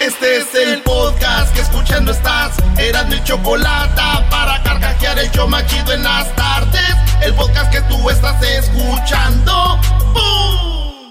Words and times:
Este 0.00 0.36
es 0.36 0.54
el 0.54 0.80
podcast 0.82 1.52
que 1.52 1.60
escuchando 1.60 2.12
estás. 2.12 2.52
Eran 2.78 3.08
mi 3.08 3.20
chocolate 3.24 4.00
para 4.30 4.62
carcajear 4.62 5.18
el 5.18 5.30
yo 5.32 5.48
machido 5.48 5.92
en 5.92 6.04
las 6.04 6.32
tardes. 6.36 6.94
El 7.20 7.34
podcast 7.34 7.72
que 7.72 7.80
tú 7.82 8.08
estás 8.08 8.40
escuchando. 8.42 9.80
¡Bum! 10.14 11.10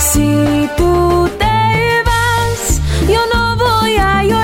Si 0.00 0.68
tú 0.76 1.30
te 1.38 2.02
vas, 2.04 2.80
yo 3.08 3.20
no 3.32 3.56
voy 3.56 3.96
a 3.96 4.24
llorar. 4.24 4.43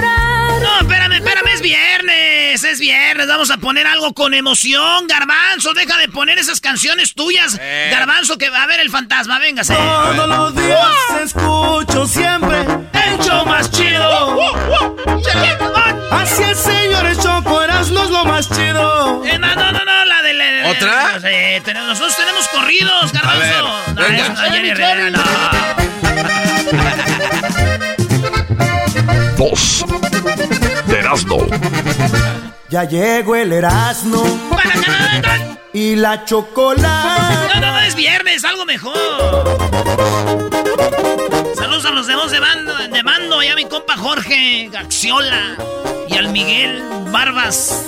Viernes, 2.60 2.64
es 2.64 2.78
viernes. 2.80 3.26
Vamos 3.28 3.50
a 3.50 3.56
poner 3.58 3.86
algo 3.86 4.12
con 4.14 4.34
emoción, 4.34 5.06
Garbanzo. 5.06 5.72
Deja 5.74 5.96
de 5.98 6.08
poner 6.08 6.38
esas 6.38 6.60
canciones 6.60 7.14
tuyas. 7.14 7.56
Eh. 7.60 7.88
Garbanzo, 7.90 8.38
que 8.38 8.50
va 8.50 8.62
a 8.62 8.66
ver 8.66 8.80
el 8.80 8.90
fantasma, 8.90 9.38
véngase. 9.38 9.74
Todos 9.74 10.28
los 10.28 10.54
días 10.54 11.22
escucho 11.24 12.06
siempre 12.06 12.58
el 12.60 13.18
show 13.20 13.44
más 13.46 13.70
chido. 13.70 14.40
Así 16.10 16.42
es, 16.42 16.58
señores, 16.58 17.18
Choco, 17.18 17.62
Erasmo 17.62 18.04
es 18.04 18.10
lo 18.10 18.24
más 18.24 18.48
chido. 18.48 19.24
Eh, 19.24 19.38
no, 19.38 19.54
no, 19.54 19.72
no, 19.72 19.84
no, 19.84 20.04
la 20.04 20.22
de 20.22 20.32
la... 20.34 20.68
¿Otra? 20.70 21.20
Sí, 21.20 21.60
tenemos- 21.64 21.88
nosotros 21.88 22.16
tenemos 22.16 22.46
corridos, 22.48 23.12
Garbanzo. 23.12 23.40
ver, 23.40 23.62
no, 23.94 24.02
venga. 24.02 24.22
eso 24.22 24.32
no, 24.32 24.40
Jenny 24.52 24.74
Rivera, 24.74 25.10
no. 25.10 25.22
Voz 29.36 29.84
de 30.86 30.98
Erasmo. 30.98 31.46
Ya 32.68 32.84
llegó 32.84 33.36
el 33.36 33.52
Erasmo 33.52 34.22
y 35.72 35.96
la 35.96 36.24
chocolate. 36.24 37.54
No, 37.54 37.60
no, 37.60 37.72
no, 37.72 37.78
es 37.80 37.94
viernes, 37.94 38.44
algo 38.44 38.64
mejor. 38.64 39.58
Saludos 41.56 41.84
a 41.84 41.90
los 41.90 42.06
de 42.06 42.14
voz 42.14 42.30
de 42.30 42.40
mando, 42.40 42.76
de 42.76 43.02
mando, 43.02 43.42
y 43.42 43.48
a 43.48 43.54
mi 43.54 43.64
compa 43.66 43.96
Jorge 43.96 44.68
Gaxiola 44.72 45.56
y 46.08 46.16
al 46.16 46.28
Miguel 46.28 46.82
Barbas, 47.10 47.86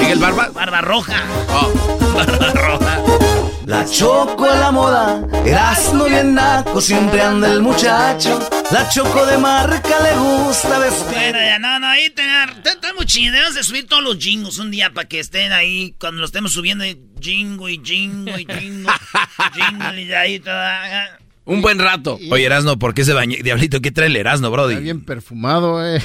Miguel 0.00 0.18
Barba. 0.18 0.48
Barba 0.52 0.80
Roja. 0.80 1.22
Oh. 1.50 1.72
Barba 2.14 2.52
Roja. 2.52 3.55
La 3.66 3.84
choco 3.84 4.44
a 4.48 4.54
la 4.54 4.70
moda, 4.70 5.26
Erasmo 5.44 6.04
bien 6.04 6.34
naco, 6.34 6.80
siempre 6.80 7.20
anda 7.20 7.52
el 7.52 7.62
muchacho. 7.62 8.38
La 8.70 8.88
choco 8.88 9.26
de 9.26 9.38
marca 9.38 10.00
le 10.04 10.16
gusta 10.16 10.78
vestir. 10.78 11.12
Bueno, 11.12 11.38
ya, 11.38 11.58
no, 11.58 11.80
no, 11.80 11.88
ahí 11.88 12.08
tener, 12.10 12.50
estamos 12.64 13.06
chidos 13.06 13.56
de 13.56 13.64
subir 13.64 13.88
todos 13.88 14.04
los 14.04 14.18
jingos 14.18 14.58
un 14.58 14.70
día 14.70 14.90
para 14.90 15.08
que 15.08 15.18
estén 15.18 15.50
ahí 15.50 15.96
cuando 15.98 16.20
lo 16.20 16.26
estemos 16.26 16.52
subiendo, 16.52 16.84
y 16.84 16.96
jingo 17.20 17.68
y 17.68 17.80
jingo 17.82 18.38
y 18.38 18.46
jingo, 18.46 18.92
jingo 19.52 19.94
y 19.96 20.04
de 20.04 20.16
ahí 20.16 20.38
toda. 20.38 21.18
Un 21.44 21.60
buen 21.60 21.80
rato. 21.80 22.20
Oye, 22.30 22.44
Erasno, 22.44 22.78
¿por 22.78 22.94
qué 22.94 23.04
se 23.04 23.14
bañó? 23.14 23.36
Diablito, 23.42 23.80
¿qué 23.80 23.90
trae 23.90 24.06
el 24.06 24.14
Erasno, 24.14 24.52
Brody? 24.52 24.74
Está 24.74 24.84
bien 24.84 25.04
perfumado, 25.04 25.84
eh. 25.84 26.00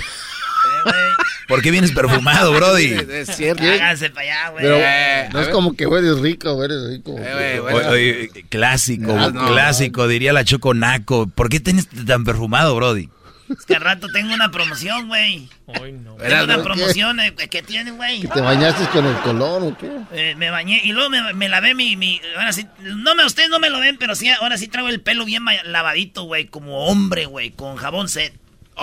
¿Por 1.52 1.62
qué 1.62 1.70
vienes 1.72 1.92
perfumado, 1.92 2.52
Brody? 2.54 2.86
Es 3.12 3.36
cierto. 3.36 3.62
Háganse 3.64 4.10
para 4.10 4.22
allá, 4.22 4.50
güey. 4.50 4.64
Pero 4.64 4.78
Eh, 4.78 5.30
no 5.32 5.38
a 5.40 5.42
es 5.42 5.48
ver. 5.48 5.54
como 5.56 5.76
que 5.76 5.84
eres 5.84 6.20
rico, 6.20 6.64
eres 6.64 6.88
rico. 6.90 7.16
Eh, 7.20 7.60
güey, 7.60 7.74
Oye, 7.76 7.76
bueno. 7.76 7.90
oye, 7.90 8.30
clásico, 8.50 9.16
Ah, 9.18 9.30
no. 9.34 9.48
clásico, 9.48 10.08
diría 10.08 10.34
la 10.34 10.44
Choco 10.46 10.74
Naco. 10.74 11.28
¿Por 11.28 11.50
qué 11.50 11.60
tienes 11.60 11.88
tan 12.08 12.24
perfumado, 12.24 12.76
Brody? 12.76 13.10
Es 13.50 13.66
que 13.66 13.76
al 13.76 13.82
rato 13.82 14.08
tengo 14.14 14.34
una 14.34 14.50
promoción, 14.50 15.10
güey. 15.10 15.50
Tengo 15.74 16.44
una 16.46 16.64
promoción, 16.64 17.20
eh, 17.20 17.34
¿qué 17.50 17.62
tiene, 17.62 17.92
güey? 17.92 18.22
¿Te 18.22 18.40
bañaste 18.40 18.86
con 18.94 19.06
el 19.06 19.16
color 19.18 19.64
o 19.64 19.78
qué? 19.78 19.92
Eh, 20.14 20.36
me 20.38 20.50
bañé 20.52 20.80
y 20.86 20.94
luego 20.94 21.10
me, 21.10 21.34
me 21.34 21.50
lavé 21.50 21.76
mi, 21.76 21.98
mi... 21.98 22.22
Ahora 22.38 22.54
sí, 22.54 22.66
no 22.80 23.14
me, 23.14 23.26
ustedes 23.26 23.50
no 23.50 23.60
me 23.60 23.70
lo 23.70 23.82
ven, 23.82 23.98
pero 24.00 24.16
sí, 24.16 24.30
ahora 24.30 24.58
sí 24.58 24.70
traigo 24.70 24.88
el 24.88 25.02
pelo 25.02 25.26
bien 25.26 25.44
lavadito, 25.66 26.24
güey, 26.24 26.46
como 26.46 26.86
hombre, 26.86 27.26
güey, 27.26 27.52
con 27.52 27.76
jabón 27.76 28.08
set. 28.08 28.34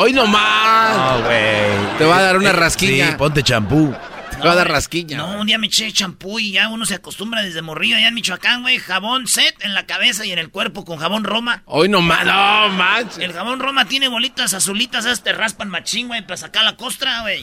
Hoy 0.01 0.13
nomás. 0.13 0.97
No, 0.97 1.25
güey. 1.25 1.99
Te 1.99 2.05
va 2.05 2.19
a 2.19 2.23
dar 2.23 2.37
una 2.37 2.53
rasquiña. 2.53 3.09
Sí, 3.09 3.15
ponte 3.19 3.43
champú. 3.43 3.93
Te 4.41 4.47
va 4.47 4.53
a 4.53 4.57
dar 4.57 4.67
güey. 4.67 4.75
rasquiña. 4.75 5.17
No, 5.19 5.41
un 5.41 5.47
día 5.47 5.59
me 5.59 5.67
eché 5.67 5.91
champú 5.93 6.39
y 6.39 6.53
ya 6.53 6.69
uno 6.69 6.87
se 6.87 6.95
acostumbra 6.95 7.43
desde 7.43 7.63
morrillo 7.63 7.97
allá 7.97 8.09
en 8.09 8.15
Michoacán, 8.15 8.63
güey. 8.63 8.79
Jabón 8.79 9.27
set 9.27 9.55
en 9.61 9.75
la 9.75 9.87
cabeza 9.87 10.25
y 10.27 10.33
en 10.33 10.39
el 10.39 10.51
cuerpo 10.51 10.85
con 10.85 10.99
jabón 10.99 11.25
Roma. 11.25 11.63
Hoy 11.67 11.89
nomás. 11.89 12.25
No, 12.25 12.69
manches. 12.71 13.19
El 13.19 13.33
jabón 13.33 13.61
Roma 13.61 13.87
tiene 13.87 14.09
bolitas 14.09 14.55
azulitas, 14.55 15.05
esas 15.05 15.23
te 15.23 15.33
raspan 15.33 15.69
machín, 15.69 16.09
güey, 16.09 16.23
para 16.23 16.37
sacar 16.37 16.65
la 16.65 16.77
costra, 16.77 17.23
güey. 17.23 17.43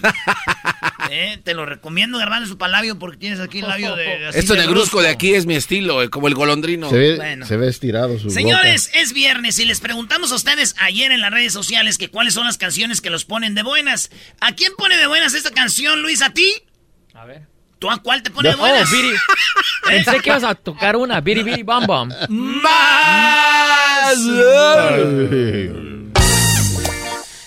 eh, 1.09 1.39
te 1.43 1.53
lo 1.53 1.65
recomiendo, 1.65 2.17
Garbanzo, 2.17 2.47
su 2.47 2.57
palabio, 2.57 2.97
porque 2.97 3.17
tienes 3.17 3.39
aquí 3.39 3.59
el 3.59 3.67
labio 3.67 3.95
de... 3.95 4.27
así 4.27 4.39
Esto 4.39 4.53
de 4.53 4.61
negruzco 4.61 5.01
de 5.01 5.09
aquí 5.09 5.33
es 5.33 5.45
mi 5.45 5.55
estilo, 5.55 6.01
eh, 6.03 6.09
como 6.09 6.27
el 6.27 6.35
golondrino. 6.35 6.89
Se 6.89 6.97
ve, 6.97 7.15
Bueno. 7.15 7.45
se 7.45 7.57
ve 7.57 7.67
estirado 7.67 8.17
su 8.19 8.29
Señores, 8.29 8.91
es 8.93 9.13
viernes 9.13 9.59
y 9.59 9.65
les 9.65 9.79
preguntamos 9.79 10.31
a 10.31 10.35
ustedes 10.35 10.75
ayer 10.79 11.11
en 11.11 11.21
las 11.21 11.31
redes 11.31 11.53
sociales 11.53 11.97
que 11.97 12.09
cuáles 12.09 12.33
son 12.33 12.45
las 12.45 12.57
canciones 12.57 13.01
que 13.01 13.09
los 13.09 13.25
ponen 13.25 13.55
de 13.55 13.63
buenas. 13.63 14.09
¿A 14.39 14.53
quién 14.53 14.73
pone 14.77 14.97
de 14.97 15.07
buenas 15.07 15.33
esta 15.33 15.51
canción, 15.51 16.01
Luis? 16.01 16.21
¿A 16.21 16.31
ti? 16.31 16.47
A 17.15 17.25
ver. 17.25 17.47
¿Tú 17.79 17.89
a 17.89 17.97
cuál 17.97 18.21
te 18.23 18.29
pone 18.31 18.49
de 18.49 18.55
Oh, 18.55 18.59
buenas? 18.59 18.89
Biri. 18.91 19.11
Pensé 19.87 20.19
que 20.19 20.29
ibas 20.29 20.43
a 20.43 20.55
tocar 20.55 20.95
una. 20.95 21.21
Biri 21.21 21.43
Biri 21.43 21.63
Bam 21.63 21.85
Bam. 21.87 22.09
¡Más! 22.29 24.17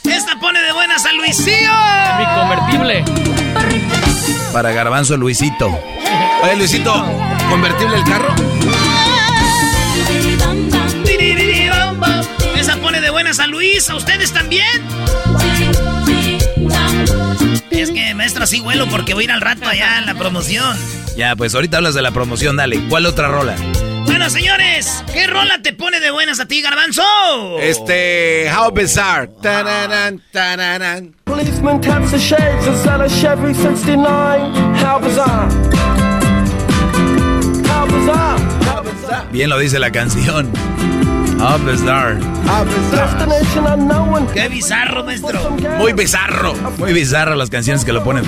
Esta 0.04 0.40
pone 0.40 0.60
de 0.60 0.72
buenas 0.72 1.04
a 1.04 1.12
Luisillo. 1.12 1.72
Mi 2.18 2.24
convertible. 2.34 3.04
Para 4.52 4.72
Garbanzo 4.72 5.16
Luisito. 5.16 5.68
Oye, 6.42 6.56
Luisito, 6.56 6.92
¿convertible 7.50 7.96
el 7.96 8.04
carro? 8.04 8.34
Esa 12.56 12.76
pone 12.76 13.00
de 13.00 13.10
buenas 13.10 13.38
a 13.40 13.46
Luis, 13.46 13.88
a 13.90 13.96
ustedes 13.96 14.32
también. 14.32 14.66
Es 17.78 17.92
que, 17.92 18.12
maestro, 18.12 18.42
así 18.42 18.60
vuelo 18.60 18.88
porque 18.88 19.14
voy 19.14 19.22
a 19.22 19.24
ir 19.26 19.30
al 19.30 19.40
rato 19.40 19.68
allá 19.68 19.98
en 19.98 20.06
la 20.06 20.14
promoción. 20.14 20.76
Ya, 21.16 21.36
pues 21.36 21.54
ahorita 21.54 21.76
hablas 21.76 21.94
de 21.94 22.02
la 22.02 22.10
promoción, 22.10 22.56
dale. 22.56 22.80
¿Cuál 22.88 23.06
otra 23.06 23.28
rola? 23.28 23.54
Bueno, 24.04 24.28
señores, 24.30 25.04
¿qué 25.12 25.28
rola 25.28 25.62
te 25.62 25.72
pone 25.72 26.00
de 26.00 26.10
buenas 26.10 26.40
a 26.40 26.46
ti, 26.46 26.60
Garbanzo? 26.60 27.04
Este, 27.60 28.50
How 28.50 28.72
Bizarre. 28.72 29.30
Policeman 31.24 31.80
taps 31.80 32.10
the 32.10 32.18
shades 32.18 32.66
and 32.66 32.76
sell 32.82 33.00
a 33.00 33.08
Chevy 33.08 33.54
69. 33.54 33.96
How 34.82 34.98
bizarre. 34.98 35.48
How 37.64 37.86
bizarre. 37.86 38.40
How 38.66 38.82
bizarre. 38.82 39.28
Bien 39.30 39.48
lo 39.50 39.56
dice 39.56 39.78
la 39.78 39.92
canción. 39.92 40.50
Dark. 41.38 42.18
Destination 42.90 43.66
unknown. 43.66 44.26
Qué 44.34 44.48
bizarro, 44.48 45.04
maestro. 45.04 45.50
Muy 45.78 45.92
bizarro. 45.92 46.54
Muy 46.78 46.92
bizarro 46.92 47.36
las 47.36 47.48
canciones 47.48 47.84
que 47.84 47.92
lo 47.92 48.02
ponen. 48.02 48.24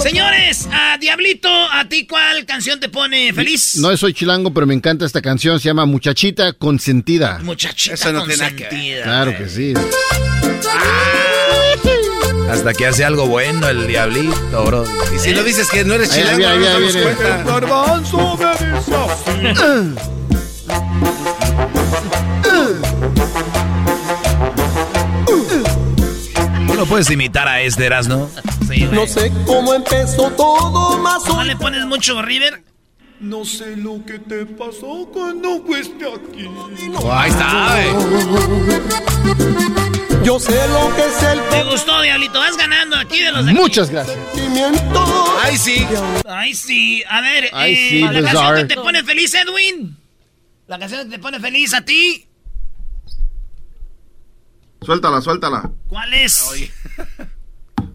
Señores, 0.00 0.68
a 0.72 0.96
Diablito, 0.98 1.48
¿a 1.48 1.86
ti 1.86 2.06
cuál 2.06 2.46
canción 2.46 2.80
te 2.80 2.88
pone 2.88 3.32
feliz? 3.34 3.76
No 3.76 3.94
soy 3.96 4.14
chilango, 4.14 4.54
pero 4.54 4.66
me 4.66 4.74
encanta 4.74 5.04
esta 5.04 5.20
canción. 5.20 5.60
Se 5.60 5.68
llama 5.68 5.84
Muchachita 5.84 6.54
Consentida. 6.54 7.40
Muchachita 7.42 7.94
Eso 7.94 8.12
no 8.12 8.24
tiene 8.24 8.38
nada 8.38 8.56
que 8.56 8.64
consentida. 8.64 9.02
Claro 9.04 9.36
que 9.36 9.48
sí. 9.48 9.74
Hasta 12.50 12.72
que 12.72 12.86
hace 12.86 13.04
algo 13.04 13.26
bueno 13.26 13.68
el 13.68 13.86
diablito, 13.86 14.64
bro. 14.64 14.84
Y 15.14 15.18
si 15.18 15.32
no 15.32 15.42
dices 15.42 15.68
que 15.68 15.84
no 15.84 15.92
eres 15.92 16.10
Ahí, 16.12 16.22
chilango, 16.22 16.48
ahí, 16.48 16.58
no 16.58 16.66
ahí, 16.66 16.80
nos 16.80 16.96
ahí 16.96 17.02
damos 17.04 18.12
cuenta. 19.68 20.08
puedes 26.88 27.10
imitar 27.10 27.46
a 27.46 27.60
este 27.60 27.86
Erasno? 27.86 28.30
Sí, 28.68 28.86
güey. 28.86 28.92
No 28.92 29.06
sé 29.06 29.32
cómo 29.46 29.74
empezó 29.74 30.30
todo, 30.30 30.98
más 30.98 31.24
¿No 31.26 31.44
le 31.44 31.54
pones 31.56 31.84
mucho 31.86 32.20
River? 32.22 32.62
No 33.20 33.44
sé 33.44 33.76
lo 33.76 34.04
que 34.04 34.18
te 34.18 34.46
pasó 34.46 35.08
cuando 35.12 35.62
fuiste 35.64 36.06
aquí. 36.06 36.48
Oh, 36.96 37.12
ahí 37.12 37.30
está, 37.30 37.84
eh. 37.84 37.92
Yo 40.22 40.38
sé 40.38 40.68
lo 40.68 40.94
que 40.94 41.04
es 41.04 41.22
el 41.22 41.40
¿Te 41.48 41.64
gustó, 41.64 42.00
Diablito? 42.00 42.38
Vas 42.38 42.56
ganando 42.56 42.96
aquí 42.96 43.20
de 43.20 43.32
los 43.32 43.44
de 43.44 43.50
aquí. 43.50 43.60
Muchas 43.60 43.90
gracias. 43.90 44.16
Ahí 45.42 45.56
sí. 45.56 45.86
Ay, 46.28 46.54
sí. 46.54 47.02
A 47.08 47.20
ver, 47.20 47.50
Ay, 47.52 47.72
eh, 47.72 47.88
sí, 47.90 48.00
la 48.00 48.22
canción 48.22 48.56
que 48.56 48.64
te 48.64 48.76
pone 48.76 49.02
feliz, 49.02 49.34
Edwin. 49.34 49.96
La 50.66 50.78
canción 50.78 51.04
que 51.04 51.16
te 51.16 51.18
pone 51.18 51.40
feliz 51.40 51.74
a 51.74 51.84
ti. 51.84 52.28
Suéltala, 54.82 55.20
suéltala. 55.20 55.70
¿Cuál 55.88 56.14
es? 56.14 56.70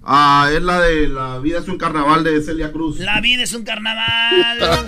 Ah, 0.05 0.49
es 0.53 0.61
la 0.61 0.81
de 0.81 1.07
La 1.07 1.39
vida 1.39 1.59
es 1.59 1.67
un 1.69 1.77
carnaval 1.77 2.25
de 2.25 2.41
Celia 2.41 2.73
Cruz. 2.73 2.99
La 2.99 3.21
vida 3.21 3.43
es 3.43 3.53
un 3.53 3.63
carnaval. 3.63 4.59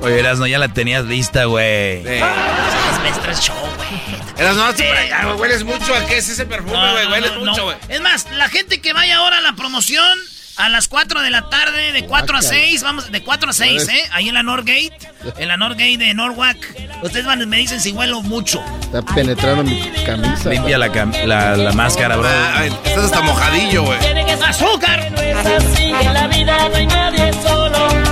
Oye, 0.00 0.20
Erasno, 0.20 0.46
ya 0.46 0.58
la 0.58 0.72
tenías 0.72 1.04
lista, 1.04 1.44
güey. 1.44 1.64
Eh, 2.06 2.20
Las 2.20 3.00
maestras 3.02 3.40
show, 3.40 3.56
güey. 3.76 3.88
Eras 4.38 4.56
no, 4.56 4.70
sí, 4.72 4.82
por 4.84 4.96
allá, 4.96 5.24
güey, 5.26 5.36
hueles 5.38 5.64
mucho. 5.64 5.94
¿A 5.94 6.06
qué 6.06 6.18
es 6.18 6.28
ese 6.28 6.46
perfume, 6.46 6.72
güey? 6.92 7.04
no, 7.04 7.10
Hueles 7.12 7.32
no, 7.32 7.38
mucho, 7.40 7.56
no. 7.56 7.64
güey. 7.64 7.76
Es 7.88 8.00
más, 8.00 8.30
la 8.32 8.48
gente 8.48 8.80
que 8.80 8.92
vaya 8.92 9.16
ahora 9.18 9.38
a 9.38 9.40
la 9.40 9.54
promoción, 9.54 10.18
A 10.58 10.68
las 10.68 10.88
4 10.88 11.22
de 11.22 11.30
la 11.30 11.48
tarde, 11.48 11.92
de 11.92 12.04
4 12.04 12.36
a 12.36 12.40
Guácala. 12.40 12.42
6, 12.42 12.82
vamos, 12.82 13.12
de 13.12 13.22
4 13.22 13.50
a 13.50 13.52
6, 13.52 13.88
¿eh? 13.88 14.02
Ahí 14.12 14.28
en 14.28 14.34
la 14.34 14.42
Northgate, 14.42 14.90
en 15.38 15.46
la 15.48 15.56
Northgate 15.56 15.98
de 15.98 16.14
Norwalk. 16.14 16.58
Ustedes 17.02 17.24
van, 17.26 17.48
me 17.48 17.58
dicen 17.58 17.80
si 17.80 17.92
huelo 17.92 18.22
mucho. 18.22 18.60
Está 18.80 19.02
penetrando 19.02 19.62
mi 19.62 19.80
camisa. 20.04 20.50
Limpia 20.50 20.76
la, 20.78 20.88
cam- 20.88 21.24
la, 21.26 21.56
la 21.56 21.72
máscara, 21.72 22.16
bro. 22.16 22.28
Ah, 22.28 22.64
estás 22.66 23.04
hasta 23.04 23.20
mojadillo, 23.20 23.84
güey. 23.84 23.98
¡Azúcar! 24.44 25.00
Así 25.36 25.84
en 25.84 26.12
la 26.14 26.26
vida 26.26 26.68
no 26.68 26.74
hay 26.76 26.86
nadie 26.86 27.32
solo. 27.34 28.07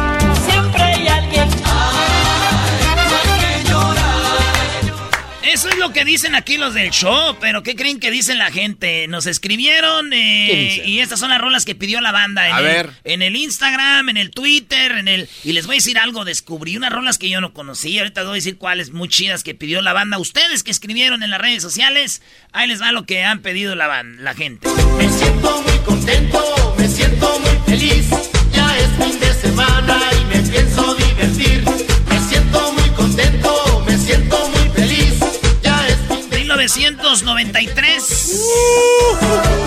Eso 5.57 5.71
es 5.71 5.79
lo 5.79 5.91
que 5.91 6.05
dicen 6.05 6.35
aquí 6.35 6.59
los 6.59 6.75
del 6.75 6.91
show, 6.91 7.35
pero 7.41 7.63
¿qué 7.63 7.75
creen 7.75 7.99
que 7.99 8.11
dicen 8.11 8.37
la 8.37 8.51
gente? 8.51 9.09
Nos 9.09 9.27
escribieron 9.27 10.13
eh, 10.13 10.83
y 10.85 10.99
estas 10.99 11.19
son 11.19 11.31
las 11.31 11.41
rolas 11.41 11.65
que 11.65 11.75
pidió 11.75 12.03
la 12.03 12.13
banda 12.13 12.47
en, 12.47 12.55
A 12.55 12.59
el, 12.59 12.65
ver. 12.65 12.91
en 13.05 13.23
el 13.23 13.37
Instagram, 13.37 14.11
en 14.11 14.19
el 14.19 14.33
Twitter, 14.33 14.93
en 14.93 15.09
el 15.09 15.31
y 15.45 15.55
les 15.55 15.65
voy 15.67 15.77
a 15.77 15.79
decir 15.79 15.97
algo, 15.97 16.27
descubrí 16.27 16.77
unas 16.77 16.93
rolas 16.93 17.17
que 17.17 17.31
yo 17.31 17.41
no 17.41 17.55
conocía, 17.55 18.03
ahorita 18.03 18.21
les 18.21 18.29
voy 18.29 18.35
a 18.35 18.41
decir 18.43 18.59
cuáles 18.59 18.91
muy 18.91 19.09
chidas 19.09 19.43
que 19.43 19.55
pidió 19.55 19.81
la 19.81 19.95
banda. 19.95 20.19
Ustedes 20.19 20.63
que 20.63 20.71
escribieron 20.71 21.23
en 21.23 21.31
las 21.31 21.41
redes 21.41 21.63
sociales, 21.63 22.21
ahí 22.53 22.69
les 22.69 22.83
va 22.83 22.93
lo 22.93 23.07
que 23.07 23.25
han 23.25 23.41
pedido 23.41 23.75
la 23.75 24.03
la 24.03 24.35
gente. 24.35 24.69
Me 24.99 25.09
siento 25.09 25.63
muy 25.63 25.79
contento, 25.87 26.75
me 26.77 26.87
siento 26.87 27.39
muy 27.39 27.59
feliz. 27.65 28.11
Ya 28.53 28.77
es 28.77 28.89
fin 29.03 29.19
de 29.19 29.33
semana 29.33 30.03
y 30.21 30.25
me 30.37 30.51
pienso 30.51 30.95
divertir. 30.97 31.65
Me 32.11 32.21
siento 32.29 32.73
muy 32.73 32.91
contento, 32.91 33.85
me 33.87 33.97
siento 33.97 34.49
muy 34.51 34.56
1993. 36.57 38.43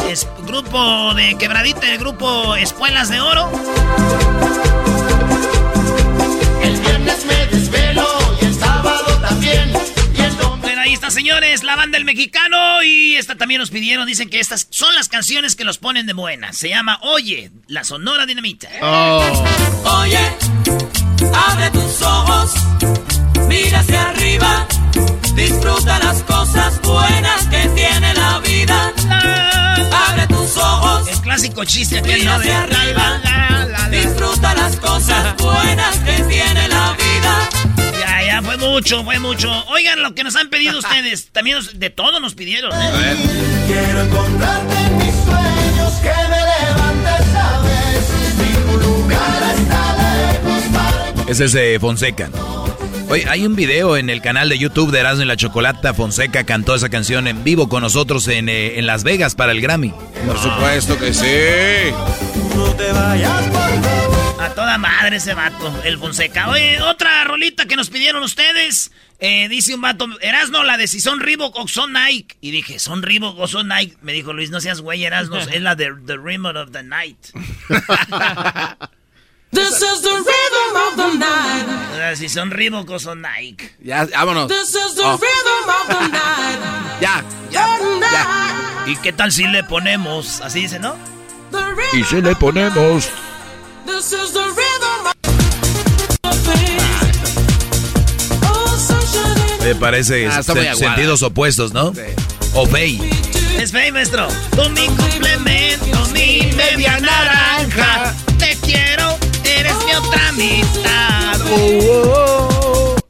Es 0.09 0.27
grupo 0.47 1.13
de 1.13 1.37
quebradita, 1.37 1.87
el 1.91 1.99
grupo 1.99 2.55
Espuelas 2.55 3.09
de 3.09 3.21
Oro. 3.21 3.47
El 6.63 6.75
viernes 6.79 7.25
me 7.25 7.45
desvelo 7.45 8.07
y 8.41 8.45
el 8.45 8.55
sábado 8.55 9.05
también. 9.21 9.71
Y 10.17 10.21
el 10.21 10.35
domingo. 10.37 10.57
Bueno, 10.61 10.81
ahí 10.81 10.93
está, 10.93 11.11
señores, 11.11 11.63
la 11.63 11.75
banda 11.75 11.99
El 11.99 12.05
Mexicano. 12.05 12.81
Y 12.81 13.15
esta 13.17 13.35
también 13.35 13.59
nos 13.59 13.69
pidieron, 13.69 14.07
dicen 14.07 14.27
que 14.31 14.39
estas 14.39 14.65
son 14.71 14.95
las 14.95 15.09
canciones 15.09 15.55
que 15.55 15.65
los 15.65 15.77
ponen 15.77 16.07
de 16.07 16.13
buenas. 16.13 16.57
Se 16.57 16.69
llama 16.69 16.97
Oye, 17.03 17.51
la 17.67 17.83
Sonora 17.83 18.25
Dinamita. 18.25 18.67
Oh, 18.81 19.43
Oye, 20.01 20.19
abre 21.35 21.69
tus 21.69 22.01
ojos, 22.01 22.53
mira 23.47 23.81
hacia 23.81 24.09
arriba, 24.09 24.67
disfruta 25.43 25.99
las 25.99 26.21
cosas 26.23 26.81
buenas 26.81 27.45
que 27.47 27.67
tiene 27.69 28.13
la 28.13 28.39
vida. 28.39 28.93
Abre 30.07 30.27
tus 30.27 30.57
ojos, 30.57 31.07
El 31.07 31.19
clásico 31.21 31.63
chiste 31.65 32.01
mira 32.01 32.37
¿no? 32.37 32.39
De 32.39 32.51
arriba, 32.53 33.19
la, 33.23 33.49
la, 33.49 33.65
la, 33.65 33.65
la. 33.65 33.89
disfruta 33.89 34.53
las 34.55 34.75
cosas 34.77 35.35
buenas 35.37 35.97
que 35.99 36.23
tiene 36.23 36.67
la 36.67 36.93
vida. 36.93 37.49
Ya, 37.99 38.25
ya, 38.25 38.41
fue 38.41 38.57
mucho, 38.57 39.03
fue 39.03 39.19
mucho. 39.19 39.49
Oigan 39.67 40.01
lo 40.03 40.13
que 40.13 40.23
nos 40.23 40.35
han 40.35 40.49
pedido 40.49 40.77
ustedes. 40.83 41.31
También 41.31 41.57
nos- 41.57 41.79
de 41.79 41.89
todo 41.89 42.19
nos 42.19 42.35
pidieron, 42.35 42.71
¿eh? 42.73 43.15
Quiero 43.67 44.01
encontrarte 44.01 44.75
en 44.75 44.97
mis 44.97 45.15
sueños, 45.15 45.93
que 46.01 46.09
me 46.29 46.39
levantes, 46.39 47.25
sabes. 47.31 48.09
Mi 48.37 48.77
lugar 48.85 49.43
está 49.55 49.95
lejos 50.43 50.63
para 50.73 51.31
Ese 51.31 51.45
es 51.45 51.51
de 51.53 51.77
Fonseca. 51.79 52.29
Oye, 53.09 53.27
hay 53.27 53.43
un 53.43 53.55
video 53.55 53.97
en 53.97 54.11
el 54.11 54.21
canal 54.21 54.49
de 54.49 54.59
YouTube 54.59 54.91
de 54.91 54.99
Erasmo 54.99 55.23
y 55.23 55.25
la 55.25 55.35
Chocolata. 55.35 55.95
Fonseca 55.95 56.43
cantó 56.43 56.75
esa 56.75 56.89
canción 56.89 57.27
en 57.27 57.43
vivo 57.43 57.67
con 57.67 57.81
nosotros 57.81 58.27
en, 58.27 58.49
eh, 58.49 58.77
en 58.77 58.85
Las 58.85 59.03
Vegas 59.03 59.33
para 59.33 59.51
el 59.51 59.61
Grammy. 59.61 59.91
Por 60.27 60.37
supuesto 60.37 60.95
que 60.99 61.11
sí. 61.11 61.91
no 62.55 62.71
te 62.75 62.91
vayas, 62.91 63.47
por 63.47 63.83
favor. 63.83 64.41
A 64.43 64.49
toda 64.53 64.77
madre 64.77 65.15
ese 65.15 65.33
vato, 65.33 65.73
el 65.83 65.97
Fonseca. 65.97 66.49
Oye, 66.49 66.79
otra 66.83 67.23
rolita 67.23 67.65
que 67.65 67.75
nos 67.75 67.89
pidieron 67.89 68.21
ustedes. 68.21 68.91
Eh, 69.19 69.49
dice 69.49 69.73
un 69.73 69.81
vato, 69.81 70.07
Erasno, 70.21 70.63
la 70.63 70.77
de 70.77 70.87
si 70.87 70.99
son 70.99 71.19
Reebok 71.19 71.55
o 71.55 71.67
son 71.67 71.93
Nike. 71.93 72.37
Y 72.41 72.51
dije, 72.51 72.77
¿son 72.77 73.01
Reebok 73.01 73.39
o 73.39 73.47
son 73.47 73.69
Nike? 73.69 73.97
Me 74.03 74.13
dijo 74.13 74.33
Luis, 74.33 74.51
no 74.51 74.61
seas 74.61 74.81
güey, 74.81 75.03
Erasno, 75.03 75.39
es 75.51 75.61
la 75.61 75.75
de 75.75 75.91
The 76.05 76.15
Remote 76.15 76.59
of 76.59 76.71
the 76.71 76.83
Night. 76.83 77.17
This 79.51 79.81
is 79.81 80.01
the 80.01 80.11
rhythm 80.13 80.75
of 80.75 80.95
the 80.95 81.17
night. 81.17 82.15
Si 82.17 82.27
son 82.29 82.51
Reebok 82.51 82.89
o 82.89 82.99
son 82.99 83.21
Nike. 83.21 83.69
Ya, 83.83 84.05
vámonos. 84.05 84.47
This 84.47 84.75
is 84.75 84.95
the 84.95 85.03
Oh. 85.05 85.17
rhythm 85.17 85.69
of 85.69 85.87
the 85.87 86.07
night. 86.09 86.59
Ya, 87.01 87.23
ya, 87.51 87.77
ya. 88.11 88.85
¿Y 88.87 88.95
qué 88.97 89.11
tal 89.13 89.31
si 89.31 89.45
le 89.47 89.63
ponemos? 89.63 90.41
Así 90.41 90.61
dice, 90.61 90.79
¿no? 90.79 90.95
Y 91.93 92.03
si 92.03 92.21
le 92.21 92.35
ponemos... 92.35 93.09
this 93.85 94.11
is 94.13 94.31
the 94.33 94.43
rhythm 94.43 95.07
of 95.07 95.13
Oh, 98.43 99.63
Me 99.63 99.75
parece 99.75 100.27
Ah, 100.27 100.43
sentidos 100.43 101.23
opuestos, 101.23 101.73
¿no? 101.73 101.93
Sí. 101.93 102.01
O 102.53 102.65
fey. 102.67 102.99
Es 103.57 103.71
fey, 103.71 103.91
maestro. 103.91 104.27
Tú 104.55 104.69
mi 104.69 104.87
complemento, 104.87 106.05
mi 106.13 106.51
media 106.55 106.99
naranja. 106.99 108.13
Eres 109.59 109.75
mi 109.85 109.93
otra 109.93 110.29
amistad. 110.29 111.39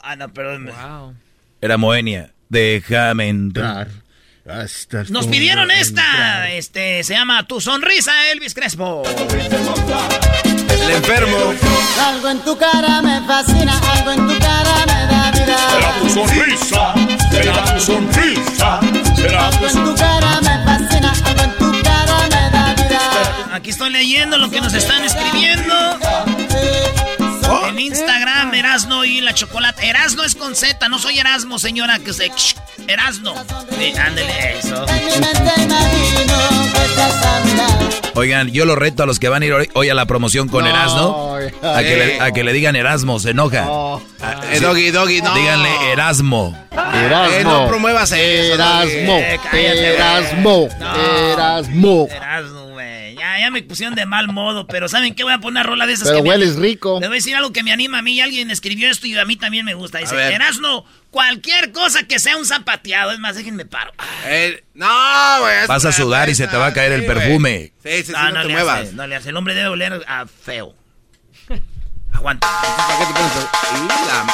Ah, 0.02 0.16
no, 0.18 0.30
perdón. 0.34 0.66
Wow. 0.68 1.14
Era 1.62 1.78
Moenia. 1.78 2.32
Déjame 2.50 3.28
entrar. 3.30 3.88
hasta 4.50 5.04
Nos 5.10 5.28
pidieron 5.28 5.70
esta. 5.72 6.02
entrar. 6.02 6.50
Este, 6.52 7.04
se 7.04 7.14
llama 7.14 7.46
Tu 7.48 7.62
Sonrisa, 7.62 8.12
Elvis 8.32 8.54
Crespo. 8.56 9.04
El 10.46 10.90
enfermo. 10.96 11.38
Algo 12.08 12.30
en 12.30 12.40
tu 12.40 12.58
cara 12.58 13.02
me 13.04 13.22
fascina, 13.28 13.78
algo 13.92 14.12
en 14.12 14.28
tu 14.28 14.40
cara 14.40 14.86
me 14.88 15.06
da 15.14 15.32
vida. 15.32 15.58
tu 16.02 16.10
sonrisa, 16.10 16.94
será 17.32 17.64
tu 17.76 17.80
sonrisa, 17.82 18.80
será 19.16 19.48
Algo 19.50 19.68
en 19.68 19.74
tu 19.84 19.96
cara 19.96 20.42
me 20.42 20.64
fascina, 20.66 21.14
algo 21.26 21.44
en 21.44 21.58
tu 21.58 21.84
cara 21.84 22.18
me 22.32 22.50
da 22.50 22.74
vida. 22.76 23.02
Aquí 23.54 23.70
estoy 23.70 23.92
leyendo 23.92 24.38
lo 24.40 24.50
que 24.50 24.62
nos 24.62 24.74
están 24.74 25.04
escribiendo. 25.04 25.76
En 27.80 27.86
Instagram, 27.86 28.54
Erasno 28.56 29.06
y 29.06 29.22
la 29.22 29.34
chocolate. 29.34 29.88
Erasno 29.88 30.26
es 30.26 30.36
con 30.36 30.54
Z, 30.54 30.90
no 30.90 31.00
soy 31.00 31.18
Erasmo, 31.18 31.60
señora, 31.60 31.98
que 32.00 32.12
se. 32.12 32.30
Erasno. 32.90 33.34
Sí, 33.80 33.94
ándele 33.98 34.60
eso. 34.60 34.86
Oigan, 38.16 38.50
yo 38.52 38.66
lo 38.66 38.76
reto 38.76 39.04
a 39.04 39.06
los 39.06 39.18
que 39.18 39.30
van 39.30 39.44
a 39.44 39.46
ir 39.46 39.54
hoy, 39.54 39.70
hoy 39.76 39.88
a 39.90 39.94
la 39.94 40.06
promoción 40.08 40.50
con 40.50 40.66
No, 40.66 40.70
Erasmo. 40.70 41.38
A 41.64 41.80
que, 41.80 41.96
le, 41.96 42.20
a 42.20 42.32
que 42.34 42.44
le 42.44 42.52
digan 42.52 42.76
Erasmo, 42.76 43.18
se 43.22 43.30
enoja. 43.30 43.64
Oh, 43.70 44.02
Ah, 44.22 44.42
Eh, 44.52 44.60
doggy, 44.60 44.92
doggy, 44.92 45.22
no. 45.22 45.34
Díganle 45.34 45.70
Erasmo. 45.94 46.58
Erasmo. 46.74 47.34
Eh, 47.38 47.44
no 47.46 47.68
promuevas 47.70 48.12
eso, 48.12 48.56
Erasmo. 48.56 49.18
Eh, 49.20 49.40
cállate, 49.50 49.94
Erasmo. 49.96 50.68
No. 50.80 51.32
Erasmo. 51.34 52.08
Ya, 53.50 53.52
me 53.52 53.64
pusieron 53.64 53.96
de 53.96 54.06
mal 54.06 54.28
modo, 54.28 54.68
pero 54.68 54.88
¿saben 54.88 55.16
qué? 55.16 55.24
Voy 55.24 55.34
a 55.34 55.40
poner 55.40 55.62
una 55.62 55.64
rola 55.64 55.88
de 55.88 55.94
esas 55.94 56.08
Pero 56.08 56.18
que 56.20 56.24
me- 56.24 56.30
hueles 56.30 56.56
rico. 56.58 57.00
Le 57.02 57.08
voy 57.08 57.16
a 57.16 57.20
decir 57.20 57.36
algo 57.36 57.52
que 57.52 57.64
me 57.64 57.72
anima 57.72 57.98
a 58.00 58.02
mí. 58.04 58.22
Alguien 58.22 58.52
escribió 58.52 58.90
esto 58.90 59.08
y 59.08 59.18
a 59.18 59.26
mí 59.26 59.36
también 59.38 59.66
me 59.66 59.74
gusta. 59.74 59.98
Dice. 59.98 60.16
Erasno, 60.34 60.86
cualquier 61.10 61.72
cosa 61.72 62.04
que 62.04 62.20
sea 62.20 62.38
un 62.38 62.46
zapateado. 62.46 63.12
Es 63.12 63.18
más, 63.20 63.36
déjenme 63.36 63.66
paro. 63.66 63.92
Eh, 64.26 64.64
no, 64.76 64.86
güey. 65.40 65.66
Vas 65.68 65.84
a 65.86 65.92
sudar 65.92 66.30
y 66.30 66.36
se 66.36 66.48
te 66.48 66.58
va 66.58 66.68
a 66.68 66.74
caer 66.74 66.92
el 66.92 67.02
sí, 67.02 67.08
perfume. 67.08 67.74
Sí, 67.84 67.90
sí, 67.90 68.04
sí, 68.04 68.12
no, 68.12 68.22
no, 68.24 68.32
no, 68.32 68.42
te 68.44 68.48
le 68.48 68.54
muevas. 68.54 68.80
hace, 68.82 68.94
no 68.94 69.08
le 69.08 69.16
hace. 69.16 69.30
El 69.30 69.38
hombre 69.38 69.56
debe 69.56 69.70
oler 69.70 70.04
a 70.08 70.26
feo. 70.28 70.76
Aguanta. 72.14 72.48
¿Para 72.48 73.00
qué 73.00 73.06
te 73.06 73.14
pones 73.14 73.32
y 73.74 73.88
la- 74.08 74.26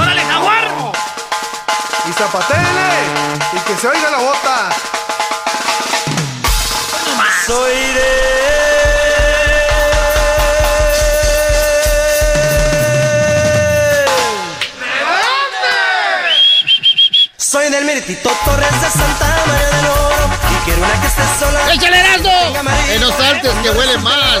¡Órale, 0.00 0.20
jaguar! 0.22 0.68
Y 2.08 2.12
zapatele 2.12 2.60
y 3.52 3.58
que 3.66 3.76
se 3.80 3.88
oiga 3.88 4.10
la 4.10 4.18
bota. 4.18 4.75
Meritito 17.86 18.30
Torres 18.44 18.80
de 18.80 18.90
Santa 18.90 19.44
María 19.46 19.66
del 19.66 19.86
Oro 19.86 20.28
y 20.50 20.54
quiero 20.64 20.82
una 20.82 21.00
que 21.00 21.06
esté 21.06 21.22
sola. 21.38 21.72
¡Échale 21.72 22.00
Erasmo! 22.00 22.56
En 22.90 23.00
los 23.00 23.12
artes 23.12 23.50
que 23.62 23.70
huele 23.70 23.96
más. 23.98 24.38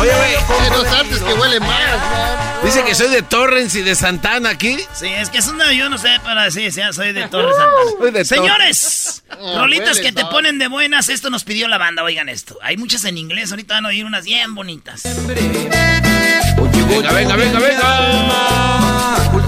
Oye, 0.00 0.10
güey, 0.14 0.34
En 0.66 0.72
los 0.72 0.86
artes 0.92 1.18
que 1.20 1.32
huele 1.34 1.60
más. 1.60 1.68
man. 1.70 2.60
dice 2.64 2.82
que 2.84 2.94
soy 2.94 3.08
de 3.08 3.22
Torrens 3.22 3.74
y 3.76 3.82
de 3.82 3.94
Santana 3.94 4.50
aquí. 4.50 4.78
Sí, 4.92 5.06
es 5.06 5.30
que 5.30 5.38
es 5.38 5.46
una, 5.46 5.72
yo 5.72 5.88
no 5.88 5.96
sé, 5.98 6.08
pero 6.24 6.50
sí, 6.50 6.70
sí, 6.72 6.80
soy 6.92 7.12
de 7.12 7.28
Torres 7.28 7.54
Santana. 7.56 7.90
Soy 7.98 8.10
de 8.10 8.24
Señores, 8.24 9.22
Ah, 9.30 9.36
rolitas 9.58 9.98
huele, 9.98 10.02
que 10.02 10.12
te 10.12 10.24
ponen 10.26 10.58
de 10.58 10.66
buenas, 10.68 11.08
esto 11.08 11.30
nos 11.30 11.44
pidió 11.44 11.68
la 11.68 11.78
banda, 11.78 12.02
oigan 12.02 12.28
esto. 12.28 12.58
Hay 12.62 12.76
muchas 12.76 13.04
en 13.04 13.16
inglés, 13.18 13.50
ahorita 13.50 13.74
van 13.74 13.84
a 13.86 13.88
oír 13.88 14.04
unas 14.04 14.24
bien 14.24 14.54
bonitas. 14.56 15.02
Venga, 15.04 15.32
venga, 17.12 17.36
venga, 17.36 17.58
venga. 17.60 17.98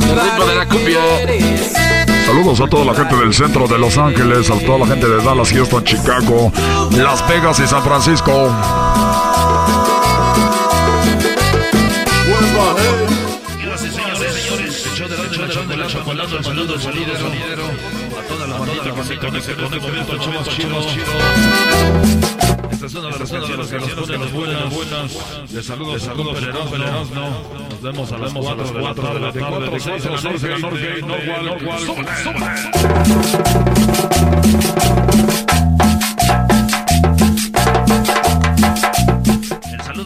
El 0.08 0.20
ritmo 0.20 0.46
de 0.46 0.54
la 0.54 0.66
cumbia. 0.68 2.09
Saludos 2.26 2.60
a 2.60 2.66
toda 2.66 2.84
la 2.84 2.94
gente 2.94 3.16
del 3.16 3.34
centro 3.34 3.66
de 3.66 3.78
Los 3.78 3.98
Ángeles, 3.98 4.50
a 4.50 4.58
toda 4.60 4.78
la 4.78 4.86
gente 4.86 5.08
de 5.08 5.22
Dallas, 5.22 5.50
Houston, 5.52 5.84
Chicago, 5.84 6.52
Las 6.92 7.26
Vegas 7.28 7.58
y 7.60 7.66
San 7.66 7.82
Francisco. 7.82 8.50
Esta 22.70 22.86
es 22.86 22.94
una 22.94 23.08
de 23.08 23.18
las 23.18 23.30
canciones 23.30 23.68
que 23.68 23.78
nos 23.78 23.94
ponen 23.94 24.32
buenas, 24.32 24.74
buenas. 24.74 25.50
De 25.50 25.62
saludos, 25.62 26.02
saludos, 26.02 26.42
Erasmo. 26.42 26.76
Nos 27.70 27.80
vemos 27.82 28.12
a 28.12 28.18
las 28.18 28.32
4 28.32 28.72
de 28.74 28.80
la 28.82 28.94
tarde, 28.94 29.32
de 29.32 29.40
4 29.40 29.74
a 29.74 29.80
6 29.80 30.02
de 30.02 30.10
la 30.10 30.20
Norte, 30.20 30.48
Norte, 30.58 31.02
Norwal, 31.02 31.48
El 34.44 34.79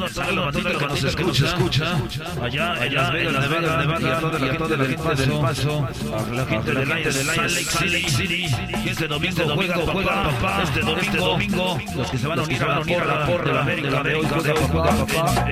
saludo 0.08 0.49
a 0.49 0.52
toda 0.52 0.70
la 0.70 0.78
bandita 0.78 1.16
que 1.16 1.25
nos 1.25 1.44
escucha, 1.44 1.46
escucha, 1.46 1.96
allá, 2.42 2.73
allá, 2.73 3.18
en 3.18 3.32
Las 3.32 3.49
Vegas, 3.49 3.78
Nevada, 3.78 4.00
y 4.00 4.11
a 4.11 4.18
toda 4.20 4.38
la 4.38 4.46
gente 4.46 4.76
del 4.76 4.94
Paso, 4.96 5.88
a 6.14 6.34
la 6.34 6.46
gente 6.46 6.73
del 6.73 6.92
aire, 6.92 7.12
del 7.12 7.30
aire, 7.30 7.49
Salt 7.64 7.92
Lake 7.92 8.11
City, 8.11 8.46
que 8.82 8.90
este 8.90 9.08
domingo 9.08 9.87
juega 9.92 10.23
papá, 10.25 10.62
este 10.62 10.80
domingo, 10.80 11.78
los 11.96 12.11
que 12.11 12.18
se 12.18 12.26
van 12.26 12.38
a 12.38 12.42
unir 12.42 12.62
a 12.62 13.04
la 13.04 13.26
porra 13.26 13.44
de 13.44 13.52
la 13.52 13.61
América 13.61 14.02
de 14.02 14.14
hoy, 14.14 14.26
juega 14.70 14.96
papá, 14.96 15.46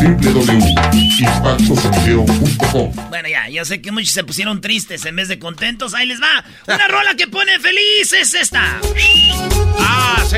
www.impactosonidero.com 0.00 2.92
Bueno, 3.10 3.28
ya, 3.28 3.48
yo 3.48 3.64
sé 3.64 3.80
que 3.80 3.92
muchos 3.92 4.10
se 4.10 4.24
pusieron 4.24 4.60
tristes 4.60 5.04
en 5.04 5.14
vez 5.16 5.28
de 5.28 5.38
contentos. 5.38 5.94
Ahí 5.94 6.06
les 6.06 6.20
va. 6.20 6.44
Una 6.66 6.88
rola 6.88 7.14
que 7.14 7.28
pone 7.28 7.58
feliz 7.60 8.12
es 8.12 8.34
esta. 8.34 8.80
Ah, 9.78 10.22
sí. 10.28 10.36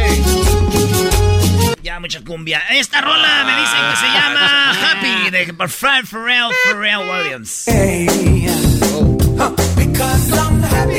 Ya, 1.86 2.00
mucha 2.00 2.20
cumbia. 2.24 2.60
Esta 2.70 3.00
rola 3.00 3.44
me 3.46 3.60
dicen 3.60 3.78
que 3.88 3.96
se 3.96 4.06
llama 4.06 4.72
Happy 4.72 5.30
de 5.30 5.68
Fred 5.68 6.04
Pharrell, 6.04 6.50
Pharrell 6.64 7.08
Williams. 7.08 7.64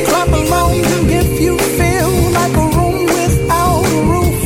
Clap 0.06 0.30
along 0.30 0.76
if 1.10 1.42
you 1.42 1.58
feel 1.60 2.10
like 2.32 2.56
a 2.56 2.68
room 2.78 3.06
without 3.06 3.86
a 3.86 4.02
roof. 4.08 4.40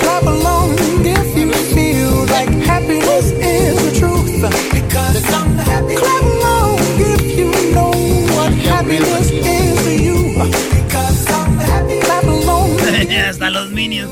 Clap 0.00 0.22
along 0.22 0.72
if 1.04 1.36
you 1.36 1.52
feel 1.74 2.24
like 2.28 2.48
happiness 2.64 3.32
is 3.32 3.76
the 3.84 3.90
truth. 4.00 4.32
Clap 5.98 6.22
along 6.22 6.78
if 6.96 7.36
you 7.36 7.52
know 7.74 7.92
what 8.34 8.52
happiness 8.54 9.30
is 9.30 9.84
to 9.84 9.92
you. 10.02 10.18
Clap 12.00 12.24
along. 12.24 12.78
Hasta 13.10 13.50
los 13.50 13.68
minions. 13.72 14.10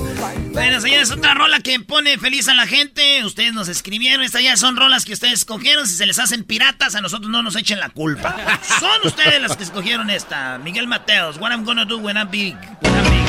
Bueno, 0.58 0.80
señores, 0.80 1.12
otra 1.12 1.34
rola 1.34 1.60
que 1.60 1.78
pone 1.78 2.18
feliz 2.18 2.48
a 2.48 2.54
la 2.54 2.66
gente. 2.66 3.24
Ustedes 3.24 3.52
nos 3.52 3.68
escribieron. 3.68 4.24
Estas 4.24 4.42
ya 4.42 4.56
son 4.56 4.76
rolas 4.76 5.04
que 5.04 5.12
ustedes 5.12 5.34
escogieron. 5.34 5.86
Si 5.86 5.94
se 5.94 6.04
les 6.04 6.18
hacen 6.18 6.42
piratas, 6.42 6.96
a 6.96 7.00
nosotros 7.00 7.30
no 7.30 7.44
nos 7.44 7.54
echen 7.54 7.78
la 7.78 7.90
culpa. 7.90 8.34
Son 8.80 9.00
ustedes 9.04 9.40
los 9.40 9.56
que 9.56 9.62
escogieron 9.62 10.10
esta. 10.10 10.58
Miguel 10.58 10.88
Mateos, 10.88 11.36
What 11.38 11.52
I'm 11.52 11.64
Gonna 11.64 11.84
Do 11.84 11.98
When 11.98 12.16
I'm 12.16 12.28
Big. 12.28 12.56
When 12.82 12.92
I'm 12.92 13.04
big. 13.04 13.22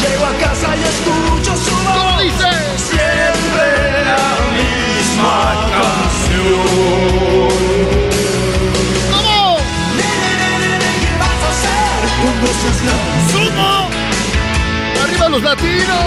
Llego 0.00 0.24
a 0.24 0.32
casa 0.38 0.76
y 0.76 0.82
escucho 0.84 1.56
su 1.56 1.74
voz. 1.74 1.96
¿Cómo 1.96 2.20
dice? 2.20 2.48
Siempre 2.78 4.04
la 4.04 4.38
misma 4.54 5.68
canción. 5.72 6.70
¿Cómo? 9.10 9.56
¿Qué 9.96 11.10
vas 11.18 11.42
a 11.42 11.50
hacer 11.50 12.08
cuando 12.22 12.46
seas 12.46 12.82
grande? 12.84 13.32
¡Sumo! 13.32 13.99
¡Arriba 15.20 15.28
los 15.28 15.42
latinos! 15.42 15.98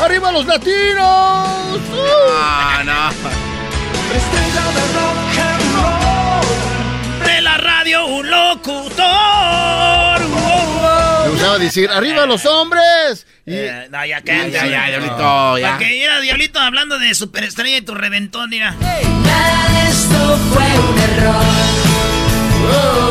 ¡Arriba 0.02 0.32
los 0.32 0.46
latinos! 0.46 1.80
Ah, 2.34 2.82
no. 2.82 3.10
Estrella 4.16 4.64
de 4.72 4.80
rock 4.94 5.38
and 5.38 5.74
roll. 5.74 7.26
De 7.26 7.40
la 7.42 7.56
radio, 7.58 8.06
un 8.06 8.30
locutor. 8.30 9.02
Le 11.24 11.30
gustaba 11.30 11.58
decir, 11.58 11.90
arriba 11.90 12.24
los 12.24 12.46
hombres. 12.46 13.26
Y 13.44 13.52
Eh, 13.54 13.88
no, 13.90 14.04
ya 14.06 14.22
cállate. 14.22 14.50
Ya, 14.52 14.66
ya, 14.66 14.86
Diablito, 14.88 15.58
ya. 15.58 15.70
Porque 15.72 16.04
era 16.04 16.20
Diablito 16.20 16.58
hablando 16.58 16.98
de 16.98 17.14
superestrella 17.14 17.76
y 17.76 17.82
tu 17.82 17.94
reventón, 17.94 18.48
mira. 18.48 18.70
Nada 18.72 19.68
de 19.68 19.90
esto 19.90 20.38
fue 20.54 20.64
un 20.64 20.98
error. 20.98 21.34
Oh, 22.64 23.01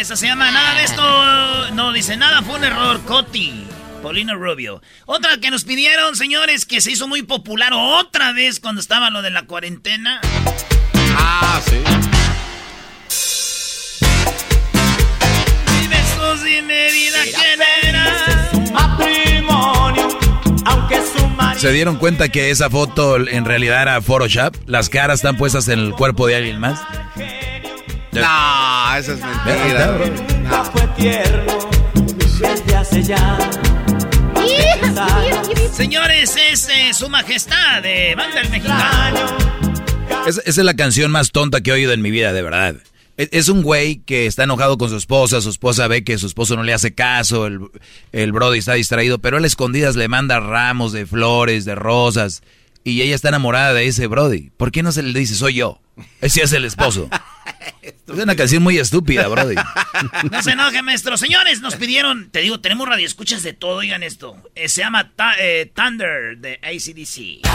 esa 0.00 0.14
se 0.16 0.26
llama 0.26 0.50
Nada 0.50 0.74
de 0.74 0.84
esto. 0.84 1.70
No, 1.72 1.92
dice 1.92 2.16
nada, 2.16 2.42
fue 2.42 2.56
un 2.56 2.64
error. 2.64 3.00
Coti. 3.04 3.64
Paulino 4.02 4.36
Rubio. 4.36 4.80
Otra 5.06 5.38
que 5.38 5.50
nos 5.50 5.64
pidieron, 5.64 6.14
señores, 6.14 6.64
que 6.66 6.80
se 6.80 6.92
hizo 6.92 7.08
muy 7.08 7.22
popular 7.22 7.72
otra 7.74 8.32
vez 8.32 8.60
cuando 8.60 8.80
estaba 8.80 9.10
lo 9.10 9.22
de 9.22 9.30
la 9.30 9.42
cuarentena. 9.46 10.20
Ah, 11.16 11.60
sí. 11.68 11.78
Dime 15.80 15.96
tú, 16.16 16.44
dime 16.44 16.92
vida, 16.92 17.18
¿quién 17.24 17.60
era? 17.82 18.50
Matrimonio, 18.72 20.18
aunque 20.64 21.02
su 21.02 21.26
marido. 21.26 21.60
¿Se 21.60 21.72
dieron 21.72 21.96
cuenta 21.96 22.28
que 22.28 22.50
esa 22.50 22.70
foto 22.70 23.16
en 23.16 23.44
realidad 23.44 23.82
era 23.82 24.00
Photoshop? 24.00 24.54
Las 24.66 24.88
caras 24.88 25.18
están 25.18 25.36
puestas 25.36 25.66
en 25.66 25.80
el 25.80 25.92
cuerpo 25.92 26.28
de 26.28 26.36
alguien 26.36 26.60
más. 26.60 26.80
No, 28.20 28.96
eso 28.96 29.12
es 29.14 29.20
mentira. 29.20 29.90
bro. 29.92 30.06
Nunca 30.08 30.64
fue 30.64 30.86
tierno 30.96 31.58
desde 32.40 32.76
hace 32.76 33.02
ya. 33.02 33.38
Señores, 35.72 36.34
es 36.50 36.68
eh, 36.68 36.92
Su 36.94 37.08
Majestad 37.08 37.82
de 37.82 38.14
Banda 38.16 38.40
el 38.40 38.50
Mexicano. 38.50 39.18
Es- 40.26 40.38
esa 40.44 40.60
es 40.60 40.64
la 40.64 40.74
canción 40.74 41.10
más 41.10 41.30
tonta 41.30 41.60
que 41.60 41.70
he 41.70 41.74
oído 41.74 41.92
en 41.92 42.02
mi 42.02 42.10
vida, 42.10 42.32
de 42.32 42.42
verdad. 42.42 42.76
Es, 43.16 43.28
es 43.32 43.48
un 43.48 43.62
güey 43.62 43.96
que 44.04 44.26
está 44.26 44.44
enojado 44.44 44.78
con 44.78 44.88
su 44.90 44.96
esposa, 44.96 45.40
su 45.40 45.50
esposa 45.50 45.86
ve 45.88 46.04
que 46.04 46.18
su 46.18 46.26
esposo 46.26 46.56
no 46.56 46.62
le 46.62 46.72
hace 46.74 46.94
caso, 46.94 47.46
el, 47.46 47.60
el 48.12 48.32
brody 48.32 48.58
está 48.58 48.74
distraído, 48.74 49.18
pero 49.18 49.38
él 49.38 49.44
a 49.44 49.46
escondidas 49.46 49.96
le 49.96 50.08
manda 50.08 50.40
ramos 50.40 50.92
de 50.92 51.06
flores, 51.06 51.64
de 51.64 51.74
rosas, 51.74 52.42
y 52.84 53.02
ella 53.02 53.14
está 53.14 53.28
enamorada 53.28 53.74
de 53.74 53.86
ese 53.86 54.06
brody. 54.06 54.50
¿Por 54.56 54.70
qué 54.72 54.82
no 54.82 54.92
se 54.92 55.02
le 55.02 55.18
dice 55.18 55.34
soy 55.34 55.54
yo? 55.54 55.80
Ese 56.20 56.42
es 56.42 56.52
el 56.52 56.64
esposo. 56.64 57.08
Es 57.82 57.94
una 58.22 58.36
canción 58.36 58.62
muy 58.62 58.78
estúpida, 58.78 59.28
brody. 59.28 59.54
No 60.30 60.42
se 60.42 60.52
enoje, 60.52 60.82
maestro. 60.82 61.16
Señores, 61.16 61.60
nos 61.60 61.76
pidieron, 61.76 62.30
te 62.30 62.40
digo, 62.40 62.60
tenemos 62.60 62.88
radioescuchas 62.88 63.42
de 63.42 63.52
todo, 63.52 63.76
oigan 63.78 64.02
esto. 64.02 64.36
Eh, 64.54 64.68
se 64.68 64.82
llama 64.82 65.12
eh, 65.38 65.70
Thunder 65.74 66.38
de 66.38 66.60
ACDC. 66.62 67.46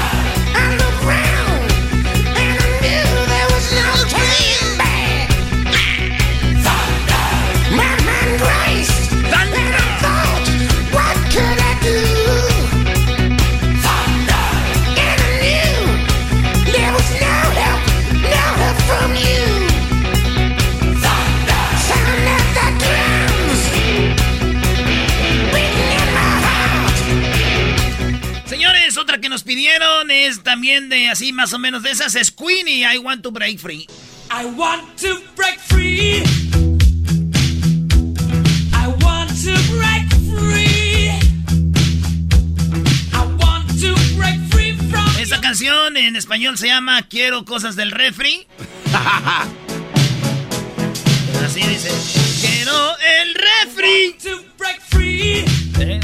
Pidieron 29.53 30.09
es 30.09 30.41
también 30.41 30.89
de 30.89 31.09
así 31.09 31.31
más 31.31 31.53
o 31.53 31.59
menos 31.59 31.83
de 31.83 31.91
esas, 31.91 32.15
es 32.15 32.31
Queen 32.31 32.67
y 32.67 32.83
I 32.83 32.97
Want 32.97 33.21
to 33.21 33.29
Break 33.29 33.59
Free. 33.59 33.85
I 34.31 34.45
want 34.45 34.99
to 34.99 35.21
break 35.35 35.59
free. 35.59 36.23
I 38.73 38.87
want 39.03 39.29
to 39.43 39.51
break 39.75 40.09
free. 40.25 41.11
I 43.13 43.27
want 43.37 43.69
to 43.79 43.93
break 44.17 44.39
free 44.49 44.73
from 44.89 45.05
Esta 45.19 45.39
canción 45.39 45.97
en 45.97 46.15
español 46.15 46.57
se 46.57 46.65
llama 46.65 47.03
Quiero 47.03 47.45
cosas 47.45 47.75
del 47.75 47.91
refri. 47.91 48.47
Así 51.45 51.61
dice. 51.61 51.91
Quiero 52.41 52.97
el 53.21 53.35
refri. 53.35 54.15
to 54.19 54.41
break 54.57 54.81
free. 54.81 55.45
Eh, 55.79 55.99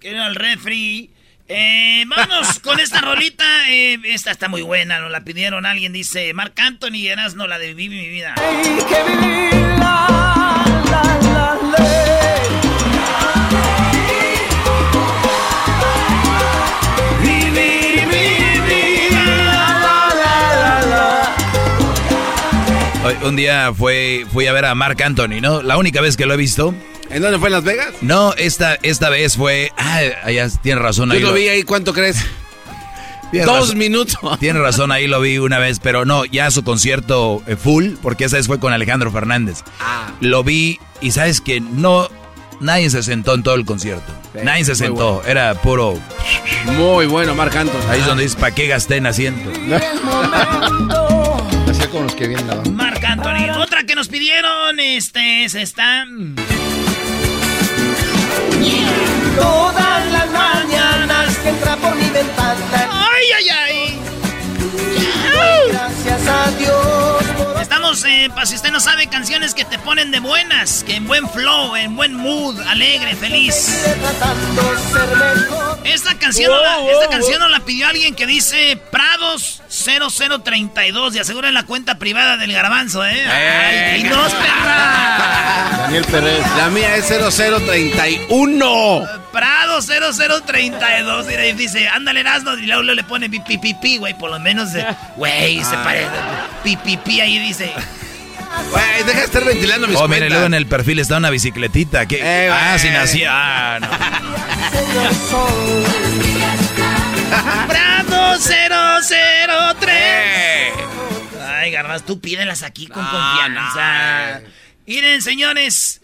free. 0.00 0.10
Quiero 0.10 0.26
el 0.26 0.34
refri. 0.34 1.10
Eh, 1.48 2.04
vámonos 2.06 2.58
con 2.62 2.78
esta 2.80 3.00
rolita. 3.00 3.44
eh, 3.70 3.98
esta 4.04 4.30
está 4.30 4.48
muy 4.48 4.62
buena, 4.62 5.00
nos 5.00 5.10
la 5.10 5.22
pidieron. 5.22 5.66
Alguien 5.66 5.92
dice, 5.92 6.32
Marc 6.34 6.58
Anthony, 6.60 7.08
eras 7.08 7.34
no 7.34 7.46
la 7.46 7.58
de 7.58 7.74
Viví 7.74 7.96
mi 7.96 8.08
vida. 8.08 8.34
Hay 8.38 8.62
que 8.88 9.78
la, 9.78 11.29
un 23.24 23.36
día 23.36 23.72
fue, 23.76 24.26
fui 24.32 24.46
a 24.46 24.52
ver 24.52 24.64
a 24.64 24.74
Mark 24.74 25.02
Anthony, 25.02 25.40
¿no? 25.40 25.62
La 25.62 25.76
única 25.76 26.00
vez 26.00 26.16
que 26.16 26.26
lo 26.26 26.34
he 26.34 26.36
visto. 26.36 26.74
¿En 27.10 27.22
dónde 27.22 27.38
fue? 27.38 27.48
¿En 27.48 27.52
Las 27.52 27.64
Vegas? 27.64 27.88
No, 28.02 28.32
esta, 28.34 28.76
esta 28.82 29.10
vez 29.10 29.36
fue. 29.36 29.72
Ah, 29.76 30.00
allá 30.24 30.48
tiene 30.62 30.80
razón 30.80 31.08
Yo 31.10 31.16
ahí. 31.16 31.20
lo 31.22 31.32
vi 31.32 31.48
ahí, 31.48 31.62
¿cuánto 31.64 31.92
crees? 31.92 32.24
Dos 33.32 33.46
razón. 33.46 33.78
minutos. 33.78 34.18
Tiene 34.40 34.58
razón, 34.60 34.90
ahí 34.92 35.06
lo 35.06 35.20
vi 35.20 35.38
una 35.38 35.58
vez, 35.58 35.78
pero 35.80 36.04
no, 36.04 36.24
ya 36.24 36.50
su 36.50 36.64
concierto 36.64 37.42
eh, 37.46 37.56
full, 37.56 37.92
porque 38.02 38.24
esa 38.24 38.36
vez 38.36 38.46
fue 38.48 38.58
con 38.58 38.72
Alejandro 38.72 39.10
Fernández. 39.12 39.62
Ah. 39.80 40.08
Lo 40.20 40.42
vi 40.42 40.80
y 41.00 41.12
sabes 41.12 41.40
que 41.40 41.60
no, 41.60 42.08
nadie 42.60 42.90
se 42.90 43.02
sentó 43.04 43.34
en 43.34 43.42
todo 43.44 43.54
el 43.54 43.64
concierto. 43.64 44.12
Sí, 44.32 44.40
nadie 44.44 44.64
se 44.64 44.74
sentó, 44.74 45.14
bueno. 45.14 45.28
era 45.28 45.54
puro... 45.54 45.98
Muy 46.76 47.06
bueno, 47.06 47.34
Marc 47.34 47.54
Anthony. 47.56 47.80
Ahí 47.88 48.00
es 48.00 48.06
donde 48.06 48.22
dices, 48.24 48.38
¿para 48.38 48.54
qué 48.54 48.66
gasté 48.66 48.96
en 48.96 49.06
asiento? 49.06 49.50
Así 51.68 51.86
con 51.88 52.04
los 52.04 52.14
que 52.14 52.26
vienen 52.28 52.46
la 52.48 52.56
Marc 52.72 52.99
Otra 53.48 53.84
que 53.84 53.94
nos 53.94 54.08
pidieron, 54.08 54.80
este, 54.80 55.48
se 55.48 55.62
está... 55.62 56.06
Todas 59.36 60.12
las 60.12 60.30
mañanas 60.30 61.38
que 61.38 61.48
entra 61.48 61.76
por 61.76 61.94
mi 61.94 62.10
ventana. 62.10 62.88
¡Ay, 62.90 63.24
ay, 63.36 63.48
ay! 63.48 63.59
Gracias 66.04 66.28
a 66.28 66.50
Dios 66.52 67.24
por 67.36 67.60
Estamos, 67.60 68.04
eh, 68.04 68.30
para 68.34 68.46
si 68.46 68.54
usted 68.54 68.70
no 68.70 68.80
sabe, 68.80 69.08
canciones 69.08 69.52
que 69.54 69.66
te 69.66 69.78
ponen 69.78 70.10
de 70.10 70.20
buenas, 70.20 70.82
que 70.84 70.96
en 70.96 71.06
buen 71.06 71.28
flow, 71.28 71.76
en 71.76 71.94
buen 71.94 72.14
mood, 72.14 72.58
alegre, 72.68 73.14
feliz. 73.14 73.84
Esta 75.84 76.18
canción, 76.18 76.50
no 76.52 76.60
la, 76.62 76.90
esta 76.90 77.08
canción 77.10 77.38
nos 77.40 77.50
la 77.50 77.60
pidió 77.60 77.86
alguien 77.86 78.14
que 78.14 78.26
dice 78.26 78.80
Prados 78.90 79.62
0032 79.68 81.16
y 81.16 81.18
asegura 81.18 81.52
la 81.52 81.64
cuenta 81.64 81.98
privada 81.98 82.38
del 82.38 82.52
garbanzo, 82.52 83.04
¿eh? 83.04 83.26
¡Ay, 83.26 84.02
dinos, 84.02 84.32
perra! 84.32 85.70
Daniel 85.82 86.04
Pérez. 86.04 86.40
La 86.56 86.70
mía 86.70 86.96
es 86.96 87.08
0031. 87.08 89.02
Prado 89.32 89.80
0032 89.82 91.26
y 91.30 91.52
dice, 91.52 91.88
ándale 91.88 92.20
Erasmo 92.20 92.54
y 92.54 92.66
luego 92.66 92.82
le 92.82 93.04
pone 93.04 93.28
pi, 93.30 93.40
pi, 93.40 93.58
pi, 93.58 93.74
pi, 93.74 93.96
güey, 93.98 94.14
por 94.18 94.30
lo 94.30 94.38
menos, 94.40 94.70
güey, 95.16 95.62
se 95.64 95.76
Ah. 95.76 95.82
parece, 95.84 96.10
pi, 96.64 96.76
pi, 96.76 96.96
pi, 96.96 97.20
ahí 97.20 97.38
dice. 97.38 97.72
Güey, 98.70 99.04
deja 99.06 99.18
de 99.20 99.24
estar 99.26 99.44
ventilando 99.44 99.86
mis 99.86 99.96
Oh, 99.96 100.08
mire, 100.08 100.28
luego 100.28 100.46
en 100.46 100.54
el 100.54 100.66
perfil 100.66 100.98
está 100.98 101.18
una 101.18 101.30
bicicletita. 101.30 102.06
que 102.06 102.16
Eh, 102.20 102.50
ah, 102.50 102.70
güey. 102.70 102.78
si 102.80 102.90
nacía. 102.90 103.30
Ah, 103.32 103.78
no. 103.80 103.88
Prado 107.68 108.38
003. 108.38 109.88
Eh. 109.92 110.72
Ay, 111.46 111.70
Garbanzo, 111.70 112.04
tú 112.04 112.20
pídelas 112.20 112.62
aquí 112.62 112.86
con 112.86 113.04
confianza. 113.04 114.40
no. 114.40 114.48
Miren, 114.86 115.22
señores, 115.22 116.00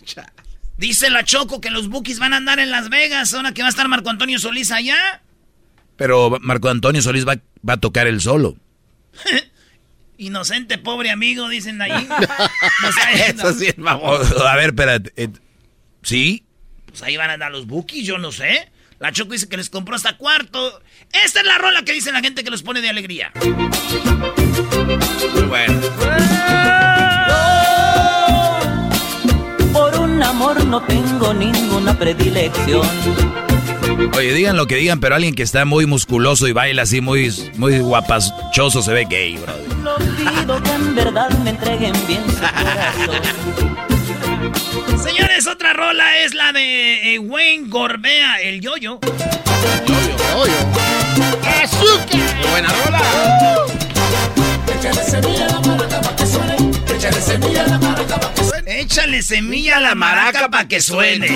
dice 0.77 1.11
la 1.11 1.25
Choco 1.25 1.61
que 1.61 1.71
los 1.71 1.89
Bookies 1.89 2.19
van 2.19 2.33
a 2.33 2.37
andar 2.39 2.59
en 2.59 2.71
Las 2.71 2.89
Vegas, 2.89 3.33
ahora 3.35 3.53
que 3.53 3.63
va 3.63 3.69
a 3.69 3.71
estar 3.71 3.89
Marco 3.89 4.11
Antonio 4.11 4.39
Solís 4.39 4.71
allá. 4.71 5.23
Pero 5.97 6.37
Marco 6.41 6.69
Antonio 6.69 7.01
Solís 7.03 7.27
va, 7.27 7.37
va 7.69 7.75
a 7.75 7.81
tocar 7.81 8.07
el 8.07 8.21
solo. 8.21 8.57
Inocente, 10.19 10.79
pobre 10.79 11.11
amigo, 11.11 11.49
dicen 11.49 11.81
ahí. 11.83 11.93
No. 12.83 12.89
Eso 13.25 13.53
sí 13.55 13.67
es 13.67 13.75
a 13.79 14.57
ver, 14.57 14.67
espérate. 14.71 15.13
eh, 15.17 15.29
¿Sí? 16.03 16.45
Pues 16.87 17.03
ahí 17.03 17.17
van 17.17 17.31
a 17.31 17.35
andar 17.35 17.51
los 17.53 17.67
Bookies, 17.67 18.07
yo 18.07 18.17
no 18.19 18.33
sé. 18.33 18.71
La 18.99 19.13
Choco 19.13 19.33
dice 19.33 19.49
que 19.49 19.57
les 19.59 19.69
compró 19.69 19.95
hasta 19.95 20.17
cuarto. 20.17 20.81
Esta 21.13 21.41
es 21.41 21.47
la 21.47 21.59
rola 21.59 21.83
que 21.85 21.93
dice 21.93 22.13
la 22.13 22.21
gente 22.21 22.43
que 22.45 22.51
los 22.51 22.63
pone 22.63 22.81
de 22.81 22.89
alegría. 22.89 23.31
Muy 25.35 25.43
bueno. 25.43 25.81
Amor 30.37 30.65
no 30.67 30.83
tengo 30.83 31.33
ninguna 31.33 31.99
predilección. 31.99 32.87
Oye, 34.15 34.35
digan 34.35 34.55
lo 34.57 34.67
que 34.67 34.75
digan, 34.77 35.01
pero 35.01 35.15
alguien 35.15 35.35
que 35.35 35.43
está 35.43 35.65
muy 35.65 35.87
musculoso 35.87 36.47
y 36.47 36.53
baila 36.53 36.83
así 36.83 37.01
muy, 37.01 37.35
muy 37.57 37.79
guapachoso 37.79 38.83
se 38.83 38.93
ve 38.93 39.07
gay, 39.09 39.39
bro. 39.39 39.55
Lo 39.83 39.97
pido 39.97 40.63
que 40.63 40.73
en 40.73 40.95
verdad 40.95 41.31
me 41.39 41.49
entreguen 41.51 41.95
bien 42.07 42.23
su. 42.29 42.37
Señores, 45.03 45.47
otra 45.47 45.73
rola 45.73 46.19
es 46.19 46.35
la 46.35 46.53
de 46.53 47.15
eh, 47.15 47.19
Wayne 47.19 47.69
Gorbea, 47.69 48.43
el 48.43 48.61
yoyo. 48.61 49.01
Muy 49.89 49.97
buena 52.51 52.69
rola. 52.85 53.01
Échale 54.79 55.03
semilla 55.03 55.47
a 57.65 57.69
la 57.69 57.79
maraca 57.79 58.21
para 60.51 60.69
que 60.69 60.81
suene. 60.81 61.27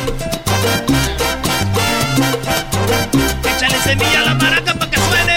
Échale 3.45 3.79
semilla 3.83 4.21
a 4.21 4.25
la 4.25 4.35
maraca 4.35 4.75
para 4.75 4.91
que 4.91 4.99
suene. 4.99 5.37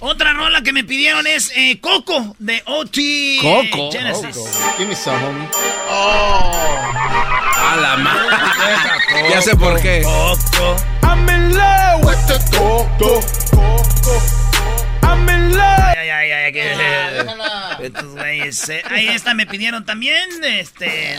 Otra 0.00 0.32
rola 0.34 0.62
que 0.62 0.72
me 0.72 0.84
pidieron 0.84 1.26
es 1.26 1.50
eh, 1.56 1.80
Coco 1.80 2.36
de 2.38 2.62
OT 2.66 2.98
Coco. 3.40 3.90
Genesis. 3.92 4.36
Give 4.76 4.88
me 4.88 4.94
some, 4.94 5.16
homie. 5.24 5.48
A 5.88 7.76
la 7.80 7.96
madre. 7.96 8.36
Ya 9.30 9.40
sé 9.40 9.56
por 9.56 9.80
qué. 9.80 10.02
Coco. 10.02 10.76
I'm 11.02 11.28
in 11.28 11.54
love 11.54 12.04
with 12.04 12.26
the 12.26 12.38
coco. 12.56 14.43
I'm 15.14 15.28
in 15.28 15.52
love. 15.52 15.94
Ay, 15.96 16.10
ay, 16.10 16.32
ay, 16.32 16.52
que- 16.52 17.86
Estos 17.86 18.06
güeyes, 18.14 18.68
eh, 18.68 18.82
Ahí 18.90 19.08
esta 19.08 19.34
me 19.34 19.46
pidieron 19.46 19.84
también, 19.84 20.28
este... 20.42 21.18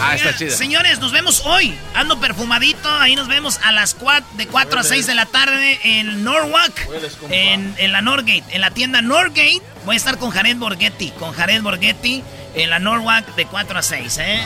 Ah, 0.00 0.14
está 0.14 0.36
chida. 0.36 0.50
Señores, 0.56 1.00
nos 1.00 1.10
vemos 1.12 1.42
hoy. 1.46 1.74
Ando 1.94 2.20
perfumadito. 2.20 2.88
Ahí 3.00 3.16
nos 3.16 3.26
vemos 3.28 3.58
a 3.64 3.72
las 3.72 3.94
4, 3.94 4.24
de 4.36 4.46
4 4.46 4.80
a 4.80 4.82
6 4.84 5.06
de 5.06 5.14
la 5.14 5.26
tarde 5.26 5.80
en 5.82 6.22
Norwalk. 6.22 6.88
En, 7.30 7.74
en 7.78 7.92
la 7.92 8.02
Norgate. 8.02 8.44
En 8.50 8.60
la 8.60 8.70
tienda 8.70 9.02
Norgate. 9.02 9.60
Voy 9.84 9.94
a 9.94 9.96
estar 9.96 10.16
con 10.18 10.30
Jared 10.30 10.56
Borghetti. 10.58 11.10
Con 11.18 11.32
Jared 11.32 11.60
Borghetti 11.60 12.22
en 12.54 12.70
la 12.70 12.78
Norwalk 12.78 13.34
de 13.34 13.46
4 13.46 13.78
a 13.78 13.82
6, 13.82 14.18
¿eh? 14.18 14.40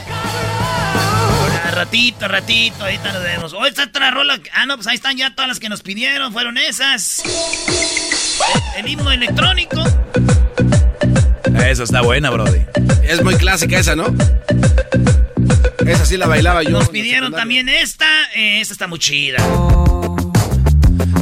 Ah, 1.64 1.70
Ratito, 1.72 2.28
ratito, 2.28 2.84
ahorita 2.84 3.12
nos 3.12 3.22
vemos. 3.22 3.52
Hoy 3.52 3.68
está 3.68 3.84
otra 3.84 4.10
rola. 4.10 4.38
Ah, 4.54 4.66
no, 4.66 4.76
pues 4.76 4.86
ahí 4.86 4.94
están 4.96 5.16
ya 5.16 5.34
todas 5.34 5.48
las 5.48 5.60
que 5.60 5.68
nos 5.68 5.82
pidieron. 5.82 6.32
Fueron 6.32 6.58
esas. 6.58 7.22
El, 8.76 8.84
el 8.84 8.90
himno 8.90 9.10
electrónico. 9.10 9.82
Esa 11.66 11.82
está 11.84 12.00
buena, 12.02 12.30
brody. 12.30 12.60
Es 13.02 13.22
muy 13.22 13.34
clásica 13.36 13.78
esa, 13.78 13.94
¿no? 13.94 14.06
Esa 15.86 16.06
sí 16.06 16.16
la 16.16 16.26
bailaba 16.26 16.62
yo. 16.62 16.70
Nos 16.70 16.88
pidieron 16.88 17.32
también 17.32 17.68
esta. 17.68 18.06
Eh, 18.34 18.60
esta 18.60 18.74
está 18.74 18.86
muy 18.86 18.98
chida. 18.98 19.38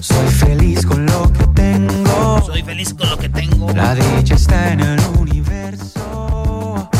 Soy 0.01 0.29
feliz 0.38 0.85
con 0.87 1.07
lo 1.07 1.33
que 1.33 1.44
tengo. 1.55 2.42
Soy 2.46 2.62
feliz 2.62 2.94
con 2.94 3.09
lo 3.11 3.18
que 3.18 3.29
tengo. 3.29 3.72
La 3.72 3.94
dicha 3.94 4.35
está 4.35 4.72
en 4.72 4.81
el 4.81 5.01
universo. 5.18 6.90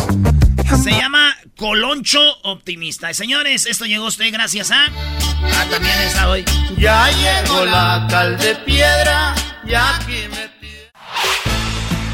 Se 0.83 0.90
llama 0.92 1.28
Coloncho 1.59 2.21
Optimista. 2.44 3.11
Y 3.11 3.14
señores, 3.14 3.66
esto 3.66 3.85
llegó 3.85 4.05
a 4.05 4.09
usted 4.09 4.33
gracias 4.33 4.71
a. 4.71 4.85
Ah, 4.87 5.66
también 5.68 5.99
está 5.99 6.31
hoy. 6.31 6.44
Ya 6.79 7.11
llegó 7.11 7.64
la 7.64 8.07
cal 8.09 8.38
de 8.38 8.55
piedra, 8.55 9.35
ya 9.66 9.97
aquí 9.97 10.29
me. 10.31 10.49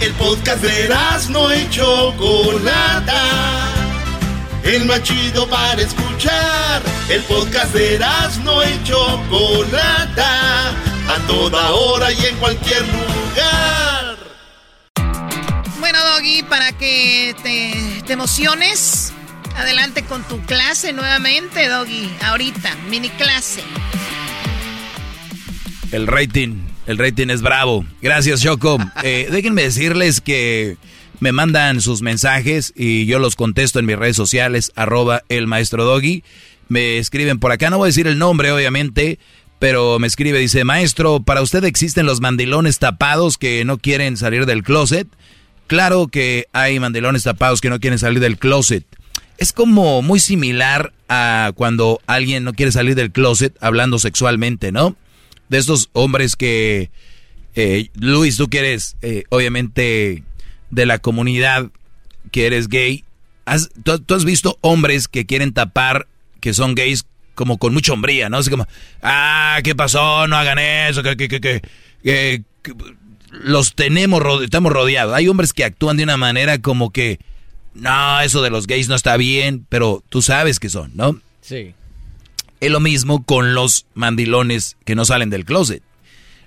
El 0.00 0.12
podcast 0.14 0.62
de 0.62 0.88
no 1.28 1.54
y 1.54 1.68
Chocolata. 1.68 3.22
El 4.62 4.86
más 4.86 5.02
chido 5.02 5.46
para 5.46 5.80
escuchar. 5.80 6.82
El 7.10 7.22
podcast 7.24 7.74
de 7.74 7.98
no 8.42 8.64
y 8.64 8.82
Chocolata. 8.82 10.70
A 10.70 11.18
toda 11.26 11.70
hora 11.70 12.10
y 12.12 12.24
en 12.24 12.36
cualquier 12.36 12.82
lugar. 12.82 14.16
Bueno, 15.80 15.98
Doggy, 16.02 16.42
para 16.44 16.72
que 16.72 17.36
te, 17.42 18.02
te 18.06 18.12
emociones, 18.14 19.03
adelante 19.56 20.02
con 20.02 20.22
tu 20.24 20.40
clase 20.42 20.92
nuevamente, 20.92 21.68
Doggy. 21.68 22.10
Ahorita, 22.22 22.74
mini 22.88 23.08
clase. 23.10 23.62
El 25.92 26.06
rating, 26.06 26.62
el 26.86 26.98
rating 26.98 27.28
es 27.28 27.42
bravo. 27.42 27.84
Gracias, 28.02 28.42
Choco. 28.42 28.78
Eh, 29.02 29.28
déjenme 29.30 29.62
decirles 29.62 30.20
que 30.20 30.78
me 31.20 31.32
mandan 31.32 31.80
sus 31.80 32.00
mensajes 32.02 32.72
y 32.74 33.06
yo 33.06 33.18
los 33.18 33.36
contesto 33.36 33.78
en 33.78 33.86
mis 33.86 33.96
redes 33.96 34.16
sociales, 34.16 34.72
arroba 34.76 35.22
el 35.28 35.46
maestro 35.46 35.84
Doggy. 35.84 36.24
Me 36.68 36.98
escriben 36.98 37.38
por 37.38 37.52
acá, 37.52 37.70
no 37.70 37.78
voy 37.78 37.86
a 37.86 37.88
decir 37.88 38.06
el 38.06 38.18
nombre, 38.18 38.50
obviamente, 38.50 39.18
pero 39.58 39.98
me 39.98 40.06
escribe, 40.06 40.38
dice, 40.38 40.64
maestro, 40.64 41.20
¿para 41.20 41.42
usted 41.42 41.64
existen 41.64 42.06
los 42.06 42.20
mandilones 42.20 42.78
tapados 42.78 43.38
que 43.38 43.64
no 43.64 43.78
quieren 43.78 44.16
salir 44.16 44.46
del 44.46 44.62
closet? 44.62 45.06
Claro 45.66 46.08
que 46.08 46.46
hay 46.52 46.78
mandilones 46.80 47.22
tapados 47.22 47.60
que 47.60 47.70
no 47.70 47.80
quieren 47.80 47.98
salir 47.98 48.20
del 48.20 48.38
closet. 48.38 48.84
Es 49.38 49.52
como 49.52 50.02
muy 50.02 50.20
similar 50.20 50.92
a 51.08 51.52
cuando 51.54 52.00
alguien 52.06 52.44
no 52.44 52.52
quiere 52.52 52.72
salir 52.72 52.94
del 52.94 53.12
closet 53.12 53.56
hablando 53.60 53.98
sexualmente, 53.98 54.72
¿no? 54.72 54.96
De 55.48 55.58
estos 55.58 55.90
hombres 55.92 56.36
que 56.36 56.90
Eh, 57.56 57.90
Luis, 57.94 58.36
tú 58.36 58.48
que 58.48 58.58
eres, 58.58 58.96
eh, 59.00 59.24
obviamente, 59.30 60.24
de 60.70 60.86
la 60.86 60.98
comunidad 60.98 61.70
que 62.32 62.46
eres 62.46 62.68
gay, 62.68 63.04
has, 63.44 63.70
tú, 63.84 64.14
has 64.14 64.24
visto 64.24 64.58
hombres 64.60 65.06
que 65.06 65.24
quieren 65.24 65.52
tapar 65.52 66.08
que 66.40 66.52
son 66.52 66.74
gays 66.74 67.06
como 67.36 67.58
con 67.58 67.72
mucha 67.72 67.92
hombría, 67.92 68.28
¿no? 68.28 68.38
Así 68.38 68.50
como, 68.50 68.66
ah, 69.02 69.60
¿qué 69.62 69.74
pasó? 69.74 70.26
No 70.26 70.36
hagan 70.36 70.58
eso, 70.58 71.02
que, 71.02 71.16
que, 71.16 71.28
que, 71.28 71.62
que, 72.02 72.42
los 73.30 73.74
tenemos, 73.74 74.22
estamos 74.42 74.72
rodeados. 74.72 75.14
Hay 75.14 75.28
hombres 75.28 75.52
que 75.52 75.64
actúan 75.64 75.96
de 75.96 76.02
una 76.02 76.16
manera 76.16 76.58
como 76.58 76.90
que, 76.90 77.20
no, 77.74 78.20
eso 78.20 78.42
de 78.42 78.50
los 78.50 78.66
gays 78.66 78.88
no 78.88 78.94
está 78.94 79.16
bien, 79.16 79.66
pero 79.68 80.02
tú 80.08 80.22
sabes 80.22 80.58
que 80.60 80.70
son, 80.70 80.92
¿no? 80.94 81.20
Sí. 81.40 81.74
Es 82.60 82.70
lo 82.70 82.80
mismo 82.80 83.24
con 83.24 83.54
los 83.54 83.86
mandilones 83.94 84.76
que 84.84 84.94
no 84.94 85.04
salen 85.04 85.30
del 85.30 85.44
closet. 85.44 85.82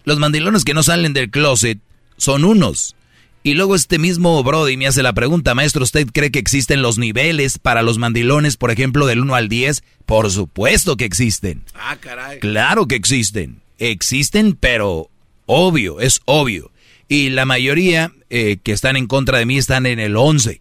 Los 0.06 0.20
mandilones 0.20 0.64
que 0.64 0.74
no 0.74 0.84
salen 0.84 1.14
del 1.14 1.30
closet 1.30 1.80
son 2.16 2.46
unos. 2.46 2.96
Y 3.44 3.54
luego 3.54 3.76
este 3.76 4.00
mismo 4.00 4.42
Brody 4.44 4.78
me 4.78 4.88
hace 4.88 5.04
la 5.04 5.14
pregunta, 5.14 5.54
maestro, 5.54 5.84
¿usted 5.84 6.08
cree 6.12 6.32
que 6.32 6.40
existen 6.40 6.82
los 6.82 6.98
niveles 6.98 7.60
para 7.60 7.82
los 7.82 7.98
mandilones, 7.98 8.58
por 8.58 8.72
ejemplo, 8.72 9.06
del 9.06 9.22
1 9.22 9.36
al 9.36 9.48
10? 9.48 9.84
Por 10.06 10.32
supuesto 10.32 10.98
que 10.98 11.06
existen. 11.06 11.64
Ah, 11.74 11.98
caray. 12.00 12.40
Claro 12.40 12.88
que 12.88 12.96
existen. 12.96 13.62
Existen, 13.80 14.58
pero 14.60 15.10
obvio, 15.46 16.00
es 16.02 16.22
obvio. 16.26 16.72
Y 17.08 17.30
la 17.30 17.46
mayoría 17.46 18.12
eh, 18.30 18.58
que 18.62 18.72
están 18.72 18.98
en 18.98 19.08
contra 19.08 19.38
de 19.38 19.46
mí 19.46 19.58
están 19.58 19.86
en 19.86 20.00
el 20.00 20.18
11. 20.18 20.60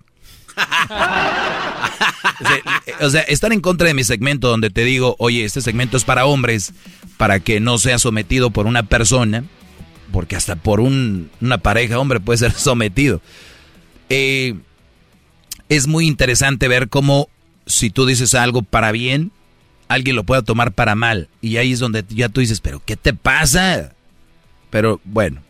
O 3.00 3.10
sea, 3.10 3.22
están 3.22 3.52
en 3.52 3.60
contra 3.60 3.88
de 3.88 3.94
mi 3.94 4.04
segmento 4.04 4.48
donde 4.48 4.70
te 4.70 4.84
digo, 4.84 5.16
oye, 5.18 5.44
este 5.44 5.60
segmento 5.60 5.96
es 5.96 6.04
para 6.04 6.26
hombres, 6.26 6.72
para 7.16 7.40
que 7.40 7.60
no 7.60 7.78
sea 7.78 7.98
sometido 7.98 8.50
por 8.50 8.66
una 8.66 8.84
persona, 8.84 9.44
porque 10.12 10.36
hasta 10.36 10.56
por 10.56 10.80
un- 10.80 11.30
una 11.40 11.58
pareja 11.58 11.98
hombre 11.98 12.20
puede 12.20 12.38
ser 12.38 12.52
sometido. 12.52 13.20
Eh, 14.08 14.54
es 15.68 15.86
muy 15.86 16.06
interesante 16.06 16.68
ver 16.68 16.88
cómo 16.88 17.28
si 17.66 17.90
tú 17.90 18.06
dices 18.06 18.34
algo 18.34 18.62
para 18.62 18.92
bien, 18.92 19.32
alguien 19.88 20.16
lo 20.16 20.24
pueda 20.24 20.42
tomar 20.42 20.72
para 20.72 20.94
mal. 20.94 21.28
Y 21.40 21.56
ahí 21.56 21.72
es 21.72 21.80
donde 21.80 22.04
ya 22.08 22.28
tú 22.28 22.40
dices, 22.40 22.60
pero 22.60 22.80
¿qué 22.84 22.96
te 22.96 23.14
pasa? 23.14 23.92
Pero 24.70 25.00
bueno, 25.04 25.42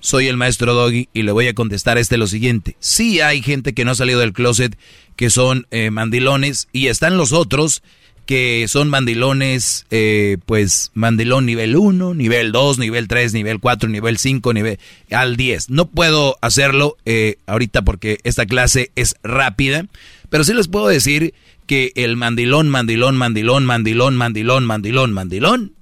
soy 0.00 0.26
el 0.26 0.36
maestro 0.36 0.74
Doggy 0.74 1.08
y 1.12 1.22
le 1.22 1.32
voy 1.32 1.46
a 1.46 1.54
contestar 1.54 1.98
este 1.98 2.16
lo 2.16 2.26
siguiente. 2.26 2.76
Sí 2.80 3.20
hay 3.20 3.42
gente 3.42 3.74
que 3.74 3.84
no 3.84 3.92
ha 3.92 3.94
salido 3.94 4.20
del 4.20 4.32
closet 4.32 4.76
que 5.16 5.30
son 5.30 5.66
eh, 5.70 5.90
mandilones 5.90 6.68
y 6.72 6.88
están 6.88 7.16
los 7.16 7.32
otros 7.32 7.82
que 8.26 8.66
son 8.68 8.88
mandilones, 8.88 9.86
eh, 9.90 10.38
pues 10.46 10.92
mandilón 10.94 11.46
nivel 11.46 11.76
1, 11.76 12.14
nivel 12.14 12.52
2, 12.52 12.78
nivel 12.78 13.08
3, 13.08 13.32
nivel 13.32 13.58
4, 13.58 13.88
nivel 13.88 14.18
5, 14.18 14.52
nivel 14.54 14.78
al 15.10 15.36
10. 15.36 15.68
No 15.70 15.86
puedo 15.86 16.38
hacerlo 16.40 16.96
eh, 17.04 17.38
ahorita 17.46 17.82
porque 17.82 18.20
esta 18.22 18.46
clase 18.46 18.92
es 18.94 19.16
rápida, 19.24 19.86
pero 20.28 20.44
sí 20.44 20.54
les 20.54 20.68
puedo 20.68 20.86
decir 20.86 21.34
que 21.66 21.92
el 21.96 22.16
mandilón, 22.16 22.68
mandilón, 22.68 23.16
mandilón, 23.16 23.66
mandilón, 23.66 24.16
mandilón, 24.16 24.64
mandilón, 24.64 25.12
mandilón 25.12 25.72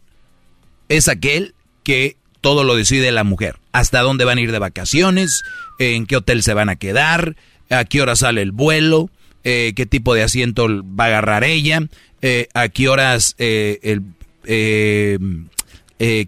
es 0.88 1.08
aquel 1.08 1.54
que 1.84 2.16
todo 2.40 2.64
lo 2.64 2.76
decide 2.76 3.12
la 3.12 3.24
mujer. 3.24 3.56
Hasta 3.78 4.00
dónde 4.00 4.24
van 4.24 4.38
a 4.38 4.40
ir 4.40 4.50
de 4.50 4.58
vacaciones, 4.58 5.44
en 5.78 6.06
qué 6.06 6.16
hotel 6.16 6.42
se 6.42 6.52
van 6.52 6.68
a 6.68 6.74
quedar, 6.74 7.36
a 7.70 7.84
qué 7.84 8.02
hora 8.02 8.16
sale 8.16 8.42
el 8.42 8.50
vuelo, 8.50 9.08
eh, 9.44 9.72
qué 9.76 9.86
tipo 9.86 10.14
de 10.14 10.24
asiento 10.24 10.66
va 10.66 11.04
a 11.04 11.06
agarrar 11.06 11.44
ella, 11.44 11.82
eh, 12.20 12.48
a 12.54 12.70
qué 12.70 12.88
horas, 12.88 13.36
eh, 13.38 13.78
el, 13.84 14.02
eh, 14.46 15.18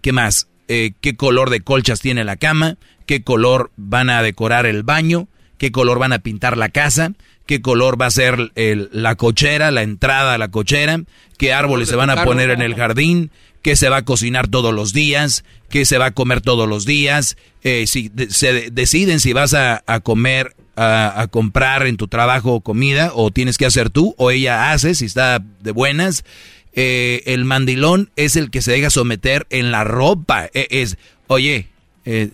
qué 0.01 0.11
más, 0.13 0.47
qué 0.65 1.15
color 1.17 1.49
de 1.49 1.59
colchas 1.59 1.99
tiene 1.99 2.23
la 2.23 2.37
cama, 2.37 2.77
qué 3.05 3.21
color 3.21 3.71
van 3.75 4.09
a 4.09 4.23
decorar 4.23 4.65
el 4.65 4.83
baño, 4.83 5.27
qué 5.57 5.73
color 5.73 5.99
van 5.99 6.13
a 6.13 6.19
pintar 6.19 6.55
la 6.55 6.69
casa, 6.69 7.11
qué 7.51 7.61
color 7.61 7.99
va 8.01 8.05
a 8.05 8.11
ser 8.11 8.53
el- 8.55 8.87
la 8.93 9.15
cochera, 9.15 9.71
la 9.71 9.81
entrada 9.81 10.35
a 10.35 10.37
la 10.37 10.47
cochera, 10.51 11.01
qué 11.37 11.51
árboles 11.51 11.89
se 11.89 11.97
van 11.97 12.09
a 12.09 12.23
poner 12.23 12.49
en 12.49 12.61
el 12.61 12.75
jardín, 12.75 13.29
qué 13.61 13.75
se 13.75 13.89
va 13.89 13.97
a 13.97 14.05
cocinar 14.05 14.47
todos 14.47 14.73
los 14.73 14.93
días, 14.93 15.43
qué 15.69 15.83
se 15.83 15.97
va 15.97 16.05
a 16.05 16.11
comer 16.11 16.39
todos 16.39 16.69
los 16.69 16.85
días, 16.85 17.35
eh, 17.61 17.87
si 17.87 18.09
se 18.29 18.53
de- 18.53 18.69
deciden 18.71 19.19
si 19.19 19.33
vas 19.33 19.53
a, 19.53 19.83
comer, 20.01 20.55
a, 20.77 21.27
comprar 21.29 21.85
en 21.87 21.97
tu 21.97 22.07
trabajo 22.07 22.61
comida 22.61 23.11
o 23.15 23.31
tienes 23.31 23.57
que 23.57 23.65
hacer 23.65 23.89
tú 23.89 24.15
o 24.17 24.31
ella 24.31 24.71
hace 24.71 24.95
si 24.95 25.03
está 25.03 25.43
de 25.59 25.71
buenas. 25.71 26.23
Eh, 26.71 27.21
el 27.25 27.43
mandilón 27.43 28.11
es 28.15 28.37
el 28.37 28.49
que 28.49 28.61
se 28.61 28.71
deja 28.71 28.89
someter 28.89 29.45
en 29.49 29.71
la 29.71 29.83
ropa. 29.83 30.45
Eh, 30.53 30.67
es, 30.69 30.97
oye, 31.27 31.67
eh, 32.05 32.29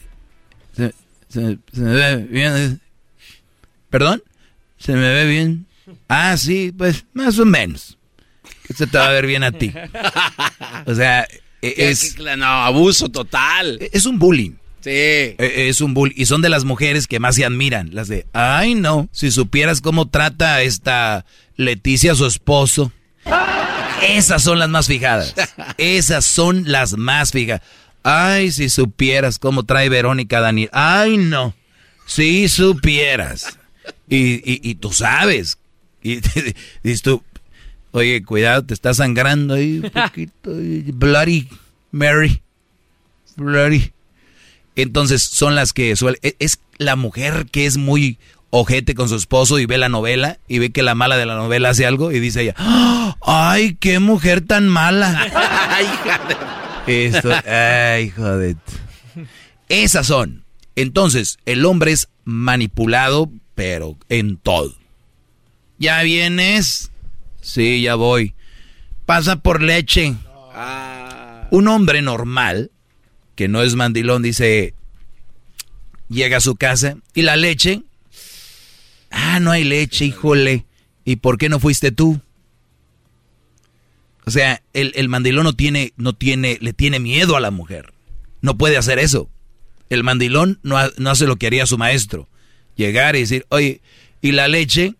se, 0.75 0.93
se- 1.27 1.57
se 1.73 2.27
eh. 2.31 2.77
¿Perdón? 3.89 4.21
¿Se 4.77 4.93
me 4.93 5.13
ve 5.13 5.25
bien? 5.25 5.65
Ah, 6.07 6.35
sí, 6.37 6.71
pues 6.77 7.05
más 7.13 7.37
o 7.39 7.45
menos. 7.45 7.97
Se 8.75 8.85
te 8.87 8.97
va 8.97 9.07
a 9.07 9.11
ver 9.11 9.25
bien 9.25 9.43
a 9.43 9.51
ti. 9.51 9.71
O 10.85 10.93
sea, 10.93 11.23
e- 11.61 11.73
¿Qué- 11.73 11.89
es, 11.89 12.17
no, 12.19 12.45
abuso 12.45 13.09
total. 13.09 13.79
es 13.91 14.05
un 14.05 14.19
bullying. 14.19 14.51
Sí. 14.81 14.89
E- 14.91 15.65
Es 15.69 15.81
un 15.81 15.93
bull 15.93 16.13
y 16.15 16.25
son 16.25 16.41
de 16.41 16.49
las 16.49 16.63
mujeres 16.63 17.07
que 17.07 17.19
más 17.19 17.35
se 17.35 17.45
admiran, 17.45 17.89
las 17.93 18.07
de, 18.07 18.25
ay 18.33 18.75
no, 18.75 19.09
si 19.11 19.31
supieras 19.31 19.81
cómo 19.81 20.07
trata 20.07 20.61
esta 20.61 21.25
Leticia 21.55 22.11
a 22.11 22.15
su 22.15 22.25
esposo. 22.27 22.91
Esas 24.07 24.43
son 24.43 24.59
las 24.59 24.69
más 24.69 24.87
fijadas. 24.87 25.33
Esas 25.77 26.23
son 26.25 26.63
las 26.71 26.95
más 26.97 27.31
fijadas. 27.31 27.61
Ay, 28.03 28.51
si 28.51 28.69
supieras 28.69 29.39
cómo 29.39 29.63
trae 29.63 29.89
Verónica 29.89 30.39
Daniel. 30.39 30.69
Ay 30.71 31.17
no, 31.17 31.55
si 32.05 32.47
supieras. 32.47 33.57
Y, 34.09 34.35
y, 34.35 34.61
y 34.63 34.75
tú 34.75 34.91
sabes. 34.93 35.57
Y 36.01 36.15
dices 36.83 37.01
tú, 37.01 37.23
oye, 37.91 38.23
cuidado, 38.23 38.63
te 38.65 38.73
está 38.73 38.93
sangrando 38.93 39.53
ahí 39.55 39.79
un 39.83 39.89
poquito. 39.91 40.51
Bloody 40.93 41.47
Mary. 41.91 42.41
Bloody. 43.35 43.91
Entonces 44.75 45.23
son 45.23 45.55
las 45.55 45.73
que 45.73 45.95
suelen... 45.95 46.19
e- 46.23 46.35
Es 46.39 46.59
la 46.77 46.95
mujer 46.95 47.47
que 47.51 47.65
es 47.65 47.77
muy 47.77 48.17
ojete 48.49 48.95
con 48.95 49.09
su 49.09 49.15
esposo 49.15 49.59
y 49.59 49.65
ve 49.65 49.77
la 49.77 49.89
novela 49.89 50.37
y 50.47 50.59
ve 50.59 50.69
que 50.71 50.81
la 50.83 50.95
mala 50.95 51.17
de 51.17 51.25
la 51.25 51.35
novela 51.35 51.69
hace 51.69 51.85
algo 51.85 52.11
y 52.11 52.19
dice 52.19 52.43
ella, 52.43 52.53
"¡Ah! 52.57 53.15
¡ay, 53.21 53.75
qué 53.79 53.99
mujer 53.99 54.41
tan 54.41 54.67
mala! 54.69 55.27
Esto, 56.87 57.29
ay, 57.45 58.09
joder. 58.11 58.55
Esas 59.67 60.07
son. 60.07 60.45
Entonces, 60.75 61.37
el 61.45 61.65
hombre 61.65 61.91
es 61.91 62.07
manipulado, 62.23 63.29
pero 63.57 63.97
en 64.09 64.37
todo. 64.37 64.75
¿Ya 65.79 66.03
vienes? 66.03 66.91
Sí, 67.41 67.81
ya 67.81 67.95
voy. 67.95 68.35
Pasa 69.07 69.37
por 69.37 69.63
leche. 69.63 70.13
Un 71.49 71.67
hombre 71.67 72.03
normal, 72.03 72.69
que 73.35 73.47
no 73.47 73.63
es 73.63 73.73
mandilón, 73.73 74.21
dice, 74.21 74.75
llega 76.07 76.37
a 76.37 76.41
su 76.41 76.55
casa 76.55 76.97
y 77.15 77.23
la 77.23 77.35
leche. 77.35 77.81
Ah, 79.09 79.39
no 79.39 79.49
hay 79.49 79.63
leche, 79.63 80.05
híjole. 80.05 80.65
¿Y 81.03 81.15
por 81.15 81.39
qué 81.39 81.49
no 81.49 81.59
fuiste 81.59 81.91
tú? 81.91 82.21
O 84.25 84.29
sea, 84.29 84.61
el, 84.73 84.91
el 84.95 85.09
mandilón 85.09 85.45
no 85.45 85.53
tiene, 85.53 85.93
no 85.97 86.13
tiene, 86.13 86.59
le 86.61 86.73
tiene 86.73 86.99
miedo 86.99 87.35
a 87.35 87.39
la 87.41 87.49
mujer. 87.49 87.91
No 88.41 88.55
puede 88.55 88.77
hacer 88.77 88.99
eso. 88.99 89.31
El 89.89 90.03
mandilón 90.03 90.59
no, 90.61 90.77
ha- 90.77 90.91
no 90.97 91.09
hace 91.09 91.25
lo 91.25 91.37
que 91.37 91.47
haría 91.47 91.65
su 91.65 91.79
maestro. 91.79 92.27
Llegar 92.77 93.15
y 93.15 93.21
decir, 93.21 93.45
oye, 93.49 93.81
¿y 94.21 94.31
la 94.31 94.47
leche? 94.47 94.95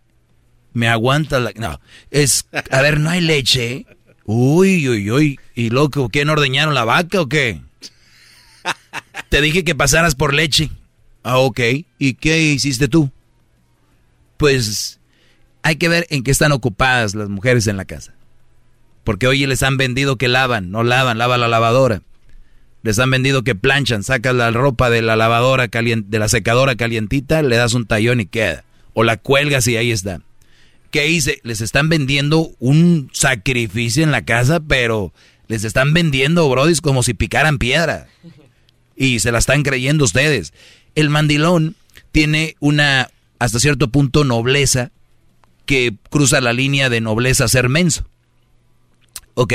¿Me 0.73 0.89
aguanta 0.89 1.39
la...? 1.39 1.53
No, 1.55 1.79
es, 2.11 2.45
a 2.71 2.81
ver, 2.81 2.99
no 2.99 3.09
hay 3.09 3.21
leche. 3.21 3.85
Uy, 4.25 4.89
uy, 4.89 5.09
uy. 5.09 5.39
¿Y 5.55 5.69
loco, 5.69 6.09
qué, 6.09 6.25
no 6.25 6.33
ordeñaron 6.33 6.73
la 6.73 6.83
vaca 6.83 7.21
o 7.21 7.29
qué? 7.29 7.61
Te 9.29 9.41
dije 9.41 9.63
que 9.63 9.75
pasaras 9.75 10.15
por 10.15 10.33
leche. 10.33 10.69
Ah, 11.23 11.37
ok. 11.37 11.59
¿Y 11.99 12.15
qué 12.15 12.41
hiciste 12.41 12.87
tú? 12.87 13.11
Pues 14.37 14.99
hay 15.63 15.75
que 15.77 15.89
ver 15.89 16.07
en 16.09 16.23
qué 16.23 16.31
están 16.31 16.51
ocupadas 16.51 17.15
las 17.15 17.29
mujeres 17.29 17.67
en 17.67 17.77
la 17.77 17.85
casa. 17.85 18.13
Porque 19.03 19.27
hoy 19.27 19.45
les 19.45 19.63
han 19.63 19.77
vendido 19.77 20.17
que 20.17 20.27
lavan, 20.27 20.71
no 20.71 20.83
lavan, 20.83 21.17
lava 21.17 21.37
la 21.37 21.47
lavadora. 21.47 22.01
Les 22.83 22.99
han 22.99 23.09
vendido 23.09 23.43
que 23.43 23.55
planchan, 23.55 24.03
sacas 24.03 24.35
la 24.35 24.51
ropa 24.51 24.89
de 24.89 25.01
la 25.01 25.15
lavadora 25.15 25.67
caliente, 25.67 26.07
de 26.09 26.19
la 26.19 26.29
secadora 26.29 26.75
calientita, 26.75 27.41
le 27.41 27.55
das 27.55 27.73
un 27.73 27.85
tallón 27.85 28.21
y 28.21 28.25
queda. 28.25 28.63
O 28.93 29.03
la 29.03 29.17
cuelgas 29.17 29.67
y 29.67 29.77
ahí 29.77 29.91
está. 29.91 30.21
¿Qué 30.91 31.09
hice? 31.09 31.39
Les 31.43 31.61
están 31.61 31.89
vendiendo 31.89 32.51
un 32.59 33.09
sacrificio 33.11 34.03
en 34.03 34.11
la 34.11 34.23
casa, 34.23 34.59
pero 34.59 35.13
les 35.47 35.63
están 35.63 35.93
vendiendo, 35.93 36.47
brodis, 36.49 36.81
como 36.81 37.03
si 37.03 37.13
picaran 37.13 37.57
piedra. 37.57 38.07
Y 38.99 39.19
se 39.19 39.31
la 39.31 39.37
están 39.37 39.61
creyendo 39.61 40.05
ustedes. 40.05 40.53
El 40.95 41.11
mandilón 41.11 41.75
tiene 42.11 42.55
una, 42.59 43.11
hasta 43.37 43.59
cierto 43.59 43.89
punto, 43.89 44.23
nobleza 44.23 44.89
que 45.67 45.93
cruza 46.09 46.41
la 46.41 46.51
línea 46.51 46.89
de 46.89 46.99
nobleza 46.99 47.43
a 47.43 47.47
ser 47.47 47.69
menso. 47.69 48.07
¿Ok? 49.35 49.53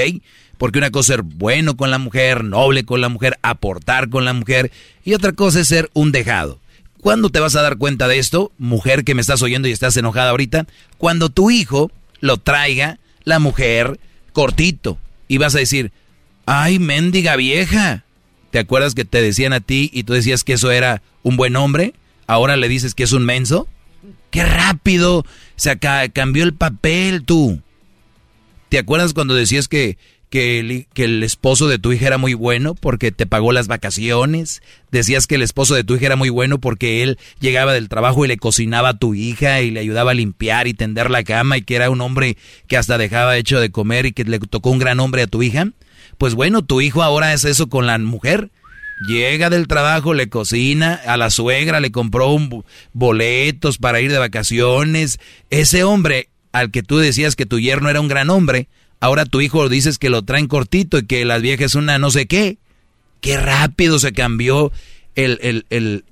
Porque 0.63 0.79
una 0.79 0.93
cosa 0.93 1.15
es 1.15 1.17
ser 1.17 1.23
bueno 1.25 1.77
con 1.77 1.91
la 1.91 1.99
mujer, 1.99 2.45
noble 2.45 2.85
con 2.85 3.01
la 3.01 3.09
mujer, 3.09 3.37
aportar 3.43 4.09
con 4.11 4.25
la 4.25 4.33
mujer, 4.33 4.71
y 5.05 5.13
otra 5.13 5.33
cosa 5.33 5.59
es 5.59 5.67
ser 5.67 5.91
un 5.93 6.13
dejado. 6.13 6.61
¿Cuándo 7.01 7.31
te 7.31 7.41
vas 7.41 7.57
a 7.57 7.63
dar 7.63 7.79
cuenta 7.79 8.07
de 8.07 8.21
esto, 8.21 8.53
mujer 8.59 9.03
que 9.03 9.17
me 9.17 9.23
estás 9.23 9.43
oyendo 9.43 9.67
y 9.67 9.73
estás 9.73 9.97
enojada 9.97 10.31
ahorita? 10.31 10.69
Cuando 10.99 11.31
tu 11.31 11.51
hijo 11.51 11.91
lo 12.21 12.37
traiga 12.37 13.01
la 13.25 13.41
mujer 13.41 13.99
cortito 14.33 14.99
y 15.27 15.39
vas 15.39 15.57
a 15.57 15.59
decir, 15.59 15.91
ay, 16.47 16.79
mendiga 16.79 17.35
vieja. 17.35 18.05
¿Te 18.53 18.61
acuerdas 18.61 18.95
que 18.95 19.05
te 19.05 19.21
decían 19.21 19.53
a 19.53 19.59
ti 19.59 19.91
y 19.93 20.05
tú 20.05 20.13
decías 20.13 20.45
que 20.45 20.53
eso 20.53 20.71
era 20.71 21.03
un 21.25 21.37
buen 21.37 21.57
hombre? 21.57 21.93
Ahora 22.29 22.57
le 22.57 22.69
dices 22.69 22.95
que 22.95 23.03
es 23.03 23.11
un 23.11 23.25
menso. 23.25 23.67
¡Qué 24.31 24.45
rápido! 24.45 25.27
Se 25.57 25.77
cambió 26.13 26.45
el 26.45 26.55
papel 26.55 27.25
tú. 27.25 27.61
¿Te 28.69 28.79
acuerdas 28.79 29.13
cuando 29.13 29.35
decías 29.35 29.67
que 29.69 29.99
que 30.33 30.59
el, 30.59 30.87
que 30.95 31.05
el 31.05 31.23
esposo 31.23 31.69
de 31.69 31.79
tu 31.79 31.93
hija 31.93 32.07
era 32.07 32.17
muy 32.17 32.33
bueno 32.33 32.75
porque 32.75 33.13
te 33.13 33.27
pagó 33.27 33.53
las 33.53 33.69
vacaciones. 33.69 34.63
Decías 34.91 35.27
que 35.27 35.35
el 35.35 35.43
esposo 35.43 35.75
de 35.75 35.85
tu 35.85 35.95
hija 35.95 36.07
era 36.07 36.17
muy 36.17 36.31
bueno 36.31 36.59
porque 36.59 37.03
él 37.03 37.19
llegaba 37.39 37.75
del 37.75 37.91
trabajo 37.91 38.25
y 38.25 38.29
le 38.29 38.39
cocinaba 38.39 38.89
a 38.89 38.99
tu 38.99 39.15
hija 39.15 39.61
y 39.61 39.71
le 39.71 39.81
ayudaba 39.81 40.13
a 40.13 40.15
limpiar 40.15 40.69
y 40.69 40.73
tender 40.73 41.11
la 41.11 41.23
cama 41.23 41.59
y 41.59 41.63
que 41.63 41.75
era 41.77 41.91
un 41.91 42.01
hombre 42.01 42.39
que 42.67 42.79
hasta 42.79 42.97
dejaba 42.97 43.37
hecho 43.37 43.61
de 43.61 43.71
comer 43.71 44.07
y 44.07 44.13
que 44.13 44.25
le 44.25 44.39
tocó 44.39 44.71
un 44.71 44.79
gran 44.79 45.01
hombre 45.01 45.21
a 45.21 45.27
tu 45.27 45.43
hija. 45.43 45.69
Pues 46.17 46.35
bueno, 46.35 46.65
tu 46.65 46.81
hijo 46.81 47.03
ahora 47.03 47.35
es 47.35 47.45
eso 47.45 47.69
con 47.69 47.87
la 47.87 47.99
mujer. 47.99 48.51
Llega 49.07 49.51
del 49.51 49.69
trabajo, 49.69 50.15
le 50.15 50.31
cocina, 50.31 50.95
a 50.95 51.19
la 51.19 51.29
suegra 51.29 51.79
le 51.79 51.93
compró 51.93 52.31
un 52.31 52.65
boletos 52.95 53.77
para 53.77 54.01
ir 54.01 54.11
de 54.11 54.19
vacaciones. 54.19 55.21
Ese 55.51 55.85
hombre 55.85 56.31
al 56.53 56.71
que 56.71 56.83
tú 56.83 56.99
decías 56.99 57.37
que 57.37 57.45
tu 57.45 57.59
yerno 57.59 57.91
era 57.91 58.01
un 58.01 58.09
gran 58.09 58.31
hombre, 58.31 58.69
Ahora 59.03 59.25
tu 59.25 59.41
hijo 59.41 59.69
dices 59.69 59.99
que 59.99 60.11
lo 60.11 60.23
traen 60.23 60.47
cortito 60.47 60.97
y 60.97 61.07
que 61.07 61.25
las 61.25 61.43
viejas 61.43 61.73
es 61.73 61.75
una 61.75 61.99
no 61.99 62.13
sé 62.13 62.27
qué. 62.27 62.59
Qué 63.21 63.37
rápido 63.37 63.99
se 63.99 64.13
cambió 64.13 64.71
el, 65.17 65.41
el, 65.43 65.67
el, 65.71 66.05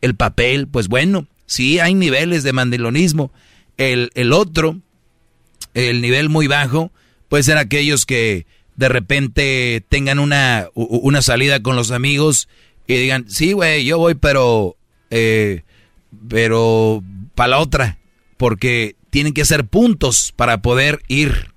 el 0.00 0.16
papel. 0.16 0.66
Pues 0.66 0.88
bueno, 0.88 1.28
sí 1.46 1.78
hay 1.78 1.94
niveles 1.94 2.42
de 2.42 2.52
mandilonismo. 2.52 3.30
El, 3.76 4.10
el 4.14 4.32
otro, 4.32 4.80
el 5.74 6.02
nivel 6.02 6.28
muy 6.28 6.48
bajo, 6.48 6.90
puede 7.28 7.44
ser 7.44 7.56
aquellos 7.56 8.04
que 8.04 8.46
de 8.74 8.88
repente 8.88 9.84
tengan 9.88 10.18
una, 10.18 10.66
una 10.74 11.22
salida 11.22 11.62
con 11.62 11.76
los 11.76 11.92
amigos 11.92 12.48
y 12.88 12.94
digan, 12.94 13.26
sí, 13.30 13.52
güey, 13.52 13.84
yo 13.84 13.98
voy, 13.98 14.14
pero, 14.16 14.76
eh, 15.10 15.62
pero 16.28 17.00
para 17.36 17.50
la 17.50 17.58
otra, 17.60 17.98
porque 18.38 18.96
tienen 19.10 19.34
que 19.34 19.42
hacer 19.42 19.66
puntos 19.66 20.32
para 20.34 20.62
poder 20.62 21.00
ir 21.06 21.53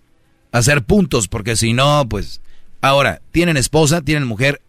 hacer 0.51 0.83
puntos, 0.83 1.27
porque 1.27 1.55
si 1.55 1.73
no, 1.73 2.07
pues... 2.09 2.41
Ahora, 2.79 3.21
tienen 3.31 3.57
esposa, 3.57 4.01
tienen 4.01 4.27
mujer, 4.27 4.61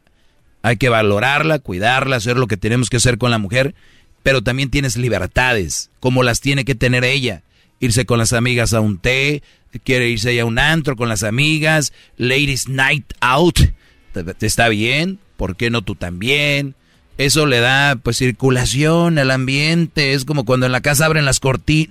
hay 0.63 0.79
que 0.79 0.89
valorarla, 0.89 1.59
cuidarla, 1.59 2.17
hacer 2.17 2.37
lo 2.37 2.47
que 2.47 2.57
tenemos 2.57 2.89
que 2.89 2.97
hacer 2.97 3.19
con 3.19 3.31
la 3.31 3.39
mujer, 3.39 3.75
pero 4.23 4.43
también 4.43 4.71
tienes 4.71 4.97
libertades, 4.97 5.91
como 6.01 6.23
las 6.23 6.41
tiene 6.41 6.65
que 6.65 6.75
tener 6.75 7.05
ella. 7.05 7.43
Irse 7.81 8.07
con 8.07 8.19
las 8.19 8.33
amigas 8.33 8.73
a 8.73 8.81
un 8.81 8.99
té, 8.99 9.43
quiere 9.85 10.09
irse 10.09 10.41
a 10.41 10.45
un 10.45 10.59
antro 10.59 10.97
con 10.97 11.09
las 11.09 11.23
amigas, 11.23 11.93
ladies 12.17 12.69
night 12.69 13.13
out, 13.21 13.59
está 14.41 14.69
bien, 14.69 15.19
¿por 15.37 15.57
qué 15.57 15.71
no 15.71 15.83
tú 15.83 15.95
también? 15.95 16.75
Eso 17.19 17.47
le 17.47 17.61
da 17.61 17.97
pues 17.97 18.17
circulación 18.17 19.19
al 19.19 19.31
ambiente, 19.31 20.13
es 20.15 20.25
como 20.25 20.45
cuando 20.45 20.67
en 20.67 20.73
la 20.73 20.81
casa 20.81 21.07
abren 21.07 21.25
las, 21.25 21.41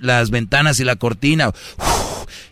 las 0.00 0.30
ventanas 0.30 0.80
y 0.80 0.84
la 0.84 0.96
cortina. 0.96 1.52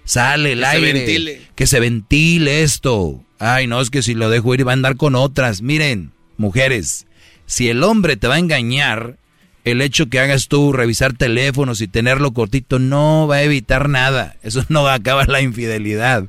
Sale 0.05 0.53
el 0.53 0.65
aire. 0.65 1.43
Que 1.55 1.67
se 1.67 1.81
ventile 1.81 2.63
esto. 2.63 3.23
Ay, 3.39 3.67
no, 3.67 3.81
es 3.81 3.91
que 3.91 4.03
si 4.03 4.15
lo 4.15 4.31
dejo 4.31 4.55
ir 4.55 4.67
va 4.67 4.73
a 4.73 4.75
andar 4.75 4.97
con 4.97 5.15
otras. 5.15 5.63
Miren, 5.63 6.13
mujeres, 6.37 7.07
si 7.47 7.69
el 7.69 7.83
hombre 7.83 8.17
te 8.17 8.29
va 8.29 8.37
a 8.37 8.39
engañar, 8.39 9.19
el 9.65 9.83
hecho 9.83 10.07
que 10.07 10.21
hagas 10.21 10.49
tú 10.49 10.73
revisar 10.73 11.13
teléfonos 11.13 11.81
y 11.81 11.89
tenerlo 11.89 12.33
cortito 12.33 12.79
no 12.79 13.27
va 13.27 13.37
a 13.37 13.43
evitar 13.43 13.89
nada. 13.89 14.37
Eso 14.43 14.65
no 14.69 14.83
va 14.85 14.93
a 14.93 14.97
acabar 14.97 15.29
la 15.29 15.43
infidelidad. 15.43 16.25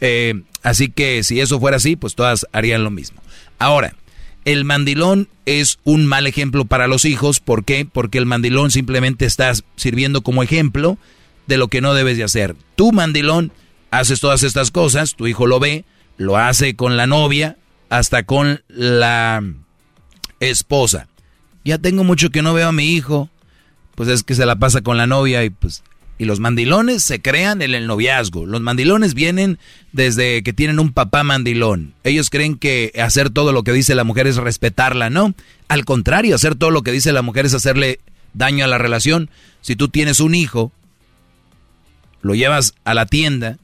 Eh, 0.00 0.42
así 0.62 0.88
que 0.88 1.22
si 1.22 1.40
eso 1.40 1.60
fuera 1.60 1.76
así, 1.76 1.96
pues 1.96 2.14
todas 2.14 2.46
harían 2.52 2.82
lo 2.82 2.90
mismo. 2.90 3.22
Ahora, 3.58 3.94
el 4.44 4.64
mandilón 4.64 5.28
es 5.44 5.78
un 5.84 6.06
mal 6.06 6.26
ejemplo 6.26 6.64
para 6.64 6.86
los 6.86 7.04
hijos. 7.04 7.40
¿Por 7.40 7.64
qué? 7.64 7.84
Porque 7.84 8.18
el 8.18 8.26
mandilón 8.26 8.70
simplemente 8.70 9.26
está 9.26 9.52
sirviendo 9.76 10.22
como 10.22 10.42
ejemplo 10.42 10.98
de 11.50 11.58
lo 11.58 11.68
que 11.68 11.82
no 11.82 11.92
debes 11.92 12.16
de 12.16 12.24
hacer. 12.24 12.56
Tú, 12.76 12.92
mandilón, 12.92 13.52
haces 13.90 14.20
todas 14.20 14.42
estas 14.42 14.70
cosas, 14.70 15.16
tu 15.16 15.26
hijo 15.26 15.46
lo 15.46 15.60
ve, 15.60 15.84
lo 16.16 16.38
hace 16.38 16.76
con 16.76 16.96
la 16.96 17.06
novia, 17.06 17.58
hasta 17.90 18.22
con 18.22 18.62
la 18.68 19.42
esposa. 20.38 21.08
Ya 21.64 21.76
tengo 21.76 22.04
mucho 22.04 22.30
que 22.30 22.40
no 22.40 22.54
veo 22.54 22.68
a 22.68 22.72
mi 22.72 22.94
hijo, 22.94 23.28
pues 23.94 24.08
es 24.08 24.22
que 24.22 24.34
se 24.34 24.46
la 24.46 24.56
pasa 24.56 24.80
con 24.80 24.96
la 24.96 25.06
novia 25.06 25.44
y 25.44 25.50
pues 25.50 25.82
y 26.20 26.26
los 26.26 26.38
mandilones 26.38 27.02
se 27.02 27.22
crean 27.22 27.62
en 27.62 27.74
el 27.74 27.86
noviazgo. 27.86 28.44
Los 28.44 28.60
mandilones 28.60 29.14
vienen 29.14 29.58
desde 29.92 30.42
que 30.42 30.52
tienen 30.52 30.78
un 30.78 30.92
papá 30.92 31.24
mandilón. 31.24 31.94
Ellos 32.04 32.28
creen 32.28 32.58
que 32.58 32.92
hacer 33.02 33.30
todo 33.30 33.52
lo 33.52 33.62
que 33.62 33.72
dice 33.72 33.94
la 33.94 34.04
mujer 34.04 34.26
es 34.26 34.36
respetarla, 34.36 35.08
¿no? 35.08 35.34
Al 35.68 35.86
contrario, 35.86 36.34
hacer 36.34 36.56
todo 36.56 36.70
lo 36.70 36.82
que 36.82 36.92
dice 36.92 37.12
la 37.12 37.22
mujer 37.22 37.46
es 37.46 37.54
hacerle 37.54 38.00
daño 38.34 38.66
a 38.66 38.68
la 38.68 38.76
relación. 38.76 39.30
Si 39.62 39.76
tú 39.76 39.88
tienes 39.88 40.20
un 40.20 40.34
hijo 40.34 40.72
lo 42.22 42.34
llevas 42.34 42.74
a 42.84 42.94
la 42.94 43.06
tienda 43.06 43.58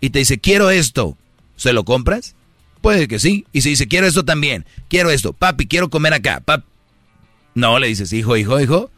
y 0.00 0.10
te 0.10 0.20
dice, 0.20 0.38
quiero 0.38 0.70
esto, 0.70 1.16
¿se 1.56 1.72
lo 1.72 1.84
compras? 1.84 2.34
Puede 2.80 3.08
que 3.08 3.18
sí. 3.18 3.46
Y 3.52 3.60
si 3.60 3.70
dice, 3.70 3.88
quiero 3.88 4.06
esto 4.06 4.24
también, 4.24 4.64
quiero 4.88 5.10
esto, 5.10 5.32
papi, 5.32 5.66
quiero 5.66 5.90
comer 5.90 6.14
acá, 6.14 6.40
pap 6.40 6.64
No, 7.54 7.78
le 7.78 7.88
dices, 7.88 8.12
hijo, 8.12 8.36
hijo, 8.36 8.60
hijo. 8.60 8.90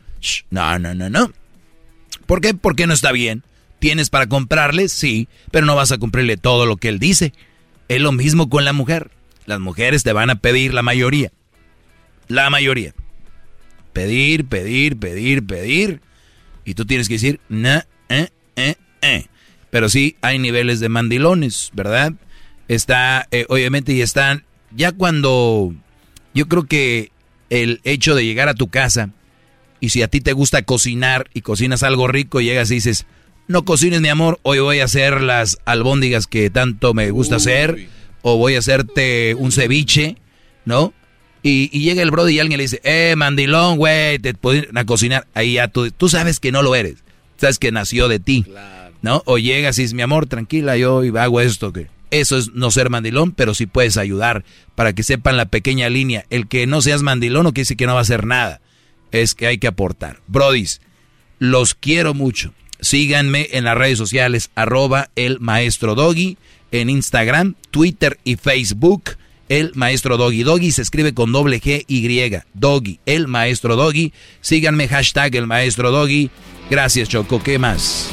no, 0.50 0.78
no, 0.78 0.94
no, 0.94 1.10
no. 1.10 1.32
¿Por 2.26 2.40
qué? 2.40 2.54
Porque 2.54 2.86
no 2.86 2.94
está 2.94 3.12
bien. 3.12 3.42
¿Tienes 3.78 4.10
para 4.10 4.28
comprarle? 4.28 4.88
Sí, 4.88 5.28
pero 5.50 5.66
no 5.66 5.74
vas 5.74 5.90
a 5.90 5.98
cumplirle 5.98 6.36
todo 6.36 6.66
lo 6.66 6.76
que 6.76 6.88
él 6.88 7.00
dice. 7.00 7.32
Es 7.88 8.00
lo 8.00 8.12
mismo 8.12 8.48
con 8.48 8.64
la 8.64 8.72
mujer. 8.72 9.10
Las 9.44 9.58
mujeres 9.58 10.04
te 10.04 10.12
van 10.12 10.30
a 10.30 10.36
pedir 10.36 10.72
la 10.72 10.82
mayoría. 10.82 11.32
La 12.28 12.48
mayoría. 12.48 12.94
Pedir, 13.92 14.44
pedir, 14.44 14.96
pedir, 14.96 15.44
pedir. 15.44 16.00
Y 16.64 16.74
tú 16.74 16.86
tienes 16.86 17.08
que 17.08 17.14
decir, 17.14 17.40
no, 17.48 17.82
eh, 18.08 18.28
eh, 18.54 18.76
eh. 19.02 19.26
Pero 19.70 19.88
sí 19.88 20.16
hay 20.20 20.38
niveles 20.38 20.80
de 20.80 20.88
mandilones, 20.88 21.70
¿verdad? 21.72 22.12
Está, 22.68 23.26
eh, 23.30 23.46
obviamente, 23.48 23.92
y 23.92 24.02
están, 24.02 24.44
ya 24.70 24.92
cuando 24.92 25.74
yo 26.34 26.48
creo 26.48 26.64
que 26.64 27.10
el 27.50 27.80
hecho 27.84 28.14
de 28.14 28.24
llegar 28.24 28.48
a 28.48 28.54
tu 28.54 28.68
casa 28.68 29.10
y 29.80 29.88
si 29.90 30.02
a 30.02 30.08
ti 30.08 30.20
te 30.20 30.32
gusta 30.32 30.62
cocinar 30.62 31.28
y 31.34 31.40
cocinas 31.40 31.82
algo 31.82 32.06
rico, 32.06 32.40
llegas 32.40 32.70
y 32.70 32.74
dices, 32.74 33.06
no 33.48 33.64
cocines 33.64 34.00
mi 34.00 34.08
amor, 34.08 34.38
hoy 34.42 34.60
voy 34.60 34.80
a 34.80 34.84
hacer 34.84 35.20
las 35.20 35.58
albóndigas 35.64 36.26
que 36.26 36.50
tanto 36.50 36.94
me 36.94 37.10
gusta 37.10 37.36
hacer, 37.36 37.88
o 38.22 38.36
voy 38.36 38.54
a 38.54 38.60
hacerte 38.60 39.34
un 39.34 39.52
ceviche, 39.52 40.16
¿no? 40.64 40.94
Y, 41.42 41.68
llega 41.80 42.02
el 42.02 42.12
brody 42.12 42.34
y 42.34 42.38
alguien 42.38 42.58
le 42.58 42.64
dice, 42.64 42.80
eh, 42.84 43.14
mandilón, 43.16 43.76
güey, 43.76 44.20
te 44.20 44.34
puedo 44.34 44.62
a 44.74 44.84
cocinar. 44.84 45.26
Ahí 45.34 45.54
ya 45.54 45.66
tú, 45.66 45.90
tú 45.90 46.08
sabes 46.08 46.38
que 46.38 46.52
no 46.52 46.62
lo 46.62 46.76
eres, 46.76 46.98
sabes 47.36 47.58
que 47.58 47.72
nació 47.72 48.06
de 48.06 48.20
ti. 48.20 48.44
Claro. 48.44 48.81
¿No? 49.02 49.22
O 49.26 49.38
llegas 49.38 49.78
y 49.78 49.82
dices, 49.82 49.94
mi 49.94 50.02
amor, 50.02 50.26
tranquila, 50.26 50.76
yo 50.76 51.02
hago 51.18 51.40
esto. 51.40 51.72
que 51.72 51.88
Eso 52.10 52.38
es 52.38 52.52
no 52.54 52.70
ser 52.70 52.88
mandilón, 52.88 53.32
pero 53.32 53.54
sí 53.54 53.66
puedes 53.66 53.96
ayudar 53.96 54.44
para 54.74 54.94
que 54.94 55.02
sepan 55.02 55.36
la 55.36 55.46
pequeña 55.46 55.88
línea. 55.88 56.24
El 56.30 56.48
que 56.48 56.66
no 56.66 56.80
seas 56.80 57.02
mandilón 57.02 57.44
no 57.44 57.52
quiere 57.52 57.62
decir 57.62 57.76
que 57.76 57.86
no 57.86 57.94
va 57.94 57.98
a 57.98 58.02
hacer 58.02 58.26
nada. 58.26 58.60
Es 59.10 59.34
que 59.34 59.46
hay 59.46 59.58
que 59.58 59.66
aportar. 59.66 60.20
Brodis, 60.26 60.80
los 61.38 61.74
quiero 61.74 62.14
mucho. 62.14 62.54
Síganme 62.80 63.48
en 63.52 63.64
las 63.64 63.76
redes 63.76 63.98
sociales, 63.98 64.50
arroba 64.54 65.10
el 65.14 65.38
maestro 65.38 65.94
Doggy, 65.94 66.38
en 66.72 66.90
Instagram, 66.90 67.54
Twitter 67.70 68.18
y 68.24 68.36
Facebook. 68.36 69.16
El 69.48 69.72
maestro 69.74 70.16
Doggy. 70.16 70.44
Doggy 70.44 70.70
se 70.72 70.80
escribe 70.80 71.12
con 71.12 71.30
doble 71.30 71.60
G 71.60 71.84
Y. 71.86 72.38
Doggy, 72.54 73.00
el 73.04 73.28
maestro 73.28 73.76
Doggy. 73.76 74.12
Síganme, 74.40 74.88
hashtag 74.88 75.36
el 75.36 75.46
maestro 75.46 75.90
Doggy. 75.90 76.30
Gracias, 76.70 77.10
Choco. 77.10 77.42
¿Qué 77.42 77.58
más? 77.58 78.08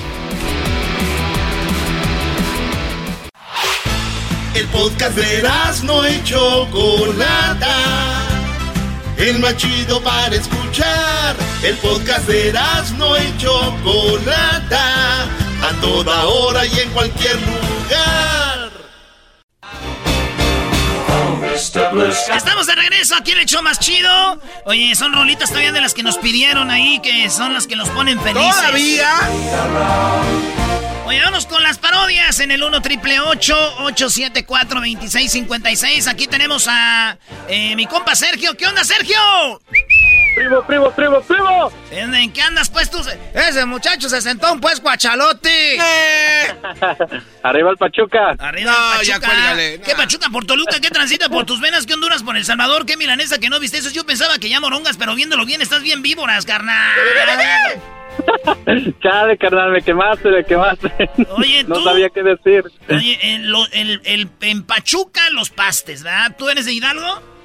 El 4.59 4.67
podcast 4.67 5.15
de 5.15 5.41
no 5.83 6.05
y 6.05 6.21
Chocolata. 6.25 7.77
El 9.15 9.39
más 9.39 9.55
chido 9.55 10.03
para 10.03 10.35
escuchar. 10.35 11.37
El 11.63 11.77
podcast 11.77 12.27
de 12.27 12.51
no 12.97 13.17
y 13.17 13.37
Chocolata. 13.37 15.23
A 15.61 15.71
toda 15.79 16.25
hora 16.25 16.65
y 16.65 16.77
en 16.77 16.89
cualquier 16.89 17.35
lugar. 17.35 18.69
Estamos 22.35 22.67
de 22.67 22.75
regreso 22.75 23.15
aquí 23.15 23.31
en 23.31 23.39
el 23.39 23.45
show 23.45 23.61
más 23.61 23.79
chido. 23.79 24.41
Oye, 24.65 24.93
son 24.93 25.13
rolitas 25.13 25.47
todavía 25.47 25.71
de 25.71 25.79
las 25.79 25.93
que 25.93 26.03
nos 26.03 26.17
pidieron 26.17 26.69
ahí, 26.69 26.99
que 26.99 27.29
son 27.29 27.53
las 27.53 27.65
que 27.65 27.77
nos 27.77 27.87
ponen 27.91 28.19
felices. 28.19 28.55
¿Todavía? 28.57 29.13
Oye, 31.09 31.21
vamos 31.21 31.47
con 31.47 31.63
las 31.63 31.79
parodias 31.79 32.39
en 32.39 32.51
el 32.51 32.61
1 32.61 32.83
triple 32.83 33.19
874 33.19 34.75
2656. 34.75 36.07
Aquí 36.07 36.27
tenemos 36.27 36.67
a 36.69 37.17
eh, 37.47 37.75
mi 37.75 37.87
compa 37.87 38.13
Sergio. 38.13 38.55
¿Qué 38.55 38.67
onda, 38.67 38.83
Sergio? 38.83 39.17
Primo, 40.39 40.61
primo, 40.61 40.89
primo, 40.91 41.21
primo. 41.21 41.71
¿En, 41.91 42.31
qué 42.31 42.41
andas, 42.41 42.69
pues 42.69 42.89
tú? 42.89 42.99
Ese 43.33 43.65
muchacho 43.65 44.07
se 44.07 44.21
sentó 44.21 44.53
un 44.53 44.61
pues 44.61 44.81
guachalote. 44.81 45.77
Arriba 47.43 47.71
el 47.71 47.75
Pachuca. 47.75 48.37
Arriba 48.39 48.71
el 48.71 48.99
Pachuca. 48.99 49.57
¿Qué 49.83 49.95
Pachuca 49.97 50.29
por 50.31 50.45
Toluca? 50.45 50.79
¿Qué 50.79 50.91
transita 50.91 51.27
por 51.27 51.45
tus 51.45 51.59
venas? 51.59 51.85
¿Qué 51.85 51.93
Honduras 51.93 52.23
por 52.23 52.37
El 52.37 52.45
Salvador? 52.45 52.85
¿Qué 52.85 52.95
milanesa 52.95 53.37
que 53.37 53.49
no 53.49 53.59
viste 53.59 53.79
eso? 53.79 53.89
Yo 53.89 54.05
pensaba 54.05 54.39
que 54.39 54.47
ya 54.47 54.61
morongas, 54.61 54.95
pero 54.95 55.13
viéndolo 55.13 55.45
bien 55.45 55.61
estás 55.61 55.81
bien 55.81 56.01
víboras, 56.01 56.45
carnal. 56.45 56.95
Chale, 59.03 59.37
carnal, 59.37 59.71
me 59.71 59.81
quemaste, 59.81 60.29
me 60.29 60.45
quemaste. 60.45 60.89
Oye, 61.37 61.63
no 61.67 61.83
sabía 61.83 62.09
qué 62.11 62.23
decir. 62.23 62.63
Oye, 62.87 63.19
en, 63.33 63.51
lo, 63.51 63.65
en 63.73 64.63
Pachuca 64.63 65.29
los 65.31 65.49
pastes, 65.49 66.03
¿verdad? 66.03 66.37
¿Tú 66.37 66.47
eres 66.47 66.65
de 66.65 66.71
Hidalgo? 66.71 67.38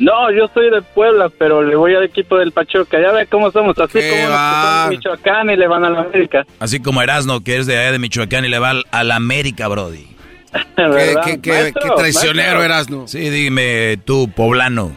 No, 0.00 0.32
yo 0.32 0.48
soy 0.54 0.70
de 0.70 0.80
Puebla, 0.80 1.28
pero 1.28 1.62
le 1.62 1.76
voy 1.76 1.94
al 1.94 2.04
equipo 2.04 2.38
del 2.38 2.52
Pachuca. 2.52 2.98
Ya 2.98 3.12
ve 3.12 3.26
cómo 3.26 3.50
somos, 3.50 3.78
así 3.78 4.00
como 4.00 4.28
los 4.28 4.84
de 4.84 4.96
Michoacán 4.96 5.50
y 5.50 5.56
le 5.56 5.68
van 5.68 5.84
a 5.84 5.90
la 5.90 6.00
América. 6.00 6.46
Así 6.58 6.80
como 6.80 7.02
Erasno, 7.02 7.44
que 7.44 7.58
es 7.58 7.66
de 7.66 7.78
allá 7.78 7.92
de 7.92 7.98
Michoacán 7.98 8.46
y 8.46 8.48
le 8.48 8.58
va 8.58 8.80
a 8.90 9.04
la 9.04 9.16
América, 9.16 9.68
Brody. 9.68 10.06
¿Qué, 10.76 11.40
qué, 11.42 11.72
traicionero 11.96 12.62
Erasno. 12.62 13.06
Sí, 13.06 13.28
dime 13.28 13.98
tú, 14.04 14.30
poblano. 14.34 14.96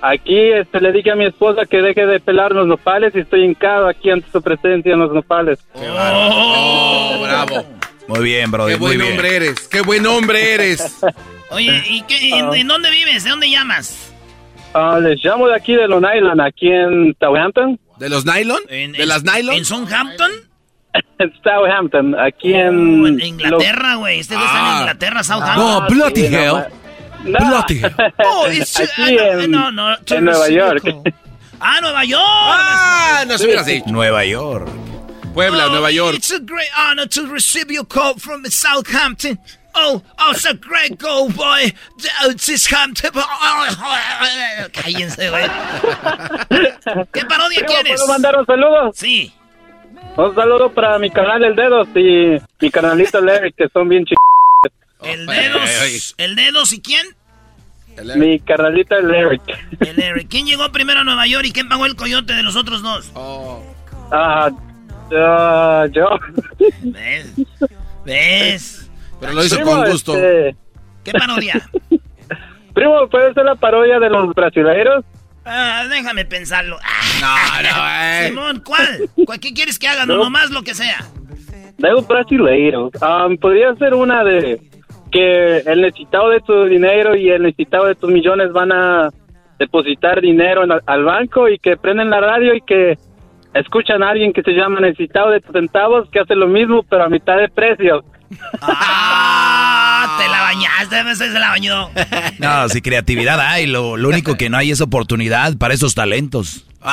Aquí 0.00 0.50
este, 0.52 0.80
le 0.80 0.92
dije 0.92 1.10
a 1.10 1.14
mi 1.14 1.26
esposa 1.26 1.66
que 1.66 1.82
deje 1.82 2.06
de 2.06 2.18
pelar 2.18 2.52
los 2.52 2.66
nopales 2.66 3.14
y 3.14 3.20
estoy 3.20 3.44
hincado 3.44 3.86
aquí 3.86 4.10
ante 4.10 4.30
su 4.30 4.40
presencia 4.40 4.94
en 4.94 5.00
los 5.00 5.12
nopales. 5.12 5.58
Oh, 5.74 7.20
bravo. 7.22 7.66
Muy 8.08 8.20
bien, 8.20 8.50
Brody. 8.50 8.72
Qué 8.72 8.78
buen 8.78 9.02
hombre 9.02 9.36
eres, 9.36 9.68
qué 9.68 9.80
buen 9.82 10.06
hombre 10.06 10.54
eres. 10.54 11.00
Oye, 11.50 11.82
¿y 11.88 12.02
qué, 12.02 12.30
en, 12.30 12.46
ah. 12.46 12.52
dónde 12.64 12.90
vives? 12.90 13.24
¿De 13.24 13.30
dónde 13.30 13.50
llamas? 13.50 14.05
Uh, 14.76 15.00
les 15.00 15.24
llamo 15.24 15.48
de 15.48 15.56
aquí 15.56 15.74
de 15.74 15.88
los 15.88 16.02
Nylon, 16.02 16.38
aquí 16.38 16.68
en 16.68 17.16
Southampton. 17.18 17.80
¿De 17.98 18.10
los 18.10 18.26
Nylon? 18.26 18.60
¿De 18.68 19.06
las 19.06 19.24
Nylon? 19.24 19.54
¿En 19.54 19.64
Southampton? 19.64 20.30
en 21.18 21.32
Southampton, 21.44 22.14
aquí 22.18 22.52
en... 22.52 23.02
Oh, 23.02 23.06
en 23.06 23.20
Inglaterra, 23.20 23.94
güey. 23.96 24.20
Este 24.20 24.34
está 24.34 24.46
en 24.46 24.54
ah. 24.54 24.78
Inglaterra, 24.80 25.24
Southampton. 25.24 25.66
No, 25.66 25.88
bloody 25.88 26.26
hell. 26.26 26.64
No, 27.24 27.38
bloody 27.38 27.78
hell. 27.78 27.94
Oh, 28.18 28.46
it's, 28.50 28.78
aquí 28.78 29.16
en, 29.18 29.50
no, 29.50 29.70
no, 29.70 29.96
en 30.06 30.24
Nueva 30.24 30.48
York. 30.48 30.82
ah, 31.60 31.78
Nueva 31.80 32.04
York. 32.04 32.22
Ah, 32.22 33.24
no 33.26 33.38
se 33.38 33.64
dicho. 33.64 33.86
Nueva 33.86 34.24
York. 34.26 34.68
Puebla, 35.32 35.66
oh, 35.66 35.70
Nueva 35.70 35.90
York. 35.90 36.16
It's 36.16 36.30
a 36.32 36.40
great 36.40 36.70
honor 36.78 37.06
to 37.06 37.26
receive 37.28 37.70
your 37.70 37.84
call 37.86 38.18
from 38.18 38.44
Southampton. 38.44 39.38
Oh, 39.78 40.02
oh, 40.18 40.30
it's 40.32 40.46
a 40.46 40.54
great 40.54 40.98
goal 40.98 41.28
boy. 41.28 41.70
This 42.34 42.66
Hampton. 42.66 43.10
Cállense, 44.72 45.28
güey. 45.28 45.44
¿Qué 47.12 47.24
parodia 47.26 47.64
quieres? 47.66 48.00
¿Puedo 48.00 48.06
mandar 48.08 48.38
un 48.38 48.46
saludo? 48.46 48.92
Sí. 48.94 49.32
Un 50.16 50.34
saludo 50.34 50.72
para 50.72 50.98
mi 50.98 51.10
canal 51.10 51.44
El 51.44 51.54
Dedos 51.54 51.88
y 51.94 52.38
mi 52.58 52.70
canalito 52.70 53.20
Larry, 53.20 53.52
que 53.52 53.68
son 53.68 53.88
bien 53.88 54.06
chicos. 54.06 54.16
El 55.02 55.26
Dedos. 55.26 56.14
¿El 56.16 56.36
Dedos 56.36 56.72
y 56.72 56.80
quién? 56.80 57.06
Mi 58.16 58.40
carnalita 58.40 58.96
el 58.96 59.14
Eric. 59.14 59.42
El 59.80 60.02
Eric. 60.02 60.28
¿Quién 60.28 60.46
llegó 60.46 60.70
primero 60.72 61.00
a 61.00 61.04
Nueva 61.04 61.26
York 61.26 61.46
y 61.46 61.52
quién 61.52 61.68
pagó 61.68 61.84
el 61.84 61.96
coyote 61.96 62.32
de 62.32 62.42
los 62.42 62.56
otros 62.56 62.82
dos? 62.82 63.10
Oh. 63.14 63.62
Ah, 64.10 64.50
uh, 65.10 65.90
yo. 65.92 66.18
¿Ves? 66.82 67.32
¿Ves? 68.04 68.85
Pero 69.20 69.32
lo 69.32 69.44
hizo 69.44 69.60
con 69.62 69.90
gusto. 69.90 70.14
Este, 70.14 70.56
¿Qué 71.04 71.12
parodia? 71.12 71.68
Primo, 72.74 73.08
¿puede 73.08 73.32
ser 73.32 73.44
la 73.44 73.54
parodia 73.54 73.98
de 73.98 74.10
los 74.10 74.34
brasileiros? 74.34 75.04
Ah, 75.44 75.84
déjame 75.88 76.24
pensarlo. 76.24 76.76
no, 77.20 77.62
no, 77.62 77.88
eh. 78.02 78.28
Simón, 78.28 78.62
¿cuál? 78.64 79.08
¿Qué 79.40 79.54
quieres 79.54 79.78
que 79.78 79.88
haga? 79.88 80.04
No, 80.04 80.16
nomás 80.16 80.50
lo 80.50 80.62
que 80.62 80.74
sea. 80.74 81.06
De 81.78 81.94
un 81.94 82.06
brasileiro. 82.06 82.90
Um, 83.00 83.36
podría 83.36 83.74
ser 83.76 83.94
una 83.94 84.24
de 84.24 84.60
que 85.10 85.58
el 85.58 85.82
necesitado 85.82 86.30
de 86.30 86.40
tu 86.40 86.64
dinero 86.64 87.14
y 87.14 87.30
el 87.30 87.42
necesitado 87.42 87.86
de 87.86 87.94
tus 87.94 88.10
millones 88.10 88.52
van 88.52 88.72
a 88.72 89.10
depositar 89.58 90.20
dinero 90.20 90.62
al 90.86 91.04
banco 91.04 91.48
y 91.48 91.58
que 91.58 91.76
prenden 91.76 92.10
la 92.10 92.20
radio 92.20 92.54
y 92.54 92.60
que 92.60 92.98
escuchan 93.54 94.02
a 94.02 94.10
alguien 94.10 94.32
que 94.32 94.42
se 94.42 94.52
llama 94.52 94.80
necesitado 94.80 95.30
de 95.30 95.40
tus 95.40 95.52
centavos 95.52 96.10
que 96.10 96.20
hace 96.20 96.34
lo 96.34 96.46
mismo 96.46 96.82
pero 96.82 97.04
a 97.04 97.08
mitad 97.08 97.38
de 97.38 97.48
precio. 97.48 98.04
¡Ah! 98.60 100.16
Te 100.18 100.28
la 100.28 100.40
bañaste, 100.40 101.16
se 101.16 101.38
la 101.38 101.50
bañó. 101.50 101.90
No, 102.38 102.68
si 102.68 102.82
creatividad 102.82 103.40
hay, 103.40 103.66
lo, 103.66 103.92
único 103.92 104.36
que 104.36 104.50
no 104.50 104.56
hay 104.56 104.70
es 104.70 104.80
oportunidad 104.80 105.56
para 105.56 105.74
esos 105.74 105.94
talentos. 105.94 106.64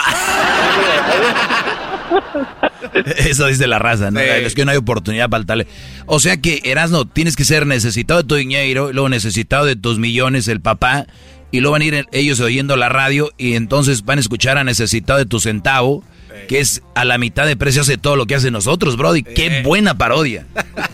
Eso 3.18 3.48
dice 3.48 3.68
la 3.68 3.80
raza, 3.80 4.12
¿no? 4.12 4.20
Es 4.20 4.56
que 4.56 4.66
no 4.66 4.72
hay 4.72 4.78
oportunidad 4.78 5.30
para 5.30 5.42
el 5.42 5.46
talento. 5.46 5.72
O 6.06 6.20
sea 6.20 6.38
que, 6.38 6.62
Erasno, 6.64 7.06
tienes 7.06 7.36
que 7.36 7.46
ser 7.46 7.66
necesitado 7.66 8.22
de 8.22 8.28
tu 8.28 8.36
dinero, 8.36 8.92
luego 8.94 9.10
necesitado 9.10 9.66
de 9.66 9.76
tus 9.76 10.00
millones, 10.00 10.48
el 10.48 10.62
papá, 10.62 11.06
y 11.52 11.60
luego 11.60 11.74
van 11.74 11.82
a 11.82 11.86
ir 11.86 12.08
ellos 12.12 12.40
oyendo 12.40 12.76
la 12.76 12.90
radio 12.90 13.32
y 13.38 13.56
entonces 13.56 14.06
van 14.06 14.18
a 14.18 14.22
escuchar 14.22 14.58
a 14.58 14.64
necesitado 14.64 15.20
de 15.20 15.26
tu 15.26 15.40
centavo 15.40 16.04
que 16.48 16.60
es 16.60 16.82
a 16.96 17.06
la 17.06 17.18
mitad 17.18 17.46
de 17.46 17.56
precio 17.56 17.82
hace 17.82 17.98
todo 17.98 18.16
lo 18.16 18.26
que 18.26 18.36
hacen 18.36 18.54
nosotros, 18.54 18.98
Brody. 18.98 19.24
Qué 19.24 19.60
eh. 19.60 19.62
buena 19.64 19.98
parodia. 19.98 20.46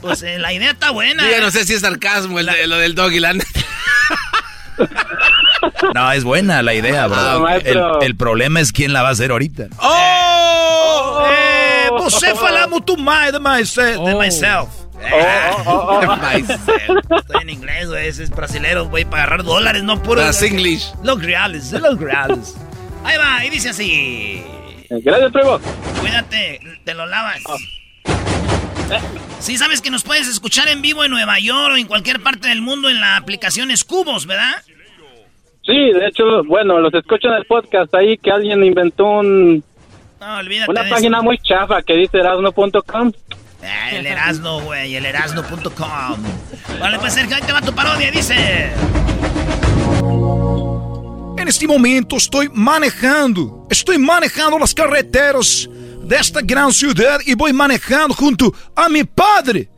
Pues 0.00 0.22
eh, 0.22 0.38
la 0.38 0.52
idea 0.52 0.72
está 0.72 0.90
buena. 0.90 1.28
Yo 1.30 1.40
no 1.40 1.50
sé 1.50 1.64
si 1.64 1.74
es 1.74 1.80
sarcasmo 1.80 2.38
el 2.38 2.46
lo 2.68 2.76
del 2.78 2.94
doggy 2.94 3.20
land. 3.20 3.42
No, 5.94 6.10
es 6.12 6.24
buena 6.24 6.62
la 6.62 6.74
idea, 6.74 7.06
bro. 7.06 7.46
Ah, 7.46 7.56
el, 8.00 8.16
problema 8.16 8.60
es 8.60 8.72
quién 8.72 8.92
la 8.92 9.02
va 9.02 9.08
a 9.08 9.12
hacer 9.12 9.30
ahorita. 9.30 9.68
¡Oh! 9.78 11.26
Eh, 11.30 11.88
você 11.90 12.34
fala 12.34 12.66
muito 12.66 12.96
mais 12.96 13.32
de 13.32 13.38
myself. 13.38 14.04
De 14.04 14.14
myself. 14.14 14.68
Oh, 15.66 16.00
Estoy 16.38 17.42
en 17.42 17.50
inglés, 17.50 17.88
güey. 17.88 18.08
Ese 18.08 18.24
es 18.24 18.30
brasilero, 18.30 18.86
güey, 18.86 19.04
para 19.04 19.24
agarrar 19.24 19.44
dólares, 19.44 19.82
no 19.82 20.02
puro. 20.02 20.20
Las 20.20 20.42
English. 20.42 20.92
Los 21.02 21.22
reales, 21.22 21.72
los 21.72 21.98
reales. 21.98 22.54
Ahí 23.04 23.16
va, 23.18 23.44
y 23.44 23.50
dice 23.50 23.70
así. 23.70 24.44
Gracias, 24.88 25.32
primo. 25.32 25.58
Cuídate, 26.00 26.60
te 26.84 26.94
lo 26.94 27.06
lavas. 27.06 27.42
Sí, 29.40 29.58
sabes 29.58 29.80
que 29.80 29.90
nos 29.90 30.04
puedes 30.04 30.28
escuchar 30.28 30.68
en 30.68 30.82
vivo 30.82 31.04
en 31.04 31.10
Nueva 31.10 31.38
York 31.38 31.74
o 31.74 31.76
en 31.76 31.86
cualquier 31.86 32.20
parte 32.22 32.48
del 32.48 32.62
mundo 32.62 32.88
en 32.88 33.00
la 33.00 33.16
aplicación 33.16 33.70
Escubos, 33.70 34.26
¿verdad? 34.26 34.62
Sí, 35.64 35.74
de 35.74 36.06
hecho, 36.06 36.44
bueno, 36.44 36.80
los 36.80 36.92
escucho 36.94 37.28
en 37.28 37.34
el 37.34 37.44
podcast 37.44 37.94
ahí 37.94 38.18
que 38.18 38.30
alguien 38.30 38.64
inventó 38.64 39.20
un... 39.20 39.62
No, 40.20 40.36
olvídate 40.38 40.70
Una 40.70 40.88
página 40.88 41.22
muy 41.22 41.38
chafa 41.38 41.82
que 41.82 41.94
dice 41.94 42.18
erasno.com. 42.18 43.12
Ah, 43.64 43.90
el 43.92 44.06
Erasno, 44.06 44.60
güey, 44.60 44.96
el 44.96 45.06
erasno.com. 45.06 46.16
Vale, 46.80 46.98
pues 46.98 47.14
Sergio, 47.14 47.36
ahí 47.36 47.42
te 47.42 47.52
va 47.52 47.60
tu 47.60 47.72
parodia, 47.72 48.10
dice... 48.10 48.72
En 51.38 51.48
este 51.48 51.66
momento 51.66 52.16
estoy 52.16 52.48
manejando, 52.52 53.66
estoy 53.70 53.98
manejando 53.98 54.58
las 54.58 54.74
carreteras 54.74 55.68
de 56.02 56.16
esta 56.16 56.40
gran 56.42 56.72
ciudad 56.72 57.20
y 57.24 57.34
voy 57.34 57.52
manejando 57.52 58.14
junto 58.14 58.54
a 58.74 58.88
mi 58.88 59.04
padre. 59.04 59.68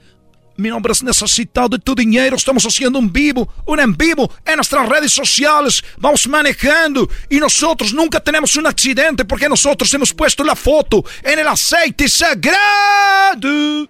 Mi 0.56 0.68
nombre 0.68 0.92
es 0.92 1.02
necesitado 1.02 1.70
de 1.70 1.78
tu 1.78 1.94
dinero. 1.94 2.37
Estamos 2.37 2.64
haciendo 2.64 2.98
un 2.98 3.12
vivo, 3.12 3.52
un 3.66 3.80
en 3.80 3.96
vivo 3.96 4.32
en 4.44 4.56
nuestras 4.56 4.88
redes 4.88 5.12
sociales. 5.12 5.82
Vamos 5.98 6.28
manejando 6.28 7.08
y 7.28 7.38
nosotros 7.38 7.92
nunca 7.92 8.20
tenemos 8.20 8.56
un 8.56 8.66
accidente 8.66 9.24
porque 9.24 9.48
nosotros 9.48 9.92
hemos 9.94 10.12
puesto 10.14 10.44
la 10.44 10.54
foto 10.54 11.04
en 11.22 11.40
el 11.40 11.48
aceite 11.48 12.08
sagrado. 12.08 13.88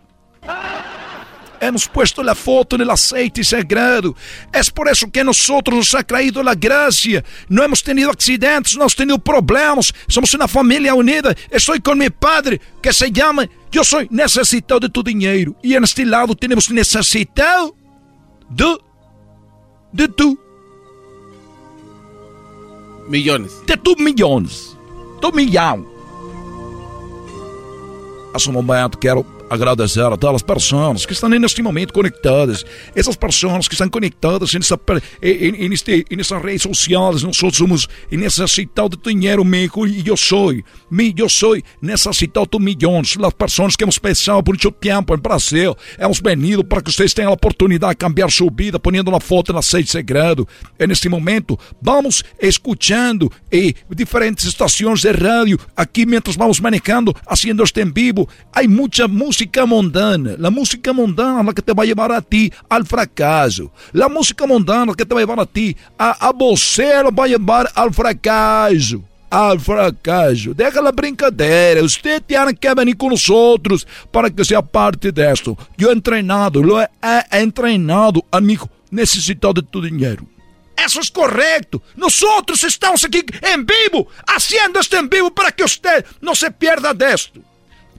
Hemos 1.66 1.88
puesto 1.88 2.22
la 2.22 2.34
foto 2.34 2.76
en 2.76 2.82
el 2.82 2.90
aceite 2.90 3.42
sagrado. 3.42 4.14
Es 4.52 4.70
por 4.70 4.86
eso 4.86 5.10
que 5.10 5.20
a 5.20 5.24
nosotros 5.24 5.76
nos 5.76 5.94
ha 5.94 6.02
traído 6.02 6.42
la 6.42 6.54
gracia. 6.54 7.24
No 7.48 7.62
hemos 7.62 7.82
tenido 7.82 8.10
accidentes, 8.10 8.76
no 8.76 8.82
hemos 8.82 8.94
tenido 8.94 9.18
problemas. 9.18 9.94
Somos 10.06 10.34
una 10.34 10.46
familia 10.46 10.94
unida. 10.94 11.34
Estoy 11.50 11.80
con 11.80 11.98
mi 11.98 12.10
padre 12.10 12.60
que 12.82 12.92
se 12.92 13.10
llama 13.10 13.48
Yo 13.72 13.82
soy 13.82 14.06
necesitado 14.10 14.80
de 14.80 14.90
tu 14.90 15.02
dinero. 15.02 15.56
Y 15.62 15.74
en 15.74 15.84
este 15.84 16.04
lado 16.04 16.34
tenemos 16.34 16.70
necesitado 16.70 17.74
de, 18.50 18.76
de 19.92 20.08
tu. 20.08 20.38
Millones. 23.08 23.52
De 23.66 23.76
tu 23.78 23.96
millones. 23.96 24.76
Tu 25.22 25.32
millón. 25.32 25.88
Hace 28.34 28.50
un 28.50 28.54
momento 28.56 28.98
quero 28.98 29.33
agradecer 29.48 30.00
a 30.00 30.16
todas 30.16 30.36
as 30.36 30.42
pessoas 30.42 31.06
que 31.06 31.12
estão 31.12 31.28
neste 31.28 31.62
momento 31.62 31.92
conectadas. 31.92 32.64
Essas 32.94 33.16
pessoas 33.16 33.68
que 33.68 33.74
estão 33.74 33.88
conectadas 33.88 34.52
nessa, 34.54 34.78
em, 35.22 35.68
neste, 35.68 36.04
nessas 36.10 36.42
redes 36.42 36.62
sociais. 36.62 37.22
Nós 37.22 37.36
somos 37.36 37.88
necessitados 38.10 38.98
de 38.98 39.12
dinheiro, 39.12 39.42
amigo, 39.42 39.86
e 39.86 40.06
eu 40.06 40.16
sou. 40.16 40.52
Eu 41.16 41.28
sou 41.28 41.56
necessitado 41.80 42.58
de 42.58 42.64
milhões. 42.64 43.16
As 43.22 43.32
pessoas 43.32 43.76
que 43.76 43.84
hemos 43.84 43.98
pensado 43.98 44.42
por 44.42 44.52
muito 44.52 44.70
tempo 44.72 45.14
em 45.14 45.18
Brasil. 45.18 45.76
Hemos 45.98 46.20
venido 46.20 46.64
para 46.64 46.80
que 46.80 46.92
vocês 46.92 47.12
tenham 47.12 47.30
a 47.30 47.34
oportunidade 47.34 47.94
de 47.94 47.98
cambiar 47.98 48.30
sua 48.30 48.50
vida, 48.54 48.78
ponendo 48.78 49.10
uma 49.10 49.20
foto 49.20 49.52
na 49.52 49.62
sede 49.62 49.90
segredo. 49.90 50.46
E 50.78 50.86
neste 50.86 51.08
momento, 51.08 51.58
vamos 51.80 52.24
escutando 52.40 53.30
e 53.52 53.74
diferentes 53.94 54.44
estações 54.46 55.02
de 55.02 55.12
rádio 55.12 55.58
aqui, 55.76 56.06
mientras 56.06 56.36
vamos 56.36 56.60
manejando, 56.60 57.14
haciendo 57.26 57.62
este 57.62 57.80
en 57.80 57.92
vivo. 57.92 58.28
Hay 58.52 58.68
mucha 58.68 59.06
música 59.08 59.33
mundana. 59.66 60.34
La 60.38 60.50
música 60.50 60.92
mundana 60.92 61.40
es 61.40 61.46
la 61.46 61.52
que 61.52 61.62
te 61.62 61.72
va 61.72 61.82
a 61.82 61.86
llevar 61.86 62.12
a 62.12 62.20
ti 62.20 62.52
al 62.68 62.84
fracaso. 62.84 63.70
La 63.92 64.08
música 64.08 64.46
mundana 64.46 64.94
que 64.94 65.04
te 65.04 65.14
va 65.14 65.20
a 65.20 65.24
llevar 65.24 65.40
a 65.40 65.46
ti 65.46 65.76
a, 65.98 66.28
a 66.28 66.32
você 66.32 67.02
lo 67.02 67.10
va 67.10 67.24
a 67.24 67.28
llevar 67.28 67.70
al 67.74 67.92
fracaso. 67.92 69.02
Al 69.30 69.58
fracaso. 69.58 70.54
Deja 70.54 70.80
la 70.80 70.92
brincadeira. 70.92 71.82
Usted 71.82 72.22
tiene 72.22 72.54
que 72.54 72.74
venir 72.74 72.96
con 72.96 73.10
nosotros 73.10 73.86
para 74.12 74.30
que 74.30 74.44
sea 74.44 74.62
parte 74.62 75.10
de 75.10 75.32
esto. 75.32 75.56
Yo 75.76 75.90
he 75.90 75.92
entrenado, 75.92 76.62
lo 76.62 76.80
he, 76.80 76.88
he 77.32 77.40
entrenado, 77.40 78.24
amigo, 78.30 78.68
necesitado 78.90 79.54
de 79.54 79.62
tu 79.62 79.80
dinheiro. 79.80 80.24
Isso 80.76 81.00
é 81.00 81.02
correto. 81.12 81.82
Nós 81.96 82.22
estamos 82.62 83.04
aqui 83.04 83.24
em 83.42 83.64
vivo, 83.64 84.08
haciendo 84.26 84.78
este 84.78 84.96
em 84.96 85.08
vivo 85.08 85.30
para 85.30 85.52
que 85.52 85.62
você 85.62 86.04
não 86.20 86.34
se 86.34 86.50
pierda 86.50 86.92
desto. 86.92 87.42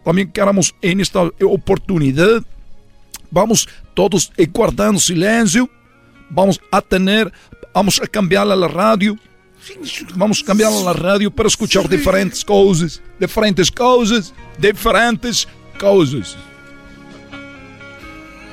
Também 0.06 0.28
queremos, 0.28 0.72
em 0.84 1.02
esta 1.02 1.20
oportunidade, 1.44 2.46
vamos 3.32 3.68
todos 3.96 4.32
guardando 4.54 5.00
silêncio, 5.00 5.68
vamos 6.30 6.60
a 6.72 6.80
tener, 6.80 7.34
vamos 7.74 8.00
a 8.00 8.06
cambiar 8.06 8.48
a 8.48 8.68
rádio, 8.68 9.18
vamos 10.16 10.44
cambiar 10.44 10.72
a 10.72 10.94
rádio 10.94 11.32
para 11.32 11.48
escuchar 11.48 11.88
diferentes 11.88 12.44
coisas, 12.44 13.02
diferentes 13.20 13.72
coisas, 13.72 14.32
diferentes 14.60 15.48
coisas. 15.80 16.38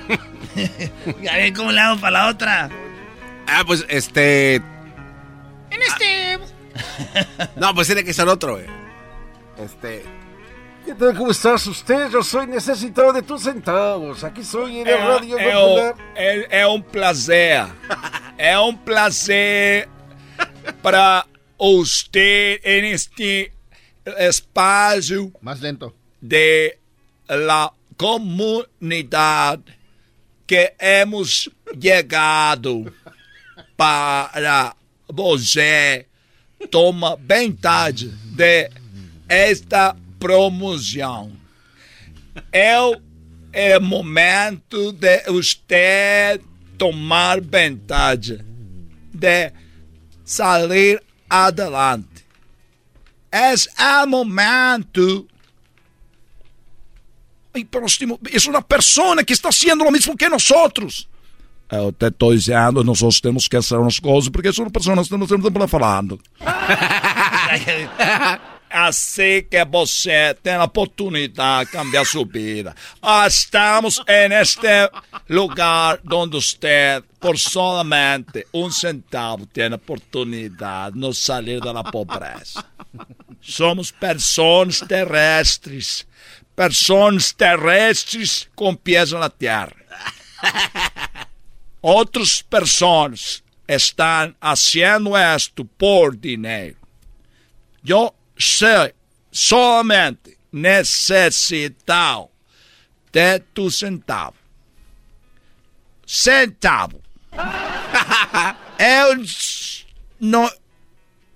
a 1.30 1.36
ver 1.36 1.52
cómo 1.52 1.70
le 1.70 1.80
hago 1.80 2.00
para 2.00 2.10
la 2.10 2.28
otra. 2.30 2.70
Ah, 3.46 3.62
pues 3.66 3.84
este. 3.90 4.56
En 4.56 5.82
este. 5.86 6.38
no, 7.56 7.74
pues 7.74 7.88
tiene 7.88 8.04
que 8.04 8.14
ser 8.14 8.26
otro, 8.28 8.54
güey. 8.54 8.66
Este. 9.58 10.21
¿Qué 10.84 10.94
tal? 10.94 11.16
¿Cómo 11.16 11.30
estás 11.30 11.64
usted? 11.68 12.10
Yo 12.10 12.22
soy 12.24 12.48
necesitado 12.48 13.12
de 13.12 13.22
tus 13.22 13.42
centavos. 13.42 14.24
Aquí 14.24 14.42
soy 14.42 14.80
en 14.80 14.88
el 14.88 14.98
Radio 14.98 15.38
é, 15.38 15.52
Popular. 15.52 15.94
É, 16.16 16.60
é 16.60 16.66
um 16.66 16.82
prazer. 16.82 17.66
é 18.36 18.58
um 18.58 18.76
prazer 18.76 19.88
para 20.82 21.24
usted 21.56 22.60
en 22.64 22.86
este 22.86 23.52
espaço. 24.18 25.32
Mais 25.40 25.60
lento. 25.60 25.94
De 26.20 26.76
la 27.28 27.72
comunidad 27.96 29.60
que 30.46 30.74
hemos 30.80 31.48
llegado 31.78 32.92
para 33.76 34.74
você 35.06 36.06
toma 36.70 37.16
vantagem 37.16 38.12
de 38.24 38.68
esta 39.28 39.96
promoção. 40.22 41.32
É 42.52 42.80
o 42.80 42.96
é 43.52 43.78
momento 43.78 44.92
de 44.92 45.24
você 45.24 46.40
tomar 46.78 47.40
vantagem 47.40 48.38
de 49.12 49.52
sair 50.24 51.02
adelante. 51.28 52.24
Esse 53.30 53.68
é 53.76 54.04
o 54.04 54.06
momento. 54.06 55.26
E 57.54 57.64
próximo, 57.64 58.18
é 58.24 58.48
uma 58.48 58.62
pessoa 58.62 59.22
que 59.22 59.34
está 59.34 59.52
fazendo 59.52 59.84
o 59.84 59.90
mesmo 59.90 60.16
que 60.16 60.28
nós. 60.28 60.48
Eu 61.70 61.92
te 61.92 62.06
estou 62.06 62.34
dizendo, 62.34 62.84
nós 62.84 63.20
temos 63.20 63.48
que 63.48 63.60
fazer 63.60 63.76
umas 63.76 63.98
coisas, 63.98 64.30
porque 64.30 64.52
são 64.52 64.70
pessoas 64.70 65.08
que 65.08 65.16
não 65.16 65.26
temos 65.26 65.52
tempo 65.52 65.68
falando. 65.68 66.18
assim 68.72 69.46
que 69.48 69.64
você 69.64 70.34
tem 70.42 70.54
a 70.54 70.64
oportunidade 70.64 71.70
de 71.70 71.76
cambiar 71.76 72.04
sua 72.06 72.24
vida. 72.24 72.74
Estamos 73.26 74.02
neste 74.28 74.90
lugar 75.28 76.00
onde 76.10 76.36
você, 76.36 77.02
por 77.20 77.38
solamente 77.38 78.46
um 78.52 78.70
centavo, 78.70 79.46
tem 79.46 79.66
a 79.66 79.76
oportunidade 79.76 80.98
de 80.98 81.14
sair 81.14 81.60
da 81.60 81.84
pobreza. 81.84 82.64
Somos 83.40 83.90
pessoas 83.90 84.80
terrestres. 84.80 86.06
Pessoas 86.54 87.32
terrestres 87.32 88.48
com 88.54 88.74
pés 88.74 89.10
na 89.12 89.30
terra. 89.30 89.72
Outras 91.80 92.42
pessoas 92.42 93.42
estão 93.66 94.34
fazendo 94.40 95.16
isto 95.34 95.64
por 95.64 96.14
dinheiro. 96.14 96.76
Eu 97.84 98.14
sei 98.42 98.94
somente 99.30 100.36
necessitado 100.52 102.30
de 103.12 103.40
tu 103.54 103.70
centavo. 103.70 104.36
Centavo. 106.06 107.00
Eu 108.78 109.24
não, 110.20 110.50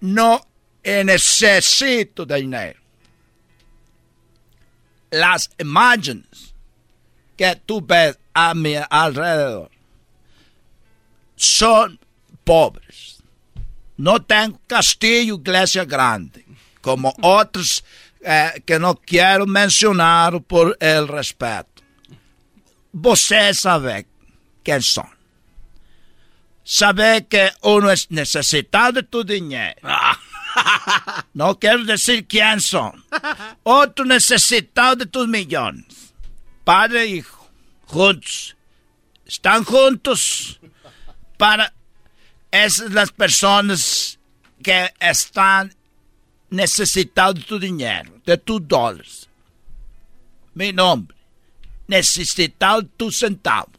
não 0.00 0.40
necessito 1.04 2.26
de 2.26 2.40
dinheiro. 2.40 2.80
Las 5.12 5.48
imágenes 5.58 6.54
que 7.36 7.54
tu 7.66 7.80
ves 7.80 8.18
a 8.34 8.54
mi 8.54 8.76
alrededor 8.90 9.70
son 11.36 11.98
pobres. 12.44 13.22
No 13.96 14.20
tengo 14.20 14.60
castillo, 14.66 15.36
iglesia 15.36 15.84
grande, 15.84 16.44
como 16.86 17.12
otros 17.20 17.82
eh, 18.20 18.62
que 18.64 18.78
no 18.78 18.94
quiero 18.94 19.44
mencionar 19.44 20.40
por 20.42 20.76
el 20.78 21.08
respeto. 21.08 21.82
Você 22.92 23.52
sabe 23.52 24.06
quem 24.62 24.80
são. 24.80 25.04
Sabe 26.64 27.26
que 27.28 27.50
uno 27.62 27.90
es 27.90 28.08
necesitado 28.10 29.02
de 29.02 29.08
tu 29.08 29.24
dinheiro. 29.24 29.80
No 31.34 31.56
quero 31.56 31.84
dizer 31.84 32.22
quem 32.22 32.60
são. 32.60 32.94
Outro 33.64 34.06
necessitado 34.06 35.04
de 35.04 35.10
tus 35.10 35.28
milhões. 35.28 36.14
Padre 36.64 37.04
e 37.04 37.18
hijo, 37.18 37.36
juntos. 37.92 38.56
Estão 39.26 39.62
juntos 39.62 40.58
para 41.36 41.70
essas 42.50 42.90
las 42.92 43.10
pessoas 43.10 44.18
que 44.62 44.92
estão 45.00 45.68
necessitadas 46.56 47.34
de 47.34 47.44
tu 47.44 47.58
dinheiro, 47.58 48.20
de 48.24 48.36
tu 48.36 48.58
dólares. 48.58 49.28
Meu 50.54 50.72
nome, 50.72 51.08
necessitado 51.86 52.82
de 52.82 52.88
tu 52.96 53.12
centavo. 53.12 53.70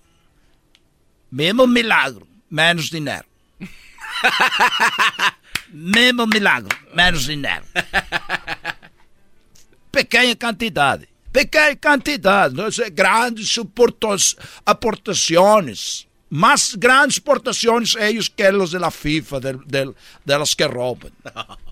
Mesmo 1.32 1.68
milagro, 1.68 2.28
menos 2.50 2.90
dinheiro. 2.90 3.26
Mesmo 5.70 6.26
milagro, 6.28 6.70
menos 6.94 7.26
dinheiro. 7.26 7.66
Pequena 9.92 10.36
quantidade. 10.36 11.10
Pequena 11.34 11.76
quantidade. 11.76 12.56
Não 12.56 12.72
sei, 12.72 12.90
grandes 12.90 13.54
aportações. 14.66 16.08
Más 16.30 16.76
grandes 16.76 17.18
exportaciones 17.18 17.96
ellos 17.96 18.28
que 18.30 18.52
los 18.52 18.72
de 18.72 18.80
la 18.80 18.92
FIFA, 18.92 19.40
de, 19.40 19.54
de, 19.66 19.94
de 20.26 20.38
los 20.38 20.54
que 20.54 20.68
roban. 20.68 21.12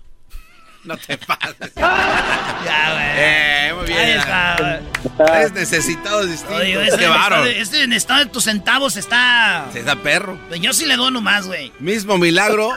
No 0.86 0.96
te 0.96 1.18
pases. 1.18 1.72
ya, 1.76 2.92
güey. 2.92 3.06
Eh, 3.18 3.72
muy 3.76 3.86
bien. 3.86 3.98
Ahí 3.98 4.10
está, 4.12 4.80
Tres 5.26 5.52
necesitados 5.52 6.28
distintos. 6.30 6.60
Oye, 6.60 6.84
este, 6.86 6.98
Qué 6.98 7.06
bárbaro. 7.08 7.44
este, 7.46 7.60
este 7.60 7.82
en 7.84 7.92
estado 7.92 8.20
de 8.20 8.26
tus 8.26 8.44
centavos 8.44 8.96
está. 8.96 9.66
Se 9.72 9.82
da 9.82 9.96
perro. 9.96 10.38
Yo 10.60 10.72
sí 10.72 10.86
le 10.86 10.96
dono 10.96 11.20
más, 11.20 11.46
güey. 11.46 11.72
Mismo 11.78 12.18
milagro, 12.18 12.70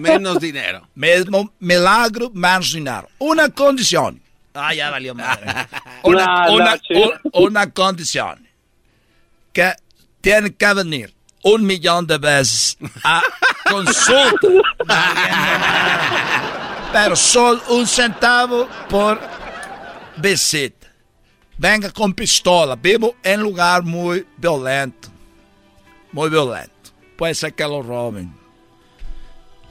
menos 0.00 0.40
dinero. 0.40 0.88
Mismo 0.94 1.52
milagro, 1.60 2.30
menos 2.34 2.72
dinero. 2.72 3.08
Una 3.18 3.48
condición. 3.48 4.20
Ah, 4.54 4.72
ya 4.74 4.90
valió 4.90 5.14
madre. 5.14 5.46
Una, 6.04 6.48
una, 6.50 6.78
un- 6.90 7.44
una 7.44 7.70
condición. 7.70 8.48
Que 9.52 9.72
tiene 10.20 10.54
que 10.54 10.74
venir 10.74 11.14
un 11.42 11.64
millón 11.66 12.06
de 12.06 12.18
veces 12.18 12.76
a 13.04 13.20
consulta. 13.70 14.48
Pero 16.94 17.16
solo 17.16 17.60
un 17.70 17.86
centavo 17.88 18.68
por 18.88 19.20
visita. 20.16 20.86
venga 21.58 21.90
con 21.90 22.14
pistola. 22.14 22.76
Vivo 22.76 23.16
en 23.22 23.40
lugar 23.40 23.82
muy 23.82 24.24
violento. 24.36 25.08
Muy 26.12 26.30
violento. 26.30 26.70
Puede 27.18 27.34
ser 27.34 27.52
que 27.52 27.64
lo 27.64 27.82
roben. 27.82 28.32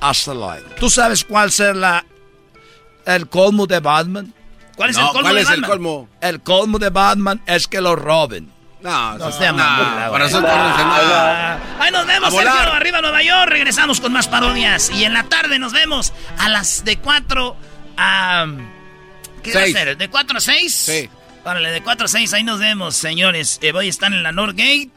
Hasta 0.01 0.33
luego. 0.33 0.67
¿Tú 0.77 0.89
sabes 0.89 1.23
cuál 1.23 1.49
será 1.49 2.05
el 3.05 3.29
colmo 3.29 3.65
de 3.67 3.79
Batman? 3.79 4.33
¿Cuál 4.75 4.89
es 4.89 4.97
el 4.97 5.03
colmo 5.05 5.21
¿Cuál 5.21 5.35
de 5.35 5.41
es 5.43 5.49
el 5.49 5.61
Batman? 5.61 5.69
colmo? 5.69 6.09
El 6.19 6.41
colmo 6.41 6.77
de 6.79 6.89
Batman 6.89 7.41
es 7.45 7.67
que 7.69 7.79
lo 7.79 7.95
roben. 7.95 8.51
No, 8.83 9.17
No 9.17 9.31
sea 9.31 9.51
no, 9.53 9.57
para 10.11 10.25
eso. 10.25 10.43
Ahí 11.79 11.91
nos 11.91 12.05
vemos. 12.05 12.33
Sergio, 12.33 12.73
arriba 12.73 13.01
Nueva 13.01 13.23
York. 13.23 13.49
Regresamos 13.49 14.01
con 14.01 14.11
más 14.11 14.27
parodias. 14.27 14.91
Y 14.91 15.05
en 15.05 15.13
la 15.13 15.23
tarde 15.23 15.57
nos 15.57 15.71
vemos 15.71 16.13
a 16.37 16.49
las 16.49 16.83
de 16.83 16.97
4 16.97 17.55
a... 17.97 18.45
¿Qué 19.41 19.53
va 19.53 19.61
a 19.63 19.67
ser? 19.67 19.97
¿De 19.97 20.09
4 20.09 20.37
a 20.37 20.41
6? 20.41 20.73
Sí. 20.73 21.09
Órale, 21.45 21.71
de 21.71 21.81
4 21.81 22.05
a 22.05 22.07
6, 22.07 22.33
ahí 22.33 22.43
nos 22.43 22.59
vemos, 22.59 22.95
señores. 22.95 23.59
Eh, 23.61 23.73
voy 23.73 23.87
a 23.87 23.89
estar 23.89 24.11
en 24.13 24.23
la 24.23 24.31
Northgate 24.31 24.89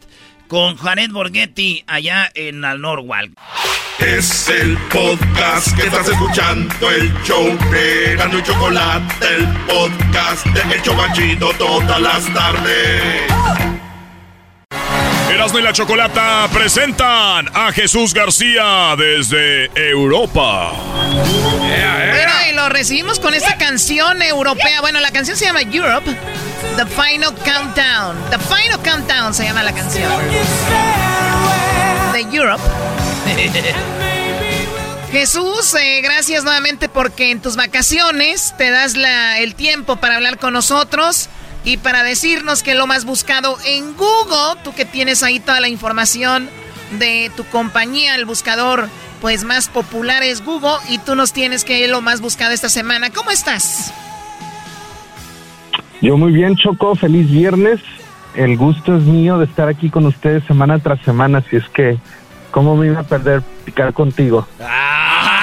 con 0.47 0.76
Jared 0.76 1.11
Borghetti 1.11 1.82
allá 1.87 2.30
en 2.34 2.61
la 2.61 2.76
Norwalk. 2.76 3.32
Es 3.99 4.49
el 4.49 4.76
podcast 4.89 5.74
que 5.74 5.87
estás 5.87 6.07
escuchando, 6.09 6.91
el 6.91 7.12
show 7.24 7.59
de 7.70 8.14
Gano 8.16 8.39
y 8.39 8.43
Chocolate, 8.43 9.26
el 9.37 9.47
podcast 9.66 10.47
de 10.47 10.74
El 10.74 10.82
Chobachito 10.82 11.51
todas 11.59 12.01
las 12.01 12.32
tardes. 12.32 13.76
Erasmo 15.31 15.59
y 15.59 15.62
la 15.62 15.72
Chocolata 15.72 16.49
presentan 16.53 17.51
a 17.53 17.72
Jesús 17.72 18.14
García 18.14 18.95
desde 18.97 19.70
Europa. 19.74 20.72
Bueno, 21.12 22.33
y 22.51 22.55
lo 22.55 22.68
recibimos 22.68 23.18
con 23.18 23.35
esta 23.35 23.57
canción 23.59 24.22
europea. 24.22 24.81
Bueno, 24.81 25.01
la 25.01 25.11
canción 25.11 25.37
se 25.37 25.45
llama 25.47 25.62
Europe. 25.62 26.11
The 26.77 26.87
Final 26.87 27.35
Countdown. 27.35 28.16
The 28.31 28.39
Final 28.39 28.81
Countdown 28.85 29.35
se 29.35 29.45
llama 29.45 29.62
la 29.62 29.72
canción. 29.72 30.11
De 32.12 32.20
Europe. 32.37 32.62
Jesús, 35.12 35.74
eh, 35.74 36.01
gracias 36.03 36.45
nuevamente 36.45 36.89
porque 36.89 37.31
en 37.31 37.41
tus 37.41 37.57
vacaciones 37.57 38.55
te 38.59 38.70
das 38.70 38.97
la- 38.97 39.39
el 39.39 39.55
tiempo 39.55 39.97
para 39.97 40.16
hablar 40.16 40.39
con 40.39 40.53
nosotros 40.53 41.29
y 41.67 41.79
para 41.79 42.05
decirnos 42.05 42.62
que 42.62 42.77
lo 42.77 42.87
más 42.87 43.05
buscado 43.05 43.59
en 43.67 43.97
Google, 43.97 44.62
tú 44.62 44.73
que 44.73 44.85
tienes 44.85 45.25
ahí 45.25 45.41
toda 45.41 45.59
la 45.59 45.69
información 45.69 46.49
de 47.01 47.29
tu 47.37 47.45
compañía, 47.45 48.14
el 48.14 48.25
buscador 48.25 48.89
pues 49.21 49.43
más 49.43 49.69
popular 49.69 50.23
es 50.23 50.45
Google 50.45 50.79
y 50.89 50.99
tú 50.99 51.17
nos 51.17 51.33
tienes 51.33 51.64
que 51.64 51.81
ir 51.81 51.91
lo 51.91 52.01
más 52.03 52.21
buscado 52.21 52.53
esta 52.53 52.69
semana. 52.69 53.11
¿Cómo 53.11 53.33
estás? 53.33 53.93
Yo 56.01 56.17
muy 56.17 56.31
bien, 56.33 56.55
Choco, 56.55 56.95
feliz 56.95 57.29
viernes. 57.29 57.81
El 58.37 58.57
gusto 58.57 58.97
es 58.97 59.03
mío 59.03 59.37
de 59.39 59.47
estar 59.47 59.69
aquí 59.69 59.91
con 59.91 60.07
ustedes 60.07 60.45
semana 60.45 60.79
tras 60.79 61.01
semana, 61.01 61.39
así 61.39 61.57
es 61.57 61.69
que, 61.71 61.99
¿cómo 62.53 62.77
me 62.77 62.87
iba 62.87 63.01
a 63.01 63.03
perder 63.03 63.43
picar 63.64 63.93
contigo? 63.93 64.47
¡Ah, 64.61 65.36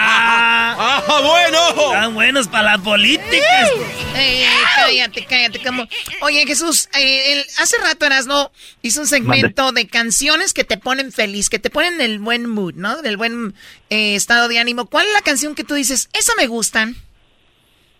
bueno! 1.21 1.93
Están 1.93 2.13
buenos 2.13 2.47
para 2.47 2.73
la 2.73 2.77
política. 2.77 3.67
Eh, 4.15 4.45
cállate, 4.75 5.25
cállate. 5.25 5.59
Como... 5.59 5.87
Oye, 6.21 6.45
Jesús, 6.45 6.89
eh, 6.97 7.33
el- 7.33 7.45
hace 7.59 7.77
rato 7.81 8.05
Erasno 8.05 8.51
hizo 8.81 9.01
un 9.01 9.07
segmento 9.07 9.71
de 9.71 9.87
canciones 9.87 10.53
que 10.53 10.63
te 10.63 10.77
ponen 10.77 11.11
feliz, 11.11 11.49
que 11.49 11.59
te 11.59 11.69
ponen 11.69 12.01
el 12.01 12.19
buen 12.19 12.49
mood, 12.49 12.75
¿no? 12.75 13.01
Del 13.01 13.17
buen 13.17 13.53
eh, 13.89 14.15
estado 14.15 14.47
de 14.47 14.59
ánimo. 14.59 14.85
¿Cuál 14.85 15.07
es 15.07 15.13
la 15.13 15.21
canción 15.21 15.55
que 15.55 15.63
tú 15.63 15.73
dices, 15.75 16.09
esa 16.13 16.33
me 16.37 16.47
gustan? 16.47 16.95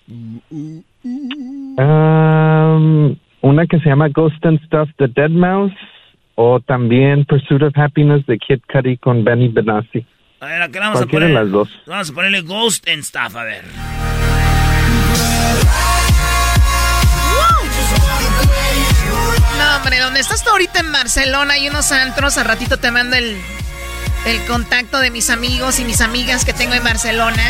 Um, 0.08 0.84
una 3.42 3.66
que 3.68 3.80
se 3.80 3.90
llama 3.90 4.10
Ghost 4.10 4.46
and 4.46 4.64
Stuff 4.66 4.90
de 4.98 5.08
Dead 5.08 5.30
Mouse 5.30 5.74
o 6.36 6.60
también 6.60 7.26
Pursuit 7.26 7.62
of 7.64 7.78
Happiness 7.78 8.26
de 8.26 8.38
Kid 8.38 8.60
Cudi 8.72 8.98
con 8.98 9.24
Benny 9.24 9.48
Benassi. 9.48 10.06
A 10.44 10.46
ver, 10.46 10.62
aquí 10.62 10.78
vamos 10.78 11.02
a 11.02 11.06
poner. 11.06 11.30
las 11.30 11.50
dos. 11.50 11.70
Vamos 11.86 12.10
a 12.10 12.14
ponerle 12.14 12.42
Ghost 12.42 12.86
and 12.90 13.02
Stuff, 13.02 13.34
a 13.38 13.44
ver. 13.46 13.64
No, 19.58 19.76
hombre, 19.78 20.00
donde 20.00 20.20
estás 20.20 20.44
tú 20.44 20.50
ahorita 20.50 20.82
en 20.82 20.92
Barcelona 20.92 21.54
hay 21.54 21.70
unos 21.70 21.94
antros, 21.94 22.38
a 22.38 22.44
ratito 22.44 22.78
te 22.78 22.92
mando 22.92 23.16
el, 23.16 23.38
el 24.26 24.46
contacto 24.46 25.00
de 25.00 25.12
mis 25.12 25.30
amigos 25.30 25.80
y 25.80 25.86
mis 25.86 26.02
amigas 26.02 26.44
que 26.44 26.52
tengo 26.52 26.74
en 26.74 26.84
Barcelona. 26.84 27.42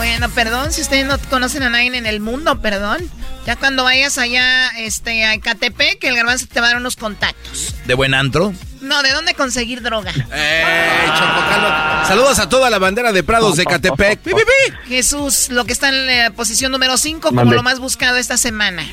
Bueno, 0.00 0.30
perdón, 0.30 0.72
si 0.72 0.80
ustedes 0.80 1.04
no 1.04 1.18
conocen 1.28 1.62
a 1.62 1.68
nadie 1.68 1.94
en 1.94 2.06
el 2.06 2.20
mundo, 2.20 2.58
perdón. 2.62 3.06
Ya 3.46 3.56
cuando 3.56 3.84
vayas 3.84 4.16
allá 4.16 4.70
este, 4.78 5.26
a 5.26 5.34
Ecatepec, 5.34 5.98
que 5.98 6.08
el 6.08 6.16
garbanzo 6.16 6.46
te 6.46 6.58
va 6.58 6.68
a 6.68 6.70
dar 6.70 6.78
unos 6.78 6.96
contactos. 6.96 7.74
¿De 7.84 7.92
buen 7.92 8.14
antro? 8.14 8.54
No, 8.80 9.02
¿de 9.02 9.10
dónde 9.12 9.34
conseguir 9.34 9.82
droga? 9.82 10.10
¡Ey, 10.10 11.06
calma! 11.06 12.04
Saludos 12.08 12.38
a 12.38 12.48
toda 12.48 12.70
la 12.70 12.78
bandera 12.78 13.12
de 13.12 13.22
Prados 13.22 13.58
de 13.58 13.66
Catepec. 13.66 14.20
¡Pi, 14.24 14.30
pi, 14.30 14.36
pi! 14.40 14.88
Jesús, 14.88 15.50
lo 15.50 15.66
que 15.66 15.74
está 15.74 15.90
en 15.90 16.06
la 16.06 16.30
posición 16.30 16.72
número 16.72 16.96
5 16.96 17.28
como 17.34 17.52
lo 17.52 17.62
más 17.62 17.78
buscado 17.78 18.16
esta 18.16 18.38
semana. 18.38 18.86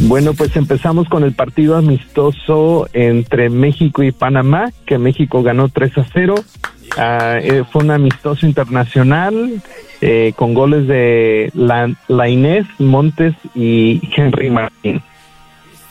Bueno, 0.00 0.34
pues 0.34 0.54
empezamos 0.56 1.08
con 1.08 1.24
el 1.24 1.32
partido 1.32 1.78
amistoso 1.78 2.86
entre 2.92 3.48
México 3.48 4.02
y 4.02 4.12
Panamá, 4.12 4.72
que 4.84 4.98
México 4.98 5.42
ganó 5.42 5.70
3 5.70 5.96
a 5.96 6.06
0. 6.12 6.34
Ah, 6.96 7.38
eh, 7.42 7.62
fue 7.70 7.84
un 7.84 7.90
amistoso 7.90 8.46
internacional 8.46 9.62
eh, 10.00 10.32
con 10.36 10.54
goles 10.54 10.86
de 10.86 11.50
la, 11.54 11.94
la 12.08 12.28
Inés 12.28 12.66
Montes 12.78 13.34
y 13.54 14.00
Henry 14.16 14.50
Martín. 14.50 15.02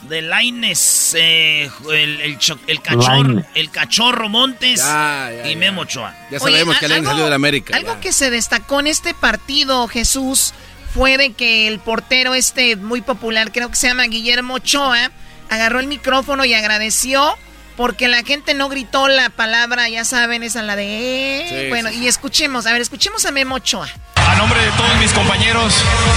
De 0.10 0.22
Laines, 0.22 1.16
eh, 1.18 1.70
el, 1.92 2.22
el, 2.22 2.38
cho- 2.38 2.60
el 2.68 2.80
cachorro, 2.82 3.24
Lainez. 3.24 3.46
el 3.56 3.72
cachorro 3.72 4.30
Montes 4.30 4.80
Ya, 4.80 5.32
ya, 5.36 5.48
y 5.48 5.54
ya. 5.54 5.58
Memo 5.60 5.82
Ochoa. 5.82 6.14
Ya 6.32 6.40
sabemos 6.40 6.78
que 6.78 6.86
alguien 6.86 7.02
algo- 7.02 7.10
salió 7.12 7.24
de 7.24 7.30
la 7.32 7.36
América. 7.36 7.76
Algo 7.76 7.94
ya. 7.96 8.00
que 8.02 8.12
se 8.12 8.30
destacó 8.30 8.80
en 8.80 8.88
este 8.88 9.14
partido, 9.16 9.88
Jesús, 9.88 10.54
fue 10.94 11.18
de 11.18 11.34
que 11.34 11.68
el 11.68 11.80
portero 11.80 12.36
este 12.36 12.76
muy 12.76 13.02
popular, 13.02 13.52
creo 13.52 13.70
que 13.70 13.76
se 13.76 13.88
llama 13.88 14.04
Guillermo 14.04 14.56
Ochoa, 14.56 15.10
agarró 15.50 15.80
el 15.80 15.88
micrófono 15.88 16.46
y 16.46 16.54
agradeció 16.54 17.36
porque 17.76 18.08
la 18.08 18.24
gente 18.24 18.54
no 18.54 18.70
gritó 18.70 19.08
la 19.08 19.30
palabra, 19.30 19.88
ya 19.90 20.06
saben, 20.06 20.44
esa 20.44 20.62
la 20.62 20.76
de... 20.76 20.86
eh. 20.86 21.46
Sí, 21.50 21.70
bueno, 21.70 21.90
sí, 21.90 22.04
y 22.04 22.08
escuchemos, 22.08 22.66
a 22.66 22.72
ver, 22.72 22.82
escuchemos 22.82 23.26
a 23.26 23.32
Memo 23.32 23.56
Ochoa. 23.56 23.88
A 24.16 24.36
nombre 24.36 24.60
de 24.60 24.72
todos 24.72 24.96
mis 24.98 25.12
compañeros 25.14 25.74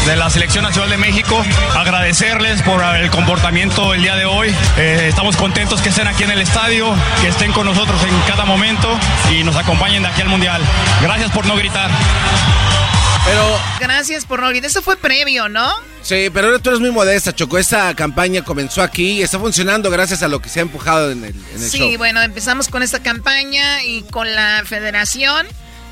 de 0.07 0.17
la 0.17 0.31
Selección 0.31 0.65
Nacional 0.65 0.91
de 0.91 0.97
México, 0.97 1.45
agradecerles 1.77 2.63
por 2.63 2.83
el 2.97 3.11
comportamiento 3.11 3.93
el 3.93 4.03
día 4.03 4.17
de 4.17 4.25
hoy. 4.25 4.55
Eh, 4.79 5.07
estamos 5.09 5.37
contentos 5.37 5.83
que 5.83 5.91
estén 5.91 6.07
aquí 6.07 6.23
en 6.23 6.31
el 6.31 6.41
estadio, 6.41 6.95
que 7.21 7.29
estén 7.29 7.53
con 7.53 7.67
nosotros 7.67 8.01
en 8.05 8.19
cada 8.23 8.45
momento 8.45 8.89
y 9.31 9.45
nos 9.45 9.57
acompañen 9.57 10.03
de 10.03 10.09
aquí 10.09 10.23
al 10.23 10.29
Mundial. 10.29 10.63
Gracias 11.03 11.31
por 11.33 11.47
no 11.47 11.57
gritar. 11.57 11.91
Pero, 13.29 13.61
Gracias 13.81 14.25
por 14.25 14.41
no. 14.41 14.65
Eso 14.65 14.81
fue 14.83 14.97
previo, 14.97 15.49
¿no? 15.49 15.71
sí, 16.03 16.31
pero 16.33 16.47
ahora 16.49 16.59
tú 16.61 16.71
eres 16.71 16.81
muy 16.81 16.91
modesta, 16.91 17.35
Choco. 17.35 17.59
Esta 17.59 17.95
campaña 17.95 18.43
comenzó 18.43 18.83
aquí 18.83 19.13
y 19.19 19.23
está 19.23 19.39
funcionando 19.39 19.91
gracias 19.91 20.23
a 20.23 20.29
lo 20.29 20.41
que 20.41 20.49
se 20.49 20.61
ha 20.61 20.63
empujado 20.63 21.11
en 21.11 21.25
el, 21.25 21.35
en 21.55 21.63
el 21.63 21.71
Sí, 21.71 21.79
show. 21.79 21.99
bueno, 21.99 22.23
empezamos 22.23 22.69
con 22.69 22.83
esta 22.83 23.03
campaña 23.03 23.83
y 23.83 24.03
con 24.05 24.33
la 24.35 24.63
federación. 24.65 25.47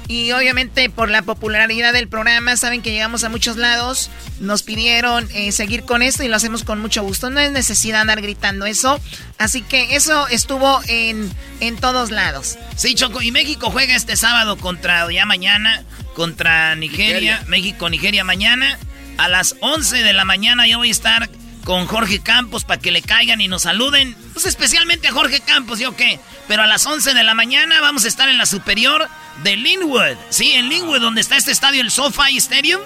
Y 0.08 0.30
obviamente 0.32 0.88
por 0.88 1.10
la 1.10 1.22
popularidad 1.22 1.92
del 1.92 2.08
programa, 2.08 2.56
saben 2.56 2.82
que 2.82 2.92
llegamos 2.92 3.24
a 3.24 3.28
muchos 3.28 3.56
lados, 3.56 4.10
nos 4.38 4.62
pidieron 4.62 5.28
eh, 5.34 5.50
seguir 5.50 5.82
con 5.82 6.02
esto 6.02 6.22
y 6.22 6.28
lo 6.28 6.36
hacemos 6.36 6.62
con 6.62 6.80
mucho 6.80 7.02
gusto. 7.02 7.30
No 7.30 7.40
es 7.40 7.50
necesidad 7.50 8.02
andar 8.02 8.20
gritando 8.20 8.66
eso. 8.66 9.00
Así 9.38 9.62
que 9.62 9.96
eso 9.96 10.28
estuvo 10.28 10.80
en, 10.86 11.30
en 11.60 11.76
todos 11.76 12.10
lados. 12.10 12.56
Sí, 12.76 12.94
Choco, 12.94 13.20
y 13.20 13.32
México 13.32 13.70
juega 13.70 13.96
este 13.96 14.16
sábado 14.16 14.56
contra, 14.56 15.10
ya 15.10 15.26
mañana, 15.26 15.84
contra 16.14 16.76
Nigeria. 16.76 17.42
México, 17.48 17.90
Nigeria 17.90 18.22
mañana. 18.24 18.78
A 19.18 19.28
las 19.28 19.56
11 19.60 20.02
de 20.02 20.12
la 20.12 20.24
mañana 20.24 20.66
yo 20.66 20.78
voy 20.78 20.88
a 20.88 20.92
estar 20.92 21.30
con 21.66 21.86
Jorge 21.86 22.20
Campos 22.20 22.62
para 22.64 22.80
que 22.80 22.92
le 22.92 23.02
caigan 23.02 23.40
y 23.40 23.48
nos 23.48 23.62
saluden. 23.62 24.16
Pues 24.32 24.46
especialmente 24.46 25.08
a 25.08 25.12
Jorge 25.12 25.40
Campos, 25.40 25.80
¿yo 25.80 25.96
qué? 25.96 26.20
Pero 26.46 26.62
a 26.62 26.66
las 26.68 26.86
11 26.86 27.12
de 27.12 27.24
la 27.24 27.34
mañana 27.34 27.80
vamos 27.80 28.04
a 28.04 28.08
estar 28.08 28.28
en 28.28 28.38
la 28.38 28.46
superior 28.46 29.08
de 29.42 29.56
Linwood. 29.56 30.16
Sí, 30.30 30.52
en 30.52 30.68
Linwood, 30.68 31.00
donde 31.00 31.20
está 31.20 31.36
este 31.36 31.50
estadio, 31.50 31.82
el 31.82 31.90
SoFi 31.90 32.36
Stadium. 32.36 32.80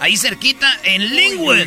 Ahí 0.00 0.16
cerquita, 0.16 0.66
en 0.82 1.14
Linwood. 1.14 1.58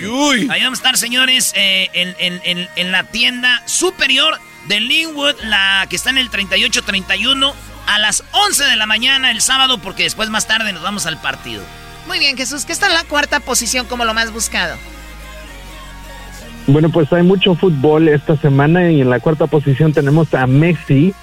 Ahí 0.49 0.63
vamos 0.63 0.79
a 0.79 0.81
estar, 0.81 0.97
señores, 0.97 1.53
eh, 1.55 1.87
en, 1.93 2.15
en- 2.17 2.41
en- 2.43 2.69
en 2.75 2.91
la 2.91 3.03
tienda 3.03 3.61
superior 3.67 4.39
de 4.67 4.79
Linwood, 4.79 5.35
la 5.43 5.85
que 5.87 5.95
está 5.95 6.09
en 6.09 6.17
el 6.17 6.31
3831, 6.31 7.53
a 7.85 7.99
las 7.99 8.23
11 8.31 8.63
de 8.65 8.75
la 8.75 8.87
mañana 8.87 9.29
el 9.29 9.39
sábado, 9.41 9.77
porque 9.77 10.01
después 10.01 10.29
más 10.31 10.47
tarde 10.47 10.73
nos 10.73 10.81
vamos 10.81 11.05
al 11.05 11.21
partido. 11.21 11.63
Muy 12.07 12.17
bien, 12.17 12.35
Jesús, 12.35 12.65
que 12.65 12.73
está 12.73 12.87
en 12.87 12.95
la 12.95 13.03
cuarta 13.03 13.39
posición 13.39 13.85
como 13.85 14.03
lo 14.03 14.15
más 14.15 14.31
buscado. 14.31 14.75
Bueno, 16.67 16.89
pues 16.89 17.13
hay 17.13 17.21
mucho 17.21 17.53
fútbol 17.53 18.07
esta 18.07 18.35
semana 18.37 18.91
y 18.91 19.01
en 19.01 19.09
la 19.09 19.19
cuarta 19.19 19.45
posición 19.45 19.93
tenemos 19.93 20.33
a 20.33 20.47
Messi, 20.47 21.13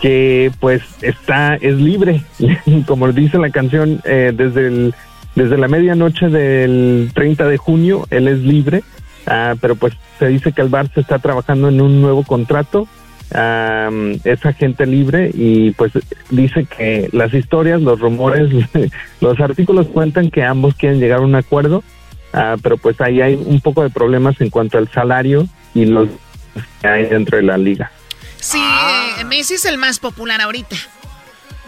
que 0.00 0.50
pues 0.58 0.82
está, 1.02 1.54
es 1.54 1.76
libre, 1.76 2.22
como 2.86 3.10
dice 3.12 3.38
la 3.38 3.50
canción, 3.50 4.00
eh, 4.04 4.32
desde 4.34 4.66
el 4.66 4.94
desde 5.36 5.58
la 5.58 5.68
medianoche 5.68 6.28
del 6.28 7.12
30 7.14 7.46
de 7.46 7.56
junio 7.56 8.04
él 8.10 8.26
es 8.26 8.40
libre, 8.40 8.82
ah, 9.26 9.54
pero 9.60 9.76
pues 9.76 9.94
se 10.18 10.26
dice 10.26 10.50
que 10.50 10.60
el 10.60 10.70
Barça 10.70 10.96
está 10.96 11.20
trabajando 11.20 11.68
en 11.68 11.80
un 11.80 12.02
nuevo 12.02 12.24
contrato, 12.24 12.88
ah, 13.32 13.90
es 14.24 14.44
agente 14.44 14.86
libre 14.86 15.30
y 15.32 15.70
pues 15.70 15.92
dice 16.30 16.64
que 16.64 17.08
las 17.12 17.32
historias, 17.32 17.80
los 17.80 18.00
rumores, 18.00 18.50
los 19.20 19.38
artículos 19.38 19.86
cuentan 19.86 20.30
que 20.30 20.42
ambos 20.42 20.74
quieren 20.74 20.98
llegar 20.98 21.20
a 21.20 21.24
un 21.24 21.36
acuerdo, 21.36 21.84
ah, 22.32 22.56
pero 22.62 22.76
pues 22.76 23.00
ahí 23.00 23.20
hay 23.20 23.34
un 23.34 23.60
poco 23.60 23.82
de 23.82 23.90
problemas 23.90 24.40
en 24.40 24.50
cuanto 24.50 24.78
al 24.78 24.90
salario 24.90 25.46
y 25.74 25.84
los 25.84 26.08
que 26.80 26.88
hay 26.88 27.06
dentro 27.06 27.36
de 27.36 27.44
la 27.44 27.56
liga. 27.56 27.90
Sí, 28.38 28.60
eh, 28.60 29.24
Messi 29.24 29.54
es 29.54 29.64
el 29.64 29.78
más 29.78 29.98
popular 29.98 30.40
ahorita. 30.40 30.76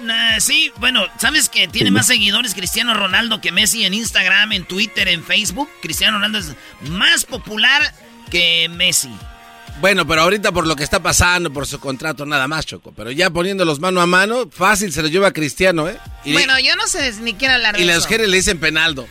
Nah, 0.02 0.40
sí, 0.40 0.72
bueno, 0.78 1.06
¿sabes 1.18 1.48
que 1.48 1.68
tiene 1.68 1.92
más 1.92 2.08
seguidores 2.08 2.54
Cristiano 2.54 2.92
Ronaldo 2.92 3.40
que 3.40 3.52
Messi 3.52 3.84
en 3.84 3.94
Instagram, 3.94 4.52
en 4.52 4.64
Twitter, 4.64 5.06
en 5.08 5.22
Facebook? 5.22 5.68
Cristiano 5.80 6.16
Ronaldo 6.16 6.38
es 6.38 6.54
más 6.88 7.24
popular 7.24 7.82
que 8.30 8.68
Messi. 8.68 9.10
Bueno, 9.80 10.06
pero 10.06 10.22
ahorita 10.22 10.52
por 10.52 10.66
lo 10.66 10.76
que 10.76 10.84
está 10.84 11.00
pasando, 11.00 11.52
por 11.52 11.66
su 11.66 11.78
contrato, 11.78 12.26
nada 12.26 12.48
más, 12.48 12.66
Choco. 12.66 12.92
Pero 12.96 13.10
ya 13.10 13.30
poniéndolos 13.30 13.80
mano 13.80 14.00
a 14.00 14.06
mano, 14.06 14.48
fácil 14.50 14.92
se 14.92 15.02
lo 15.02 15.08
lleva 15.08 15.28
a 15.28 15.32
Cristiano, 15.32 15.88
¿eh? 15.88 15.98
Y, 16.24 16.32
bueno, 16.32 16.58
yo 16.58 16.74
no 16.76 16.86
sé 16.86 17.12
ni 17.20 17.34
quiero 17.34 17.54
hablar 17.54 17.76
de 17.76 17.82
y 17.82 17.88
eso. 17.88 17.94
los 17.94 18.06
Jerez 18.06 18.28
le 18.28 18.36
dicen 18.36 18.58
penaldo. 18.58 19.06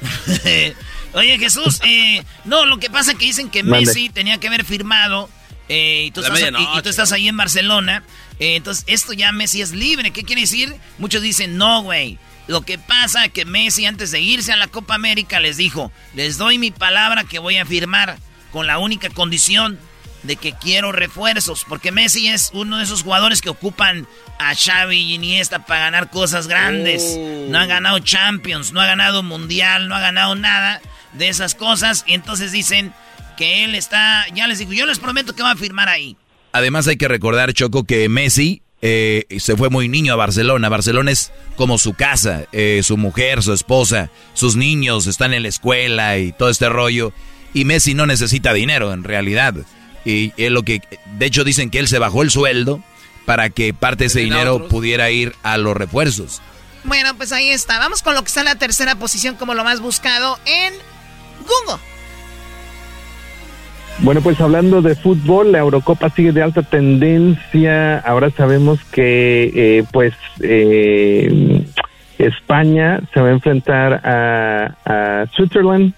Oye, 1.14 1.38
Jesús, 1.38 1.80
eh, 1.84 2.22
no, 2.44 2.66
lo 2.66 2.78
que 2.78 2.90
pasa 2.90 3.12
es 3.12 3.18
que 3.18 3.24
dicen 3.26 3.50
que 3.50 3.62
Mande. 3.62 3.86
Messi 3.86 4.10
tenía 4.10 4.38
que 4.38 4.48
haber 4.48 4.64
firmado 4.64 5.28
eh, 5.68 6.04
y, 6.06 6.10
tú 6.10 6.20
La 6.20 6.28
estás, 6.28 6.40
y- 6.40 6.42
y 6.42 6.50
medianoche. 6.52 6.82
tú 6.82 6.88
estás 6.88 7.12
ahí 7.12 7.28
en 7.28 7.36
Barcelona. 7.36 8.02
eh, 8.38 8.56
entonces, 8.56 8.84
esto 8.86 9.12
ya 9.12 9.32
Messi 9.32 9.62
es 9.62 9.72
libre. 9.72 10.10
¿Qué 10.10 10.22
quiere 10.22 10.42
decir? 10.42 10.74
Muchos 10.98 11.22
dicen, 11.22 11.56
no, 11.56 11.82
güey. 11.82 12.18
Lo 12.46 12.62
que 12.62 12.78
pasa 12.78 13.26
es 13.26 13.32
que 13.32 13.44
Messi, 13.44 13.84
antes 13.86 14.10
de 14.10 14.20
irse 14.20 14.52
a 14.52 14.56
la 14.56 14.68
Copa 14.68 14.94
América, 14.94 15.40
les 15.40 15.56
dijo, 15.58 15.92
les 16.14 16.38
doy 16.38 16.58
mi 16.58 16.70
palabra 16.70 17.24
que 17.24 17.38
voy 17.38 17.56
a 17.58 17.66
firmar 17.66 18.18
con 18.52 18.66
la 18.66 18.78
única 18.78 19.10
condición 19.10 19.78
de 20.22 20.36
que 20.36 20.52
quiero 20.54 20.92
refuerzos. 20.92 21.64
Porque 21.68 21.92
Messi 21.92 22.28
es 22.28 22.50
uno 22.54 22.78
de 22.78 22.84
esos 22.84 23.02
jugadores 23.02 23.40
que 23.42 23.50
ocupan 23.50 24.06
a 24.38 24.54
Xavi 24.54 24.96
y 24.96 25.14
Iniesta 25.14 25.66
para 25.66 25.80
ganar 25.80 26.10
cosas 26.10 26.46
grandes. 26.46 27.18
No 27.48 27.58
ha 27.58 27.66
ganado 27.66 27.98
Champions, 27.98 28.72
no 28.72 28.80
ha 28.80 28.86
ganado 28.86 29.22
Mundial, 29.22 29.88
no 29.88 29.94
ha 29.94 30.00
ganado 30.00 30.34
nada 30.34 30.80
de 31.12 31.28
esas 31.28 31.54
cosas. 31.54 32.04
Y 32.06 32.14
entonces 32.14 32.52
dicen 32.52 32.92
que 33.36 33.64
él 33.64 33.74
está, 33.74 34.26
ya 34.34 34.46
les 34.46 34.58
digo, 34.58 34.72
yo 34.72 34.86
les 34.86 34.98
prometo 34.98 35.34
que 35.34 35.42
va 35.42 35.52
a 35.52 35.56
firmar 35.56 35.88
ahí. 35.88 36.16
Además 36.52 36.88
hay 36.88 36.96
que 36.96 37.08
recordar, 37.08 37.52
Choco, 37.52 37.84
que 37.84 38.08
Messi 38.08 38.62
eh, 38.80 39.26
se 39.38 39.56
fue 39.56 39.70
muy 39.70 39.88
niño 39.88 40.12
a 40.12 40.16
Barcelona. 40.16 40.68
Barcelona 40.68 41.10
es 41.10 41.32
como 41.56 41.78
su 41.78 41.94
casa, 41.94 42.44
eh, 42.52 42.80
su 42.82 42.96
mujer, 42.96 43.42
su 43.42 43.52
esposa, 43.52 44.10
sus 44.34 44.56
niños 44.56 45.06
están 45.06 45.34
en 45.34 45.42
la 45.42 45.48
escuela 45.48 46.18
y 46.18 46.32
todo 46.32 46.48
este 46.48 46.68
rollo. 46.68 47.12
Y 47.54 47.64
Messi 47.64 47.94
no 47.94 48.06
necesita 48.06 48.52
dinero, 48.52 48.92
en 48.92 49.04
realidad. 49.04 49.54
Y 50.04 50.32
es 50.36 50.50
lo 50.50 50.62
que, 50.62 50.80
de 51.18 51.26
hecho, 51.26 51.44
dicen 51.44 51.70
que 51.70 51.78
él 51.78 51.88
se 51.88 51.98
bajó 51.98 52.22
el 52.22 52.30
sueldo 52.30 52.82
para 53.28 53.50
que 53.50 53.74
parte 53.74 54.04
de 54.04 54.06
ese 54.06 54.20
dinero 54.20 54.54
otros. 54.56 54.70
pudiera 54.70 55.10
ir 55.10 55.34
a 55.42 55.58
los 55.58 55.76
refuerzos. 55.76 56.40
Bueno, 56.84 57.14
pues 57.14 57.30
ahí 57.32 57.50
está. 57.50 57.78
Vamos 57.78 58.02
con 58.02 58.14
lo 58.14 58.22
que 58.22 58.28
está 58.28 58.40
en 58.40 58.46
la 58.46 58.54
tercera 58.54 58.94
posición 58.96 59.34
como 59.34 59.52
lo 59.52 59.64
más 59.64 59.80
buscado 59.80 60.38
en 60.46 60.72
Google. 61.40 61.78
Bueno, 63.98 64.20
pues 64.22 64.40
hablando 64.40 64.80
de 64.80 64.94
fútbol, 64.94 65.52
la 65.52 65.58
Eurocopa 65.58 66.08
sigue 66.10 66.32
de 66.32 66.42
alta 66.42 66.62
tendencia. 66.62 67.98
Ahora 67.98 68.30
sabemos 68.30 68.78
que, 68.92 69.50
eh, 69.54 69.84
pues, 69.92 70.14
eh, 70.40 71.66
España 72.16 73.00
se 73.12 73.20
va 73.20 73.28
a 73.28 73.32
enfrentar 73.32 73.92
a, 74.06 74.74
a 74.86 75.26
Switzerland. 75.36 75.92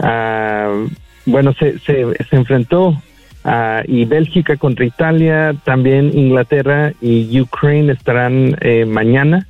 a- 0.00 0.84
bueno, 1.26 1.54
se, 1.58 1.78
se, 1.78 2.04
se 2.28 2.36
enfrentó 2.36 3.00
a, 3.44 3.82
y 3.86 4.04
Bélgica 4.06 4.56
contra 4.56 4.84
Italia. 4.84 5.54
También 5.64 6.16
Inglaterra 6.16 6.92
y 7.00 7.38
Ukraine 7.40 7.92
estarán 7.92 8.56
eh, 8.60 8.84
mañana 8.86 9.46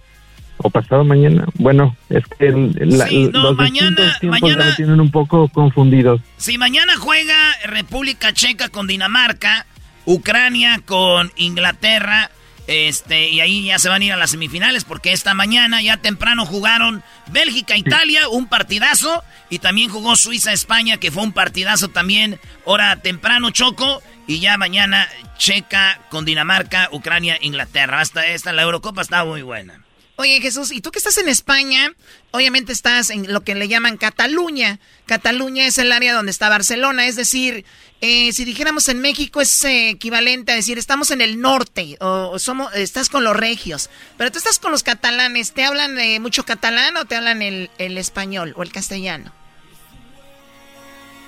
o 0.58 0.70
pasado 0.70 1.04
mañana. 1.04 1.46
Bueno, 1.54 1.96
es 2.10 2.24
que 2.38 2.50
la- 2.50 3.06
Sí, 3.08 3.28
no, 3.32 3.42
los 3.42 3.56
mañana- 3.56 3.96
tiempos 4.20 4.20
ya 4.20 4.28
mañana- 4.30 4.64
me 4.66 4.72
tienen 4.72 5.00
un 5.00 5.10
poco 5.10 5.48
confundidos. 5.48 6.20
Si 6.36 6.58
mañana 6.58 6.94
juega 6.98 7.34
República 7.66 8.32
Checa 8.32 8.68
con 8.68 8.86
Dinamarca, 8.86 9.66
Ucrania 10.06 10.80
con 10.84 11.30
Inglaterra, 11.36 12.30
este, 12.66 13.28
y 13.28 13.40
ahí 13.40 13.66
ya 13.66 13.78
se 13.78 13.88
van 13.88 14.02
a 14.02 14.04
ir 14.04 14.12
a 14.12 14.16
las 14.16 14.30
semifinales 14.30 14.84
porque 14.84 15.12
esta 15.12 15.34
mañana 15.34 15.82
ya 15.82 15.98
temprano 15.98 16.46
jugaron 16.46 17.02
Bélgica, 17.30 17.76
Italia, 17.76 18.28
un 18.28 18.46
partidazo, 18.46 19.22
y 19.50 19.58
también 19.58 19.90
jugó 19.90 20.16
Suiza, 20.16 20.52
España, 20.52 20.96
que 20.98 21.10
fue 21.10 21.22
un 21.22 21.32
partidazo 21.32 21.88
también, 21.88 22.40
hora 22.64 22.96
temprano 22.96 23.50
Choco, 23.50 24.02
y 24.26 24.40
ya 24.40 24.56
mañana 24.56 25.08
Checa 25.36 26.00
con 26.08 26.24
Dinamarca, 26.24 26.88
Ucrania, 26.92 27.38
Inglaterra. 27.40 28.00
Hasta 28.00 28.26
esta, 28.26 28.52
la 28.52 28.62
Eurocopa 28.62 29.02
está 29.02 29.24
muy 29.24 29.42
buena. 29.42 29.83
Oye, 30.16 30.40
Jesús, 30.40 30.70
y 30.70 30.80
tú 30.80 30.92
que 30.92 30.98
estás 30.98 31.18
en 31.18 31.28
España, 31.28 31.92
obviamente 32.30 32.72
estás 32.72 33.10
en 33.10 33.32
lo 33.32 33.42
que 33.42 33.56
le 33.56 33.66
llaman 33.66 33.96
Cataluña. 33.96 34.78
Cataluña 35.06 35.66
es 35.66 35.76
el 35.78 35.90
área 35.90 36.14
donde 36.14 36.30
está 36.30 36.48
Barcelona, 36.48 37.06
es 37.06 37.16
decir, 37.16 37.64
eh, 38.00 38.32
si 38.32 38.44
dijéramos 38.44 38.88
en 38.88 39.00
México 39.00 39.40
es 39.40 39.64
eh, 39.64 39.90
equivalente 39.90 40.52
a 40.52 40.54
decir 40.54 40.78
estamos 40.78 41.10
en 41.10 41.20
el 41.20 41.40
norte 41.40 41.96
o, 42.00 42.38
somos, 42.38 42.72
estás 42.76 43.08
con 43.08 43.24
los 43.24 43.34
regios, 43.34 43.90
pero 44.16 44.30
tú 44.30 44.38
estás 44.38 44.60
con 44.60 44.70
los 44.70 44.84
catalanes. 44.84 45.52
¿Te 45.52 45.64
hablan 45.64 45.98
eh, 45.98 46.20
mucho 46.20 46.44
catalán 46.44 46.96
o 46.96 47.06
te 47.06 47.16
hablan 47.16 47.42
el, 47.42 47.70
el 47.78 47.98
español 47.98 48.52
o 48.56 48.62
el 48.62 48.70
castellano? 48.70 49.32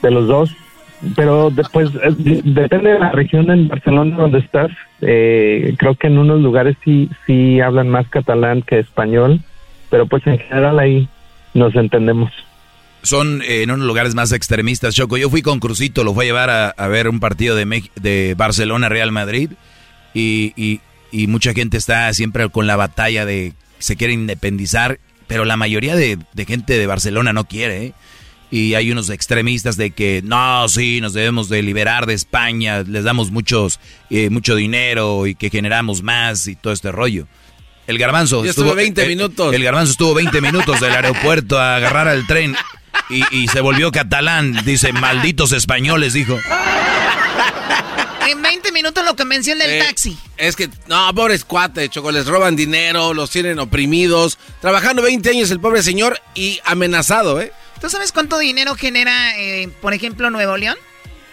De 0.02 0.10
los 0.12 0.28
dos. 0.28 0.50
Pero 1.14 1.50
después 1.50 1.90
depende 1.92 2.90
de 2.90 2.98
la 2.98 3.10
región 3.12 3.50
en 3.50 3.68
Barcelona 3.68 4.16
donde 4.16 4.38
estás. 4.38 4.70
Eh, 5.02 5.74
creo 5.78 5.94
que 5.94 6.06
en 6.06 6.18
unos 6.18 6.40
lugares 6.40 6.76
sí 6.84 7.10
sí 7.26 7.60
hablan 7.60 7.88
más 7.88 8.08
catalán 8.08 8.62
que 8.62 8.78
español, 8.78 9.40
pero 9.90 10.06
pues 10.06 10.26
en 10.26 10.38
general 10.38 10.78
ahí 10.78 11.08
nos 11.54 11.74
entendemos. 11.74 12.32
Son 13.02 13.42
eh, 13.42 13.62
en 13.62 13.70
unos 13.70 13.86
lugares 13.86 14.14
más 14.14 14.32
extremistas, 14.32 14.94
Choco. 14.94 15.16
Yo 15.16 15.30
fui 15.30 15.42
con 15.42 15.60
Crucito, 15.60 16.02
lo 16.02 16.14
fue 16.14 16.24
a 16.24 16.26
llevar 16.26 16.50
a, 16.76 16.88
ver 16.88 17.08
un 17.08 17.20
partido 17.20 17.54
de, 17.54 17.82
de 17.96 18.34
Barcelona-Real 18.36 19.12
Madrid 19.12 19.50
y, 20.14 20.52
y- 20.56 20.80
y 21.12 21.28
mucha 21.28 21.52
gente 21.54 21.76
está 21.76 22.12
siempre 22.14 22.48
con 22.48 22.66
la 22.66 22.74
batalla 22.76 23.24
de 23.24 23.52
se 23.78 23.96
quiere 23.96 24.12
independizar, 24.12 24.98
pero 25.28 25.44
la 25.44 25.56
mayoría 25.56 25.94
de, 25.94 26.18
de 26.32 26.44
gente 26.44 26.76
de 26.78 26.86
Barcelona 26.86 27.32
no 27.32 27.44
quiere. 27.44 27.84
¿eh? 27.86 27.92
Y 28.50 28.74
hay 28.74 28.92
unos 28.92 29.10
extremistas 29.10 29.76
de 29.76 29.90
que 29.90 30.22
no, 30.24 30.68
sí, 30.68 31.00
nos 31.00 31.12
debemos 31.12 31.48
de 31.48 31.62
liberar 31.62 32.06
de 32.06 32.14
España, 32.14 32.82
les 32.86 33.02
damos 33.02 33.30
muchos, 33.32 33.80
eh, 34.08 34.30
mucho 34.30 34.54
dinero 34.54 35.26
y 35.26 35.34
que 35.34 35.50
generamos 35.50 36.02
más 36.02 36.46
y 36.46 36.54
todo 36.54 36.72
este 36.72 36.92
rollo. 36.92 37.26
El 37.88 37.98
garbanzo 37.98 38.44
Yo 38.44 38.50
estuve 38.50 38.74
20 38.74 39.04
eh, 39.04 39.08
minutos. 39.08 39.54
El 39.54 39.62
garbanzo 39.62 39.92
estuvo 39.92 40.14
20 40.14 40.40
minutos 40.40 40.80
del 40.80 40.92
aeropuerto 40.92 41.58
a 41.58 41.76
agarrar 41.76 42.08
al 42.08 42.26
tren 42.26 42.56
y, 43.10 43.22
y 43.36 43.48
se 43.48 43.60
volvió 43.60 43.90
catalán. 43.92 44.64
Dice, 44.64 44.92
malditos 44.92 45.52
españoles, 45.52 46.12
dijo. 46.12 46.38
En 48.28 48.42
20 48.42 48.72
minutos 48.72 49.04
lo 49.04 49.14
convenció 49.14 49.52
el 49.52 49.60
del 49.60 49.70
Eh, 49.70 49.82
taxi. 49.86 50.16
Es 50.36 50.56
que, 50.56 50.68
no, 50.88 51.14
pobres 51.14 51.44
cuates, 51.44 51.90
Choco, 51.90 52.10
les 52.10 52.26
roban 52.26 52.56
dinero, 52.56 53.14
los 53.14 53.30
tienen 53.30 53.58
oprimidos, 53.60 54.36
trabajando 54.60 55.02
20 55.02 55.30
años 55.30 55.50
el 55.52 55.60
pobre 55.60 55.82
señor 55.82 56.20
y 56.34 56.58
amenazado, 56.64 57.40
¿eh? 57.40 57.52
¿Tú 57.80 57.90
sabes 57.90 58.12
cuánto 58.12 58.38
dinero 58.38 58.74
genera, 58.74 59.38
eh, 59.38 59.68
por 59.80 59.94
ejemplo, 59.94 60.30
Nuevo 60.30 60.56
León? 60.56 60.76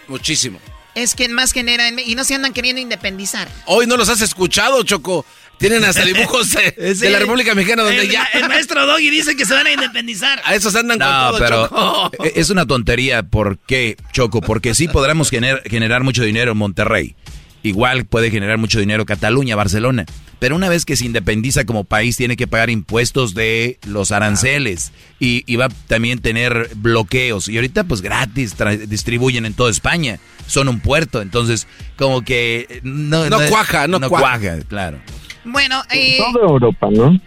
Muchísimo. 0.08 0.60
Es 0.94 1.14
quien 1.14 1.32
más 1.32 1.52
genera 1.52 1.88
en- 1.88 1.98
y 1.98 2.14
no 2.14 2.24
se 2.24 2.34
andan 2.34 2.52
queriendo 2.52 2.80
independizar. 2.80 3.48
Hoy 3.66 3.86
no 3.86 3.96
los 3.96 4.08
has 4.08 4.20
escuchado, 4.20 4.82
Choco. 4.84 5.24
Tienen 5.58 5.84
hasta 5.84 6.04
dibujos 6.04 6.52
de, 6.52 6.72
de 6.94 7.10
la 7.10 7.18
República 7.20 7.54
Mexicana 7.54 7.82
donde 7.84 8.02
el, 8.02 8.10
ya... 8.10 8.28
el 8.34 8.48
maestro 8.48 8.86
Doggy 8.86 9.08
dice 9.10 9.36
que 9.36 9.46
se 9.46 9.54
van 9.54 9.66
a 9.66 9.72
independizar. 9.72 10.40
A 10.44 10.54
esos 10.54 10.74
andan 10.76 10.98
No, 10.98 11.06
con 11.06 11.14
todo, 11.30 11.38
pero 11.38 11.68
Choco. 11.68 12.24
e- 12.24 12.32
es 12.36 12.50
una 12.50 12.66
tontería. 12.66 13.22
¿Por 13.22 13.58
qué, 13.58 13.96
Choco? 14.12 14.40
Porque 14.40 14.74
sí 14.74 14.88
podremos 14.88 15.32
gener- 15.32 15.62
generar 15.68 16.02
mucho 16.04 16.22
dinero 16.22 16.52
en 16.52 16.58
Monterrey. 16.58 17.16
Igual 17.62 18.04
puede 18.04 18.30
generar 18.30 18.58
mucho 18.58 18.78
dinero 18.78 19.06
Cataluña, 19.06 19.56
Barcelona. 19.56 20.04
Pero 20.38 20.56
una 20.56 20.68
vez 20.68 20.84
que 20.84 20.96
se 20.96 21.06
independiza 21.06 21.64
como 21.64 21.84
país, 21.84 22.16
tiene 22.16 22.36
que 22.36 22.46
pagar 22.46 22.68
impuestos 22.70 23.34
de 23.34 23.78
los 23.86 24.12
aranceles. 24.12 24.92
Y, 25.18 25.42
y 25.46 25.56
va 25.56 25.66
a 25.66 25.68
también 25.88 26.18
tener 26.20 26.70
bloqueos. 26.76 27.48
Y 27.48 27.56
ahorita, 27.56 27.84
pues 27.84 28.02
gratis, 28.02 28.54
distribuyen 28.88 29.46
en 29.46 29.54
toda 29.54 29.70
España. 29.70 30.18
Son 30.46 30.68
un 30.68 30.80
puerto. 30.80 31.22
Entonces, 31.22 31.66
como 31.96 32.22
que. 32.22 32.66
eh, 32.68 32.80
No, 32.82 33.28
No 33.30 33.38
cuaja, 33.48 33.86
no 33.88 34.00
cuaja. 34.08 34.58
claro. 34.68 34.98
Bueno, 35.44 35.82
eh, 35.90 36.18
Toda 36.18 36.46
Europa, 36.46 36.88
¿no? 36.90 37.18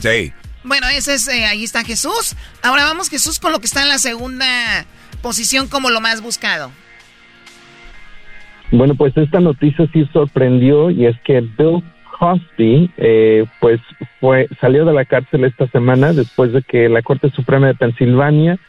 Sí. 0.00 0.32
bueno, 0.64 0.88
ese 0.88 1.14
es, 1.14 1.28
eh, 1.28 1.44
ahí 1.44 1.64
está 1.64 1.84
Jesús. 1.84 2.34
Ahora 2.62 2.84
vamos 2.84 3.08
Jesús 3.10 3.38
con 3.38 3.52
lo 3.52 3.60
que 3.60 3.66
está 3.66 3.82
en 3.82 3.88
la 3.88 3.98
segunda 3.98 4.86
posición 5.20 5.68
como 5.68 5.90
lo 5.90 6.00
más 6.00 6.22
buscado. 6.22 6.72
Bueno, 8.70 8.94
pues 8.94 9.14
esta 9.16 9.38
noticia 9.40 9.86
sí 9.92 10.08
sorprendió 10.14 10.90
y 10.90 11.04
es 11.06 11.14
que 11.24 11.40
Bill 11.42 11.82
Cosby, 12.22 12.88
eh, 12.98 13.46
pues 13.58 13.80
fue 14.20 14.46
salió 14.60 14.84
de 14.84 14.92
la 14.92 15.04
cárcel 15.04 15.42
esta 15.42 15.66
semana 15.66 16.12
después 16.12 16.52
de 16.52 16.62
que 16.62 16.88
la 16.88 17.02
Corte 17.02 17.30
Suprema 17.30 17.66
de 17.66 17.74
Pensilvania 17.74 18.60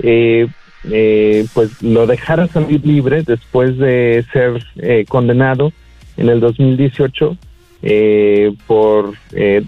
eh, 0.00 0.48
eh, 0.84 1.46
pues 1.54 1.82
lo 1.82 2.06
dejara 2.06 2.46
salir 2.48 2.84
libre 2.84 3.22
después 3.22 3.78
de 3.78 4.22
ser 4.34 4.62
eh, 4.76 5.06
condenado 5.08 5.72
en 6.18 6.28
el 6.28 6.40
2018 6.40 7.38
eh, 7.84 8.52
por 8.66 9.14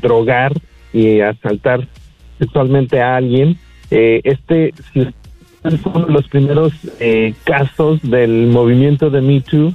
drogar 0.02 0.52
y 0.92 1.20
asaltar 1.20 1.88
sexualmente 2.38 3.00
a 3.00 3.16
alguien. 3.16 3.56
Este 3.88 4.74
fue 4.92 5.92
uno 5.94 6.04
de 6.04 6.12
los 6.12 6.28
primeros 6.28 6.74
casos 7.44 8.02
del 8.02 8.48
movimiento 8.48 9.08
de 9.08 9.22
Me 9.22 9.40
Too 9.40 9.74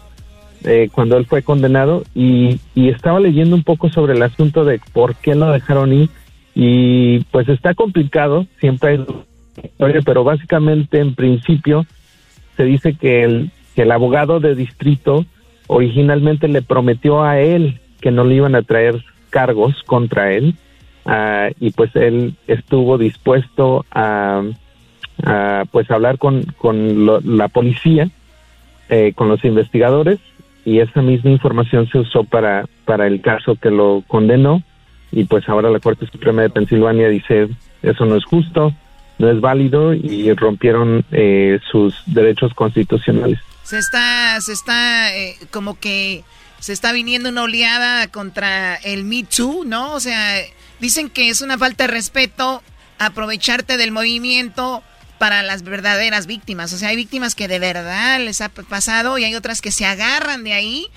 eh, 0.63 0.89
cuando 0.91 1.17
él 1.17 1.25
fue 1.25 1.43
condenado 1.43 2.03
y, 2.15 2.59
y 2.75 2.89
estaba 2.89 3.19
leyendo 3.19 3.55
un 3.55 3.63
poco 3.63 3.89
sobre 3.89 4.13
el 4.13 4.21
asunto 4.23 4.65
de 4.65 4.79
por 4.93 5.15
qué 5.15 5.35
lo 5.35 5.51
dejaron 5.51 5.93
ir 5.93 6.09
y 6.55 7.19
pues 7.31 7.47
está 7.49 7.73
complicado, 7.73 8.47
siempre 8.59 8.91
hay 8.91 9.05
pero 10.05 10.23
básicamente 10.23 10.99
en 10.99 11.15
principio 11.15 11.85
se 12.55 12.63
dice 12.63 12.93
que 12.95 13.23
el, 13.23 13.51
que 13.75 13.83
el 13.83 13.91
abogado 13.91 14.39
de 14.39 14.55
distrito 14.55 15.25
originalmente 15.67 16.47
le 16.47 16.61
prometió 16.61 17.23
a 17.23 17.39
él 17.39 17.79
que 18.01 18.11
no 18.11 18.23
le 18.23 18.35
iban 18.35 18.55
a 18.55 18.61
traer 18.61 19.03
cargos 19.29 19.83
contra 19.83 20.31
él 20.33 20.55
ah, 21.05 21.49
y 21.59 21.71
pues 21.71 21.95
él 21.95 22.35
estuvo 22.47 22.97
dispuesto 22.97 23.85
a, 23.91 24.43
a, 25.23 25.65
pues 25.71 25.89
hablar 25.91 26.17
con, 26.17 26.43
con 26.57 27.05
lo- 27.05 27.21
la 27.21 27.47
policía 27.47 28.09
eh, 28.89 29.11
con 29.15 29.27
los 29.27 29.43
investigadores 29.43 30.19
y 30.67 30.81
esa 30.81 31.01
misma 31.01 31.31
información 31.31 31.87
se 31.89 31.97
usó 31.97 32.25
para, 32.25 32.65
para 32.83 33.07
el 33.07 33.21
caso 33.21 33.55
que 33.55 33.71
lo 33.71 34.03
condenó 34.05 34.61
y 35.13 35.23
pues 35.23 35.47
ahora 35.47 35.69
la 35.69 35.79
Corte 35.79 36.05
Suprema 36.11 36.41
de 36.41 36.49
Pensilvania 36.49 37.07
dice 37.07 37.47
eso 37.83 38.05
no 38.05 38.17
es 38.17 38.25
justo, 38.25 38.73
no 39.17 39.31
es 39.31 39.39
válido 39.39 39.93
y 39.93 40.33
rompieron 40.33 41.05
eh, 41.13 41.61
sus 41.71 41.95
derechos 42.05 42.53
constitucionales. 42.53 43.39
Se 43.63 43.77
está, 43.77 44.41
se 44.41 44.51
está 44.51 45.15
eh, 45.15 45.37
como 45.51 45.79
que 45.79 46.25
se 46.59 46.73
está 46.73 46.91
viniendo 46.91 47.29
una 47.29 47.43
oleada 47.43 48.07
contra 48.07 48.75
el 48.75 49.05
Me 49.05 49.23
Too, 49.23 49.63
¿no? 49.63 49.93
O 49.93 50.01
sea, 50.01 50.35
dicen 50.81 51.09
que 51.09 51.29
es 51.29 51.41
una 51.41 51.57
falta 51.57 51.85
de 51.85 51.93
respeto 51.93 52.61
aprovecharte 52.99 53.77
del 53.77 53.93
movimiento 53.93 54.83
para 55.17 55.43
las 55.43 55.63
verdaderas 55.63 56.27
víctimas. 56.27 56.73
O 56.73 56.77
sea, 56.77 56.89
hay 56.89 56.95
víctimas 56.95 57.35
que 57.35 57.47
de 57.47 57.59
verdad 57.59 58.19
les 58.19 58.41
ha 58.41 58.49
pasado 58.49 59.17
y 59.17 59.25
hay 59.25 59.35
otras 59.35 59.61
que 59.61 59.71
se 59.71 59.85
agarran 59.85 60.43
de 60.43 60.53
ahí. 60.53 60.87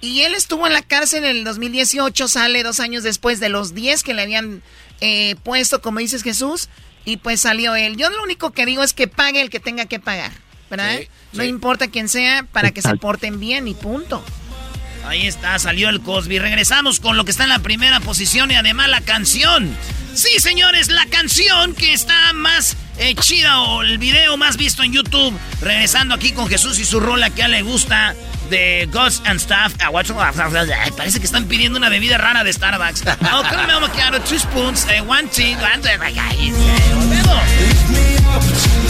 Y 0.00 0.22
él 0.22 0.34
estuvo 0.34 0.66
en 0.66 0.72
la 0.72 0.82
cárcel 0.82 1.24
en 1.24 1.36
el 1.36 1.44
2018, 1.44 2.28
sale 2.28 2.62
dos 2.62 2.80
años 2.80 3.02
después 3.02 3.38
de 3.38 3.50
los 3.50 3.74
10 3.74 4.02
que 4.02 4.14
le 4.14 4.22
habían 4.22 4.62
eh, 5.00 5.36
puesto, 5.42 5.82
como 5.82 5.98
dices 5.98 6.22
Jesús, 6.22 6.68
y 7.04 7.18
pues 7.18 7.42
salió 7.42 7.74
él. 7.74 7.96
Yo 7.96 8.08
lo 8.08 8.22
único 8.22 8.52
que 8.52 8.64
digo 8.64 8.82
es 8.82 8.94
que 8.94 9.08
pague 9.08 9.42
el 9.42 9.50
que 9.50 9.60
tenga 9.60 9.84
que 9.84 10.00
pagar, 10.00 10.32
¿verdad? 10.70 11.00
No 11.32 11.44
importa 11.44 11.88
quién 11.88 12.08
sea, 12.08 12.44
para 12.44 12.70
que 12.70 12.80
se 12.80 12.96
porten 12.96 13.40
bien 13.40 13.68
y 13.68 13.74
punto. 13.74 14.24
Ahí 15.04 15.26
está, 15.26 15.58
salió 15.58 15.88
el 15.88 16.00
Cosby. 16.00 16.38
Regresamos 16.38 17.00
con 17.00 17.16
lo 17.16 17.24
que 17.24 17.30
está 17.30 17.44
en 17.44 17.48
la 17.50 17.60
primera 17.60 18.00
posición 18.00 18.50
y 18.50 18.54
además 18.54 18.88
la 18.88 19.00
canción. 19.00 19.74
Sí, 20.14 20.38
señores, 20.38 20.88
la 20.88 21.06
canción 21.06 21.74
que 21.74 21.92
está 21.92 22.32
más 22.32 22.76
eh, 23.00 23.14
chida 23.14 23.60
o 23.62 23.82
el 23.82 23.98
video 23.98 24.36
más 24.36 24.56
visto 24.56 24.82
en 24.82 24.92
YouTube. 24.92 25.36
Regresando 25.60 26.14
aquí 26.14 26.32
con 26.32 26.46
Jesús 26.48 26.78
y 26.78 26.84
su 26.84 27.00
rola 27.00 27.30
que 27.30 27.42
a 27.42 27.48
le 27.48 27.62
gusta 27.62 28.14
de 28.50 28.88
Ghost 28.92 29.26
and 29.26 29.40
Stuff. 29.40 29.74
Ah, 29.80 29.90
Ay, 30.82 30.90
Parece 30.96 31.18
que 31.18 31.26
están 31.26 31.46
pidiendo 31.46 31.78
una 31.78 31.88
bebida 31.88 32.18
rara 32.18 32.44
de 32.44 32.52
Starbucks. 32.52 33.02
Oh, 33.32 33.42
come 33.48 33.74
on, 33.74 33.90
two 34.28 34.38
spoons, 34.38 34.86
eh, 34.90 35.00
one 35.00 35.28
tea, 35.28 35.56
one 35.56 35.82
tea. 35.82 35.98
Ay, 36.00 36.16
ay, 36.18 36.48
eh, 36.50 36.94
volvemos. 36.94 38.89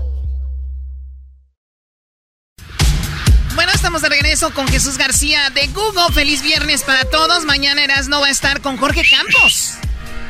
Bueno, 3.55 3.73
estamos 3.73 4.01
de 4.01 4.09
regreso 4.09 4.51
con 4.53 4.67
Jesús 4.67 4.97
García 4.97 5.49
de 5.49 5.67
Google. 5.67 6.13
Feliz 6.13 6.41
viernes 6.41 6.83
para 6.83 7.03
todos. 7.05 7.43
Mañana 7.45 7.83
Erasno 7.83 8.21
va 8.21 8.27
a 8.27 8.31
estar 8.31 8.61
con 8.61 8.77
Jorge 8.77 9.03
Campos. 9.09 9.73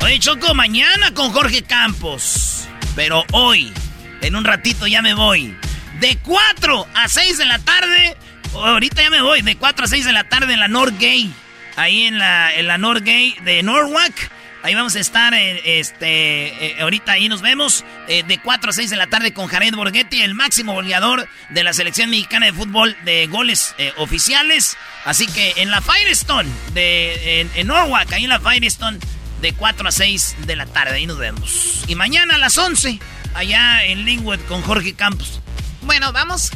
Oye, 0.00 0.18
Choco, 0.18 0.54
mañana 0.54 1.14
con 1.14 1.30
Jorge 1.32 1.62
Campos. 1.62 2.66
Pero 2.96 3.24
hoy, 3.32 3.72
en 4.20 4.34
un 4.34 4.44
ratito 4.44 4.86
ya 4.86 5.02
me 5.02 5.14
voy. 5.14 5.56
De 6.00 6.18
4 6.18 6.86
a 6.94 7.08
6 7.08 7.38
de 7.38 7.44
la 7.44 7.58
tarde. 7.60 8.16
Ahorita 8.54 9.02
ya 9.02 9.10
me 9.10 9.22
voy. 9.22 9.42
De 9.42 9.56
4 9.56 9.84
a 9.84 9.88
6 9.88 10.04
de 10.04 10.12
la 10.12 10.24
tarde 10.24 10.54
en 10.54 10.60
la 10.60 10.68
North 10.68 10.98
Gay. 10.98 11.32
Ahí 11.76 12.06
en 12.06 12.18
la, 12.18 12.52
en 12.54 12.66
la 12.66 12.76
North 12.76 13.04
Gay 13.04 13.36
de 13.44 13.62
Norwalk. 13.62 14.30
Ahí 14.62 14.76
vamos 14.76 14.94
a 14.94 15.00
estar, 15.00 15.34
eh, 15.34 15.80
este, 15.80 16.66
eh, 16.66 16.76
ahorita 16.80 17.12
ahí 17.12 17.28
nos 17.28 17.42
vemos, 17.42 17.84
eh, 18.06 18.22
de 18.22 18.38
4 18.38 18.70
a 18.70 18.72
6 18.72 18.90
de 18.90 18.96
la 18.96 19.08
tarde 19.08 19.32
con 19.32 19.48
Jared 19.48 19.74
Borghetti, 19.74 20.22
el 20.22 20.34
máximo 20.34 20.74
goleador 20.74 21.28
de 21.50 21.64
la 21.64 21.72
selección 21.72 22.10
mexicana 22.10 22.46
de 22.46 22.52
fútbol 22.52 22.96
de 23.04 23.26
goles 23.26 23.74
oficiales. 23.96 24.76
Así 25.04 25.26
que 25.26 25.54
en 25.56 25.70
la 25.70 25.80
Firestone, 25.80 26.48
de, 26.74 27.48
en, 27.54 27.66
Norwalk, 27.66 28.12
ahí 28.12 28.22
en 28.22 28.30
la 28.30 28.38
Firestone, 28.38 28.98
de 29.40 29.52
4 29.52 29.88
a 29.88 29.92
6 29.92 30.36
de 30.46 30.54
la 30.54 30.66
tarde, 30.66 30.94
ahí 30.94 31.06
nos 31.06 31.18
vemos. 31.18 31.82
Y 31.88 31.96
mañana 31.96 32.36
a 32.36 32.38
las 32.38 32.56
11, 32.56 33.00
allá 33.34 33.84
en 33.84 34.04
Linwood 34.04 34.38
con 34.46 34.62
Jorge 34.62 34.94
Campos. 34.94 35.40
Bueno, 35.82 36.12
vamos. 36.12 36.52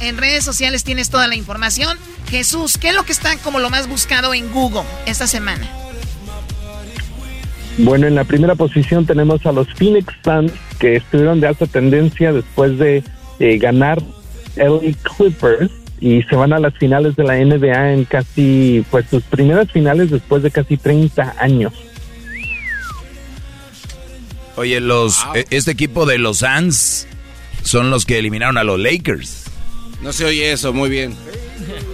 En 0.00 0.18
redes 0.18 0.44
sociales 0.44 0.84
tienes 0.84 1.08
toda 1.08 1.26
la 1.26 1.34
información. 1.34 1.98
Jesús, 2.28 2.76
¿qué 2.76 2.90
es 2.90 2.94
lo 2.94 3.04
que 3.04 3.12
está 3.12 3.38
como 3.38 3.60
lo 3.60 3.70
más 3.70 3.88
buscado 3.88 4.34
en 4.34 4.52
Google 4.52 4.84
esta 5.06 5.26
semana? 5.26 5.85
Bueno, 7.78 8.06
en 8.06 8.14
la 8.14 8.24
primera 8.24 8.54
posición 8.54 9.04
tenemos 9.04 9.44
a 9.44 9.52
los 9.52 9.68
Phoenix 9.74 10.12
Suns 10.24 10.52
que 10.78 10.96
estuvieron 10.96 11.40
de 11.40 11.48
alta 11.48 11.66
tendencia 11.66 12.32
después 12.32 12.78
de 12.78 13.04
eh, 13.38 13.58
ganar 13.58 14.02
LA 14.56 14.94
Clippers 15.02 15.70
y 16.00 16.22
se 16.22 16.36
van 16.36 16.52
a 16.52 16.58
las 16.58 16.74
finales 16.74 17.16
de 17.16 17.24
la 17.24 17.36
NBA 17.36 17.92
en 17.92 18.04
casi, 18.04 18.84
pues 18.90 19.06
sus 19.10 19.22
primeras 19.24 19.70
finales 19.70 20.10
después 20.10 20.42
de 20.42 20.50
casi 20.50 20.76
30 20.76 21.36
años. 21.38 21.72
Oye, 24.56 24.80
los, 24.80 25.26
eh, 25.34 25.44
este 25.50 25.72
equipo 25.72 26.06
de 26.06 26.18
los 26.18 26.38
Suns 26.38 27.06
son 27.62 27.90
los 27.90 28.06
que 28.06 28.18
eliminaron 28.18 28.56
a 28.56 28.64
los 28.64 28.80
Lakers. 28.80 29.44
No 30.02 30.12
se 30.12 30.24
oye 30.24 30.52
eso, 30.52 30.72
muy 30.72 30.88
bien. 30.88 31.14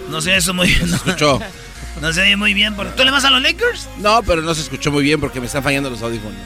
No 0.09 0.21
sé 0.21 0.35
eso 0.37 0.53
muy 0.53 0.67
bien. 0.67 0.89
No, 0.89 0.95
escuchó. 0.95 1.39
no 2.03 2.11
se 2.13 2.21
oye 2.21 2.35
muy 2.35 2.53
bien. 2.53 2.75
porque- 2.75 2.91
¿Tú 2.97 3.03
le 3.05 3.11
vas 3.11 3.23
a 3.25 3.29
los 3.31 3.41
Lakers? 3.41 3.87
No, 3.97 4.21
pero 4.23 4.41
no 4.41 4.53
se 4.53 4.61
escuchó 4.61 4.91
muy 4.91 5.03
bien 5.03 5.19
porque 5.21 5.39
me 5.39 5.45
están 5.47 5.63
fallando 5.63 5.89
los 5.89 6.01
audífonos. 6.01 6.37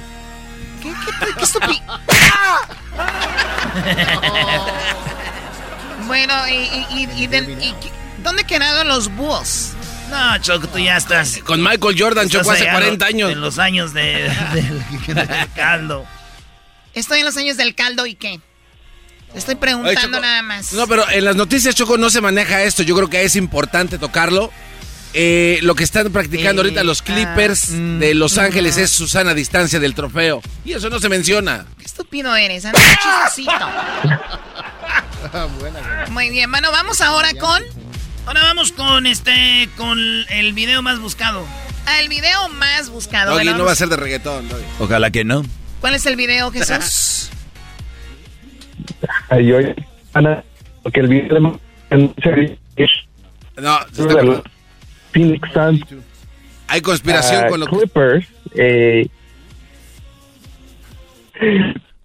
¿Qué, 0.82 0.90
qué, 0.90 1.34
qué 1.36 1.44
estupi- 1.44 1.82
bueno, 6.08 6.34
y, 6.48 6.54
y- 6.54 6.86
y- 6.92 7.24
y 7.24 7.28
del- 7.28 7.50
y- 7.62 7.74
¿dónde 8.24 8.44
quedaron 8.44 8.88
los 8.88 9.14
Bulls? 9.16 9.74
No, 10.10 10.38
Choco, 10.40 10.68
tú 10.68 10.80
ya 10.80 10.98
estás. 10.98 11.40
Con 11.44 11.62
Michael 11.62 11.96
Jordan, 12.00 12.30
Choco, 12.30 12.52
hace 12.52 12.64
allá 12.64 12.72
40 12.74 13.06
años. 13.06 13.32
En 13.32 13.42
los 13.42 13.60
años 13.60 13.94
de, 13.94 14.32
del- 14.54 15.16
del 15.16 15.28
caldo. 15.56 16.06
Estoy 16.94 17.20
en 17.20 17.26
los 17.26 17.38
años 17.38 17.58
del 17.58 17.76
caldo 17.76 18.06
y 18.06 18.16
qué. 18.16 18.40
Estoy 19.36 19.56
preguntando 19.56 20.20
nada 20.22 20.42
más. 20.42 20.72
No, 20.74 20.88
pero 20.88 21.08
en 21.10 21.26
las 21.26 21.36
noticias, 21.36 21.76
Choco, 21.76 21.98
no 21.98 22.10
se 22.10 22.22
maneja 22.22 22.64
esto. 22.64 22.82
Yo 22.84 22.96
creo 22.96 23.10
que 23.10 23.24
es 23.24 23.36
importante 23.36 23.98
tocarlo. 23.98 24.52
Eh, 25.14 25.60
lo 25.64 25.74
que 25.76 25.84
están 25.84 26.12
practicando 26.12 26.62
ahorita 26.62 26.84
los 26.84 27.02
Clippers 27.02 27.72
de 27.72 28.14
Los 28.14 28.38
Ángeles 28.38 28.78
es 28.78 28.92
Susana 28.92 29.32
a 29.32 29.34
distancia 29.34 29.80
del 29.80 29.96
trofeo. 29.96 30.42
Y 30.66 30.74
eso 30.74 30.90
no 30.90 31.00
se 31.00 31.10
menciona. 31.10 31.66
Qué 31.78 31.86
estúpido 31.86 32.36
eres, 32.36 32.66
anda 32.66 32.80
chistosito. 33.02 33.68
Muy 36.12 36.30
bien, 36.30 36.52
bueno, 36.52 36.72
vamos 36.72 37.02
ahora 37.02 37.30
con. 37.40 37.64
Ahora 38.26 38.44
vamos 38.44 38.72
con 38.72 39.06
este, 39.06 39.70
con 39.78 39.98
el 40.30 40.54
video 40.54 40.82
más 40.82 41.00
buscado. 41.00 41.46
al 41.86 42.10
video 42.10 42.50
más 42.50 42.90
buscado. 42.90 43.32
Doggy 43.32 43.46
Bueno, 43.46 43.58
no 43.58 43.66
va 43.66 43.72
a 43.72 43.76
ser 43.76 43.88
de 43.88 43.96
reggaetón, 43.96 44.50
Doggy. 44.50 44.64
Ojalá 44.80 45.12
que 45.12 45.24
no. 45.24 45.44
¿Cuál 45.80 45.96
es 45.96 46.06
el 46.06 46.16
video, 46.16 46.52
Jesús? 46.52 47.30
Ay, 49.30 49.52
oye, 49.52 49.76
Ana, 50.14 50.44
porque 50.84 51.00
el 51.00 51.08
video 51.08 51.36
de 51.36 51.40
No, 53.58 53.80
se 53.94 54.02
está 54.02 54.44
Phoenix 55.18 55.52
Suns 55.52 55.82
Hay 56.68 56.82
conspiración 56.82 57.46
ah, 57.46 57.48
con 57.50 57.60
lo 57.60 57.66
que... 57.68 57.78
Clippers, 57.78 58.28
eh, 58.56 59.08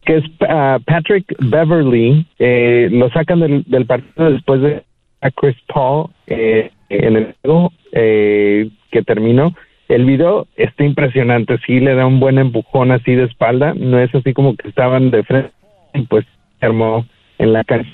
que 0.04 0.16
es 0.16 0.24
ah, 0.48 0.78
Patrick 0.84 1.34
Beverly, 1.38 2.26
eh, 2.38 2.88
lo 2.90 3.10
sacan 3.10 3.40
del, 3.40 3.64
del 3.66 3.86
partido 3.86 4.30
después 4.30 4.60
de 4.62 4.84
a 5.20 5.30
Chris 5.30 5.56
Paul 5.72 6.10
eh, 6.26 6.70
en 6.88 7.16
el 7.16 7.34
juego 7.42 7.72
eh, 7.92 8.68
que 8.90 9.02
terminó. 9.02 9.54
El 9.88 10.04
video 10.04 10.48
está 10.56 10.84
impresionante, 10.84 11.58
sí 11.66 11.80
le 11.80 11.94
da 11.94 12.06
un 12.06 12.18
buen 12.18 12.38
empujón 12.38 12.92
así 12.92 13.14
de 13.14 13.24
espalda, 13.24 13.74
no 13.74 13.98
es 13.98 14.14
así 14.14 14.32
como 14.32 14.56
que 14.56 14.68
estaban 14.68 15.10
de 15.10 15.22
frente 15.22 15.52
y 15.94 16.02
pues 16.02 16.24
se 16.58 16.66
armó 16.66 17.06
en 17.38 17.52
la 17.52 17.62
cancha. 17.64 17.90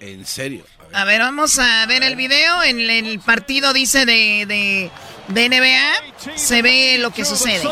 En 0.00 0.24
serio. 0.24 0.64
A 0.92 1.04
ver, 1.04 1.20
vamos 1.20 1.58
a 1.58 1.86
ver 1.86 2.02
el 2.02 2.16
video. 2.16 2.62
En 2.62 2.80
el 2.80 3.20
partido 3.20 3.72
dice 3.72 4.06
de, 4.06 4.44
de, 4.46 4.90
de 5.28 5.48
NBA. 5.48 6.36
Se 6.36 6.62
ve 6.62 6.96
lo 6.98 7.10
que 7.10 7.24
sucede. 7.24 7.62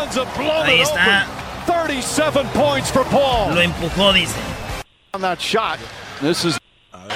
Ahí 0.64 0.80
está. 0.80 1.26
37 1.66 2.44
points 2.54 2.90
for 2.90 3.04
Paul. 3.06 3.54
Lo 3.54 3.60
empujó, 3.60 4.12
dice. 4.12 4.34
On 5.12 5.20
that 5.20 5.38
shot. 5.38 5.78
This 6.20 6.44
is 6.44 6.58
Vale, 6.92 7.08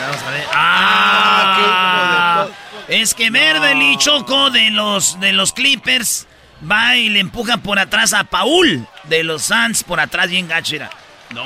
vamos 0.00 0.22
a 0.22 0.30
ver. 0.30 0.44
¡Ah! 0.52 2.46
Es 2.88 3.14
que 3.14 3.30
Beverly 3.30 3.96
Choco 3.98 4.50
de 4.50 4.70
los, 4.70 5.20
de 5.20 5.32
los 5.32 5.52
Clippers 5.52 6.26
va 6.68 6.96
y 6.96 7.08
le 7.08 7.20
empuja 7.20 7.58
por 7.58 7.78
atrás 7.78 8.12
a 8.12 8.24
Paul 8.24 8.86
de 9.04 9.22
los 9.22 9.42
Suns 9.42 9.84
por 9.84 10.00
atrás 10.00 10.28
bien 10.30 10.48
gachera. 10.48 10.90
No. 11.30 11.44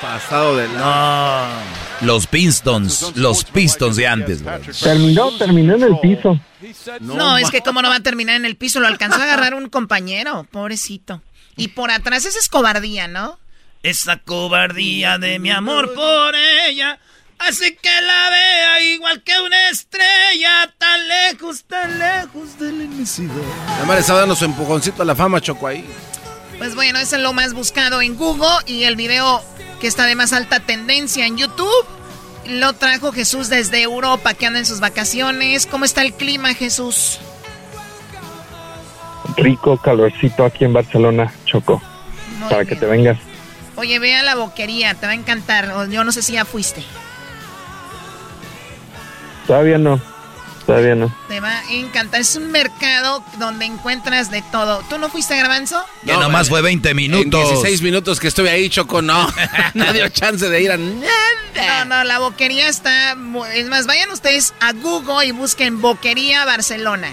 pasado 0.00 0.56
de 0.56 0.68
No. 0.68 1.91
Los 2.02 2.26
Pistons, 2.26 3.12
los 3.16 3.44
Pistons 3.44 3.96
de 3.96 4.06
antes, 4.06 4.42
güey. 4.42 4.60
Terminó, 4.80 5.36
terminó 5.38 5.74
en 5.76 5.82
el 5.82 5.98
piso. 6.00 6.38
No, 7.00 7.38
es 7.38 7.50
que 7.50 7.62
como 7.62 7.82
no 7.82 7.88
va 7.88 7.96
a 7.96 8.00
terminar 8.00 8.36
en 8.36 8.44
el 8.44 8.56
piso, 8.56 8.80
lo 8.80 8.86
alcanzó 8.86 9.20
a 9.20 9.24
agarrar 9.24 9.54
un 9.54 9.68
compañero, 9.68 10.46
pobrecito. 10.50 11.22
Y 11.56 11.68
por 11.68 11.90
atrás, 11.90 12.24
esa 12.24 12.38
es 12.38 12.48
cobardía, 12.48 13.08
¿no? 13.08 13.38
Esa 13.82 14.16
cobardía 14.16 15.18
de 15.18 15.38
mi 15.38 15.50
amor 15.50 15.92
por 15.94 16.34
ella 16.34 16.98
hace 17.38 17.74
que 17.76 18.00
la 18.00 18.30
vea 18.30 18.82
igual 18.82 19.22
que 19.22 19.32
una 19.40 19.68
estrella 19.68 20.72
tan 20.78 21.08
lejos, 21.08 21.64
tan 21.64 21.98
lejos 21.98 22.58
de 22.58 22.72
la 22.72 22.84
inmensidad. 22.84 23.34
Además 23.68 23.96
le 23.96 24.00
está 24.00 24.14
dando 24.14 24.36
su 24.36 24.44
empujoncito 24.44 25.02
a 25.02 25.04
la 25.04 25.16
fama, 25.16 25.40
Choco, 25.40 25.66
ahí. 25.66 25.84
Pues 26.58 26.76
bueno, 26.76 27.00
eso 27.00 27.16
es 27.16 27.22
lo 27.22 27.32
más 27.32 27.54
buscado 27.54 28.00
en 28.02 28.16
Google 28.16 28.58
y 28.66 28.84
el 28.84 28.94
video 28.94 29.42
que 29.82 29.88
está 29.88 30.06
de 30.06 30.14
más 30.14 30.32
alta 30.32 30.60
tendencia 30.60 31.26
en 31.26 31.36
YouTube 31.36 31.86
lo 32.46 32.72
trajo 32.72 33.10
Jesús 33.10 33.48
desde 33.48 33.82
Europa, 33.82 34.32
que 34.32 34.46
anda 34.46 34.60
en 34.60 34.66
sus 34.66 34.78
vacaciones. 34.78 35.66
¿Cómo 35.66 35.84
está 35.84 36.02
el 36.02 36.12
clima, 36.12 36.54
Jesús? 36.54 37.18
Rico 39.36 39.76
calorcito 39.76 40.44
aquí 40.44 40.64
en 40.64 40.72
Barcelona, 40.72 41.32
Choco, 41.46 41.82
Muy 42.38 42.48
para 42.48 42.64
que 42.64 42.76
te 42.76 42.86
vengas. 42.86 43.18
Oye, 43.74 43.98
ve 43.98 44.14
a 44.14 44.22
la 44.22 44.36
boquería, 44.36 44.94
te 44.94 45.06
va 45.06 45.12
a 45.12 45.16
encantar. 45.16 45.88
Yo 45.88 46.04
no 46.04 46.12
sé 46.12 46.22
si 46.22 46.34
ya 46.34 46.44
fuiste. 46.44 46.84
Todavía 49.48 49.78
no, 49.78 50.00
todavía 50.66 50.94
no. 50.94 51.14
Te 51.28 51.40
va 51.40 51.58
a 51.58 51.72
encantar. 51.72 52.20
Es 52.20 52.36
un 52.36 52.50
mercado 52.50 53.24
donde 53.38 53.64
encuentras 53.64 54.30
de 54.30 54.42
todo. 54.50 54.82
¿Tú 54.88 54.98
no 54.98 55.08
fuiste, 55.08 55.36
Garbanzo? 55.36 55.82
Que 56.04 56.16
nomás 56.16 56.48
fue 56.48 56.62
20 56.62 56.94
minutos. 56.94 57.42
En 57.42 57.48
16 57.48 57.82
minutos 57.82 58.20
que 58.20 58.28
estuve 58.28 58.50
ahí, 58.50 58.68
Choco, 58.68 59.02
no. 59.02 59.28
no 59.74 59.92
dio 59.92 60.08
chance 60.08 60.48
de 60.48 60.62
ir 60.62 60.72
a... 60.72 60.76
No, 60.76 61.84
no, 61.86 62.04
la 62.04 62.18
boquería 62.18 62.68
está... 62.68 63.16
Es 63.54 63.66
más, 63.68 63.86
vayan 63.86 64.10
ustedes 64.10 64.54
a 64.60 64.72
Google 64.72 65.26
y 65.26 65.32
busquen 65.32 65.80
Boquería 65.80 66.44
Barcelona. 66.44 67.12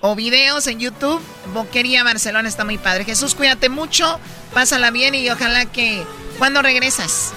O 0.00 0.14
videos 0.14 0.66
en 0.66 0.80
YouTube. 0.80 1.20
Boquería 1.52 2.04
Barcelona 2.04 2.48
está 2.48 2.64
muy 2.64 2.78
padre. 2.78 3.04
Jesús, 3.04 3.34
cuídate 3.34 3.68
mucho. 3.68 4.18
Pásala 4.54 4.90
bien 4.90 5.14
y 5.14 5.28
ojalá 5.30 5.66
que... 5.66 6.04
¿Cuándo 6.38 6.62
regresas? 6.62 7.32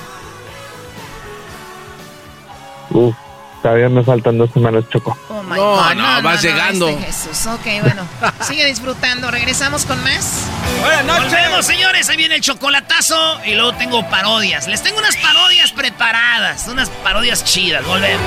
Uf, 2.89 3.16
todavía 3.64 3.89
me 3.89 4.03
faltan 4.03 4.38
dos 4.38 4.51
semanas, 4.53 4.84
Choco. 4.89 5.18
Oh 5.30 5.41
my 5.41 5.55
No, 5.55 5.76
God, 5.78 5.95
no, 5.95 6.22
vas 6.22 6.43
llegando. 6.43 6.89
este 6.89 7.05
Jesús. 7.05 7.47
Ok, 7.47 7.66
bueno. 7.82 8.05
Sigue 8.41 8.66
disfrutando. 8.66 9.32
Regresamos 9.32 9.86
con 9.86 10.03
más. 10.03 10.47
Buenas 10.82 11.05
noches. 11.05 11.32
Volvemos, 11.32 11.66
señores. 11.66 12.09
Ahí 12.09 12.18
viene 12.18 12.36
el 12.36 12.41
chocolatazo 12.41 13.39
y 13.45 13.55
luego 13.55 13.74
tengo 13.74 14.07
parodias. 14.09 14.68
Les 14.68 14.84
tengo 14.84 14.99
unas 14.99 15.16
parodias 15.18 15.72
preparadas, 15.72 16.68
unas 16.68 16.89
parodias 16.89 17.43
chidas. 17.45 17.84
Volvemos. 17.88 18.22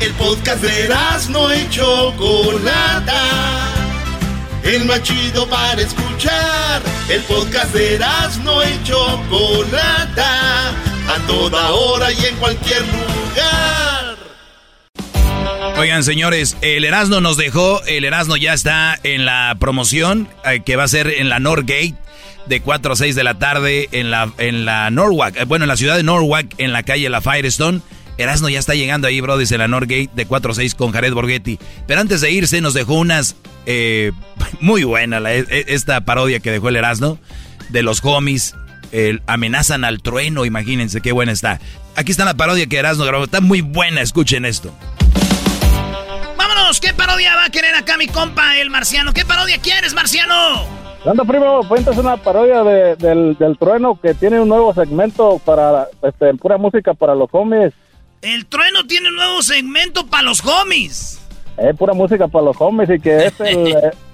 El 0.00 0.12
podcast 0.14 0.62
de 0.62 0.94
no 1.30 1.54
y 1.54 1.68
Chocolata. 1.68 3.22
El 4.62 4.84
más 4.86 5.02
chido 5.02 5.46
para 5.48 5.80
escuchar. 5.80 6.82
El 7.08 7.22
podcast 7.22 7.72
de 7.72 7.98
no 8.42 8.62
y 8.64 8.82
Chocolata. 8.82 10.72
A 11.08 11.18
toda 11.26 11.70
hora 11.72 12.12
y 12.12 12.24
en 12.26 12.36
cualquier 12.36 12.80
lugar. 12.82 14.16
Oigan, 15.78 16.04
señores, 16.04 16.56
el 16.62 16.84
Erasmo 16.84 17.20
nos 17.20 17.36
dejó. 17.36 17.82
El 17.84 18.04
Erasmo 18.04 18.36
ya 18.36 18.54
está 18.54 18.98
en 19.02 19.24
la 19.24 19.56
promoción 19.58 20.28
eh, 20.44 20.60
que 20.64 20.76
va 20.76 20.84
a 20.84 20.88
ser 20.88 21.08
en 21.08 21.28
la 21.28 21.38
Norgate 21.38 21.94
de 22.46 22.60
4 22.60 22.92
a 22.92 22.96
6 22.96 23.14
de 23.14 23.24
la 23.24 23.38
tarde 23.38 23.88
en 23.92 24.10
la, 24.10 24.30
en 24.38 24.64
la 24.64 24.90
Norwalk. 24.90 25.36
eh, 25.36 25.44
bueno, 25.44 25.64
en 25.64 25.68
la 25.68 25.76
ciudad 25.76 25.96
de 25.96 26.02
Norwalk, 26.02 26.54
en 26.58 26.72
la 26.72 26.82
calle 26.82 27.08
La 27.08 27.20
Firestone. 27.20 27.80
Erasmo 28.18 28.48
ya 28.48 28.58
está 28.58 28.74
llegando 28.74 29.06
ahí, 29.08 29.20
bro, 29.20 29.38
en 29.38 29.58
la 29.58 29.68
Norgate 29.68 30.08
de 30.14 30.26
4 30.26 30.52
a 30.52 30.54
6 30.54 30.74
con 30.74 30.92
Jared 30.92 31.12
Borghetti. 31.12 31.58
Pero 31.86 32.00
antes 32.00 32.22
de 32.22 32.30
irse, 32.30 32.60
nos 32.62 32.72
dejó 32.72 32.94
unas 32.94 33.36
eh, 33.66 34.12
muy 34.60 34.84
buena 34.84 35.20
la- 35.20 35.34
e- 35.34 35.46
esta 35.68 36.00
parodia 36.06 36.40
que 36.40 36.50
dejó 36.50 36.70
el 36.70 36.76
Erasmo 36.76 37.18
de 37.68 37.82
los 37.82 38.00
homies. 38.02 38.54
El 38.92 39.22
amenazan 39.26 39.84
al 39.84 40.00
trueno, 40.02 40.44
imagínense 40.44 41.00
qué 41.00 41.12
buena 41.12 41.32
está. 41.32 41.60
Aquí 41.96 42.10
está 42.12 42.24
la 42.24 42.34
parodia 42.34 42.66
que 42.66 42.76
Erasmo 42.78 43.04
grabó. 43.04 43.24
Está 43.24 43.40
muy 43.40 43.60
buena, 43.62 44.00
escuchen 44.02 44.44
esto. 44.44 44.72
Vámonos. 46.36 46.80
¿Qué 46.80 46.92
parodia 46.94 47.34
va 47.36 47.46
a 47.46 47.50
querer 47.50 47.74
acá 47.74 47.96
mi 47.96 48.06
compa, 48.06 48.58
el 48.58 48.70
marciano? 48.70 49.12
¿Qué 49.12 49.24
parodia 49.24 49.58
quieres, 49.58 49.94
marciano? 49.94 50.34
Anda, 51.04 51.24
primo, 51.24 51.60
cuentas 51.68 51.96
una 51.96 52.16
parodia 52.16 52.64
de- 52.64 52.96
del, 52.96 53.36
del 53.38 53.56
trueno 53.58 53.98
que 54.00 54.12
tiene 54.14 54.40
un 54.40 54.48
nuevo 54.48 54.74
segmento 54.74 55.40
para 55.44 55.86
este, 56.02 56.34
pura 56.34 56.58
música 56.58 56.94
para 56.94 57.14
los 57.14 57.28
homies. 57.32 57.72
El 58.22 58.46
trueno 58.46 58.84
tiene 58.86 59.08
un 59.10 59.16
nuevo 59.16 59.40
segmento 59.42 60.06
para 60.06 60.24
los 60.24 60.44
homies. 60.44 61.20
Eh, 61.58 61.72
pura 61.78 61.94
música 61.94 62.26
para 62.28 62.46
los 62.46 62.56
homies 62.58 62.90
y 62.90 62.98
que 63.00 63.26
es 63.26 63.40
el, 63.40 63.68
eh, 63.68 63.90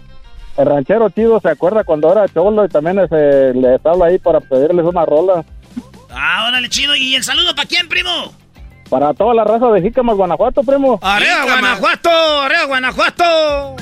el 0.57 0.67
ranchero 0.67 1.09
chido, 1.11 1.41
¿se 1.41 1.49
acuerda 1.49 1.85
cuando 1.85 2.11
era 2.13 2.29
cholo 2.29 2.65
y 2.65 2.69
también 2.69 2.99
ese, 2.99 3.55
les 3.55 3.85
habla 3.85 4.07
ahí 4.07 4.19
para 4.19 4.41
pedirles 4.41 4.85
una 4.85 5.05
rola? 5.07 5.45
Ah, 6.11 6.47
órale, 6.49 6.69
chido. 6.69 6.95
¿Y 6.95 7.15
el 7.15 7.25
saludo 7.25 7.55
para 7.55 7.67
quién, 7.69 7.89
primo? 7.89 8.33
Para 8.91 9.15
toda 9.15 9.33
la 9.35 9.45
raza 9.45 9.69
de 9.69 9.81
Jícamas, 9.81 10.17
Guanajuato, 10.17 10.63
primo. 10.63 10.99
¡Arriba, 11.03 11.45
Guanajuato! 11.45 12.11
¡Arriba, 12.43 12.65
Guanajuato! 12.67 13.77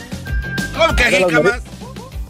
¿Cómo 0.77 0.95
que 0.97 1.05
De 1.11 1.21
las 1.21 1.31
meri- 1.33 1.63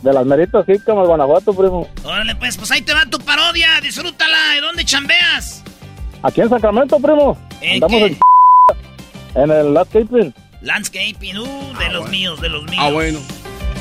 De 0.03 0.13
las 0.15 0.25
meritas 0.27 0.65
Jícamas, 0.65 1.07
Guanajuato, 1.07 1.53
primo. 1.53 1.87
Órale, 2.05 2.35
pues, 2.37 2.57
pues 2.57 2.71
ahí 2.71 2.81
te 2.81 2.95
va 2.95 3.05
tu 3.05 3.19
parodia. 3.19 3.69
Disfrútala. 3.83 4.55
¿De 4.55 4.61
dónde 4.63 4.85
chambeas? 4.87 5.63
Aquí 6.23 6.41
en 6.41 6.49
Sacramento, 6.49 6.99
primo. 6.99 7.37
¿En 7.61 7.75
Andamos 7.85 7.99
qué? 7.99 8.17
en, 9.35 9.43
en 9.43 9.51
el 9.51 9.75
landscaping. 9.75 10.35
Landscaping, 10.63 11.37
uh, 11.39 11.79
de 11.79 11.89
los 11.91 12.09
míos, 12.09 12.41
de 12.41 12.49
los 12.49 12.63
míos. 12.65 12.77
Ah, 12.83 12.91
bueno. 12.91 13.19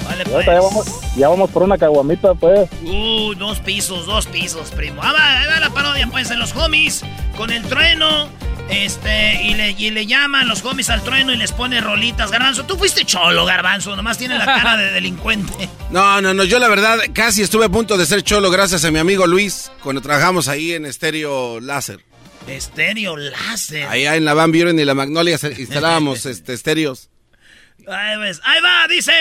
Vale, 0.06 0.24
Ya, 0.26 0.32
pues. 0.32 0.46
ya 0.46 0.62
vamos, 0.62 0.86
ya 1.16 1.30
vamos 1.30 1.50
por 1.52 1.64
una 1.64 1.78
caguamita, 1.78 2.34
pues. 2.36 2.70
Uh, 2.84 3.34
dos 3.36 3.60
pisos, 3.60 4.06
dos 4.06 4.26
pisos, 4.28 4.70
primo. 4.72 5.02
Ah, 5.04 5.14
va, 5.14 5.40
ahí 5.40 5.48
va 5.48 5.60
la 5.60 5.70
parodia, 5.70 6.08
pues, 6.08 6.30
de 6.30 6.36
los 6.38 6.56
homies 6.56 7.04
con 7.38 7.50
el 7.52 7.64
trueno. 7.64 8.28
Este, 8.70 9.42
y 9.44 9.56
le, 9.56 9.72
y 9.72 9.90
le 9.90 10.06
llaman 10.06 10.48
los 10.48 10.64
homies 10.64 10.92
al 10.92 11.02
trueno 11.02 11.34
y 11.34 11.38
les 11.38 11.52
pone 11.52 11.82
rolitas. 11.82 12.30
Garbanzo, 12.30 12.66
tú 12.66 12.78
fuiste 12.78 13.04
cholo, 13.04 13.44
Garbanzo. 13.44 13.96
Nomás 13.96 14.20
tiene 14.20 14.38
la 14.38 14.46
cara 14.46 14.78
de 14.78 14.92
delincuente. 14.92 15.68
No, 15.90 16.22
no, 16.22 16.36
no, 16.36 16.44
yo 16.44 16.60
la 16.60 16.68
verdad 16.68 17.00
casi 17.14 17.42
estuve 17.42 17.66
a 17.66 17.70
punto 17.70 17.98
de 17.98 18.06
ser 18.06 18.22
cholo 18.22 18.52
gracias 18.52 18.86
a 18.86 18.92
mi 18.92 19.00
amigo 19.00 19.26
Luis 19.26 19.72
cuando 19.82 20.02
trabajamos 20.04 20.48
ahí 20.48 20.74
en 20.74 20.86
Estéreo 20.86 21.60
Láser. 21.60 22.06
Estéreo 22.48 23.18
láser. 23.18 23.88
Allá 23.88 24.16
en 24.16 24.24
la 24.26 24.36
Van 24.36 24.52
Buren 24.52 24.80
y 24.80 24.86
la 24.86 24.94
Magnolia 24.94 25.40
instalábamos 25.58 26.28
este, 26.28 26.54
estéreos. 26.54 27.10
Ahí. 27.92 28.40
Ahí 28.44 28.62
va, 28.62 28.88
dice. 28.88 29.12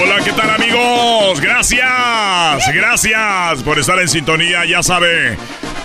Hola, 0.00 0.24
¿qué 0.24 0.32
tal 0.32 0.50
amigos? 0.50 1.40
Gracias, 1.40 2.72
gracias 2.72 3.62
por 3.64 3.78
estar 3.78 3.98
en 3.98 4.08
sintonía. 4.08 4.64
Ya 4.64 4.82
sabe, 4.82 5.36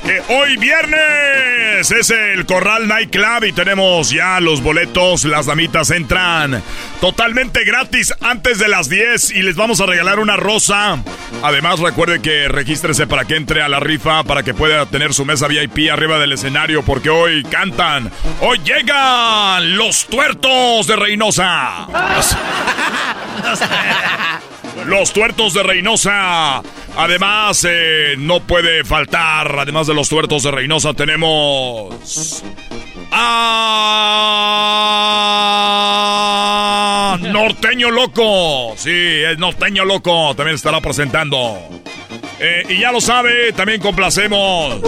que 0.06 0.22
hoy 0.30 0.58
viernes 0.58 1.92
es 1.92 2.10
el 2.10 2.46
Corral 2.46 2.88
Night 2.88 3.12
Club 3.12 3.46
y 3.46 3.54
tenemos 3.54 4.10
ya 4.10 4.40
los 4.40 4.62
boletos. 4.62 5.26
Las 5.26 5.46
damitas 5.46 5.92
entran 5.92 6.62
totalmente 7.00 7.64
gratis 7.64 8.14
antes 8.22 8.60
de 8.60 8.68
las 8.68 8.90
10 8.90 9.32
y 9.32 9.44
les 9.44 9.56
vamos 9.56 9.82
a 9.82 9.86
regalar 9.86 10.20
una 10.20 10.36
rosa. 10.36 11.02
Además, 11.42 11.80
recuerde 11.80 12.22
que 12.22 12.48
regístrese 12.48 13.08
para 13.08 13.26
que 13.26 13.36
entre 13.36 13.62
a 13.62 13.70
la 13.70 13.80
rifa, 13.80 14.24
para 14.24 14.44
que 14.44 14.54
pueda 14.54 14.86
tener 14.86 15.14
su 15.14 15.26
mesa 15.26 15.48
VIP 15.48 15.92
arriba 15.92 16.20
del 16.20 16.34
escenario, 16.34 16.84
porque 16.84 17.10
hoy 17.10 17.44
cantan. 17.44 18.12
Hoy 18.42 18.60
llegan 18.64 19.78
los 19.78 20.06
tuertos 20.08 20.88
de 20.88 20.96
Reynosa. 20.96 21.88
Los 24.86 25.14
tuertos 25.14 25.54
de 25.54 25.64
Reynosa. 25.64 26.62
Además, 26.96 27.66
eh, 27.68 28.16
no 28.18 28.42
puede 28.42 28.84
faltar, 28.84 29.60
además 29.60 29.88
de 29.88 29.94
los 29.94 30.10
tuertos 30.10 30.44
de 30.44 30.52
Reynosa, 30.52 30.94
tenemos... 30.94 32.44
¡Ah! 33.12 33.94
Norteño 37.22 37.92
Loco. 37.92 38.74
Sí, 38.78 38.92
es 38.92 39.38
Norteño 39.38 39.86
Loco. 39.86 40.34
También 40.36 40.56
estará 40.56 40.82
presentando. 40.82 41.58
Eh, 42.40 42.64
y 42.70 42.80
ya 42.80 42.92
lo 42.92 43.00
sabe, 43.00 43.54
también 43.54 43.80
complacemos. 43.82 44.82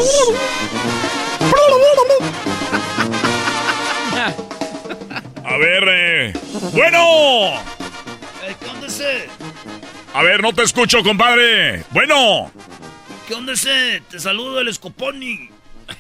A 5.44 5.58
ver, 5.58 5.84
eh. 5.88 6.34
Bueno. 6.74 7.54
¿Qué 8.60 8.70
onda 8.70 8.88
ese? 8.88 9.35
A 10.16 10.24
ver, 10.24 10.42
no 10.42 10.54
te 10.54 10.64
escucho, 10.64 11.04
compadre. 11.04 11.84
Bueno. 11.92 12.50
¿Qué 13.28 13.34
onda 13.34 13.52
ese? 13.52 14.02
Te 14.10 14.18
saludo 14.18 14.62
el 14.62 14.74
Scoponi. 14.74 15.50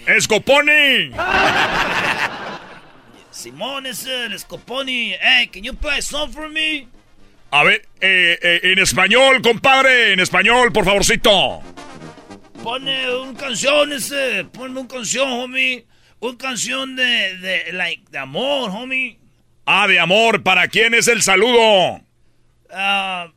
¡Escoponi! 0.07 1.11
Simón 3.29 3.85
ese, 3.85 4.27
el 4.27 4.39
Scoponi. 4.39 5.15
Hey, 5.19 5.49
can 5.51 5.63
you 5.63 5.75
play 5.75 5.99
a 5.99 6.01
song 6.01 6.31
for 6.31 6.47
me? 6.47 6.87
A 7.51 7.65
ver, 7.65 7.85
eh, 7.99 8.39
eh, 8.41 8.59
en 8.63 8.79
español, 8.79 9.41
compadre, 9.41 10.13
en 10.13 10.21
español, 10.21 10.71
por 10.71 10.85
favorcito. 10.85 11.61
Pone 12.63 13.13
un 13.17 13.35
canción 13.35 13.91
ese, 13.91 14.45
ponme 14.45 14.79
un 14.79 14.87
canción, 14.87 15.29
homie. 15.29 15.87
Un 16.21 16.37
canción 16.37 16.95
de, 16.95 17.37
de, 17.39 17.73
like, 17.73 18.05
de 18.09 18.17
amor, 18.17 18.69
homie. 18.69 19.19
Ah, 19.65 19.89
de 19.89 19.99
amor, 19.99 20.41
¿para 20.41 20.69
quién 20.69 20.93
es 20.93 21.09
el 21.09 21.21
saludo? 21.21 21.99
Ah, 22.71 23.27
ah, 23.27 23.31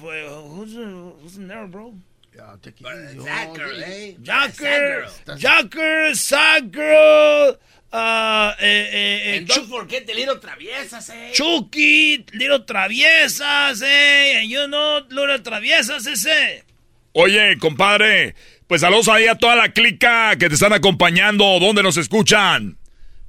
fue- 0.00 0.28
who's, 0.28 0.74
who's 1.22 1.36
in 1.36 1.48
there, 1.48 1.66
bro? 1.66 1.94
Jacker, 2.34 3.72
eh. 3.86 4.14
Jacker, 4.20 5.06
Jacker, 5.36 6.14
sad 6.14 6.72
girl, 6.72 7.56
ah, 7.92 8.54
eh, 8.58 8.88
eh, 8.90 9.20
eh, 9.24 9.36
And 9.38 9.46
don't 9.46 9.68
forget 9.68 10.04
the 10.06 10.14
little 10.14 10.36
traviesas, 10.38 11.10
eh. 11.10 11.30
Chucky, 11.32 12.24
Little 12.34 12.64
Traviesas, 12.64 13.82
eh, 13.82 14.38
and 14.40 14.50
you 14.50 14.66
know, 14.66 15.00
Little 15.10 15.38
Traviesas 15.40 16.06
ese. 16.08 16.64
Oye, 17.12 17.56
compadre, 17.60 18.34
pues 18.66 18.80
saludos 18.80 19.06
ahí 19.08 19.28
a 19.28 19.36
toda 19.36 19.54
la 19.54 19.72
clica 19.72 20.34
que 20.36 20.48
te 20.48 20.54
están 20.56 20.72
acompañando. 20.72 21.60
¿Dónde 21.60 21.84
nos 21.84 21.96
escuchan? 21.96 22.76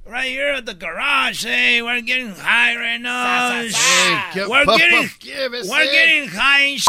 Right 0.08 0.28
here 0.28 0.50
at 0.54 0.66
the 0.66 0.74
garage, 0.74 1.44
hey, 1.44 1.82
we're 1.82 2.00
getting 2.00 2.30
high 2.30 2.76
right 2.76 3.00
now. 3.00 3.50
Sa, 3.50 3.62
sa, 3.62 3.70
sa. 3.70 3.78
Hey, 3.78 4.22
¿qué 4.34 4.46
we're 4.48 4.64
puff, 4.64 4.78
getting, 4.78 5.02
puff, 5.02 5.18
we're 5.68 5.90
getting 5.90 6.28
high 6.28 6.60
and 6.60 6.78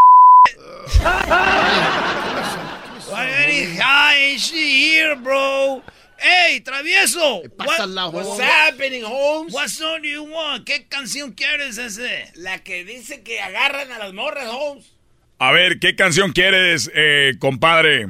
we're 3.10 3.26
getting 3.26 3.76
high 3.76 4.14
and 4.14 4.40
shit 4.40 4.56
here, 4.56 5.16
bro. 5.16 5.82
Hey, 6.18 6.62
travieso. 6.64 7.50
pasa 7.58 7.88
la 7.88 8.10
what's 8.10 8.38
happening, 8.40 9.02
Holmes? 9.02 9.52
What 9.52 9.72
song 9.72 10.04
do 10.04 10.08
you 10.08 10.24
want? 10.24 10.68
¿Qué 10.68 10.86
canción 10.88 11.34
quieres 11.34 11.80
ese? 11.80 12.32
La 12.36 12.60
que 12.60 12.86
dice 12.86 13.24
que 13.24 13.40
agarran 13.40 13.92
a 13.92 13.98
las 13.98 14.14
morras, 14.14 14.48
Holmes. 14.48 14.92
A 15.40 15.52
ver, 15.52 15.80
¿qué 15.80 15.96
canción 15.96 16.34
quieres, 16.34 16.92
eh, 16.94 17.34
compadre? 17.40 18.10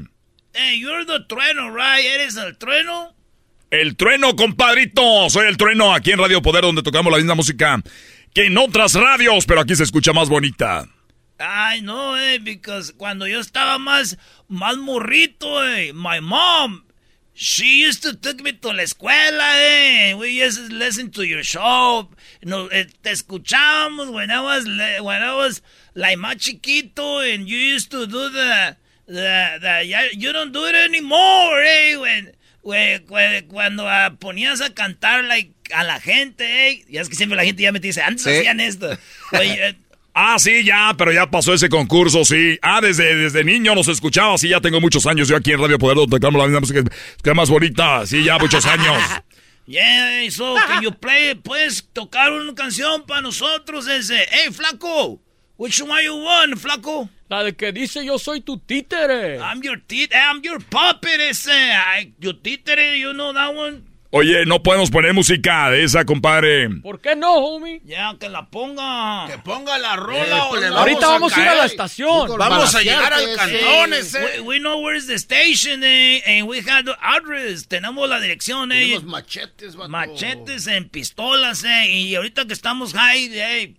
Hey, 0.53 0.80
you're 0.80 1.05
the 1.05 1.24
trueno, 1.30 1.70
right? 1.70 2.03
¿Eres 2.03 2.36
el 2.36 2.58
trueno? 2.58 3.14
El 3.70 3.95
trueno, 3.97 4.36
compadrito. 4.36 5.30
Soy 5.30 5.47
el 5.47 5.57
trueno 5.57 5.93
aquí 5.93 6.11
en 6.11 6.20
Radio 6.20 6.41
Poder, 6.41 6.63
donde 6.63 6.84
tocamos 6.84 7.11
la 7.11 7.18
misma 7.18 7.36
música 7.36 7.82
que 8.34 8.45
en 8.45 8.57
otras 8.57 8.93
radios, 8.93 9.45
pero 9.45 9.61
aquí 9.61 9.76
se 9.76 9.84
escucha 9.84 10.13
más 10.13 10.30
bonita. 10.30 10.88
Ay, 11.39 11.82
no, 11.82 12.18
eh, 12.18 12.39
because 12.39 12.93
cuando 12.93 13.28
yo 13.28 13.39
estaba 13.39 13.78
más, 13.78 14.18
más 14.47 14.78
morrito, 14.78 15.63
eh, 15.68 15.91
my 15.93 16.20
mom, 16.22 16.84
she 17.34 17.86
used 17.88 18.01
to 18.01 18.15
take 18.18 18.41
me 18.41 18.53
to 18.53 18.74
la 18.74 18.84
escuela, 18.84 19.45
eh. 19.57 20.15
We 20.15 20.41
used 20.43 20.70
to 20.70 20.74
listen 20.76 21.11
to 21.11 21.24
your 21.24 21.43
show. 21.43 22.09
No, 22.41 22.70
eh, 22.72 22.88
te 23.01 23.11
escuchábamos 23.11 24.09
when 24.11 24.32
I 24.32 24.39
was, 24.39 24.65
when 24.65 25.22
I 25.22 25.34
was 25.36 25.61
like 25.93 26.18
más 26.18 26.38
chiquito, 26.38 27.20
and 27.22 27.47
you 27.47 27.57
used 27.57 27.91
to 27.91 28.07
do 28.07 28.30
the, 28.30 28.78
the, 29.07 29.59
the, 29.61 30.13
you 30.15 30.32
don't 30.34 30.51
do 30.53 30.65
it 30.65 30.74
anymore, 30.76 31.61
eh, 31.61 31.97
when- 31.97 32.32
cuando 33.47 33.88
ah, 33.89 34.15
ponías 34.20 34.61
a 34.61 34.74
cantar, 34.74 35.24
like, 35.24 35.53
a 35.74 35.84
la 35.84 35.99
gente, 35.99 36.70
eh. 36.70 36.86
Ya 36.89 37.01
es 37.01 37.09
que 37.09 37.15
siempre 37.15 37.36
la 37.38 37.43
gente 37.45 37.63
ya 37.63 37.72
me 37.72 37.80
dice, 37.80 38.01
antes 38.01 38.24
Sí. 38.24 38.30
hacían 38.30 38.59
esto. 38.59 38.89
Oye, 39.32 39.70
eh, 39.70 39.76
Ah, 40.20 40.38
sí, 40.39 40.63
ya, 40.63 40.95
pero 40.97 41.11
ya 41.13 41.30
pasó 41.30 41.53
ese 41.53 41.70
concurso, 41.70 42.26
sí. 42.26 42.57
Ah, 42.63 42.82
desde, 42.82 43.15
desde 43.15 43.43
niño 43.43 43.76
nos 43.76 43.88
escuchaba, 43.88 44.36
sí, 44.39 44.49
ya 44.49 44.59
tengo 44.59 44.82
muchos 44.82 45.05
años. 45.05 45.28
Yo 45.28 45.36
aquí 45.36 45.51
en 45.51 45.61
Radio 45.61 45.78
Poder, 45.78 45.95
donde 45.95 46.18
tocamos 46.18 46.39
la 46.39 46.45
misma 46.47 46.61
música 46.61 46.82
que 47.22 47.34
más 47.36 47.51
bonita, 47.51 48.03
sí, 48.07 48.24
ya 48.24 48.39
muchos 48.39 48.65
años. 48.65 48.97
Yeah, 49.68 50.28
so 50.32 50.55
can 50.68 50.82
you 50.82 50.91
play? 50.91 51.36
Puedes 51.36 51.88
tocar 51.93 52.32
una 52.32 52.55
canción 52.55 53.05
para 53.05 53.22
nosotros 53.22 53.88
ese. 53.88 54.26
Hey, 54.32 54.51
flaco, 54.51 55.22
which 55.58 55.82
one 55.82 56.03
you 56.03 56.16
want, 56.16 56.58
flaco? 56.58 57.10
La 57.30 57.43
de 57.43 57.53
que 57.53 57.72
dice 57.72 58.05
yo 58.05 58.18
soy 58.18 58.41
tu 58.41 58.58
títere. 58.58 59.39
I'm 59.39 59.62
your 59.62 59.82
tit, 59.86 60.14
I'm 60.14 60.41
your 60.41 60.60
puppet 60.60 61.20
ese. 61.20 61.49
I, 61.51 62.14
your 62.20 62.34
títere, 62.36 62.97
you 62.97 63.14
know 63.14 63.34
that 63.34 63.53
one? 63.53 63.84
Oye, 64.10 64.45
no 64.45 64.64
podemos 64.64 64.89
poner 64.89 65.14
música 65.14 65.70
de 65.70 65.84
esa, 65.84 66.05
compadre. 66.05 66.70
¿Por 66.82 67.01
qué 67.01 67.14
no, 67.14 67.36
homie? 67.36 67.82
Ya, 67.84 68.16
que 68.18 68.30
la 68.30 68.49
ponga. 68.49 69.28
Que 69.28 69.38
ponga 69.39 69.78
la 69.78 69.97
rola 69.97 70.45
o 70.45 70.55
le 70.55 70.68
Ahorita 70.68 71.08
vamos 71.08 71.36
a 71.36 71.41
ir 71.41 71.47
a 71.49 71.55
la 71.55 71.66
estación. 71.66 72.38
Vamos 72.38 72.74
a 72.74 72.82
llegar 72.82 73.12
al 73.14 73.36
cantón 73.36 73.91
Hey, 73.91 73.99
ese. 73.99 74.20
we, 74.39 74.39
we 74.41 74.60
know 74.60 74.80
where's 74.80 75.08
the 75.08 75.16
station, 75.16 75.84
eh, 75.84 76.22
and 76.26 76.47
we 76.47 76.60
have 76.60 76.86
the 76.86 76.95
address. 77.01 77.68
Tenemos 77.68 78.08
la 78.08 78.22
dirección, 78.22 78.72
eh. 78.72 78.80
Tenemos 78.80 79.03
machetes, 79.03 79.76
vato. 79.76 79.89
Machetes 79.89 80.68
en 80.68 80.88
pistolas, 80.88 81.66
eh. 81.66 81.89
Y 81.89 82.16
ahorita 82.16 82.45
que 82.45 82.53
estamos 82.53 82.93
high, 82.93 83.30
eh, 83.34 83.74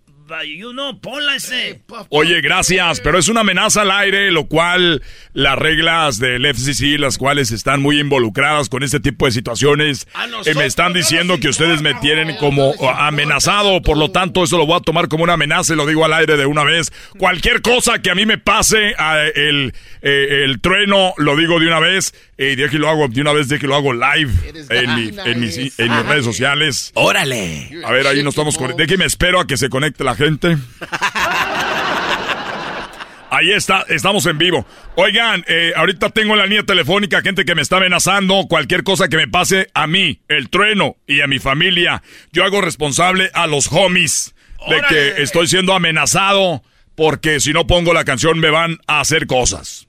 you 0.44 0.72
know, 0.72 1.00
ponla 1.00 1.36
ese. 1.36 1.80
Oye, 2.10 2.40
gracias, 2.40 3.00
pero 3.00 3.18
es 3.18 3.28
una 3.28 3.40
amenaza 3.40 3.82
al 3.82 3.90
aire, 3.90 4.30
lo 4.30 4.46
cual 4.46 5.02
las 5.32 5.58
reglas 5.58 6.18
del 6.18 6.46
FCC, 6.46 6.98
las 6.98 7.18
cuales 7.18 7.50
están 7.50 7.80
muy 7.80 7.98
involucradas 8.00 8.68
con 8.68 8.82
este 8.82 9.00
tipo 9.00 9.26
de 9.26 9.32
situaciones, 9.32 10.06
eh, 10.44 10.54
me 10.54 10.66
están 10.66 10.92
diciendo 10.92 11.38
que 11.40 11.48
ustedes 11.48 11.82
me 11.82 11.94
tienen 11.94 12.36
como 12.36 12.74
amenazado, 12.96 13.82
por 13.82 13.96
lo 13.96 14.10
tanto 14.10 14.44
eso 14.44 14.58
lo 14.58 14.66
voy 14.66 14.76
a 14.76 14.80
tomar 14.80 15.08
como 15.08 15.24
una 15.24 15.34
amenaza 15.34 15.72
y 15.72 15.76
lo 15.76 15.86
digo 15.86 16.04
al 16.04 16.12
aire 16.12 16.36
de 16.36 16.46
una 16.46 16.64
vez. 16.64 16.92
Cualquier 17.18 17.62
cosa 17.62 18.00
que 18.02 18.10
a 18.10 18.14
mí 18.14 18.26
me 18.26 18.38
pase, 18.38 18.94
a 18.98 19.24
el, 19.26 19.72
eh, 20.02 20.44
el 20.44 20.60
trueno, 20.60 21.14
lo 21.16 21.36
digo 21.36 21.58
de 21.60 21.66
una 21.66 21.80
vez, 21.80 22.14
y 22.38 22.54
de 22.54 22.68
que 22.70 22.78
lo 22.78 22.88
hago 22.88 23.08
de 23.08 23.20
una 23.20 23.32
vez, 23.32 23.48
de 23.48 23.58
que 23.58 23.66
lo 23.66 23.74
hago 23.74 23.92
live 23.92 24.30
en, 24.70 24.94
mi- 24.94 25.10
en 25.24 25.40
mis, 25.40 25.56
en 25.78 25.90
mis 25.94 26.06
redes 26.06 26.24
sociales. 26.24 26.92
Órale. 26.94 27.70
A 27.84 27.90
ver, 27.92 28.06
ahí 28.06 28.22
nos 28.22 28.32
estamos 28.34 28.56
con... 28.56 28.76
Déjeme 28.76 29.04
espero 29.06 29.40
a 29.40 29.46
que 29.46 29.56
se 29.56 29.68
conecte 29.68 30.04
la 30.04 30.14
gente. 30.14 30.56
Ahí 33.30 33.52
está, 33.52 33.84
estamos 33.90 34.24
en 34.24 34.38
vivo. 34.38 34.66
Oigan, 34.94 35.44
eh, 35.48 35.72
ahorita 35.76 36.08
tengo 36.10 36.32
en 36.32 36.38
la 36.38 36.46
línea 36.46 36.62
telefónica 36.62 37.20
gente 37.20 37.44
que 37.44 37.54
me 37.54 37.60
está 37.60 37.76
amenazando. 37.76 38.46
Cualquier 38.48 38.84
cosa 38.84 39.08
que 39.08 39.18
me 39.18 39.28
pase 39.28 39.68
a 39.74 39.86
mí, 39.86 40.22
el 40.28 40.48
trueno 40.48 40.96
y 41.06 41.20
a 41.20 41.26
mi 41.26 41.38
familia, 41.38 42.02
yo 42.32 42.44
hago 42.44 42.62
responsable 42.62 43.30
a 43.34 43.46
los 43.46 43.68
homies 43.70 44.34
de 44.70 44.80
que 44.88 45.22
estoy 45.22 45.46
siendo 45.46 45.74
amenazado 45.74 46.62
porque 46.94 47.38
si 47.40 47.52
no 47.52 47.66
pongo 47.66 47.92
la 47.92 48.04
canción 48.04 48.38
me 48.40 48.48
van 48.50 48.78
a 48.86 49.00
hacer 49.00 49.26
cosas. 49.26 49.87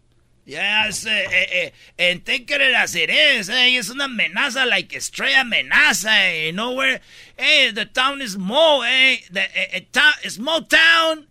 Ya, 0.49 0.87
ese, 0.87 1.25
eh, 1.25 1.47
eh, 1.51 1.73
en 1.97 2.21
Taker 2.21 2.71
las 2.71 2.91
Cerez, 2.91 3.49
eh, 3.49 3.77
es 3.77 3.89
una 3.91 4.05
amenaza, 4.05 4.65
like 4.65 4.95
straight 4.99 5.35
amenaza, 5.37 6.27
eh, 6.31 6.47
you 6.47 6.53
know 6.53 6.71
where, 6.71 6.99
eh, 7.37 7.71
the 7.71 7.85
town 7.85 8.19
is 8.19 8.31
small, 8.33 8.83
eh, 8.83 9.19
the, 9.31 9.41
eh, 9.41 9.69
eh, 9.73 9.85
town, 9.91 10.11
small 10.27 10.65
town, 10.67 11.27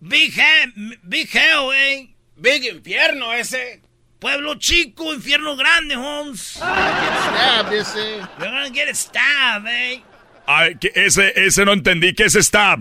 big, 0.00 0.32
ha- 0.38 0.72
big 1.06 1.28
hell, 1.30 1.70
eh. 1.72 2.08
Big 2.40 2.64
infierno 2.64 3.30
ese. 3.34 3.82
Pueblo 4.18 4.54
chico, 4.54 5.12
infierno 5.12 5.54
grande, 5.56 5.94
Holmes. 5.94 6.40
Stabbed 6.56 7.72
ese. 7.74 8.16
You're 8.38 8.50
gonna 8.50 8.70
get 8.70 8.94
stabbed, 8.96 9.66
eh. 9.68 10.00
Ay, 10.46 10.76
ese, 10.94 11.32
ese 11.36 11.62
no 11.66 11.72
entendí. 11.74 12.14
¿Qué 12.14 12.24
es 12.24 12.34
stab? 12.34 12.80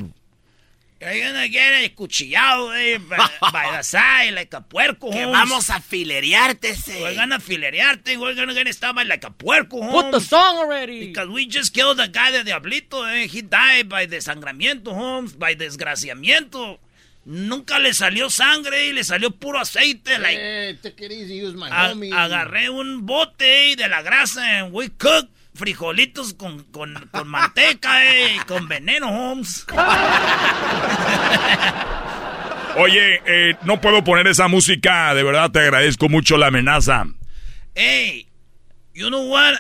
You're 1.02 1.28
gonna 1.28 1.48
get 1.50 1.94
cuchillado, 1.96 2.74
eh, 2.74 2.98
by, 3.00 3.78
the 3.78 3.84
side, 3.84 4.32
like 4.34 4.54
a 4.56 4.62
puerco, 4.62 5.12
Que 5.12 5.26
vamos 5.26 5.70
a 5.70 5.80
filerearte. 5.82 6.74
We're 7.02 7.16
gonna 7.16 7.40
filerearte, 7.40 8.18
we're 8.18 8.34
gonna 8.34 8.54
get 8.54 8.74
stabbed 8.74 8.96
by 8.96 9.04
like 9.04 9.26
a 9.26 9.30
puerco, 9.30 9.82
Holmes. 9.84 10.04
Put 10.04 10.12
the 10.12 10.20
song 10.22 10.58
already. 10.58 11.08
Because 11.08 11.28
we 11.30 11.48
just 11.48 11.74
killed 11.74 11.98
the 11.98 12.08
guy 12.08 12.32
de 12.32 12.44
Diablito, 12.46 13.04
eh. 13.06 13.28
He 13.28 13.42
died 13.42 13.90
by 13.90 14.08
desangramiento, 14.08 14.94
Holmes, 14.94 15.34
by 15.38 15.54
desgraciamiento. 15.56 16.80
Nunca 17.26 17.80
le 17.80 17.94
salió 17.94 18.30
sangre 18.30 18.86
y 18.86 18.94
le 18.94 19.04
salió 19.04 19.32
puro 19.32 19.60
aceite, 19.60 20.20
like... 20.20 20.38
Eh, 20.40 20.78
take 20.82 21.06
it 21.08 21.12
easy, 21.12 21.42
use 21.44 21.56
my 21.56 21.68
A- 21.72 21.92
homie. 21.92 22.14
agarré 22.14 22.70
un 22.70 23.06
bote 23.06 23.72
eh, 23.72 23.76
de 23.76 23.90
la 23.90 24.04
grasa 24.04 24.60
en 24.60 24.72
We 24.72 24.90
Cook, 24.92 25.28
frijolitos 25.56 26.34
con, 26.34 26.64
con, 26.66 27.10
con 27.12 27.28
manteca 27.28 28.06
eh, 28.06 28.38
con 28.46 28.68
veneno, 28.68 29.10
Holmes. 29.10 29.66
Oye, 32.78 33.22
eh, 33.26 33.56
no 33.64 33.80
puedo 33.80 34.04
poner 34.04 34.28
esa 34.28 34.48
música, 34.48 35.14
de 35.16 35.24
verdad 35.24 35.50
te 35.52 35.60
agradezco 35.60 36.10
mucho 36.10 36.38
la 36.38 36.48
amenaza. 36.48 37.06
Hey, 37.74 38.28
you 38.94 39.08
know 39.08 39.30
what? 39.30 39.56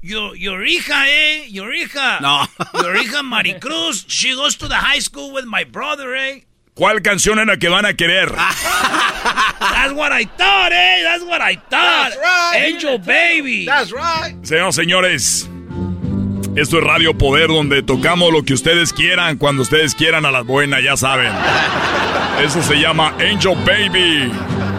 Your, 0.00 0.36
your 0.36 0.64
hija, 0.64 1.08
eh? 1.08 1.46
Your 1.48 1.74
hija. 1.74 2.20
No. 2.20 2.46
Your 2.82 2.96
hija 2.96 3.22
Maricruz, 3.22 4.04
she 4.08 4.34
goes 4.34 4.56
to 4.56 4.68
the 4.68 4.76
high 4.76 5.00
school 5.00 5.32
with 5.32 5.44
my 5.44 5.64
brother, 5.64 6.14
eh? 6.14 6.40
¿Cuál 6.78 7.02
canción 7.02 7.40
es 7.40 7.46
la 7.46 7.56
que 7.56 7.68
van 7.68 7.84
a 7.86 7.94
querer? 7.94 8.30
That's 8.30 9.92
what 9.94 10.12
I 10.12 10.24
thought, 10.36 10.70
eh? 10.70 11.02
That's 11.02 11.24
what 11.24 11.40
I 11.40 11.56
thought. 11.56 12.12
That's 12.12 12.16
right. 12.16 12.72
Angel 12.72 12.98
Baby. 12.98 13.66
That's 13.66 13.90
right. 13.90 14.36
Señoras 14.44 14.76
señores, 14.76 15.50
esto 16.54 16.78
es 16.78 16.84
Radio 16.84 17.18
Poder 17.18 17.48
donde 17.48 17.82
tocamos 17.82 18.32
lo 18.32 18.44
que 18.44 18.54
ustedes 18.54 18.92
quieran, 18.92 19.38
cuando 19.38 19.62
ustedes 19.62 19.96
quieran 19.96 20.24
a 20.24 20.30
las 20.30 20.46
buenas, 20.46 20.80
ya 20.84 20.96
saben. 20.96 21.32
Eso 22.44 22.62
se 22.62 22.76
llama 22.76 23.12
Angel 23.18 23.56
Baby. 23.66 24.30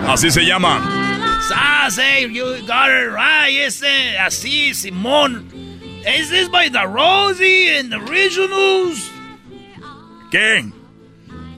Así 0.08 0.32
se 0.32 0.46
llama. 0.46 0.80
Sas, 1.50 1.98
eh? 1.98 2.30
You 2.32 2.66
got 2.66 2.90
it 2.90 3.12
right. 3.12 3.54
Ese, 3.60 4.18
así, 4.18 4.74
Simón. 4.74 5.52
Is 6.08 6.30
this 6.30 6.48
by 6.48 6.70
the 6.70 6.88
Rosie 6.88 7.78
and 7.78 7.92
the 7.92 7.98
Originals? 7.98 9.12
¿Qué? 10.32 10.79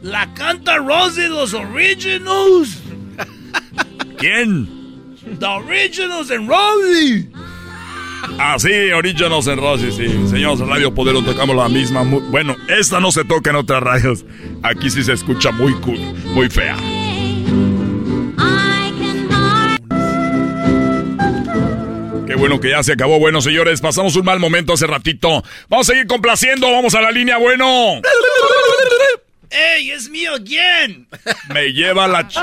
La 0.02 0.34
canta 0.34 0.78
Rosie 0.78 1.30
los 1.30 1.54
Originals. 1.54 2.80
¿Quién? 4.18 4.68
The 5.40 5.46
Originals 5.46 6.32
and 6.32 6.50
Rosie. 6.50 7.30
Ah, 8.40 8.56
sí, 8.60 8.70
Originals 8.96 9.48
en 9.48 9.58
Rosy, 9.60 9.92
sí. 9.92 10.08
Señores, 10.30 10.60
en 10.62 10.70
Radio 10.70 10.94
Poder 10.94 11.16
tocamos 11.26 11.56
la 11.56 11.68
misma. 11.70 12.04
mu- 12.04 12.22
bueno, 12.22 12.56
esta 12.68 13.00
no 13.00 13.12
se 13.12 13.24
toca 13.26 13.50
en 13.50 13.56
otras 13.58 13.82
radios. 13.82 14.26
Aquí 14.64 14.90
sí 14.90 15.04
se 15.04 15.14
escucha 15.14 15.52
muy 15.52 15.74
cool, 15.76 16.00
muy 16.34 16.50
fea. 16.50 16.78
Qué 22.28 22.36
bueno 22.36 22.60
que 22.60 22.70
ya 22.70 22.82
se 22.84 22.94
acabó. 22.94 23.20
Bueno, 23.20 23.42
señores, 23.42 23.82
pasamos 23.82 24.16
un 24.16 24.24
mal 24.26 24.40
momento 24.40 24.74
hace 24.74 24.88
ratito. 24.88 25.44
Vamos 25.68 25.90
a 25.90 25.94
seguir 25.94 26.08
complaciendo. 26.08 26.72
Vamos 26.72 26.96
a 26.96 27.02
la 27.02 27.12
línea, 27.12 27.38
bueno. 27.38 28.00
Hey, 29.52 29.92
it's 29.92 30.10
me 30.10 30.26
again. 30.28 31.08
Me 31.50 31.74
lleva 31.74 32.08
la... 32.08 32.28
ch- 32.28 32.40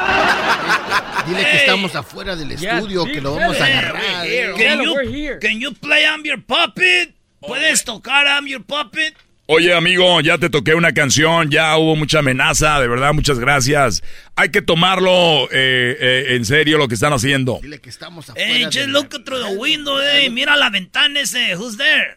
Dile 1.26 1.42
que 1.44 1.56
estamos 1.56 1.94
afuera 1.94 2.36
del 2.36 2.52
estudio, 2.52 3.04
que 3.06 3.20
lo 3.20 3.34
vamos 3.34 3.58
a 3.60 3.64
agarrar. 3.64 4.26
eh. 4.26 4.52
Can 4.58 4.82
you, 4.82 4.94
can 5.40 5.60
you 5.60 5.72
play 5.74 6.04
I'm 6.04 6.22
Your 6.22 6.42
Puppet? 6.42 7.14
¿Puedes 7.40 7.84
tocar 7.84 8.26
I'm 8.26 8.46
Your 8.46 8.62
Puppet? 8.62 9.14
Oye, 9.50 9.72
amigo, 9.72 10.20
ya 10.20 10.36
te 10.36 10.50
toqué 10.50 10.74
una 10.74 10.92
canción, 10.92 11.50
ya 11.50 11.74
hubo 11.78 11.96
mucha 11.96 12.18
amenaza, 12.18 12.78
de 12.80 12.86
verdad, 12.88 13.14
muchas 13.14 13.38
gracias. 13.38 14.02
Hay 14.36 14.50
que 14.50 14.60
tomarlo 14.60 15.44
eh, 15.50 15.96
eh, 15.98 16.26
en 16.36 16.44
serio 16.44 16.76
lo 16.76 16.86
que 16.86 16.94
están 16.94 17.14
haciendo. 17.14 17.58
Dile 17.62 17.80
que 17.80 17.88
estamos 17.88 18.28
afuera. 18.28 18.46
Hey, 18.46 18.64
just 18.64 18.76
del- 18.76 18.92
look 18.92 19.08
through 19.24 19.42
the 19.48 19.56
window, 19.56 19.96
hey. 20.02 20.28
Mira 20.28 20.54
la 20.56 20.68
ventana 20.68 21.20
ese. 21.20 21.56
Who's 21.56 21.78
there? 21.78 22.16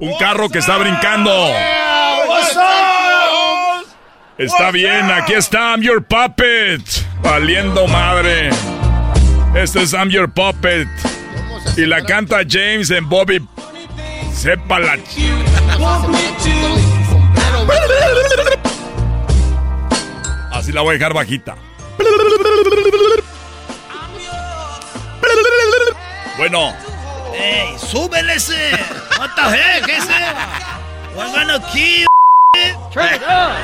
Un 0.00 0.16
carro 0.18 0.48
que 0.48 0.58
está 0.58 0.76
brincando. 0.78 1.30
Está 4.38 4.70
bien, 4.70 5.10
aquí 5.10 5.34
está 5.34 5.72
I'm 5.74 5.82
Your 5.82 6.02
Puppet. 6.02 6.80
Valiendo 7.22 7.86
madre. 7.86 8.50
Este 9.54 9.82
es 9.82 9.92
I'm 9.92 10.08
Your 10.08 10.32
Puppet. 10.32 10.88
Y 11.76 11.84
la 11.86 12.02
canta 12.04 12.38
James 12.48 12.90
en 12.90 13.08
Bobby. 13.08 13.46
Sepa 14.32 14.78
la... 14.78 14.96
ch- 14.96 15.30
Así 20.52 20.72
la 20.72 20.82
voy 20.82 20.90
a 20.90 20.98
dejar 20.98 21.14
bajita. 21.14 21.56
Bueno, 26.36 26.72
Hey, 27.32 27.76
súbele 27.78 28.34
ese. 28.34 28.72
What 29.18 29.30
the 29.34 29.42
heck, 29.42 29.88
ese? 29.88 30.08
We're 31.16 31.30
gonna 31.32 31.60
kill. 31.72 32.06
Turn 32.92 33.14
it 33.14 33.22
up. 33.22 33.56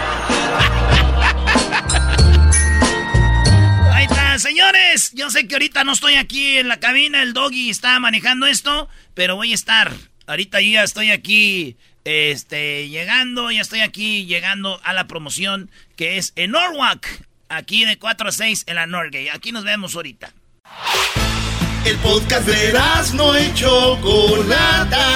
Ahí 3.93 4.05
está, 4.05 4.39
señores. 4.39 5.13
Yo 5.15 5.31
sé 5.31 5.49
que 5.49 5.55
ahorita 5.55 5.85
no 5.85 5.93
estoy 5.93 6.15
aquí 6.15 6.59
en 6.59 6.69
la 6.69 6.79
cabina, 6.79 7.23
el 7.23 7.33
doggy 7.33 7.71
está 7.71 7.99
manejando 7.99 8.47
esto, 8.47 8.89
pero 9.15 9.37
voy 9.37 9.53
a 9.53 9.55
estar. 9.55 9.93
Ahorita 10.27 10.61
ya 10.61 10.83
estoy 10.83 11.11
aquí, 11.11 11.77
este, 12.05 12.89
llegando, 12.89 13.51
ya 13.51 13.61
estoy 13.61 13.81
aquí 13.81 14.27
llegando 14.27 14.81
a 14.85 14.93
la 14.93 15.07
promoción 15.07 15.71
que 15.97 16.19
es 16.19 16.33
en 16.37 16.53
Norwalk, 16.53 17.07
aquí 17.49 17.85
de 17.85 17.99
4 17.99 18.29
a 18.29 18.33
6 18.33 18.65
en 18.67 18.75
la 18.77 18.87
Norgate. 18.87 19.31
Aquí 19.31 19.53
nos 19.53 19.65
vemos 19.65 19.95
ahorita. 19.95 20.33
El 21.87 21.97
podcast 21.99 22.49
de 22.49 22.73
no 23.15 23.39
y 23.39 23.55
Chocolata. 23.55 25.07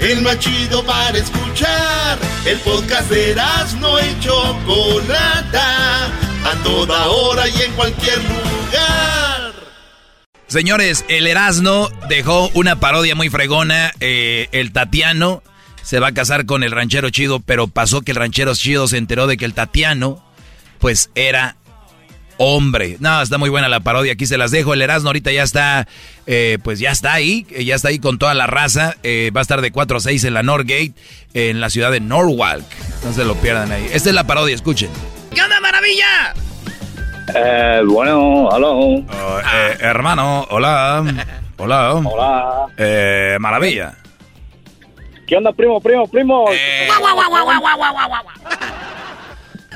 El 0.00 0.20
más 0.22 0.36
chido 0.40 0.84
para 0.84 1.16
escuchar. 1.16 2.18
El 2.44 2.58
podcast 2.58 3.08
de 3.08 3.36
no 3.78 4.00
y 4.00 4.18
Chocolata. 4.18 6.06
A 6.44 6.62
toda 6.64 7.06
hora 7.06 7.48
y 7.48 7.62
en 7.62 7.72
cualquier 7.74 8.18
lugar. 8.18 9.52
Señores, 10.48 11.04
el 11.08 11.28
Erasno 11.28 11.88
dejó 12.08 12.50
una 12.54 12.80
parodia 12.80 13.14
muy 13.14 13.28
fregona. 13.30 13.92
eh, 14.00 14.48
el 14.50 14.72
Tatiano 14.72 15.44
se 15.84 16.00
va 16.00 16.08
a 16.08 16.14
casar 16.14 16.46
con 16.46 16.64
el 16.64 16.72
ranchero 16.72 17.10
chido, 17.10 17.38
pero 17.38 17.68
pasó 17.68 18.00
que 18.00 18.10
el 18.10 18.16
ranchero 18.16 18.56
chido 18.56 18.88
se 18.88 18.96
enteró 18.96 19.28
de 19.28 19.36
que 19.36 19.44
el 19.44 19.54
Tatiano, 19.54 20.20
pues 20.80 21.10
era 21.14 21.57
hombre. 22.38 22.96
No, 23.00 23.20
está 23.22 23.36
muy 23.38 23.50
buena 23.50 23.68
la 23.68 23.80
parodia. 23.80 24.12
Aquí 24.14 24.24
se 24.26 24.38
las 24.38 24.50
dejo. 24.50 24.72
El 24.74 24.82
Erasmo 24.82 25.08
ahorita 25.10 25.30
ya 25.32 25.42
está, 25.42 25.86
eh, 26.26 26.58
pues 26.64 26.78
ya 26.78 26.90
está 26.90 27.12
ahí. 27.12 27.46
eh, 27.50 27.64
Ya 27.64 27.74
está 27.74 27.88
ahí 27.88 27.98
con 27.98 28.18
toda 28.18 28.32
la 28.34 28.46
raza. 28.46 28.96
eh, 29.02 29.30
va 29.36 29.40
a 29.40 29.42
estar 29.42 29.60
de 29.60 29.70
4 29.70 29.96
a 29.98 30.00
6 30.00 30.24
en 30.24 30.34
la 30.34 30.42
Norgate, 30.42 30.92
en 31.34 31.60
la 31.60 31.68
ciudad 31.70 31.90
de 31.90 32.00
Norwalk. 32.00 32.64
No 33.04 33.12
se 33.12 33.24
lo 33.24 33.34
pierdan 33.36 33.70
ahí. 33.72 33.88
Esta 33.92 34.08
es 34.08 34.14
la 34.14 34.24
parodia, 34.24 34.54
escuchen. 34.54 34.88
¿Qué 35.34 35.42
onda, 35.42 35.60
maravilla? 35.60 36.34
Eh, 37.34 37.82
bueno, 37.86 38.48
aló. 38.50 38.98
eh, 38.98 39.76
hermano, 39.80 40.46
hola. 40.50 41.04
Hola. 41.60 41.92
Hola. 41.94 42.66
Eh, 42.76 43.36
maravilla. 43.40 43.96
¿Qué 45.26 45.34
onda, 45.36 45.52
primo, 45.52 45.80
primo, 45.80 46.06
primo? 46.06 46.46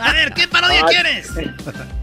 A 0.00 0.12
ver, 0.12 0.32
¿qué 0.32 0.48
parodia 0.48 0.80
Ah, 0.84 0.86
quieres? 0.88 1.28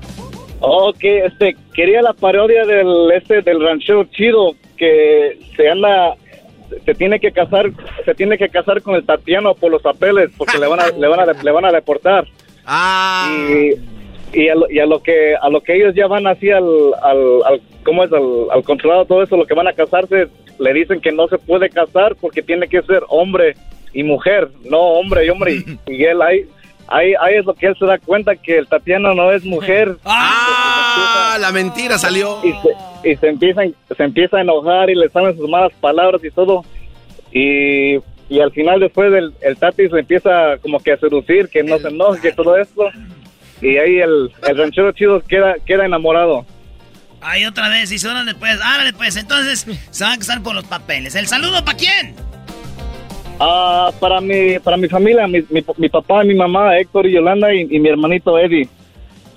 Ok, 0.61 1.03
este, 1.03 1.55
quería 1.73 2.01
la 2.01 2.13
parodia 2.13 2.65
del, 2.65 3.11
este, 3.13 3.41
del 3.41 3.63
ranchero 3.63 4.03
chido 4.05 4.55
que 4.77 5.39
se 5.55 5.69
anda, 5.69 6.15
se 6.85 6.93
tiene 6.95 7.19
que 7.19 7.31
casar, 7.31 7.71
se 8.03 8.13
tiene 8.15 8.37
que 8.37 8.49
casar 8.49 8.81
con 8.81 8.95
el 8.95 9.05
Tatiano 9.05 9.55
por 9.55 9.71
los 9.71 9.81
papeles 9.81 10.31
porque 10.37 10.57
le 10.57 10.67
van 10.67 10.81
a, 10.81 10.89
le 10.89 11.07
van 11.07 11.19
a, 11.21 11.25
le 11.33 11.51
van 11.51 11.65
a 11.65 11.71
deportar. 11.71 12.27
Ah. 12.65 13.33
Y, 13.49 14.39
y, 14.41 14.49
a 14.49 14.55
lo, 14.55 14.69
y 14.69 14.79
a 14.79 14.85
lo 14.85 15.01
que, 15.01 15.35
a 15.35 15.49
lo 15.49 15.61
que 15.61 15.75
ellos 15.75 15.95
ya 15.95 16.07
van 16.07 16.27
así 16.27 16.49
al, 16.49 16.67
al, 17.01 17.43
al 17.45 17.61
¿cómo 17.83 18.03
es? 18.03 18.11
Al, 18.11 18.51
al 18.51 18.63
controlado 18.63 19.05
todo 19.05 19.23
eso, 19.23 19.37
lo 19.37 19.45
que 19.45 19.53
van 19.53 19.67
a 19.67 19.73
casarse, 19.73 20.27
le 20.59 20.73
dicen 20.73 20.99
que 20.99 21.11
no 21.11 21.27
se 21.29 21.37
puede 21.37 21.69
casar 21.69 22.15
porque 22.19 22.41
tiene 22.41 22.67
que 22.67 22.81
ser 22.81 23.03
hombre 23.07 23.55
y 23.93 24.03
mujer, 24.03 24.49
no 24.69 24.79
hombre 24.79 25.25
y 25.25 25.29
hombre. 25.29 25.53
Y, 25.53 25.79
y 25.87 26.03
él 26.03 26.21
ahí, 26.21 26.45
ahí, 26.89 27.13
ahí 27.21 27.35
es 27.35 27.45
lo 27.45 27.53
que 27.53 27.67
él 27.67 27.75
se 27.77 27.85
da 27.85 27.97
cuenta 27.97 28.35
que 28.35 28.57
el 28.57 28.67
Tatiano 28.67 29.13
no 29.13 29.31
es 29.31 29.43
mujer. 29.43 29.97
Ah, 30.05 31.37
la 31.39 31.51
mentira 31.51 31.97
salió. 31.97 32.39
y 32.43 32.51
se, 32.51 33.09
y 33.11 33.15
se 33.15 33.27
empieza 33.27 33.61
se 33.95 34.03
empieza 34.03 34.37
a 34.37 34.41
enojar 34.41 34.89
y 34.89 34.95
le 34.95 35.07
salen 35.09 35.37
sus 35.37 35.47
malas 35.49 35.71
palabras 35.79 36.21
y 36.23 36.31
todo 36.31 36.63
y, 37.31 37.95
y 38.29 38.39
al 38.41 38.51
final 38.51 38.79
después 38.79 39.13
el, 39.13 39.33
el 39.41 39.57
Tati 39.57 39.87
se 39.89 39.99
empieza 39.99 40.57
como 40.61 40.79
que 40.79 40.93
a 40.93 40.97
seducir 40.97 41.47
que 41.49 41.63
no 41.63 41.77
se 41.77 41.89
enoje 41.89 42.21
que 42.21 42.31
todo 42.31 42.57
esto 42.57 42.89
y 43.61 43.77
ahí 43.77 43.99
el, 43.99 44.31
el 44.47 44.57
ranchero 44.57 44.91
chido 44.91 45.21
queda 45.21 45.55
queda 45.65 45.85
enamorado 45.85 46.45
Ahí 47.21 47.45
otra 47.45 47.67
vez, 47.69 47.89
dice, 47.89 48.07
órale 48.07 48.33
pues, 48.33 48.59
árale 48.63 48.93
pues. 48.93 49.17
Entonces, 49.17 49.65
se 49.91 50.03
van 50.05 50.13
a 50.13 50.17
casar 50.17 50.41
por 50.41 50.55
los 50.55 50.63
papeles. 50.63 51.15
¿El 51.15 51.27
saludo 51.27 51.63
para 51.65 51.77
quién? 51.77 52.15
Ah, 53.39 53.91
para 53.99 54.19
mi, 54.19 54.59
para 54.59 54.75
mi 54.77 54.87
familia, 54.89 55.25
mi, 55.27 55.39
mi, 55.49 55.63
mi 55.77 55.89
papá, 55.89 56.23
mi 56.23 56.35
mamá, 56.35 56.77
Héctor 56.77 57.07
y 57.07 57.13
Yolanda 57.13 57.53
y, 57.53 57.61
y 57.69 57.79
mi 57.79 57.87
hermanito 57.89 58.37
Eddie. 58.37 58.67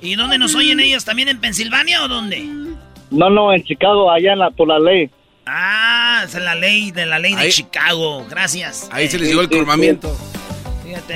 ¿Y 0.00 0.16
dónde 0.16 0.38
nos 0.38 0.54
oyen 0.56 0.80
ellos? 0.80 1.04
¿También 1.04 1.28
en 1.28 1.40
Pensilvania 1.40 2.02
o 2.04 2.08
dónde? 2.08 2.40
No, 3.10 3.30
no, 3.30 3.52
en 3.52 3.62
Chicago, 3.62 4.10
allá 4.10 4.32
en 4.32 4.40
la, 4.40 4.50
por 4.50 4.66
la 4.68 4.80
ley. 4.80 5.08
Ah, 5.46 6.22
es 6.24 6.34
la 6.34 6.54
ley 6.56 6.90
de 6.90 7.06
la 7.06 7.18
ley 7.20 7.34
de 7.34 7.48
Chicago. 7.50 8.26
Gracias. 8.28 8.88
Ahí 8.90 9.08
se 9.08 9.18
les 9.18 9.28
llegó 9.28 9.40
el 9.42 9.48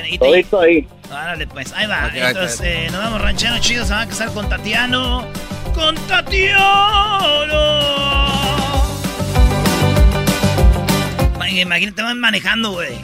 y 0.09 0.17
te- 0.17 0.17
Todito 0.17 0.59
ahí. 0.61 0.87
Árale, 1.11 1.47
pues, 1.47 1.73
ahí 1.73 1.87
va. 1.87 2.09
Entonces, 2.13 2.61
eh, 2.63 2.87
nos 2.91 2.99
vamos 3.01 3.21
ranchero 3.21 3.57
chido, 3.59 3.85
se 3.85 3.93
va 3.93 4.01
a 4.01 4.07
casar 4.07 4.31
con 4.33 4.47
Tatiano. 4.49 5.25
¡Con 5.75 5.95
Tatiano! 6.07 6.65
Ma- 11.55 11.61
Imagínate, 11.61 12.01
van 12.01 12.19
manejando, 12.19 12.71
güey. 12.71 12.95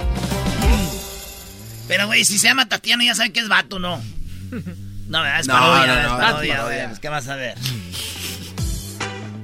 Pero, 1.88 2.08
güey, 2.08 2.24
si 2.26 2.38
se 2.38 2.48
llama 2.48 2.68
Tatiano, 2.68 3.04
ya 3.04 3.14
sabe 3.16 3.32
que 3.32 3.40
es 3.42 3.48
vato, 3.48 3.80
¿no? 3.80 4.02
No, 5.10 5.22
¿verdad? 5.22 5.40
es 5.42 5.48
No, 5.48 5.54
parodia, 5.54 5.86
no, 5.88 6.02
es 6.02 6.08
no, 6.12 6.18
parodia, 6.18 6.32
es 6.32 6.38
güey. 6.48 6.58
parodia. 6.58 6.88
Pues, 6.88 7.00
¿Qué 7.00 7.10
vas 7.10 7.28
a 7.28 7.36
ver? 7.36 7.56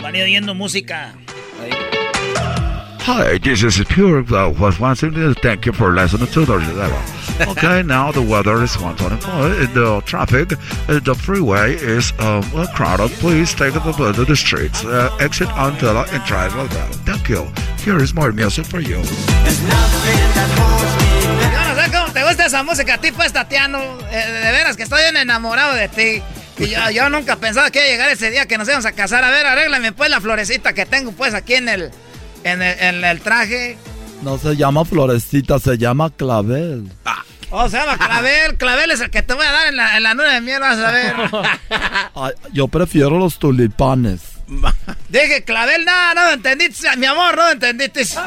Van 0.01 0.15
oyendo 0.15 0.53
música. 0.55 1.13
Hi, 3.05 3.39
this 3.39 3.63
is 3.63 3.81
Pure 3.87 4.23
was 4.59 4.79
once 4.79 5.03
again. 5.05 5.33
Thank 5.41 5.65
you 5.65 5.73
for 5.73 5.93
listening 5.93 6.27
to 6.27 6.45
the 6.45 6.57
level. 6.57 6.99
Okay, 7.41 7.83
now 7.83 8.11
the 8.11 8.21
weather 8.21 8.61
is 8.63 8.77
124. 8.77 9.63
In 9.63 9.73
the 9.73 10.01
traffic, 10.05 10.51
uh, 10.53 10.99
the 10.99 11.15
freeway 11.15 11.75
is 11.75 12.11
um, 12.19 12.43
uh, 12.53 12.67
crowded. 12.75 13.11
Please 13.19 13.53
take 13.53 13.73
the 13.73 13.79
to 13.79 14.25
the 14.25 14.35
streets. 14.35 14.83
Uh, 14.83 15.15
exit 15.21 15.47
until 15.55 15.97
and 15.97 16.23
drive 16.25 16.53
well. 16.55 16.67
Thank 17.05 17.29
you. 17.29 17.47
Here 17.83 17.97
is 18.03 18.13
more 18.13 18.33
music 18.33 18.65
for 18.65 18.81
you. 18.81 18.97
Yo 18.97 19.03
no 21.63 21.75
sé 21.75 21.91
cómo 21.91 22.11
te 22.11 22.23
gusta 22.23 22.45
esa 22.45 22.63
música, 22.63 22.95
a 22.95 22.97
ti 22.97 23.11
pues, 23.11 23.31
Tatiano. 23.31 23.79
Eh, 24.11 24.31
de 24.31 24.51
veras 24.51 24.75
que 24.75 24.83
estoy 24.83 25.01
enamorado 25.03 25.75
de 25.75 25.87
ti. 25.87 26.21
Y 26.57 26.67
yo, 26.67 26.89
yo 26.89 27.09
nunca 27.09 27.37
pensaba 27.37 27.71
que 27.71 27.79
iba 27.79 27.87
a 27.87 27.89
llegar 27.89 28.09
ese 28.09 28.31
día 28.31 28.47
que 28.47 28.57
nos 28.57 28.67
íbamos 28.67 28.85
a 28.85 28.91
casar. 28.91 29.23
A 29.23 29.29
ver, 29.29 29.45
arréglame 29.45 29.93
pues 29.93 30.09
la 30.09 30.19
florecita 30.19 30.73
que 30.73 30.85
tengo 30.85 31.13
pues 31.13 31.33
aquí 31.33 31.55
en 31.55 31.69
el, 31.69 31.91
en 32.43 32.61
el, 32.61 32.79
en 32.79 33.05
el 33.05 33.21
traje. 33.21 33.77
No 34.21 34.37
se 34.37 34.55
llama 34.55 34.83
florecita, 34.85 35.59
se 35.59 35.77
llama 35.77 36.09
clavel. 36.09 36.91
Oh, 37.51 37.67
se 37.67 37.77
llama 37.77 37.97
Clavel. 37.97 38.57
Clavel 38.57 38.91
es 38.91 39.01
el 39.01 39.09
que 39.09 39.23
te 39.23 39.33
voy 39.33 39.45
a 39.45 39.51
dar 39.51 39.67
en 39.67 39.75
la, 39.75 39.97
en 39.97 40.03
la 40.03 40.13
luna 40.13 40.33
de 40.33 40.41
miel, 40.41 40.59
vas 40.59 40.77
a 40.77 40.91
ver. 40.91 41.15
Ay, 42.15 42.33
yo 42.53 42.67
prefiero 42.67 43.17
los 43.17 43.39
tulipanes. 43.39 44.21
Dije, 45.09 45.43
Clavel, 45.43 45.83
no, 45.85 46.13
no 46.13 46.25
lo 46.25 46.31
entendiste, 46.31 46.95
mi 46.97 47.07
amor, 47.07 47.35
no 47.35 47.43
lo 47.45 47.51
entendiste. 47.51 48.05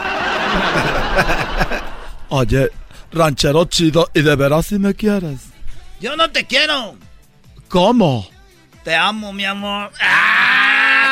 Oye, 2.30 2.70
ranchero 3.12 3.64
chido, 3.66 4.10
¿y 4.14 4.22
de 4.22 4.34
veras 4.34 4.66
si 4.66 4.78
me 4.78 4.94
quieres? 4.94 5.40
Yo 6.00 6.16
no 6.16 6.30
te 6.30 6.44
quiero. 6.46 6.96
¿Cómo? 7.68 8.26
Te 8.82 8.96
amo, 8.96 9.32
mi 9.32 9.44
amor. 9.44 9.92
Ah, 10.00 10.61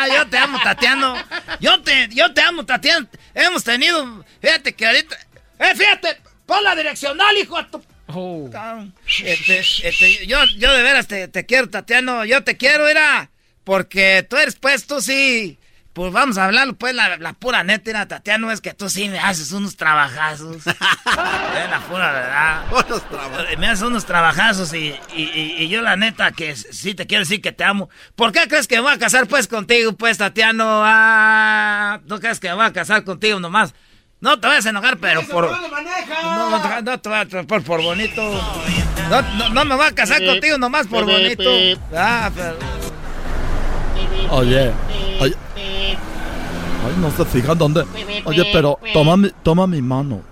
yo 0.09 0.28
te 0.28 0.39
amo, 0.39 0.59
Tatiano. 0.62 1.14
Yo 1.60 1.81
te, 1.82 2.09
yo 2.10 2.32
te 2.32 2.40
amo, 2.40 2.64
Tatiano. 2.64 3.06
Hemos 3.35 3.64
tenido, 3.64 4.24
fíjate 4.40 4.74
que 4.74 4.86
ahorita, 4.86 5.16
eh, 5.59 5.74
fíjate, 5.74 6.20
pon 6.47 6.62
la 6.64 6.74
direccional, 6.74 7.36
hijo 7.36 7.56
de 7.56 7.64
tu. 7.64 8.51
Cabrón. 8.51 8.93
Este, 9.22 9.60
este, 9.60 10.27
yo, 10.27 10.44
yo 10.56 10.72
de 10.72 10.82
veras 10.82 11.06
te, 11.06 11.28
te 11.28 11.47
quiero, 11.47 11.70
Tatiano. 11.70 12.24
Yo 12.24 12.43
te 12.43 12.56
quiero, 12.56 12.89
era 12.89 13.31
porque 13.62 14.27
tú 14.28 14.36
eres, 14.36 14.56
pues, 14.56 14.86
tú 14.86 15.01
sí. 15.01 15.60
Pues 15.93 16.12
vamos 16.12 16.39
a 16.39 16.45
hablar, 16.45 16.73
pues, 16.75 16.95
la, 16.95 17.17
la 17.17 17.33
pura 17.33 17.65
neta, 17.65 17.91
era, 17.91 18.07
Tatiano, 18.07 18.53
es 18.53 18.61
que 18.61 18.73
tú 18.75 18.89
sí 18.89 19.09
me 19.09 19.19
haces 19.19 19.51
unos 19.51 19.77
trabajazos. 19.77 20.59
es 20.67 20.77
la 21.71 21.81
pura 21.89 22.12
verdad. 22.12 22.65
Me 23.59 23.67
haces 23.67 23.83
unos 23.83 24.05
trabajazos 24.07 24.73
y, 24.73 24.95
y, 25.17 25.23
y- 25.23 25.55
y 25.65 25.69
yo 25.69 25.83
la 25.83 25.97
neta 25.97 26.31
que 26.31 26.55
sí 26.55 26.95
te 26.95 27.09
quiero 27.09 27.23
decir 27.25 27.43
que 27.43 27.51
te 27.51 27.65
amo. 27.65 27.91
¿Por 28.15 28.31
qué 28.31 28.47
crees 28.47 28.69
que 28.69 28.77
me 28.77 28.83
voy 28.83 28.93
a 28.93 28.99
casar 28.99 29.27
pues 29.27 29.49
contigo, 29.49 29.93
pues, 29.95 30.17
Tatiano? 30.19 30.65
Ah, 30.85 32.01
¿tú 32.07 32.21
crees 32.21 32.39
que 32.39 32.49
me 32.51 32.55
voy 32.55 32.67
a 32.67 32.73
casar 32.73 33.03
contigo 33.03 33.41
nomás? 33.41 33.75
No 34.21 34.39
te 34.39 34.47
vayas 34.47 34.67
a 34.67 34.71
enojar, 34.71 34.99
pero 34.99 35.23
por... 35.27 35.51
No, 35.51 36.51
no, 36.51 36.62
te- 36.62 36.83
no 36.83 37.01
te 37.01 37.09
voy 37.09 37.19
a 37.19 37.27
por, 37.47 37.65
por 37.65 37.83
bonito. 37.83 38.23
No, 39.09 39.23
no, 39.23 39.49
no 39.49 39.65
me 39.65 39.75
voy 39.75 39.87
a 39.87 39.95
casar 39.95 40.25
contigo 40.25 40.57
nomás 40.57 40.87
por 40.87 41.05
bonito. 41.05 41.51
Ah, 41.97 42.31
pero... 42.33 42.59
Oye, 44.31 44.72
oye. 45.20 45.35
Ay, 45.56 46.94
no 46.98 47.10
se 47.10 47.24
fijan 47.27 47.59
dónde. 47.59 47.85
Oye, 48.24 48.44
pero 48.52 48.78
toma 48.93 49.16
mi, 49.16 49.31
toma 49.43 49.66
mi 49.66 49.82
mano. 49.82 50.22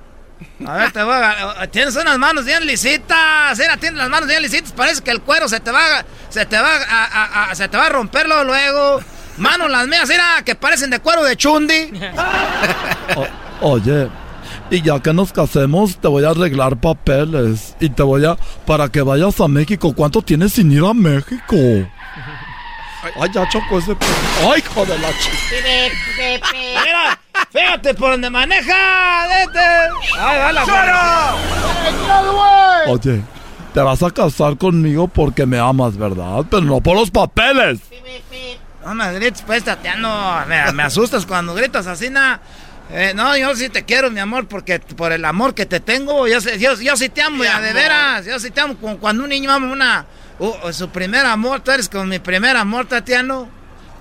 A 0.67 0.75
ver, 0.75 0.93
te 0.93 1.03
voy 1.03 1.15
a... 1.15 1.67
Tienes 1.71 1.95
unas 1.97 2.17
manos 2.19 2.45
bien 2.45 2.65
lisitas. 2.67 3.59
Mira, 3.59 3.77
tienes 3.77 3.99
las 3.99 4.09
manos 4.09 4.29
bien 4.29 4.41
lisitas. 4.43 4.73
Parece 4.73 5.03
que 5.03 5.11
el 5.11 5.21
cuero 5.21 5.49
se 5.49 5.61
te 5.61 5.71
va, 5.71 6.05
se 6.29 6.47
te 6.47 6.57
va, 6.59 6.77
a, 6.89 7.05
a- 7.05 7.51
a- 7.51 7.55
se 7.55 7.69
te 7.69 7.77
va 7.77 7.87
a 7.87 7.89
romperlo 7.91 8.45
luego. 8.45 9.01
Manos 9.37 9.71
las 9.71 9.87
mías, 9.89 10.09
mira, 10.09 10.43
que 10.45 10.55
parecen 10.55 10.91
de 10.91 11.01
cuero 11.01 11.23
de 11.25 11.37
chundi. 11.37 11.91
O- 13.61 13.69
oye, 13.73 14.09
y 14.71 14.83
ya 14.83 15.01
que 15.01 15.13
nos 15.13 15.33
casemos, 15.33 15.97
te 15.99 16.09
voy 16.09 16.25
a 16.25 16.31
arreglar 16.31 16.77
papeles. 16.81 17.75
Y 17.81 17.91
te 17.91 18.03
voy 18.03 18.25
a. 18.25 18.37
Para 18.67 18.89
que 18.89 19.03
vayas 19.03 19.41
a 19.41 19.49
México. 19.49 19.93
¿Cuánto 19.95 20.23
tienes 20.23 20.53
sin 20.53 20.71
ir 20.73 20.85
a 20.85 20.95
México? 20.95 21.57
Ay, 23.17 23.31
ya 23.33 23.49
chocó 23.49 23.79
ese. 23.79 23.97
Ay, 24.43 24.61
hijo 24.61 24.85
de 24.87 24.99
la 24.99 25.09
chica. 25.19 25.37
Mira, 26.53 27.19
fíjate 27.51 27.95
por 27.95 28.13
donde 28.13 28.31
maneja. 28.31 29.27
Vete. 29.29 29.59
Ay, 30.19 30.39
va 30.39 30.53
la 30.53 31.35
Oye, 32.89 33.23
te 33.75 33.81
vas 33.81 34.03
a 34.03 34.11
casar 34.11 34.57
conmigo 34.57 35.09
porque 35.09 35.47
me 35.47 35.59
amas, 35.59 35.97
¿verdad? 35.97 36.45
Pero 36.51 36.63
no 36.63 36.81
por 36.81 36.97
los 36.97 37.11
papeles. 37.11 37.81
No 38.85 38.95
me 38.95 39.13
grites, 39.15 39.43
pues, 39.43 39.65
Tatiano. 39.65 40.47
Me, 40.47 40.73
me 40.73 40.83
asustas 40.83 41.27
cuando 41.27 41.55
gritas 41.55 41.87
así, 41.87 42.11
na. 42.11 42.41
Eh, 42.91 43.13
no, 43.15 43.37
yo 43.37 43.55
sí 43.55 43.69
te 43.69 43.85
quiero, 43.85 44.11
mi 44.11 44.21
amor, 44.21 44.49
porque 44.49 44.79
por 44.81 45.13
el 45.13 45.25
amor 45.27 45.55
que 45.55 45.67
te 45.67 45.79
tengo, 45.81 46.27
yo, 46.27 46.39
yo, 46.39 46.75
yo 46.75 46.97
sí 46.97 47.11
te 47.11 47.21
amo, 47.21 47.45
ya, 47.45 47.61
de 47.61 47.73
veras. 47.75 48.25
Yo 48.25 48.39
sí 48.39 48.51
te 48.51 48.61
amo. 48.61 48.77
Como 48.77 48.99
cuando 48.99 49.25
un 49.25 49.29
niño 49.31 49.53
ama 49.53 49.71
una, 49.71 50.07
uh, 50.39 50.73
su 50.73 50.89
primer 50.89 51.27
amor, 51.27 51.61
tú 51.61 51.71
eres 51.71 51.89
como 51.89 52.05
mi 52.05 52.19
primer 52.19 52.57
amor, 52.57 52.87
Tatiano. 52.87 53.49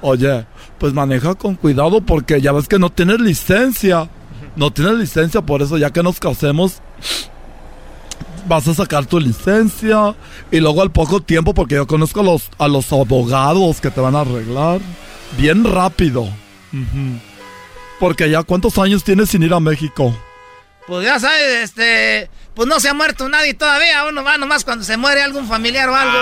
Oye, 0.02 0.46
pues 0.78 0.94
maneja 0.94 1.36
con 1.36 1.56
cuidado 1.56 2.02
porque 2.02 2.40
ya 2.42 2.52
ves 2.52 2.68
que 2.68 2.80
no 2.80 2.92
tienes 2.92 3.20
licencia. 3.20 4.10
No 4.56 4.72
tienes 4.72 4.96
licencia, 4.96 5.42
por 5.42 5.62
eso 5.62 5.78
ya 5.78 5.92
que 5.92 6.02
nos 6.02 6.20
casemos, 6.20 6.82
vas 8.48 8.68
a 8.68 8.74
sacar 8.74 9.06
tu 9.06 9.20
licencia. 9.20 10.16
Y 10.52 10.60
luego 10.60 10.82
al 10.82 10.92
poco 10.92 11.22
tiempo, 11.22 11.54
porque 11.54 11.76
yo 11.76 11.86
conozco 11.86 12.22
a 12.22 12.24
los, 12.24 12.50
a 12.58 12.68
los 12.68 12.92
abogados 12.92 13.80
que 13.82 13.92
te 13.92 14.02
van 14.02 14.16
a 14.16 14.22
arreglar. 14.22 14.80
Bien 15.38 15.64
rápido. 15.64 16.28
Porque 18.00 18.30
ya 18.30 18.44
cuántos 18.44 18.78
años 18.78 19.04
tienes 19.04 19.30
sin 19.30 19.44
ir 19.44 19.54
a 19.54 19.60
México. 19.60 20.16
Pues 20.88 21.06
ya 21.06 21.20
sabes, 21.20 21.64
este, 21.64 22.30
pues 22.58 22.68
no 22.68 22.80
se 22.80 22.90
ha 22.90 22.94
muerto 22.96 23.30
nadie 23.30 23.54
todavía, 23.54 24.04
uno 24.10 24.24
va 24.24 24.40
nomás 24.40 24.64
cuando 24.64 24.84
se 24.84 24.98
muere 24.98 25.22
algún 25.22 25.48
familiar 25.48 25.88
o 25.90 25.96
algo. 25.96 26.18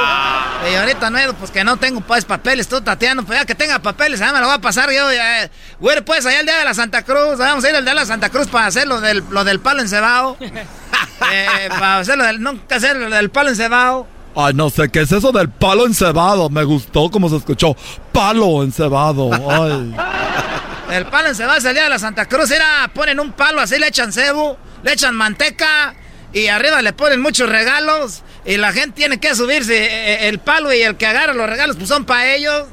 Y 0.69 0.75
ahorita 0.75 1.09
no, 1.09 1.17
pues 1.39 1.49
que 1.49 1.63
no 1.63 1.77
tengo 1.77 2.01
pues 2.01 2.25
papeles, 2.25 2.67
tú 2.67 2.81
Tatiano, 2.81 3.25
pues 3.25 3.39
ya 3.39 3.45
que 3.45 3.55
tenga 3.55 3.79
papeles, 3.79 4.19
ya 4.19 4.33
me 4.33 4.41
lo 4.41 4.47
voy 4.47 4.55
a 4.55 4.59
pasar 4.59 4.91
yo, 4.91 5.13
ya, 5.13 5.49
güey, 5.79 6.01
pues 6.01 6.25
allá 6.25 6.41
el 6.41 6.45
día 6.45 6.57
de 6.57 6.65
la 6.65 6.73
Santa 6.73 7.03
Cruz, 7.03 7.37
vamos 7.37 7.63
a 7.63 7.69
ir 7.69 7.75
al 7.77 7.85
día 7.85 7.93
de 7.93 8.01
la 8.01 8.05
Santa 8.05 8.27
Cruz 8.27 8.47
para 8.47 8.65
hacer 8.65 8.85
lo 8.85 8.99
del, 8.99 9.23
lo 9.29 9.45
del 9.45 9.61
palo 9.61 9.79
encebado. 9.79 10.35
eh, 10.41 11.69
para 11.69 11.99
hacer 11.99 12.17
lo 12.17 12.25
del, 12.25 12.41
nunca 12.41 12.75
hacer 12.75 12.97
lo 12.97 13.09
del 13.09 13.29
palo 13.29 13.51
encebado. 13.51 14.05
Ay, 14.35 14.53
no 14.55 14.69
sé 14.69 14.89
qué 14.89 15.03
es 15.03 15.13
eso 15.13 15.31
del 15.31 15.47
palo 15.47 15.85
encebado. 15.85 16.49
Me 16.49 16.65
gustó 16.65 17.09
como 17.09 17.29
se 17.29 17.37
escuchó. 17.37 17.77
Palo 18.11 18.61
encebado. 18.61 19.29
Ay. 19.49 19.95
El 20.91 21.05
palo 21.05 21.29
encebado 21.29 21.57
es 21.57 21.65
el 21.65 21.73
día 21.73 21.85
de 21.85 21.89
la 21.89 21.97
Santa 21.97 22.27
Cruz, 22.27 22.51
era, 22.51 22.87
ponen 22.93 23.19
un 23.19 23.31
palo 23.31 23.59
así, 23.59 23.79
le 23.79 23.87
echan 23.87 24.13
cebo, 24.13 24.55
le 24.83 24.93
echan 24.93 25.15
manteca 25.15 25.95
y 26.35 26.47
arriba 26.49 26.81
le 26.81 26.91
ponen 26.91 27.21
muchos 27.21 27.47
regalos 27.47 28.21
y 28.45 28.57
la 28.57 28.73
gente 28.73 28.91
tiene 28.91 29.21
que 29.21 29.33
subirse 29.33 29.85
eh, 29.85 30.27
el 30.27 30.39
palo 30.39 30.73
y 30.73 30.81
el 30.81 30.97
que 30.97 31.07
agarra 31.07 31.33
los 31.33 31.49
regalos 31.49 31.77
pues 31.77 31.87
son 31.87 32.03
para 32.03 32.35
ellos. 32.35 32.65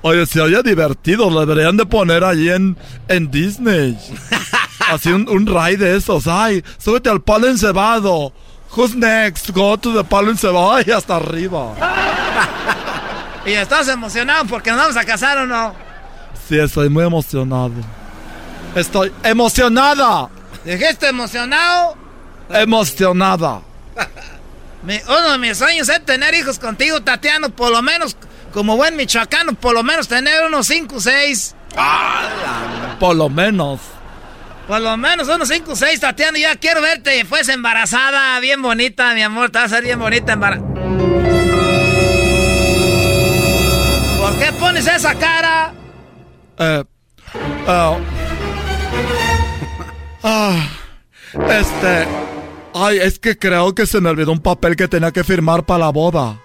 Oye, 0.00 0.24
se 0.24 0.40
oye 0.40 0.62
divertido. 0.62 1.28
Lo 1.28 1.44
deberían 1.44 1.76
de 1.76 1.84
poner 1.84 2.24
allí 2.24 2.48
en, 2.48 2.78
en 3.08 3.30
Disney. 3.30 3.98
Así 4.90 5.10
un, 5.10 5.28
un 5.28 5.44
de 5.44 5.96
esos. 5.98 6.26
Ay, 6.26 6.64
súbete 6.78 7.10
al 7.10 7.20
palo 7.20 7.46
encebado. 7.46 8.32
Who's 8.74 8.94
next? 8.94 9.50
Go 9.50 9.76
to 9.76 9.92
the 9.92 10.02
palo 10.02 10.30
encebado. 10.30 10.72
Ay, 10.72 10.90
hasta 10.90 11.16
arriba. 11.16 11.74
Y 13.46 13.52
estás 13.52 13.88
emocionado 13.88 14.44
porque 14.44 14.70
nos 14.70 14.80
vamos 14.80 14.96
a 14.98 15.04
casar 15.04 15.38
o 15.38 15.46
no. 15.46 15.74
Sí, 16.46 16.58
estoy 16.58 16.90
muy 16.90 17.04
emocionado. 17.04 17.72
Estoy 18.74 19.10
emocionada. 19.24 20.28
¿Dijiste 20.62 21.08
emocionado? 21.08 21.96
Emocionada. 22.52 23.62
Uno 24.82 25.32
de 25.32 25.38
mis 25.38 25.58
sueños 25.58 25.88
es 25.88 26.04
tener 26.04 26.34
hijos 26.34 26.58
contigo, 26.58 27.02
Tatiano, 27.02 27.50
por 27.50 27.70
lo 27.70 27.82
menos, 27.82 28.16
como 28.52 28.76
buen 28.76 28.96
michoacano, 28.96 29.52
por 29.54 29.74
lo 29.74 29.82
menos 29.82 30.08
tener 30.08 30.44
unos 30.46 30.66
5 30.66 30.96
o 30.96 31.00
6. 31.00 31.54
Por 32.98 33.16
lo 33.16 33.28
menos. 33.28 33.80
Por 34.66 34.80
lo 34.80 34.96
menos 34.96 35.28
unos 35.28 35.48
5 35.48 35.72
o 35.72 35.76
6, 35.76 36.00
Tatiana. 36.00 36.38
Ya 36.38 36.56
quiero 36.56 36.80
verte. 36.80 37.24
Fues 37.24 37.48
embarazada, 37.48 38.38
bien 38.40 38.62
bonita, 38.62 39.14
mi 39.14 39.22
amor. 39.22 39.50
Te 39.50 39.58
vas 39.58 39.72
a 39.72 39.76
ser 39.76 39.84
bien 39.84 39.98
bonita 39.98 40.32
embarazada. 40.32 40.68
¿Por 44.18 44.38
qué 44.38 44.52
pones 44.58 44.86
esa 44.86 45.14
cara? 45.14 45.72
Eh, 46.58 46.84
ah, 47.66 47.96
este. 51.34 52.06
Ay, 52.74 52.98
es 52.98 53.18
que 53.18 53.36
creo 53.36 53.74
que 53.74 53.86
se 53.86 54.00
me 54.00 54.10
olvidó 54.10 54.32
un 54.32 54.40
papel 54.40 54.76
que 54.76 54.86
tenía 54.88 55.10
que 55.10 55.24
firmar 55.24 55.64
para 55.64 55.80
la 55.86 55.88
boda. 55.90 56.38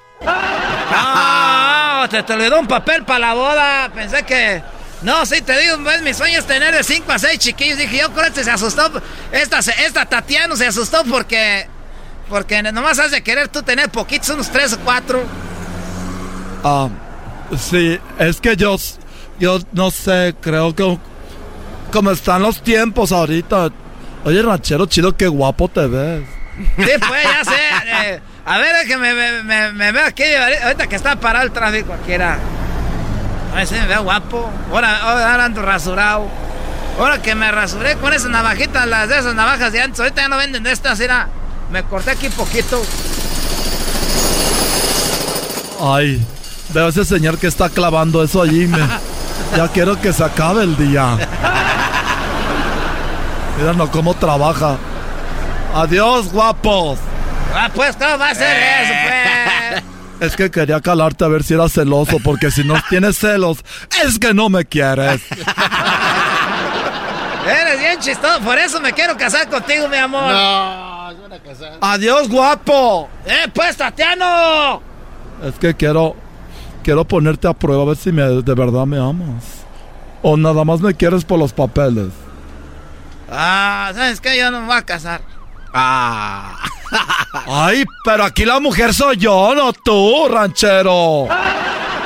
Ah, 0.97 2.07
te, 2.09 2.23
te 2.23 2.33
olvidó 2.33 2.59
un 2.59 2.67
papel 2.67 3.03
para 3.05 3.19
la 3.19 3.33
boda. 3.33 3.91
Pensé 3.93 4.23
que. 4.23 4.63
No, 5.01 5.25
sí, 5.25 5.41
te 5.41 5.59
digo, 5.59 5.77
pues, 5.83 6.01
mi 6.01 6.13
sueño 6.13 6.39
es 6.39 6.45
tener 6.47 6.73
de 6.73 6.83
5 6.83 7.11
a 7.11 7.19
6 7.19 7.37
chiquillos. 7.39 7.77
Dije, 7.77 7.97
yo 7.99 8.09
creo 8.11 8.23
que 8.23 8.29
este 8.29 8.43
se 8.43 8.51
asustó. 8.51 8.91
Esta, 9.31 9.61
se- 9.61 9.85
esta 9.85 10.05
Tatiana 10.05 10.55
se 10.55 10.67
asustó 10.67 11.03
porque. 11.09 11.67
Porque 12.29 12.63
nomás 12.63 12.97
has 12.97 13.11
de 13.11 13.21
querer 13.21 13.49
tú 13.49 13.61
tener 13.61 13.89
poquitos, 13.89 14.29
unos 14.29 14.49
3 14.49 14.73
o 14.73 14.79
4. 14.79 15.23
Ah, 16.63 16.89
sí, 17.59 17.99
es 18.17 18.41
que 18.41 18.55
yo, 18.55 18.75
yo 19.39 19.59
no 19.73 19.91
sé, 19.91 20.33
creo 20.41 20.73
que 20.75 20.97
como 21.91 22.09
están 22.11 22.41
los 22.41 22.63
tiempos 22.63 23.11
ahorita. 23.11 23.69
Oye, 24.25 24.41
ranchero 24.41 24.87
chido, 24.87 25.15
qué 25.15 25.27
guapo 25.27 25.69
te 25.69 25.85
ves. 25.85 26.23
Sí, 26.77 26.91
pues, 27.07 27.23
ya 27.23 27.43
sé. 27.45 28.09
eh, 28.09 28.21
a 28.45 28.57
ver, 28.57 28.75
es 28.81 28.87
que 28.87 28.97
me, 28.97 29.13
me, 29.13 29.43
me, 29.43 29.71
me 29.71 29.91
veo 29.91 30.05
aquí. 30.05 30.23
Ahorita 30.63 30.87
que 30.87 30.95
está 30.95 31.15
parado 31.15 31.45
el 31.45 31.51
tráfico 31.51 31.93
aquí 31.93 32.13
era. 32.13 32.39
A 33.53 33.55
ver 33.57 33.67
si 33.67 33.75
me 33.75 33.85
veo 33.85 34.03
guapo. 34.03 34.49
Ahora, 34.71 34.97
ahora 34.97 35.45
ando 35.45 35.61
rasurado. 35.61 36.27
Ahora 36.99 37.21
que 37.21 37.35
me 37.35 37.51
rasuré 37.51 37.97
con 37.97 38.13
esas 38.13 38.31
navajitas, 38.31 38.87
las 38.87 39.09
de 39.09 39.19
esas 39.19 39.35
navajas 39.35 39.71
de 39.71 39.81
antes. 39.81 39.99
Ahorita 39.99 40.23
ya 40.23 40.27
no 40.27 40.37
venden 40.37 40.63
de 40.63 40.71
estas, 40.71 40.99
era. 40.99 41.27
Me 41.71 41.83
corté 41.83 42.11
aquí 42.11 42.29
poquito. 42.29 42.81
Ay, 45.81 46.25
veo 46.73 46.87
ese 46.87 47.05
señor 47.05 47.37
que 47.37 47.47
está 47.47 47.69
clavando 47.69 48.23
eso 48.23 48.41
allí. 48.41 48.65
Me, 48.65 48.79
ya 49.57 49.67
quiero 49.67 49.99
que 50.01 50.11
se 50.13 50.23
acabe 50.23 50.63
el 50.63 50.75
día. 50.77 51.17
Mira 53.57 53.73
no 53.73 53.89
cómo 53.89 54.13
trabaja. 54.13 54.77
Adiós, 55.73 56.31
guapos. 56.31 56.99
Ah, 57.53 57.69
pues, 57.73 57.95
¿cómo 57.95 58.17
va 58.17 58.29
a 58.29 58.35
ser 58.35 58.57
eso, 58.57 58.93
pues? 59.03 59.83
Es 60.19 60.35
que 60.35 60.49
quería 60.49 60.79
calarte 60.81 61.25
a 61.25 61.27
ver 61.27 61.43
si 61.43 61.53
eras 61.53 61.73
celoso, 61.73 62.17
porque 62.23 62.49
si 62.51 62.63
no 62.63 62.75
tienes 62.89 63.17
celos, 63.17 63.63
es 64.03 64.17
que 64.17 64.33
no 64.33 64.49
me 64.49 64.65
quieres. 64.65 65.21
Eres 67.45 67.79
bien 67.79 67.99
chistoso, 67.99 68.39
por 68.39 68.57
eso 68.57 68.81
me 68.81 68.91
quiero 68.91 69.15
casar 69.17 69.47
contigo, 69.47 69.87
mi 69.87 69.97
amor. 69.97 70.31
No, 70.31 71.13
van 71.21 71.33
a 71.33 71.39
casar. 71.39 71.73
Adiós, 71.79 72.27
guapo. 72.27 73.07
¡Eh, 73.25 73.47
pues, 73.53 73.77
Tatiano! 73.77 74.81
Es 75.43 75.53
que 75.59 75.75
quiero, 75.75 76.15
quiero 76.81 77.05
ponerte 77.05 77.47
a 77.47 77.53
prueba 77.53 77.83
a 77.83 77.85
ver 77.85 77.97
si 77.97 78.11
me, 78.11 78.23
de 78.23 78.53
verdad 78.55 78.87
me 78.87 78.97
amas. 78.97 79.43
O 80.23 80.35
nada 80.37 80.63
más 80.63 80.81
me 80.81 80.95
quieres 80.95 81.23
por 81.23 81.37
los 81.37 81.53
papeles. 81.53 82.24
Ah, 83.29 83.91
¿sabes 83.93 84.21
qué? 84.21 84.37
Yo 84.37 84.51
no 84.51 84.61
me 84.61 84.67
voy 84.67 84.77
a 84.77 84.85
casar. 84.85 85.21
Ah. 85.73 86.57
Ay, 87.47 87.85
pero 88.03 88.23
aquí 88.23 88.45
la 88.45 88.59
mujer 88.59 88.93
soy 88.93 89.17
yo, 89.17 89.53
no 89.55 89.73
tú, 89.73 90.27
ranchero. 90.29 91.27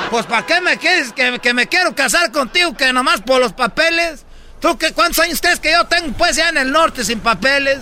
Pues, 0.09 0.25
¿para 0.25 0.45
qué 0.45 0.59
me 0.61 0.77
quieres 0.77 1.13
que, 1.13 1.37
que 1.39 1.53
me 1.53 1.67
quiero 1.67 1.93
casar 1.93 2.31
contigo 2.31 2.75
que 2.75 2.91
nomás 2.91 3.21
por 3.21 3.39
los 3.39 3.53
papeles? 3.53 4.25
¿Tú 4.59 4.77
qué, 4.77 4.91
cuántos 4.91 5.19
años 5.19 5.39
crees 5.39 5.59
que 5.59 5.71
yo 5.71 5.85
tengo, 5.85 6.11
pues, 6.17 6.35
ya 6.35 6.49
en 6.49 6.57
el 6.57 6.71
norte 6.71 7.03
sin 7.03 7.19
papeles? 7.19 7.81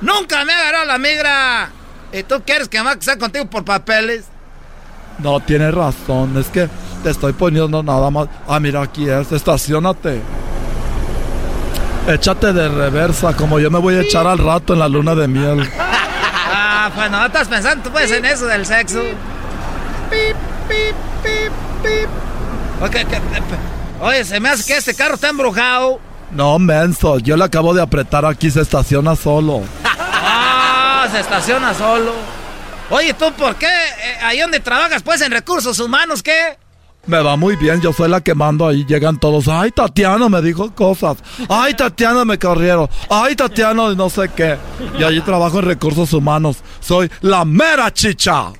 Nunca 0.00 0.44
me 0.44 0.52
ha 0.52 0.60
agarrado 0.60 0.84
la 0.86 0.98
migra. 0.98 1.70
¿Y 2.12 2.22
tú 2.22 2.42
quieres 2.44 2.68
que 2.68 2.78
me 2.78 2.84
vaya 2.84 2.94
a 2.94 2.98
casar 2.98 3.18
contigo 3.18 3.46
por 3.46 3.64
papeles? 3.64 4.24
No, 5.18 5.40
tienes 5.40 5.74
razón, 5.74 6.36
es 6.38 6.46
que 6.46 6.68
te 7.02 7.10
estoy 7.10 7.32
poniendo 7.32 7.82
nada 7.82 8.10
más. 8.10 8.28
Ah, 8.48 8.58
mira, 8.60 8.82
aquí 8.82 9.08
es, 9.08 9.32
estacionate. 9.32 10.22
Échate 12.10 12.52
de 12.52 12.68
reversa, 12.68 13.34
como 13.34 13.60
yo 13.60 13.70
me 13.70 13.78
voy 13.78 13.94
a 13.94 14.00
echar 14.00 14.26
al 14.26 14.38
rato 14.38 14.72
en 14.72 14.80
la 14.80 14.88
luna 14.88 15.14
de 15.14 15.28
miel. 15.28 15.70
Ah, 15.78 16.90
pues 16.92 17.08
no 17.08 17.24
estás 17.24 17.46
pensando 17.46 17.84
tú 17.84 17.90
pues 17.90 18.10
en 18.10 18.24
eso 18.24 18.46
del 18.46 18.66
sexo. 18.66 19.00
Pip, 20.10 20.36
pip, 20.68 20.96
pip, 21.22 21.52
pip. 21.84 22.08
Oye, 24.00 24.24
se 24.24 24.40
me 24.40 24.48
hace 24.48 24.64
que 24.64 24.76
este 24.76 24.94
carro 24.94 25.14
está 25.14 25.28
embrujado. 25.28 26.00
No, 26.32 26.58
menso, 26.58 27.18
yo 27.18 27.36
le 27.36 27.44
acabo 27.44 27.74
de 27.74 27.82
apretar 27.82 28.24
aquí, 28.24 28.50
se 28.50 28.62
estaciona 28.62 29.14
solo. 29.14 29.62
Ah, 29.84 31.06
se 31.12 31.20
estaciona 31.20 31.74
solo. 31.74 32.12
Oye, 32.90 33.14
¿tú 33.14 33.32
por 33.34 33.54
qué? 33.54 33.66
Eh, 33.66 34.18
ahí 34.22 34.40
donde 34.40 34.58
trabajas, 34.58 35.02
pues, 35.02 35.20
en 35.20 35.30
recursos 35.30 35.78
humanos, 35.78 36.22
¿qué? 36.22 36.58
Me 37.06 37.20
va 37.22 37.36
muy 37.36 37.56
bien, 37.56 37.80
yo 37.80 37.92
soy 37.92 38.10
la 38.10 38.20
que 38.20 38.34
mando 38.34 38.66
ahí, 38.66 38.84
llegan 38.84 39.18
todos. 39.18 39.48
Ay, 39.48 39.70
Tatiana 39.70 40.28
me 40.28 40.42
dijo 40.42 40.74
cosas. 40.74 41.16
Ay, 41.48 41.74
Tatiana 41.74 42.24
me 42.24 42.38
corrieron. 42.38 42.88
Ay, 43.08 43.34
Tatiana 43.34 43.94
no 43.94 44.10
sé 44.10 44.28
qué. 44.36 44.56
Y 44.98 45.02
allí 45.02 45.20
trabajo 45.22 45.58
en 45.60 45.64
recursos 45.64 46.12
humanos. 46.12 46.58
Soy 46.80 47.10
la 47.22 47.44
mera 47.44 47.92
chicha. 47.92 48.52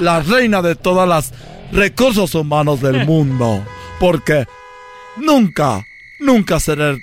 La 0.00 0.20
reina 0.20 0.62
de 0.62 0.76
todas 0.76 1.08
las 1.08 1.32
recursos 1.72 2.34
humanos 2.34 2.80
del 2.80 3.04
mundo. 3.04 3.64
Porque 3.98 4.46
nunca, 5.16 5.84
nunca 6.20 6.60
seré 6.60 6.98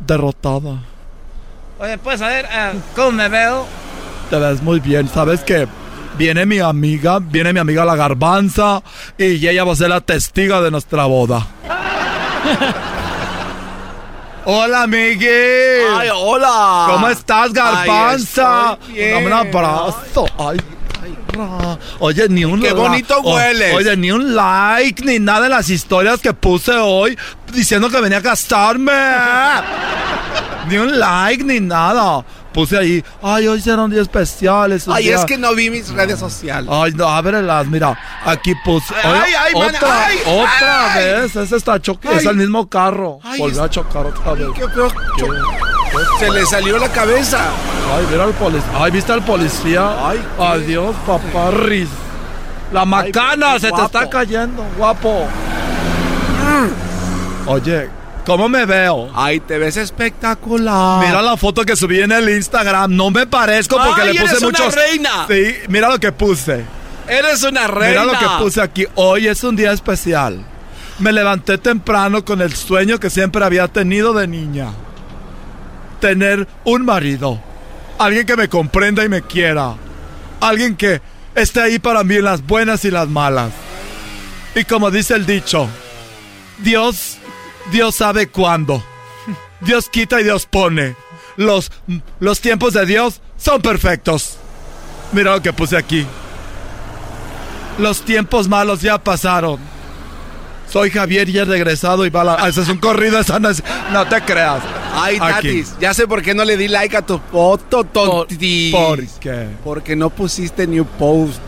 derrotada. 0.00 0.84
Oye, 1.78 1.98
pues, 1.98 2.20
a 2.22 2.28
ver, 2.28 2.46
eh, 2.50 2.72
¿cómo 2.96 3.12
me 3.12 3.28
veo? 3.28 3.66
Te 4.30 4.38
ves 4.38 4.62
muy 4.62 4.80
bien. 4.80 5.08
¿Sabes 5.08 5.40
que 5.40 5.68
Viene 6.18 6.44
mi 6.46 6.58
amiga, 6.58 7.20
viene 7.20 7.52
mi 7.52 7.60
amiga 7.60 7.84
la 7.84 7.94
garbanza 7.94 8.82
y 9.16 9.46
ella 9.46 9.62
va 9.64 9.72
a 9.72 9.76
ser 9.76 9.88
la 9.90 10.00
testiga 10.00 10.60
de 10.60 10.70
nuestra 10.70 11.04
boda. 11.04 11.46
Hola, 14.44 14.86
Miguel. 14.86 15.82
Ay, 15.94 16.08
hola. 16.14 16.86
¿Cómo 16.90 17.08
estás, 17.08 17.52
garbanza? 17.52 18.78
Ay. 18.88 19.10
Dame 19.10 19.26
un 19.26 19.32
abrazo. 19.34 20.26
Ay, 20.38 20.56
ra- 21.36 21.78
Oye, 21.98 22.28
ni 22.30 22.46
un 22.46 22.58
Qué 22.60 22.68
la- 22.68 22.72
bonito 22.74 23.20
hueles. 23.20 23.74
Oye, 23.74 23.94
ni 23.98 24.10
un 24.10 24.34
like, 24.34 25.04
ni 25.04 25.18
nada 25.18 25.44
en 25.46 25.50
las 25.52 25.68
historias 25.68 26.20
que 26.20 26.32
puse 26.32 26.72
hoy 26.72 27.16
diciendo 27.52 27.90
que 27.90 28.00
venía 28.00 28.18
a 28.18 28.22
gastarme. 28.22 28.92
ni 30.70 30.78
un 30.78 30.98
like, 30.98 31.44
ni 31.44 31.60
nada. 31.60 32.24
Puse 32.58 32.76
ahí, 32.76 33.04
ay, 33.22 33.46
hoy 33.46 33.60
será 33.60 33.82
un 33.82 33.90
día 33.92 34.02
especial. 34.02 34.72
es 34.72 34.88
un 34.88 34.92
Ay, 34.92 35.10
es 35.10 35.24
que 35.24 35.38
no 35.38 35.54
vi 35.54 35.70
mis 35.70 35.90
redes 35.90 36.18
sociales. 36.18 36.68
Ay, 36.68 36.90
no, 36.92 37.06
ábrelas, 37.08 37.68
mira, 37.68 37.96
aquí 38.24 38.52
puse. 38.64 38.92
Ay, 38.96 39.30
ay, 39.38 39.52
otra, 39.54 40.06
ay, 40.06 40.18
otra 40.26 40.92
ay. 40.94 41.04
vez, 41.04 41.36
ese 41.36 41.54
está 41.54 41.80
choque, 41.80 42.08
es 42.12 42.24
el 42.24 42.34
mismo 42.34 42.68
carro. 42.68 43.20
Ay, 43.22 43.38
Volvió 43.38 43.62
a 43.62 43.70
chocar 43.70 44.06
otra 44.06 44.32
vez. 44.32 44.48
qué 44.56 44.68
feo 44.70 44.90
Se 46.18 46.30
le 46.32 46.44
salió 46.46 46.78
la 46.78 46.88
cabeza. 46.90 47.38
Ay, 47.96 48.06
mira 48.10 48.24
al 48.24 48.32
policía. 48.32 48.70
Ay, 48.74 48.90
¿viste 48.90 49.12
al 49.12 49.24
policía? 49.24 50.08
Ay, 50.08 50.20
adiós, 50.40 50.96
paparris. 51.06 51.88
La 52.72 52.84
macana 52.84 53.60
se 53.60 53.70
te 53.70 53.84
está 53.84 54.10
cayendo, 54.10 54.64
guapo. 54.76 55.28
Oye, 57.46 57.88
¿cómo 58.28 58.46
me 58.46 58.66
veo? 58.66 59.10
Ay, 59.14 59.40
te 59.40 59.56
ves 59.56 59.78
espectacular. 59.78 61.02
Mira 61.04 61.22
la 61.22 61.38
foto 61.38 61.64
que 61.64 61.74
subí 61.74 62.02
en 62.02 62.12
el 62.12 62.28
Instagram. 62.28 62.94
No 62.94 63.10
me 63.10 63.26
parezco 63.26 63.78
porque 63.82 64.02
Ay, 64.02 64.12
le 64.12 64.20
puse 64.20 64.32
eres 64.32 64.42
una 64.42 64.68
reina. 64.68 65.26
Sí, 65.26 65.54
mira 65.68 65.88
lo 65.88 65.98
que 65.98 66.12
puse. 66.12 66.62
Eres 67.08 67.42
una 67.42 67.66
reina. 67.66 68.02
Mira 68.02 68.12
lo 68.12 68.18
que 68.18 68.44
puse 68.44 68.60
aquí. 68.60 68.86
Hoy 68.96 69.28
es 69.28 69.42
un 69.42 69.56
día 69.56 69.72
especial. 69.72 70.44
Me 70.98 71.10
levanté 71.10 71.56
temprano 71.56 72.22
con 72.22 72.42
el 72.42 72.54
sueño 72.54 73.00
que 73.00 73.08
siempre 73.08 73.42
había 73.42 73.66
tenido 73.66 74.12
de 74.12 74.28
niña. 74.28 74.72
Tener 75.98 76.46
un 76.64 76.84
marido. 76.84 77.40
Alguien 77.98 78.26
que 78.26 78.36
me 78.36 78.50
comprenda 78.50 79.02
y 79.04 79.08
me 79.08 79.22
quiera. 79.22 79.74
Alguien 80.42 80.76
que 80.76 81.00
esté 81.34 81.62
ahí 81.62 81.78
para 81.78 82.04
mí 82.04 82.16
en 82.16 82.24
las 82.24 82.46
buenas 82.46 82.84
y 82.84 82.90
las 82.90 83.08
malas. 83.08 83.52
Y 84.54 84.64
como 84.64 84.90
dice 84.90 85.14
el 85.14 85.24
dicho, 85.24 85.66
Dios, 86.58 87.16
Dios 87.70 87.94
sabe 87.96 88.28
cuándo. 88.28 88.82
Dios 89.60 89.88
quita 89.88 90.20
y 90.20 90.24
Dios 90.24 90.46
pone. 90.46 90.94
Los, 91.36 91.70
los 92.20 92.40
tiempos 92.40 92.74
de 92.74 92.86
Dios 92.86 93.20
son 93.36 93.60
perfectos. 93.62 94.36
Mira 95.12 95.32
lo 95.32 95.42
que 95.42 95.52
puse 95.52 95.76
aquí. 95.76 96.06
Los 97.78 98.02
tiempos 98.02 98.48
malos 98.48 98.80
ya 98.82 98.98
pasaron. 98.98 99.58
Soy 100.70 100.90
Javier 100.90 101.28
y 101.28 101.38
he 101.38 101.44
regresado 101.44 102.04
y 102.04 102.10
va 102.10 102.24
la... 102.24 102.34
Ah, 102.38 102.48
ese 102.48 102.60
es 102.60 102.68
un 102.68 102.76
corrido, 102.78 103.18
esa 103.18 103.38
no, 103.38 103.48
es- 103.48 103.62
no 103.92 104.06
te 104.06 104.20
creas. 104.22 104.62
Ay, 104.94 105.16
Aquí. 105.20 105.32
Tatis, 105.48 105.74
ya 105.80 105.94
sé 105.94 106.06
por 106.06 106.22
qué 106.22 106.34
no 106.34 106.44
le 106.44 106.56
di 106.56 106.68
like 106.68 106.94
a 106.96 107.02
tu 107.02 107.18
foto, 107.32 107.84
tonti. 107.84 108.70
¿Por 108.72 109.02
qué? 109.20 109.48
Porque 109.64 109.96
no 109.96 110.10
pusiste 110.10 110.66
new 110.66 110.84
post. 110.84 111.38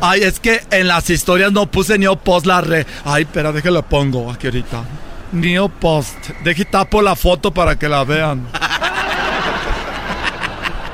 Ay, 0.00 0.22
es 0.22 0.38
que 0.38 0.62
en 0.70 0.86
las 0.86 1.10
historias 1.10 1.50
no 1.50 1.66
puse 1.68 1.98
ni 1.98 2.06
post 2.22 2.46
la 2.46 2.60
re. 2.60 2.86
Ay, 3.04 3.26
pero 3.32 3.52
déjalo 3.52 3.82
pongo 3.82 4.30
aquí 4.30 4.46
ahorita. 4.46 4.84
New 5.32 5.68
Post. 5.68 6.30
Deje 6.42 6.64
tapo 6.64 7.02
la 7.02 7.14
foto 7.14 7.52
para 7.52 7.78
que 7.78 7.88
la 7.88 8.04
vean. 8.04 8.46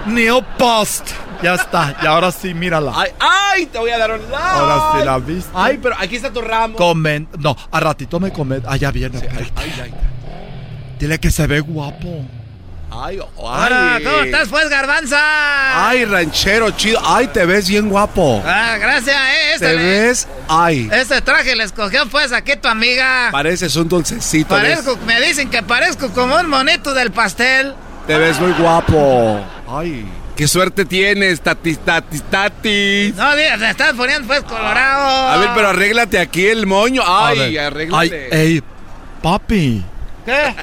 New 0.06 0.42
Post. 0.58 1.10
Ya 1.42 1.54
está. 1.54 1.96
Y 2.02 2.06
ahora 2.06 2.32
sí, 2.32 2.54
mírala. 2.54 2.92
Ay, 2.94 3.10
ay, 3.20 3.66
te 3.66 3.78
voy 3.78 3.90
a 3.90 3.98
dar 3.98 4.12
un 4.12 4.22
like. 4.22 4.36
Ahora 4.36 4.92
sí 4.92 5.04
la 5.04 5.18
viste. 5.18 5.50
Ay, 5.54 5.78
pero 5.82 5.94
aquí 5.98 6.16
está 6.16 6.32
tu 6.32 6.40
ramo. 6.40 6.76
Comen. 6.76 7.28
No, 7.38 7.56
a 7.70 7.80
ratito 7.80 8.18
me 8.18 8.32
comen. 8.32 8.62
Ah, 8.66 8.76
ya 8.76 8.90
viene. 8.90 9.18
ay, 9.56 9.72
ay. 9.82 9.94
Dile 10.98 11.18
que 11.18 11.30
se 11.30 11.46
ve 11.46 11.60
guapo. 11.60 12.24
Ay, 12.96 13.18
ay. 13.18 13.26
Hola, 13.36 14.00
¿cómo 14.04 14.22
estás 14.22 14.48
pues, 14.48 14.68
garbanza? 14.68 15.18
Ay, 15.88 16.04
ranchero 16.04 16.70
chido. 16.70 17.00
Ay, 17.04 17.26
te 17.26 17.44
ves 17.44 17.68
bien 17.68 17.88
guapo. 17.88 18.42
Ah, 18.46 18.76
gracias, 18.78 19.16
eh. 19.16 19.52
Este, 19.54 19.66
Te 19.66 19.76
ves, 19.76 20.28
ay. 20.48 20.88
este 20.92 21.20
traje 21.20 21.56
le 21.56 21.64
escogió 21.64 22.06
pues 22.08 22.32
aquí 22.32 22.52
tu 22.56 22.68
amiga. 22.68 23.30
Pareces 23.32 23.74
un 23.76 23.88
dulcecito. 23.88 24.48
Parezco, 24.48 24.96
me 25.06 25.20
dicen 25.20 25.50
que 25.50 25.62
parezco 25.62 26.10
como 26.10 26.36
un 26.36 26.48
monito 26.48 26.94
del 26.94 27.10
pastel. 27.10 27.74
Te 28.06 28.16
ves 28.16 28.38
muy 28.38 28.52
guapo. 28.52 29.44
Ay. 29.68 30.06
Qué 30.36 30.48
suerte 30.48 30.84
tienes, 30.84 31.40
tatis, 31.40 31.78
tatis, 31.78 32.22
tatis. 32.24 33.14
No, 33.14 33.36
digas, 33.36 33.58
te 33.58 33.70
estás 33.70 33.92
poniendo 33.94 34.26
pues 34.26 34.42
colorado. 34.42 35.28
A 35.28 35.36
ver, 35.36 35.50
pero 35.54 35.68
arréglate 35.68 36.18
aquí 36.18 36.46
el 36.46 36.66
moño. 36.66 37.02
Ay, 37.06 37.56
arréglate. 37.56 38.28
Ay, 38.32 38.38
ey, 38.38 38.62
papi. 39.22 39.84
¿Qué? 40.24 40.54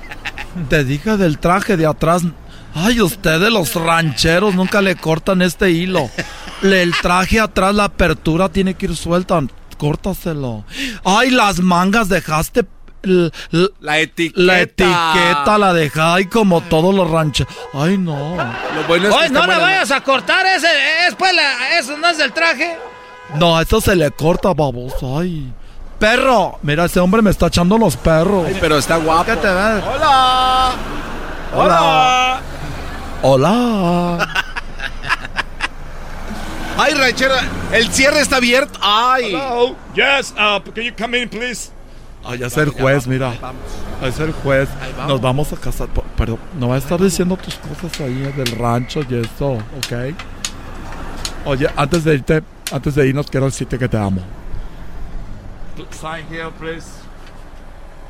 Te 0.69 0.83
dije 0.83 1.17
del 1.17 1.39
traje 1.39 1.77
de 1.77 1.85
atrás. 1.85 2.23
Ay, 2.73 3.01
ustedes 3.01 3.51
los 3.51 3.75
rancheros 3.75 4.55
nunca 4.55 4.81
le 4.81 4.95
cortan 4.95 5.41
este 5.41 5.71
hilo. 5.71 6.09
Le- 6.61 6.81
El 6.83 6.93
traje 7.01 7.39
atrás, 7.39 7.75
la 7.75 7.85
apertura 7.85 8.49
tiene 8.49 8.73
que 8.75 8.85
ir 8.87 8.95
suelta. 8.95 9.41
Córtaselo. 9.77 10.63
Ay, 11.03 11.31
las 11.31 11.59
mangas 11.59 12.07
dejaste. 12.09 12.65
l- 13.03 13.31
l- 13.51 13.69
La 13.79 13.99
etiqueta. 13.99 14.41
La 14.41 14.61
etiqueta 14.61 15.57
la 15.57 15.73
dejé 15.73 15.99
ay, 16.01 16.25
como 16.25 16.61
todos 16.61 16.93
los 16.93 17.09
rancheros. 17.09 17.51
Ay, 17.73 17.97
no. 17.97 18.35
Lo 18.75 18.83
bueno 18.87 19.07
es 19.07 19.13
que 19.13 19.17
Oye, 19.17 19.25
está 19.27 19.39
no 19.39 19.47
le 19.47 19.57
vayas 19.57 19.89
a 19.91 20.01
cortar 20.01 20.45
ese, 20.45 20.67
es 21.07 21.15
pues 21.15 21.33
la- 21.33 21.79
eso 21.79 21.97
no 21.97 22.07
es 22.09 22.17
del 22.19 22.31
traje. 22.31 22.77
No, 23.35 23.59
eso 23.59 23.81
se 23.81 23.95
le 23.95 24.11
corta, 24.11 24.53
baboso. 24.53 25.17
Ay. 25.19 25.51
Perro. 26.01 26.57
Mira, 26.63 26.85
ese 26.85 26.99
hombre 26.99 27.21
me 27.21 27.29
está 27.29 27.45
echando 27.45 27.77
los 27.77 27.95
perros. 27.95 28.45
Ay, 28.47 28.57
pero 28.59 28.79
está 28.79 28.97
guapo. 28.97 29.23
¿Qué 29.23 29.35
te 29.35 29.47
ves? 29.47 29.83
Hola. 29.83 30.71
Hola. 31.53 32.41
Hola. 33.21 34.27
Ay, 36.79 36.95
ranchero, 36.95 37.35
el 37.71 37.87
cierre 37.91 38.21
está 38.21 38.37
abierto. 38.37 38.79
Ay. 38.81 39.25
Hello. 39.35 39.75
Yes, 39.93 40.31
uh, 40.31 40.59
can 40.73 40.83
you 40.83 40.91
come 40.97 41.21
in, 41.21 41.29
please? 41.29 41.69
Ay, 42.25 42.39
ya 42.39 42.47
es 42.47 42.57
el 42.57 42.71
juez, 42.71 43.05
mira. 43.05 43.33
Es 44.01 44.19
el 44.19 44.31
juez. 44.31 44.69
Nos 45.07 45.21
vamos 45.21 45.53
a 45.53 45.57
casar. 45.57 45.87
Pero 46.17 46.39
no 46.57 46.69
va 46.69 46.75
a 46.75 46.77
estar 46.79 46.99
diciendo 46.99 47.37
tus 47.37 47.57
cosas 47.57 48.01
ahí 48.01 48.33
del 48.35 48.57
rancho 48.57 49.01
y 49.07 49.15
eso, 49.17 49.51
¿ok? 49.51 50.15
Oye, 51.45 51.69
antes 51.75 52.03
de 52.03 52.15
irte, 52.15 52.41
antes 52.71 52.95
de 52.95 53.07
irnos, 53.07 53.29
quiero 53.29 53.45
decirte 53.45 53.77
que 53.77 53.87
te 53.87 53.97
amo. 53.97 54.40
Sign 55.91 56.25
here, 56.29 56.49
please. 56.59 56.87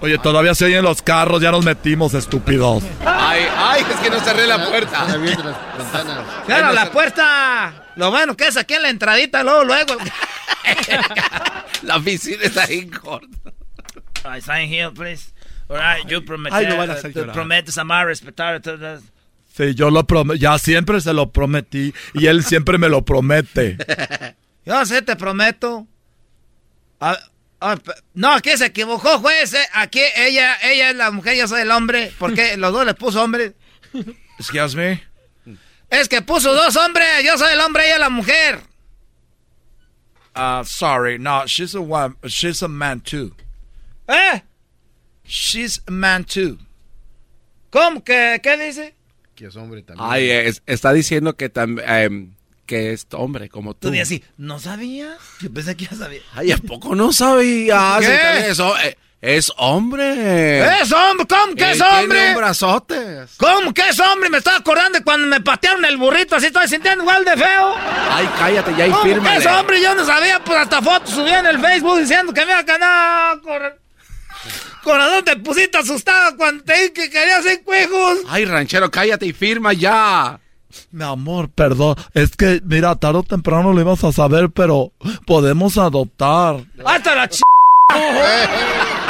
Oye, 0.02 0.18
todavía 0.18 0.56
se 0.56 0.65
oyen 0.65 0.84
los 0.84 1.02
carros, 1.02 1.41
ya 1.41 1.52
nos 1.52 1.64
metimos, 1.64 2.14
estúpidos. 2.15 2.84
Ay, 3.06 3.45
ay, 3.56 3.84
es 3.88 3.99
que 3.99 4.10
no 4.10 4.19
cerré 4.19 4.48
la 4.48 4.65
puerta. 4.68 5.06
Cierra 6.45 6.72
la 6.73 6.91
puerta. 6.91 7.73
Lo 7.95 8.10
bueno 8.10 8.35
que 8.35 8.48
es 8.48 8.57
aquí 8.57 8.73
en 8.73 8.81
la 8.81 8.89
entradita, 8.89 9.43
luego, 9.43 9.64
luego. 9.64 9.93
La 11.84 11.98
oficina 11.98 12.43
está 12.43 12.64
ahí 12.64 12.88
corta. 12.88 13.27
I 14.26 14.41
sign 14.41 14.72
here, 14.72 14.91
please. 14.91 15.31
All 15.68 15.77
right, 15.77 16.07
yo 16.07 16.23
prometí. 16.23 16.56
Ay, 16.56 16.68
lo 16.68 16.77
van 16.77 16.89
a 16.91 16.93
hacer 16.93 17.11
llorar. 17.14 17.34
prometes 17.34 17.77
amar, 17.77 18.06
respetar. 18.07 18.60
todas- 18.61 19.02
Sí, 19.56 19.73
yo 19.76 19.89
lo 19.89 20.06
prometí, 20.06 20.39
ya 20.39 20.57
siempre 20.60 21.02
se 21.02 21.14
lo 21.14 21.31
prometí 21.31 21.93
y 22.14 22.27
él 22.27 22.43
siempre 22.43 22.77
me 22.77 22.88
lo 22.89 23.03
promete. 23.03 23.77
Yo 24.65 24.85
sé, 24.85 25.02
te 25.02 25.15
prometo. 25.15 25.88
Ah, 26.99 27.18
ah, 27.61 27.77
no, 28.13 28.33
aquí 28.33 28.57
se 28.57 28.65
equivocó, 28.65 29.19
juez. 29.19 29.53
eh. 29.53 29.65
Aquí 29.73 30.01
ella, 30.15 30.57
ella 30.63 30.89
es 30.89 30.95
la 30.95 31.11
mujer, 31.11 31.38
yo 31.38 31.47
soy 31.47 31.61
el 31.61 31.71
hombre. 31.71 32.11
Porque 32.19 32.57
los 32.57 32.73
dos 32.73 32.85
le 32.85 32.93
puso 32.93 33.23
hombre. 33.23 33.53
Excuse 34.38 34.75
me. 34.75 35.03
Es 35.89 36.07
que 36.09 36.21
puso 36.21 36.53
dos 36.53 36.75
hombres. 36.75 37.07
Yo 37.23 37.38
soy 37.38 37.53
el 37.53 37.59
hombre, 37.61 37.85
ella 37.85 37.93
es 37.95 37.99
la 37.99 38.09
mujer. 38.09 38.59
Uh, 40.35 40.63
sorry, 40.63 41.19
no, 41.19 41.45
she's 41.45 41.75
a 41.75 41.81
one, 41.81 42.15
she's 42.25 42.61
a 42.63 42.67
man 42.69 43.01
too. 43.01 43.35
¿Eh? 44.07 44.41
She's 45.25 45.81
a 45.88 45.91
man 45.91 46.23
too. 46.23 46.57
¿Cómo? 47.69 48.01
¿Qué, 48.03 48.39
qué 48.41 48.57
dice? 48.57 48.95
Que 49.35 49.47
es 49.47 49.55
hombre 49.57 49.81
también. 49.83 50.07
Ay, 50.09 50.29
es- 50.31 50.63
está 50.67 50.93
diciendo 50.93 51.35
que 51.35 51.49
también 51.49 52.38
que 52.72 52.93
es 52.93 53.06
hombre 53.11 53.49
como 53.49 53.73
tú. 53.73 53.91
Tú 53.91 54.02
así, 54.02 54.23
¿no 54.38 54.57
sabías? 54.57 55.18
Yo 55.41 55.52
pensé 55.52 55.76
que 55.76 55.84
ya 55.88 55.98
sabía. 55.98 56.22
Ay, 56.34 56.53
¿a 56.53 56.57
poco 56.57 56.95
no 56.95 57.11
sabías? 57.11 57.99
¿Qué? 57.99 58.48
Eso, 58.49 58.77
eh, 58.80 58.98
es 59.19 59.52
hombre. 59.57 60.80
¿Es 60.80 60.89
hombre? 60.93 61.27
¿Cómo 61.27 61.53
que 61.53 61.72
es 61.72 61.81
hombre? 61.81 62.34
brazotes. 62.34 63.31
¿Cómo 63.35 63.73
que 63.73 63.89
es 63.89 63.99
hombre? 63.99 64.30
Me 64.30 64.38
estaba 64.38 64.56
acordando 64.56 64.99
de 64.99 65.03
cuando 65.03 65.27
me 65.27 65.41
patearon 65.41 65.84
el 65.84 65.98
burrito. 65.98 66.38
Así 66.38 66.45
estoy 66.45 66.65
sintiendo 66.69 67.03
igual 67.03 67.26
de 67.26 67.35
feo. 67.35 67.76
Ay, 68.10 68.30
cállate 68.39 68.73
ya 68.77 68.88
y 68.88 68.91
¿Cómo 68.91 69.03
que 69.03 69.35
es 69.35 69.45
hombre? 69.48 69.81
Yo 69.81 69.93
no 69.93 70.06
sabía. 70.06 70.41
Pues 70.41 70.57
hasta 70.57 70.81
fotos 70.81 71.10
subí 71.14 71.30
en 71.30 71.45
el 71.48 71.60
Facebook 71.60 71.99
diciendo 71.99 72.34
que 72.34 72.45
me 72.45 72.52
iba 72.53 72.60
a 72.60 72.64
ganar. 72.64 73.41
Cor- 73.41 73.80
Corazón, 74.81 75.26
te 75.26 75.35
pusiste 75.35 75.77
asustado 75.77 76.38
cuando 76.38 76.64
te 76.64 76.73
dije 76.73 76.93
que 76.93 77.10
querías 77.10 77.43
ser 77.43 77.64
cuejos. 77.64 78.19
Ay, 78.30 78.45
ranchero, 78.45 78.89
cállate 78.89 79.26
y 79.26 79.34
firma 79.34 79.73
ya. 79.73 80.39
Mi 80.91 81.03
amor, 81.03 81.49
perdón, 81.49 81.95
es 82.14 82.35
que, 82.35 82.61
mira, 82.64 82.95
tarde 82.95 83.19
o 83.19 83.23
temprano 83.23 83.73
lo 83.73 83.81
ibas 83.81 84.03
a 84.03 84.11
saber, 84.11 84.49
pero 84.49 84.91
podemos 85.26 85.77
adoptar. 85.77 86.64
Hasta 86.85 87.15
la 87.15 87.27
ch... 87.27 87.41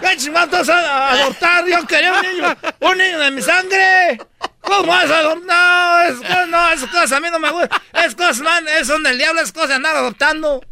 ¿Qué 0.00 0.16
chingados 0.18 0.66
vas 0.66 0.68
a 0.68 1.12
adoptar? 1.12 1.64
Yo 1.66 1.86
quería 1.86 2.12
un 2.12 2.20
niño, 2.22 2.56
un 2.80 2.98
niño 2.98 3.18
de 3.20 3.30
mi 3.30 3.40
sangre. 3.42 4.18
¿Cómo 4.60 4.88
vas 4.88 5.10
a 5.10 5.18
adoptar? 5.18 5.44
No, 5.46 6.02
es, 6.02 6.48
no, 6.48 6.70
esas 6.70 6.90
cosas 6.90 7.12
a 7.12 7.20
mí 7.20 7.28
no 7.30 7.38
me 7.38 7.50
gustan. 7.50 7.80
Es 8.04 8.14
cosas, 8.14 8.40
man, 8.40 8.66
es 8.68 8.86
son 8.86 9.02
del 9.02 9.16
diablo, 9.16 9.40
es 9.40 9.52
cosas 9.52 9.70
de 9.70 9.74
andar 9.76 9.96
adoptando. 9.96 10.62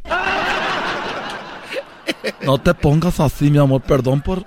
No 2.43 2.59
te 2.59 2.75
pongas 2.75 3.21
así, 3.21 3.51
mi 3.51 3.59
amor, 3.59 3.81
perdón 3.83 4.21
por... 4.21 4.45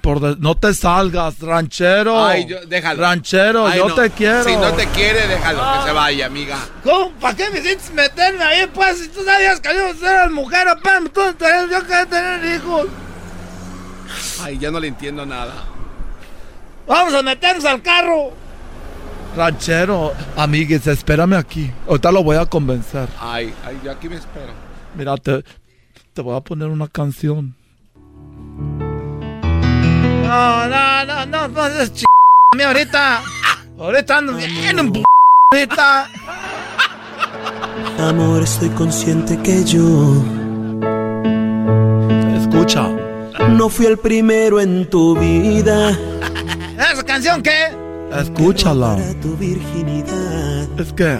por 0.00 0.20
de- 0.20 0.36
no 0.38 0.54
te 0.54 0.74
salgas, 0.74 1.38
ranchero. 1.40 2.24
Ay, 2.24 2.46
yo- 2.46 2.64
déjalo. 2.66 3.00
Ranchero, 3.02 3.66
Ay, 3.66 3.78
yo 3.78 3.88
no. 3.88 3.94
te 3.94 4.10
quiero. 4.10 4.44
Si 4.44 4.56
no 4.56 4.72
te 4.72 4.86
quiere, 4.88 5.26
déjalo 5.28 5.58
que 5.80 5.86
se 5.88 5.92
vaya, 5.92 6.26
amiga. 6.26 6.58
¿Cómo? 6.84 7.10
¿Para 7.12 7.36
qué 7.36 7.50
me 7.50 7.58
hiciste 7.60 7.92
meterme 7.94 8.42
ahí, 8.44 8.66
pues? 8.72 8.98
Si 8.98 9.08
tú 9.08 9.24
sabías 9.24 9.60
que 9.60 9.68
yo 9.74 10.06
era 10.08 10.28
mujer, 10.30 10.68
apenas 10.68 11.10
tú 11.12 11.20
tenías- 11.38 11.70
yo 11.70 11.80
quería 11.86 12.06
tener 12.06 12.54
hijos. 12.56 12.86
Ay, 14.42 14.58
ya 14.58 14.70
no 14.70 14.78
le 14.80 14.88
entiendo 14.88 15.24
nada. 15.24 15.52
Vamos 16.86 17.14
a 17.14 17.22
meternos 17.22 17.64
al 17.64 17.80
carro. 17.80 18.32
Ranchero, 19.36 20.12
amigues, 20.36 20.86
espérame 20.86 21.34
aquí. 21.34 21.70
Ahorita 21.88 22.12
lo 22.12 22.22
voy 22.22 22.36
a 22.36 22.44
convencer. 22.44 23.08
Ay, 23.18 23.54
ay, 23.64 23.80
yo 23.82 23.90
aquí 23.90 24.08
me 24.08 24.16
espero. 24.16 24.52
Mira, 24.94 25.16
te, 25.16 25.42
te 26.12 26.20
voy 26.20 26.36
a 26.36 26.40
poner 26.40 26.68
una 26.68 26.86
canción. 26.88 27.54
No, 30.32 30.66
no, 30.66 31.04
no, 31.04 31.26
no, 31.26 31.48
no, 31.48 31.66
es 31.66 31.92
ch... 31.92 32.04
ahorita. 32.64 33.22
Ahorita 33.78 34.16
ando 34.16 34.32
bien 34.34 34.78
en 34.78 34.90
p- 34.90 35.02
ahorita. 35.52 36.08
Amor, 37.98 38.42
estoy 38.42 38.70
consciente 38.70 39.36
que 39.42 39.62
yo 39.64 40.24
Escucha. 42.40 42.88
no 43.50 43.68
fui 43.68 43.84
el 43.84 43.98
primero 43.98 44.58
en 44.58 44.88
tu 44.88 45.14
vida. 45.18 45.90
¿Esa 46.78 47.02
canción 47.04 47.42
qué? 47.42 47.66
Escúchala. 48.18 48.96
Tu 49.20 49.36
virginidad, 49.36 50.80
Es 50.80 50.92
que 50.94 51.18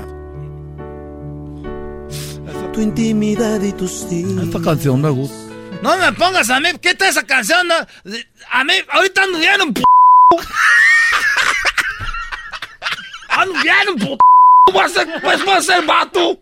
tu 2.73 2.81
intimidad 2.81 3.61
y 3.61 3.73
tus 3.73 4.09
días. 4.09 4.45
esta 4.45 4.59
canción 4.63 5.03
me 5.03 5.11
gusta. 5.11 5.42
No 5.83 5.97
me 5.97 6.13
pongas 6.13 6.49
a 6.49 6.61
mí, 6.61 6.69
¿qué 6.81 6.91
está 6.91 7.09
esa 7.09 7.25
canción? 7.25 7.67
No, 7.67 7.75
a 7.75 8.65
mí, 8.65 8.73
ahorita 8.89 9.25
ando 9.25 9.39
bien 9.39 9.61
en 9.61 9.75
p... 9.75 9.83
Ando 13.29 13.55
bien 13.63 13.89
en 13.89 13.99
p... 13.99 14.17
Voy 14.73 14.85
a 14.85 14.89
ser, 14.89 15.21
pues 15.21 15.45
voy 15.45 15.55
a 15.55 15.61
ser 15.61 15.85
vato. 15.85 16.39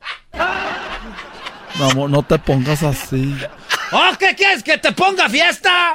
Amor, 1.80 2.10
no 2.10 2.22
te 2.22 2.38
pongas 2.38 2.82
así. 2.82 3.34
¿Oh, 3.92 4.10
qué 4.18 4.34
quieres? 4.36 4.62
¿Que 4.62 4.76
te 4.76 4.92
ponga 4.92 5.26
fiesta? 5.30 5.94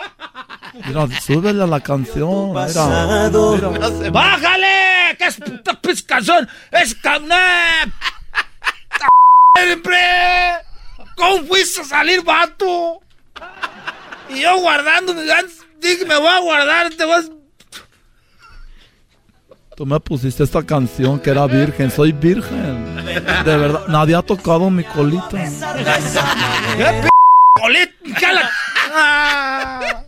Mira, 0.84 1.08
súbele 1.22 1.64
a 1.64 1.68
la 1.68 1.80
canción. 1.82 2.50
Mira, 2.50 2.66
Pasado. 2.66 3.58
mira. 3.58 4.10
¡Bájale! 4.10 5.16
¿Qué 5.20 5.26
es 5.28 5.36
puta 5.36 5.80
canción? 6.08 6.50
¡Es 6.72 6.96
canep! 6.96 7.94
¡Hombre! 9.54 10.56
¿Cómo 11.16 11.44
fuiste 11.44 11.82
a 11.82 11.86
salir, 11.86 12.24
vato? 12.24 13.05
Y 14.30 14.42
yo 14.42 14.60
guardando, 14.60 15.14
dije, 15.14 16.06
me 16.06 16.18
voy 16.18 16.28
a 16.28 16.40
guardar, 16.40 16.94
te 16.94 17.06
vas... 17.06 17.32
Tú 19.76 19.86
me 19.86 20.00
pusiste 20.00 20.44
esta 20.44 20.64
canción 20.64 21.20
que 21.20 21.30
era 21.30 21.46
virgen, 21.48 21.92
soy 21.92 22.14
virgen. 22.14 22.96
De 23.44 23.58
verdad, 23.58 23.88
nadie 23.90 24.16
ha 24.16 24.22
tocado 24.22 24.70
mi 24.70 24.86
colita. 24.86 25.38
¿Qué 26.78 27.02
p 27.02 27.10
colita? 27.62 28.50
Ah. 28.94 30.04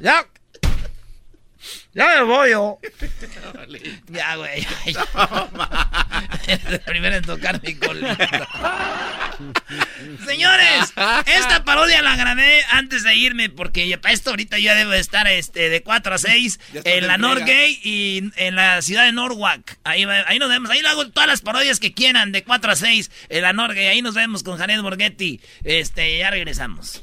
Ya. 0.00 0.24
Ya 1.94 2.06
me 2.06 2.22
voy 2.22 2.50
yo. 2.50 2.78
Ya, 4.08 4.36
güey. 4.36 4.66
Primero 6.86 7.16
en 7.16 7.22
tocar 7.24 7.60
mi 7.62 7.74
colita. 7.74 8.16
Señores, 10.26 10.92
esta 11.26 11.64
parodia 11.64 12.00
la 12.02 12.16
grabé 12.16 12.62
antes 12.70 13.02
de 13.02 13.14
irme 13.14 13.50
porque 13.50 13.96
para 13.98 14.14
esto 14.14 14.30
ahorita 14.30 14.58
ya 14.58 14.74
debo 14.74 14.92
estar 14.94 15.26
este, 15.26 15.68
de 15.68 15.82
4 15.82 16.14
a 16.14 16.18
6 16.18 16.60
en 16.84 17.06
la 17.06 17.18
Norgate 17.18 17.70
y 17.82 18.30
en 18.36 18.56
la 18.56 18.80
ciudad 18.82 19.04
de 19.04 19.12
Norwalk. 19.12 19.76
Ahí, 19.84 20.04
va- 20.06 20.24
ahí 20.26 20.38
nos 20.38 20.48
vemos. 20.48 20.70
Ahí 20.70 20.80
le 20.80 20.88
hago 20.88 21.08
todas 21.10 21.28
las 21.28 21.42
parodias 21.42 21.78
que 21.78 21.92
quieran 21.92 22.32
de 22.32 22.42
4 22.42 22.72
a 22.72 22.76
6 22.76 23.10
en 23.28 23.42
la 23.42 23.52
Norgate. 23.52 23.88
Ahí 23.88 24.00
nos 24.02 24.14
vemos 24.14 24.42
con 24.42 24.56
Janet 24.58 24.80
Borghetti. 24.80 25.40
Este, 25.64 26.16
ya 26.18 26.30
regresamos. 26.30 27.02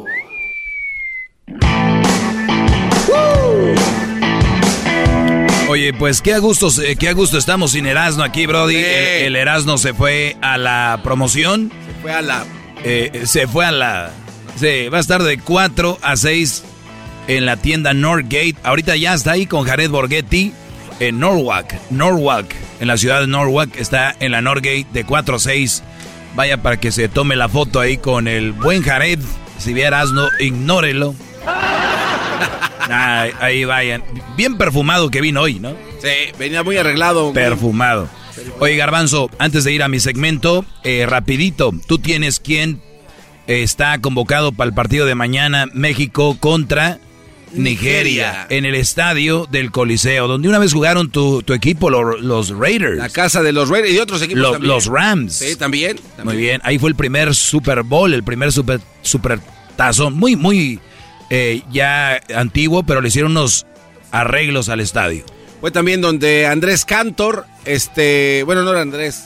Oye, 5.71 5.93
pues 5.93 6.21
qué 6.21 6.33
a 6.33 6.39
gusto, 6.39 6.67
eh, 6.83 6.97
qué 6.97 7.07
a 7.07 7.13
gusto 7.13 7.37
estamos 7.37 7.71
sin 7.71 7.85
Erasmo 7.85 8.23
aquí, 8.23 8.45
Brody. 8.45 8.75
El, 8.75 9.27
el 9.27 9.35
Erasmo 9.37 9.77
se 9.77 9.93
fue 9.93 10.35
a 10.41 10.57
la 10.57 10.99
promoción. 11.01 11.71
Se 11.71 12.01
fue 12.01 12.11
a 12.11 12.21
la. 12.21 12.45
se 13.25 13.47
fue 13.47 13.65
a 13.65 13.71
la. 13.71 14.11
Se 14.57 14.89
va 14.89 14.97
a 14.97 14.99
estar 14.99 15.23
de 15.23 15.39
4 15.39 15.97
a 16.01 16.17
6 16.17 16.65
en 17.29 17.45
la 17.45 17.55
tienda 17.55 17.93
Northgate. 17.93 18.57
Ahorita 18.63 18.97
ya 18.97 19.13
está 19.13 19.31
ahí 19.31 19.45
con 19.45 19.65
Jared 19.65 19.89
Borghetti 19.89 20.51
en 20.99 21.21
Norwalk. 21.21 21.73
Norwalk, 21.89 22.53
en 22.81 22.89
la 22.89 22.97
ciudad 22.97 23.21
de 23.21 23.27
Norwalk. 23.27 23.73
Está 23.77 24.13
en 24.19 24.33
la 24.33 24.41
Northgate 24.41 24.87
de 24.91 25.05
4 25.05 25.37
a 25.37 25.39
6. 25.39 25.83
Vaya 26.35 26.61
para 26.61 26.81
que 26.81 26.91
se 26.91 27.07
tome 27.07 27.37
la 27.37 27.47
foto 27.47 27.79
ahí 27.79 27.95
con 27.95 28.27
el 28.27 28.51
buen 28.51 28.83
Jared. 28.83 29.19
Si 29.57 29.71
vieras, 29.71 30.11
no, 30.11 30.27
ignórelo. 30.37 31.15
Ah, 32.89 33.27
ahí 33.39 33.63
vayan. 33.65 34.03
Bien 34.37 34.57
perfumado 34.57 35.09
que 35.09 35.21
vino 35.21 35.41
hoy, 35.41 35.59
¿no? 35.59 35.71
Sí, 36.01 36.31
venía 36.39 36.63
muy 36.63 36.77
arreglado. 36.77 37.31
Perfumado. 37.33 38.09
Oye, 38.59 38.75
Garbanzo, 38.75 39.29
antes 39.39 39.63
de 39.63 39.73
ir 39.73 39.83
a 39.83 39.87
mi 39.87 39.99
segmento, 39.99 40.65
eh, 40.83 41.05
rapidito, 41.07 41.71
tú 41.87 41.99
tienes 41.99 42.39
quién 42.39 42.81
está 43.47 43.99
convocado 43.99 44.51
para 44.51 44.69
el 44.69 44.73
partido 44.73 45.05
de 45.05 45.15
mañana, 45.15 45.67
México 45.73 46.37
contra 46.39 46.99
Nigeria, 47.53 47.63
Nigeria. 48.31 48.47
en 48.49 48.63
el 48.65 48.75
estadio 48.75 49.45
del 49.51 49.71
Coliseo, 49.71 50.27
donde 50.29 50.47
una 50.47 50.57
vez 50.59 50.71
jugaron 50.73 51.09
tu, 51.11 51.43
tu 51.43 51.53
equipo, 51.53 51.89
lo- 51.89 52.17
los 52.17 52.49
Raiders. 52.57 52.97
La 52.97 53.09
casa 53.09 53.43
de 53.43 53.51
los 53.51 53.67
Raiders 53.67 53.93
y 53.93 53.99
otros 53.99 54.21
equipos 54.21 54.41
Lo- 54.41 54.51
también. 54.53 54.69
los 54.73 54.85
Rams. 54.87 55.33
Sí, 55.33 55.55
también. 55.57 55.99
Muy 56.23 56.37
bien, 56.37 56.61
ahí 56.63 56.79
fue 56.79 56.89
el 56.89 56.95
primer 56.95 57.35
Super 57.35 57.83
Bowl, 57.83 58.13
el 58.13 58.23
primer 58.23 58.51
Super, 58.53 58.79
super 59.01 59.39
Tazón, 59.75 60.13
muy, 60.17 60.35
muy 60.37 60.79
eh, 61.31 61.61
ya 61.71 62.21
antiguo, 62.35 62.83
pero 62.83 63.01
le 63.01 63.07
hicieron 63.07 63.31
unos 63.31 63.65
arreglos 64.11 64.69
al 64.69 64.79
estadio. 64.81 65.23
Fue 65.61 65.71
también 65.71 66.01
donde 66.01 66.45
Andrés 66.45 66.85
Cantor, 66.85 67.45
este, 67.65 68.43
bueno, 68.45 68.63
no 68.63 68.71
era 68.71 68.81
Andrés, 68.81 69.25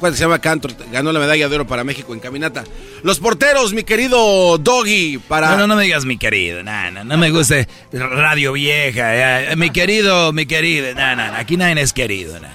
¿cuál 0.00 0.14
se 0.14 0.20
llama 0.20 0.38
Cantor? 0.38 0.74
Ganó 0.92 1.12
la 1.12 1.20
medalla 1.20 1.48
de 1.48 1.54
oro 1.56 1.66
para 1.66 1.84
México 1.84 2.14
en 2.14 2.20
caminata. 2.20 2.64
Los 3.02 3.18
porteros, 3.18 3.72
mi 3.74 3.82
querido 3.82 4.58
Doggy, 4.58 5.18
para... 5.18 5.50
No, 5.50 5.56
no, 5.58 5.66
no 5.66 5.76
me 5.76 5.82
digas 5.82 6.04
mi 6.04 6.18
querido, 6.18 6.62
no, 6.62 6.90
no, 6.92 7.04
no 7.04 7.16
me 7.18 7.30
gusta 7.30 7.66
radio 7.92 8.52
vieja, 8.52 9.44
ya, 9.48 9.56
mi 9.56 9.70
querido, 9.70 10.32
mi 10.32 10.46
querido, 10.46 10.94
no, 10.94 11.22
aquí 11.36 11.56
nadie 11.56 11.82
es 11.82 11.92
querido, 11.92 12.38
no. 12.40 12.48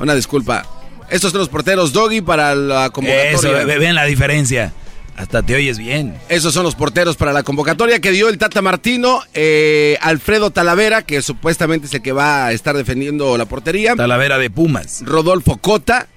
Una 0.00 0.14
disculpa. 0.14 0.66
Estos 1.10 1.30
son 1.32 1.40
los 1.40 1.50
porteros 1.50 1.92
Doggy 1.92 2.22
para 2.22 2.54
la 2.54 2.88
convocatoria. 2.88 3.32
Eso, 3.32 3.66
ve- 3.66 3.78
vean 3.78 3.94
la 3.94 4.06
diferencia, 4.06 4.72
hasta 5.16 5.42
te 5.42 5.54
oyes 5.54 5.78
bien. 5.78 6.14
Esos 6.28 6.54
son 6.54 6.64
los 6.64 6.74
porteros 6.74 7.16
para 7.16 7.32
la 7.32 7.42
convocatoria 7.42 8.00
que 8.00 8.10
dio 8.10 8.28
el 8.28 8.38
Tata 8.38 8.62
Martino, 8.62 9.22
eh, 9.34 9.98
Alfredo 10.00 10.50
Talavera, 10.50 11.02
que 11.02 11.22
supuestamente 11.22 11.86
es 11.86 11.94
el 11.94 12.02
que 12.02 12.12
va 12.12 12.46
a 12.46 12.52
estar 12.52 12.76
defendiendo 12.76 13.36
la 13.36 13.46
portería. 13.46 13.94
Talavera 13.94 14.38
de 14.38 14.50
Pumas. 14.50 15.02
Rodolfo 15.04 15.58
Cota 15.58 16.08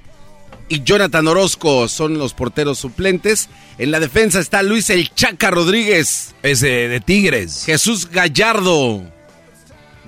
y 0.68 0.84
Jonathan 0.84 1.28
Orozco 1.28 1.88
son 1.88 2.18
los 2.18 2.34
porteros 2.34 2.80
suplentes. 2.80 3.50
En 3.78 3.92
la 3.92 4.00
defensa 4.00 4.40
está 4.40 4.64
Luis 4.64 4.90
El 4.90 5.14
Chaca 5.14 5.52
Rodríguez. 5.52 6.34
Ese 6.44 6.88
de 6.88 7.00
Tigres. 7.02 7.64
Jesús 7.66 8.10
Gallardo 8.10 9.04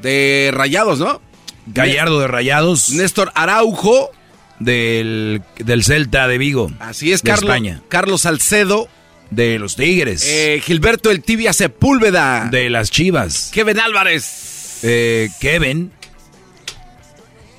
de 0.02 0.52
Rayados, 0.54 1.00
¿no? 1.00 1.22
Gallardo 1.68 2.20
de 2.20 2.28
Rayados. 2.28 2.92
Néstor 2.92 3.32
Araujo. 3.36 4.12
Del, 4.60 5.42
del 5.58 5.84
Celta 5.84 6.28
de 6.28 6.38
Vigo. 6.38 6.72
Así 6.80 7.12
es, 7.12 7.22
Carlos, 7.22 7.44
España. 7.44 7.82
Carlos 7.90 8.22
Salcedo. 8.22 8.88
De 9.30 9.60
los 9.60 9.76
Tigres. 9.76 10.24
Eh, 10.26 10.62
Gilberto 10.64 11.12
El 11.12 11.22
Tibia 11.22 11.52
Sepúlveda. 11.52 12.48
de 12.50 12.70
las 12.70 12.90
Chivas. 12.90 13.52
Kevin 13.54 13.78
Álvarez. 13.80 14.80
Eh, 14.84 15.30
Kevin. 15.42 15.92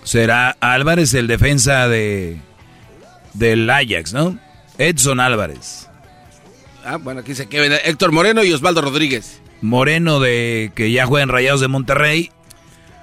Será 0.02 0.56
Álvarez 0.60 1.12
el 1.12 1.26
defensa 1.26 1.86
de 1.88 2.38
del 3.34 3.68
Ajax, 3.68 4.14
¿no? 4.14 4.38
Edson 4.78 5.20
Álvarez. 5.20 5.88
Ah, 6.84 6.96
bueno, 6.96 7.20
aquí 7.20 7.32
dice 7.32 7.46
Kevin. 7.48 7.72
Héctor 7.84 8.12
Moreno 8.12 8.42
y 8.42 8.52
Osvaldo 8.52 8.80
Rodríguez. 8.80 9.40
Moreno 9.60 10.20
de 10.20 10.72
que 10.74 10.90
ya 10.90 11.04
juega 11.04 11.24
en 11.24 11.28
Rayados 11.28 11.60
de 11.60 11.68
Monterrey. 11.68 12.30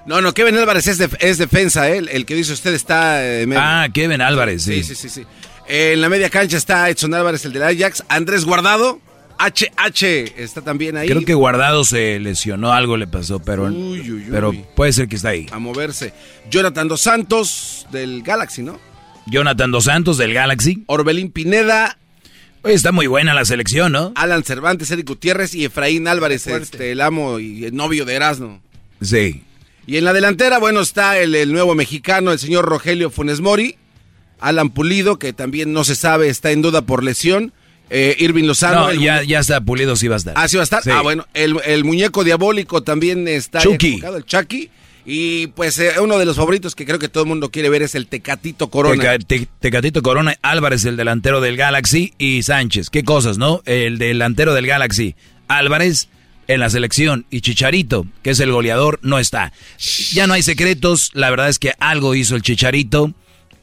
No, 0.06 0.22
no, 0.22 0.34
Kevin 0.34 0.56
Álvarez 0.58 0.88
es, 0.88 0.98
def- 1.00 1.16
es 1.20 1.38
defensa, 1.38 1.90
¿eh? 1.90 1.98
el, 1.98 2.10
el 2.10 2.26
que 2.26 2.36
dice 2.36 2.54
usted 2.54 2.74
está... 2.74 3.26
eh, 3.26 3.46
medio. 3.48 3.62
Ah, 3.64 3.88
Kevin 3.94 4.22
Álvarez, 4.22 4.64
sí. 4.64 4.84
Sí, 4.84 4.96
sí, 4.96 4.96
sí, 4.96 5.10
sí. 5.10 5.26
En 5.68 6.00
la 6.02 6.10
media 6.10 6.30
cancha 6.30 6.58
está 6.58 6.88
Edson 6.90 7.14
Álvarez, 7.16 7.44
el 7.46 7.54
del 7.54 7.64
Ajax. 7.64 8.04
Andrés 8.08 8.46
Guardado, 8.46 9.00
HH, 9.40 10.34
está 10.38 10.62
también 10.62 10.96
ahí. 10.96 11.08
Creo 11.08 11.26
que 11.26 11.34
Guardado 11.34 11.84
se 11.84 12.20
lesionó, 12.20 12.72
algo 12.72 12.98
le 12.98 13.08
pasó, 13.08 13.40
pero, 13.40 13.64
Uy, 13.66 14.00
uy, 14.00 14.12
uy. 14.12 14.26
pero 14.30 14.54
puede 14.76 14.94
ser 14.94 15.08
que 15.08 15.16
está 15.16 15.30
ahí. 15.30 15.48
A 15.52 15.58
moverse. 15.58 16.14
Jonathan 16.52 16.88
Dos 16.88 17.02
Santos, 17.02 17.88
del 17.92 18.22
Galaxy, 18.22 18.62
¿no? 18.62 18.80
Jonathan 19.26 19.72
Dos 19.72 19.86
Santos 19.86 20.20
del 20.20 20.34
Galaxy. 20.36 20.84
Orbelín 20.86 21.32
Pineda. 21.32 21.98
Oye, 22.62 22.76
está 22.76 22.92
muy 22.92 23.08
buena 23.08 23.34
la 23.34 23.44
selección, 23.46 23.92
¿no? 23.92 24.12
Alan 24.16 24.44
Cervantes, 24.44 24.90
Eric 24.92 25.08
Gutiérrez 25.08 25.56
y 25.56 25.66
Efraín 25.66 26.08
Álvarez, 26.08 26.46
este, 26.48 26.92
el 26.92 27.02
amo 27.02 27.40
y 27.40 27.66
el 27.66 27.76
novio 27.76 28.06
de 28.06 28.14
Erasmo. 28.14 28.62
Sí. 29.02 29.44
Y 29.88 29.98
en 29.98 30.04
la 30.06 30.14
delantera, 30.14 30.58
bueno, 30.60 30.82
está 30.82 31.20
el, 31.20 31.36
el 31.36 31.52
nuevo 31.52 31.76
mexicano, 31.76 32.32
el 32.32 32.40
señor 32.40 32.66
Rogelio 32.66 33.10
Funes 33.10 33.42
Mori. 33.42 33.76
Alan 34.40 34.70
Pulido, 34.70 35.18
que 35.18 35.32
también 35.34 35.72
no 35.74 35.84
se 35.84 35.96
sabe, 35.96 36.28
está 36.30 36.52
en 36.52 36.62
duda 36.62 36.82
por 36.82 37.04
lesión. 37.04 37.54
Eh, 37.90 38.16
Irving 38.20 38.46
Lozano. 38.46 38.82
No, 38.86 38.90
el 38.90 39.00
ya, 39.00 39.22
ya 39.24 39.40
está 39.40 39.62
Pulido, 39.62 39.96
sí 39.96 40.08
va 40.08 40.16
a 40.16 40.18
estar. 40.18 40.34
Ah, 40.36 40.48
sí 40.48 40.58
va 40.58 40.64
a 40.64 40.66
estar. 40.66 40.84
Sí. 40.84 40.90
Ah, 40.92 41.02
bueno, 41.02 41.26
el, 41.34 41.56
el 41.66 41.84
muñeco 41.84 42.24
diabólico 42.24 42.82
también 42.84 43.28
está 43.28 43.60
Chucky. 43.62 44.02
el 44.04 44.26
Chucky. 44.26 44.70
Y 45.08 45.48
pues 45.48 45.78
eh, 45.78 45.92
uno 46.02 46.18
de 46.18 46.26
los 46.26 46.36
favoritos 46.36 46.74
que 46.74 46.84
creo 46.84 46.98
que 46.98 47.10
todo 47.10 47.24
el 47.24 47.30
mundo 47.30 47.52
quiere 47.52 47.70
ver 47.70 47.84
es 47.84 47.94
el 47.94 48.08
Tecatito 48.08 48.72
Corona. 48.72 49.04
Teca- 49.04 49.24
Te- 49.26 49.48
Tecatito 49.60 50.02
Corona, 50.02 50.36
Álvarez, 50.42 50.84
el 50.86 50.98
delantero 50.98 51.42
del 51.42 51.58
Galaxy, 51.58 52.14
y 52.18 52.42
Sánchez. 52.42 52.90
Qué 52.90 53.04
cosas, 53.04 53.38
¿no? 53.38 53.62
El 53.66 54.00
delantero 54.00 54.56
del 54.56 54.66
Galaxy, 54.66 55.16
Álvarez, 55.48 56.10
en 56.48 56.60
la 56.60 56.70
selección, 56.70 57.26
y 57.30 57.42
Chicharito, 57.42 58.06
que 58.22 58.32
es 58.32 58.40
el 58.40 58.52
goleador, 58.52 59.00
no 59.02 59.20
está. 59.20 59.52
Ya 60.12 60.28
no 60.28 60.34
hay 60.34 60.44
secretos, 60.44 61.12
la 61.14 61.30
verdad 61.30 61.50
es 61.50 61.60
que 61.60 61.74
algo 61.80 62.16
hizo 62.16 62.36
el 62.36 62.42
Chicharito, 62.42 63.14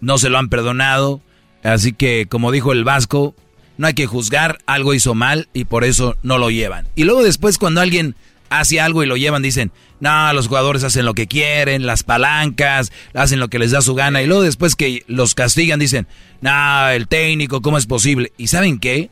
no 0.01 0.19
se 0.19 0.29
lo 0.29 0.39
han 0.39 0.49
perdonado, 0.49 1.21
así 1.63 1.93
que, 1.93 2.27
como 2.29 2.51
dijo 2.51 2.73
el 2.73 2.85
Vasco, 2.85 3.35
no 3.79 3.87
hay 3.87 3.95
que 3.95 4.07
juzgar, 4.07 4.59
algo 4.67 4.95
hizo 4.95 5.15
mal 5.15 5.49
y 5.55 5.65
por 5.65 5.85
eso 5.85 6.17
no 6.23 6.39
lo 6.39 6.51
llevan. 6.51 6.89
Y 6.95 7.05
luego 7.05 7.23
después 7.23 7.59
cuando 7.59 7.81
alguien 7.81 8.17
hace 8.51 8.81
algo 8.81 9.03
y 9.03 9.07
lo 9.07 9.17
llevan, 9.17 9.43
dicen, 9.43 9.73
no, 10.01 10.33
los 10.33 10.49
jugadores 10.49 10.85
hacen 10.85 11.07
lo 11.07 11.15
que 11.15 11.27
quieren, 11.27 11.87
las 11.87 12.03
palancas, 12.03 12.93
hacen 13.15 13.41
lo 13.41 13.49
que 13.49 13.59
les 13.59 13.71
da 13.71 13.81
su 13.81 13.95
gana. 13.95 14.23
Y 14.23 14.27
luego 14.27 14.43
después 14.43 14.77
que 14.77 15.05
los 15.07 15.35
castigan, 15.35 15.81
dicen, 15.81 16.07
no, 16.41 16.89
el 16.91 17.09
técnico, 17.09 17.63
¿cómo 17.63 17.79
es 17.79 17.87
posible? 17.87 18.33
¿Y 18.37 18.49
saben 18.49 18.79
qué? 18.79 19.11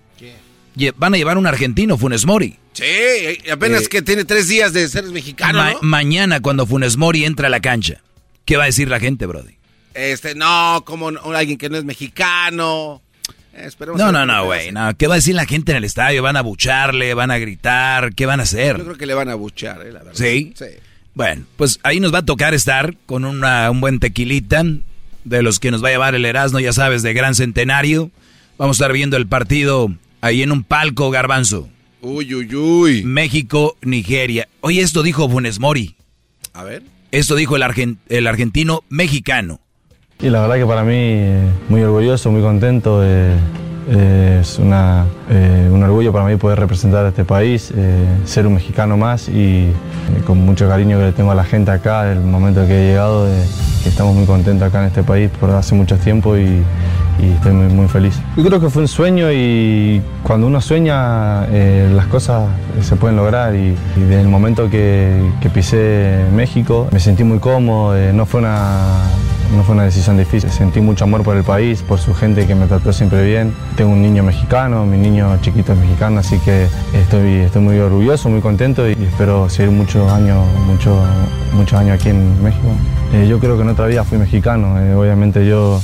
Van 0.97 1.15
a 1.15 1.17
llevar 1.17 1.39
un 1.39 1.47
argentino, 1.47 1.97
Funes 1.99 2.27
Mori. 2.27 2.57
Sí, 2.73 2.85
apenas 3.51 3.83
Eh, 3.85 3.89
que 3.89 4.03
tiene 4.03 4.25
tres 4.25 4.49
días 4.49 4.73
de 4.73 4.89
ser 4.89 5.05
mexicano, 5.07 5.59
Ma- 5.59 5.73
¿no? 5.73 5.79
Mañana 5.83 6.41
cuando 6.41 6.67
Funes 6.67 6.97
Mori 6.97 7.25
entra 7.25 7.49
a 7.49 7.51
la 7.51 7.61
cancha, 7.61 8.01
¿qué 8.45 8.57
va 8.57 8.63
a 8.65 8.67
decir 8.67 8.89
la 8.89 9.01
gente, 9.01 9.27
Brody? 9.27 9.55
Este, 9.95 10.35
no, 10.35 10.83
como 10.87 11.11
no- 11.11 11.21
alguien 11.33 11.59
que 11.59 11.69
no 11.69 11.77
es 11.77 11.85
mexicano. 11.85 13.03
Eh, 13.53 13.65
esperemos 13.67 14.01
No, 14.01 14.13
no, 14.13 14.25
no, 14.25 14.45
güey. 14.45 14.71
No. 14.71 14.97
¿Qué 14.97 15.09
va 15.09 15.15
a 15.15 15.17
decir 15.17 15.35
la 15.35 15.45
gente 15.47 15.73
en 15.73 15.79
el 15.79 15.85
estadio? 15.85 16.23
¿Van 16.23 16.37
a 16.37 16.43
bucharle? 16.43 17.13
¿Van 17.15 17.33
a 17.33 17.39
gritar? 17.39 18.15
¿Qué 18.15 18.25
van 18.25 18.39
a 18.39 18.45
hacer? 18.45 18.79
Yo 18.79 18.85
creo 18.85 18.97
que 18.97 19.07
le 19.07 19.15
van 19.15 19.29
a 19.29 19.35
buchar, 19.35 19.83
eh, 19.83 19.93
la 19.93 19.99
verdad. 19.99 20.13
¿Sí? 20.15 20.53
Sí. 20.57 20.67
Bueno, 21.15 21.43
pues 21.57 21.81
ahí 21.83 21.99
nos 21.99 22.15
va 22.15 22.19
a 22.19 22.25
tocar 22.25 22.55
estar 22.55 22.95
con 23.07 23.25
una- 23.25 23.69
un 23.71 23.81
buen 23.81 23.99
tequilita 23.99 24.63
de 25.25 25.43
los 25.43 25.59
que 25.59 25.73
nos 25.73 25.83
va 25.83 25.89
a 25.89 25.91
llevar 25.91 26.15
el 26.15 26.25
Erasmo, 26.25 26.61
ya 26.61 26.73
sabes, 26.73 27.03
de 27.03 27.13
Gran 27.13 27.35
Centenario. 27.35 28.13
Vamos 28.57 28.77
a 28.77 28.85
estar 28.85 28.93
viendo 28.93 29.17
el 29.17 29.27
partido 29.27 29.93
ahí 30.21 30.43
en 30.43 30.53
un 30.53 30.63
palco, 30.65 31.11
Garbanzo. 31.11 31.69
Uy, 32.03 32.35
uy, 32.35 32.55
uy. 32.55 33.05
México, 33.05 33.77
Nigeria. 33.83 34.49
Oye, 34.61 34.81
esto 34.81 35.03
dijo 35.03 35.29
Funes 35.29 35.61
Mori. 35.61 35.97
A 36.55 36.65
ver. 36.65 36.83
Esto 37.13 37.35
dijo 37.35 37.57
el, 37.57 37.63
argen- 37.63 37.99
el 38.09 38.27
argentino 38.27 38.83
mexicano. 38.89 39.61
Y 40.21 40.29
la 40.31 40.41
verdad 40.43 40.57
que 40.57 40.67
para 40.67 40.83
mí 40.85 40.95
eh, 40.97 41.43
muy 41.69 41.83
orgulloso, 41.83 42.31
muy 42.31 42.41
contento. 42.43 43.01
eh, 43.05 43.35
eh, 43.89 44.39
es 44.41 44.59
una, 44.59 45.07
eh, 45.31 45.69
un 45.73 45.83
orgullo 45.83 46.13
para 46.13 46.25
mí 46.27 46.37
poder 46.37 46.59
representar 46.61 47.05
a 47.07 47.09
este 47.09 47.25
país, 47.25 47.73
eh, 47.77 48.05
ser 48.25 48.47
un 48.47 48.55
mexicano 48.55 48.97
más 48.97 49.29
y 49.29 49.65
eh, 49.65 49.73
con 50.27 50.39
mucho 50.39 50.69
cariño 50.69 50.99
que 50.99 51.07
le 51.07 51.13
tengo 51.13 51.33
a 51.33 51.35
la 51.35 51.43
gente 51.45 51.71
acá, 51.73 52.13
el 52.13 52.21
momento 52.21 52.65
que 52.69 52.73
he 52.75 52.87
llegado, 52.89 53.27
eh, 53.27 53.43
que 53.83 53.89
estamos 53.89 54.15
muy 54.15 54.27
contentos 54.27 54.69
acá 54.69 54.81
en 54.83 54.89
este 54.89 55.03
país 55.03 55.31
por 55.41 55.51
hace 55.51 55.75
mucho 55.75 55.97
tiempo 55.97 56.37
y, 56.37 56.63
y 57.23 57.31
estoy 57.33 57.53
muy, 57.53 57.67
muy 57.73 57.89
feliz. 57.89 58.19
Yo 58.37 58.45
creo 58.45 58.61
que 58.61 58.71
fue 58.71 58.83
un 58.83 58.89
sueño 58.89 59.31
y 59.33 60.01
cuando 60.23 60.47
uno 60.47 60.61
sueña 60.61 61.47
eh, 61.51 61.91
las 61.95 62.07
cosas 62.07 62.49
eh, 62.79 62.83
se 62.83 62.97
pueden 62.97 63.17
lograr 63.17 63.55
y, 63.55 63.75
desde 63.97 64.21
el 64.21 64.29
momento 64.29 64.69
que, 64.71 65.21
pisé 65.53 66.25
México 66.35 66.87
me 66.93 67.01
sentí 67.01 67.25
muy 67.25 67.39
cómodo, 67.39 67.97
eh, 67.97 68.13
no 68.13 68.25
fue 68.27 68.41
una 68.41 68.85
no 69.57 69.65
fue 69.65 69.75
una 69.75 69.83
decisión 69.83 70.17
difícil, 70.17 70.49
sentí 70.49 70.81
mucho 70.81 71.03
amor 71.03 71.25
por 71.25 71.37
el 71.37 71.43
país, 71.43 71.83
por 71.83 71.99
su 71.99 72.15
gente 72.15 72.47
que 72.47 72.55
me 72.55 72.67
trató 72.67 72.93
siempre 72.93 73.25
bien. 73.25 73.53
Tengo 73.77 73.91
un 73.91 74.01
niño 74.01 74.23
mexicano, 74.23 74.87
mi 74.87 74.97
niño 74.97 75.37
chiquito 75.43 75.73
es 75.73 75.79
mexicano, 75.81 76.21
así 76.21 76.39
que 76.39 76.69
estoy, 76.95 77.29
estoy 77.47 77.61
muy 77.61 77.77
orgulloso, 77.81 78.29
muy 78.29 78.41
contento 78.41 78.89
y 78.89 78.93
espero 78.93 79.49
seguir 79.49 79.73
muchos 79.73 80.09
años, 80.13 80.39
mucho- 80.69 81.03
muchos 81.53 81.81
años 81.81 81.99
aquí 81.99 82.11
en 82.11 82.41
México. 82.45 82.69
Yo 83.29 83.41
creo 83.41 83.57
que 83.57 83.63
en 83.63 83.71
otra 83.71 83.87
vida 83.89 84.05
fui 84.05 84.19
mexicano, 84.19 84.77
obviamente 84.97 85.45
yo 85.45 85.81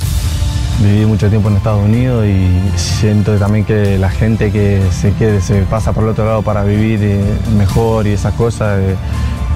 viví 0.79 1.05
mucho 1.05 1.29
tiempo 1.29 1.49
en 1.49 1.57
Estados 1.57 1.83
Unidos 1.83 2.25
y 2.25 2.77
siento 2.77 3.35
también 3.37 3.65
que 3.65 3.97
la 3.97 4.09
gente 4.09 4.51
que 4.51 4.81
se 4.91 5.13
quede, 5.13 5.41
se 5.41 5.61
pasa 5.63 5.93
por 5.93 6.03
el 6.03 6.09
otro 6.09 6.25
lado 6.25 6.41
para 6.41 6.63
vivir 6.63 6.99
eh, 7.01 7.19
mejor 7.57 8.07
y 8.07 8.11
esas 8.11 8.33
cosas, 8.35 8.79
eh, 8.79 8.95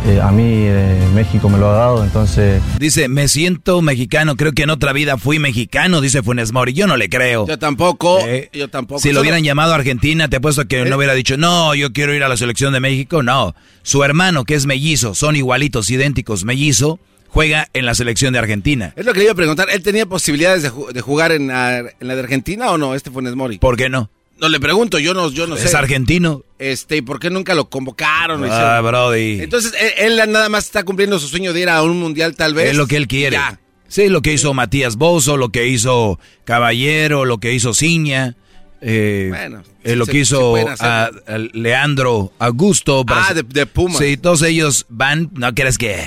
eh, 0.08 0.20
a 0.20 0.32
mí 0.32 0.44
eh, 0.48 1.00
México 1.14 1.48
me 1.48 1.60
lo 1.60 1.70
ha 1.70 1.74
dado, 1.76 2.04
entonces 2.04 2.60
Dice, 2.80 3.08
me 3.08 3.28
siento 3.28 3.84
mexicano, 3.84 4.36
creo 4.36 4.52
que 4.52 4.64
en 4.64 4.72
otra 4.72 4.94
vida 4.94 5.18
fui 5.18 5.38
mexicano, 5.38 6.02
dice 6.02 6.24
Funes 6.24 6.52
Mori. 6.52 6.74
Yo 6.74 6.88
no 6.88 6.98
le 6.98 7.08
creo. 7.08 7.46
Yo 7.48 7.60
tampoco, 7.60 8.20
Eh, 8.26 8.50
yo 8.52 8.68
tampoco. 8.68 9.00
Si 9.00 9.12
lo 9.12 9.22
hubieran 9.22 9.44
llamado 9.44 9.74
a 9.74 9.76
Argentina, 9.76 10.28
te 10.28 10.38
apuesto 10.38 10.68
que 10.68 10.86
no 10.86 10.98
hubiera 10.98 11.14
dicho, 11.14 11.38
no, 11.38 11.76
yo 11.76 11.94
quiero 11.94 12.16
ir 12.16 12.24
a 12.24 12.30
la 12.30 12.36
selección 12.38 12.74
de 12.74 12.80
México. 12.80 13.22
No, 13.22 13.54
su 13.84 14.04
hermano, 14.04 14.44
que 14.44 14.56
es 14.56 14.66
mellizo, 14.66 15.14
son 15.14 15.36
igualitos, 15.36 15.92
idénticos, 15.92 16.46
mellizo, 16.46 17.00
juega 17.34 17.68
en 17.74 17.86
la 17.86 17.96
selección 17.96 18.34
de 18.34 18.40
Argentina. 18.40 18.94
Es 18.98 19.06
lo 19.06 19.14
que 19.14 19.20
le 19.20 19.24
iba 19.26 19.32
a 19.32 19.36
preguntar. 19.36 19.70
¿Él 19.72 19.82
tenía 19.82 20.06
posibilidades 20.06 20.64
de, 20.64 20.72
ju- 20.72 20.92
de 20.92 21.00
jugar 21.02 21.32
en 21.32 21.48
la, 21.48 21.80
en 21.80 22.08
la 22.08 22.16
de 22.16 22.20
Argentina 22.22 22.70
o 22.72 22.78
no, 22.78 22.94
este 22.94 23.10
Funes 23.10 23.36
Mori? 23.36 23.58
¿Por 23.58 23.78
qué 23.78 23.90
no? 23.90 24.10
No 24.40 24.50
le 24.50 24.60
pregunto, 24.60 24.98
yo 25.00 25.14
no, 25.14 25.30
yo 25.32 25.46
no 25.48 25.56
sé. 25.56 25.66
Es 25.68 25.76
argentino. 25.76 26.44
Este, 26.60 26.98
¿y 26.98 27.02
por 27.02 27.20
qué 27.20 27.30
nunca 27.30 27.54
lo 27.56 27.70
convocaron? 27.70 28.44
Ah? 28.50 28.82
Brody. 28.82 29.40
Entonces, 29.42 29.74
él, 29.98 30.20
él 30.20 30.32
nada 30.32 30.50
más 30.50 30.66
está 30.66 30.84
cumpliendo 30.84 31.20
su 31.20 31.28
sueño 31.28 31.54
de 31.54 31.62
ir 31.62 31.70
a 31.70 31.82
un 31.84 32.00
mundial, 32.00 32.36
tal 32.36 32.54
vez. 32.56 32.72
Es 32.72 32.76
lo 32.76 32.88
que 32.88 32.98
él 32.98 33.08
quiere. 33.08 33.36
Ya. 33.38 33.60
Sí, 33.88 34.10
lo 34.10 34.22
que 34.22 34.34
hizo 34.34 34.54
Matías 34.54 34.96
Bozo, 34.96 35.38
lo 35.38 35.50
que 35.50 35.68
hizo 35.68 36.20
Caballero, 36.44 37.26
lo 37.26 37.38
que 37.38 37.54
hizo 37.54 37.74
Ciña. 37.74 38.36
eh, 38.82 39.28
Bueno, 39.30 39.64
eh, 39.84 39.96
lo 39.96 40.06
se- 40.06 40.12
que 40.12 40.18
hizo 40.20 40.56
a- 40.80 41.06
a 41.28 41.38
Leandro 41.38 42.34
Augusto. 42.40 43.04
Ah, 43.08 43.34
de, 43.34 43.44
de 43.44 43.66
Pumas. 43.68 43.98
Sí, 44.00 44.18
todos 44.18 44.42
ellos 44.42 44.86
van, 44.90 45.30
no 45.34 45.54
crees 45.54 45.78
que... 45.78 46.04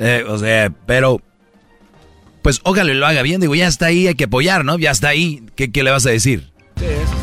eh, 0.00 0.24
o 0.28 0.36
sea, 0.38 0.72
pero... 0.86 1.20
Pues 2.42 2.60
ojalá 2.64 2.94
lo 2.94 3.06
haga 3.06 3.20
bien, 3.20 3.38
digo, 3.38 3.54
ya 3.54 3.68
está 3.68 3.86
ahí, 3.86 4.06
hay 4.06 4.14
que 4.14 4.24
apoyar, 4.24 4.64
¿no? 4.64 4.78
Ya 4.78 4.90
está 4.90 5.08
ahí, 5.08 5.42
¿qué, 5.56 5.70
qué 5.70 5.82
le 5.82 5.90
vas 5.90 6.06
a 6.06 6.10
decir? 6.10 6.50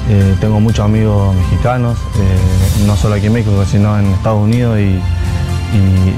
Eh, 0.10 0.36
tengo 0.40 0.60
muchos 0.60 0.86
amigos 0.86 1.36
mexicanos, 1.36 1.98
eh, 1.98 2.86
no 2.86 2.96
solo 2.96 3.16
aquí 3.16 3.26
en 3.26 3.34
México, 3.34 3.66
sino 3.66 3.98
en 3.98 4.06
Estados 4.06 4.44
Unidos 4.44 4.80
y, 4.80 5.00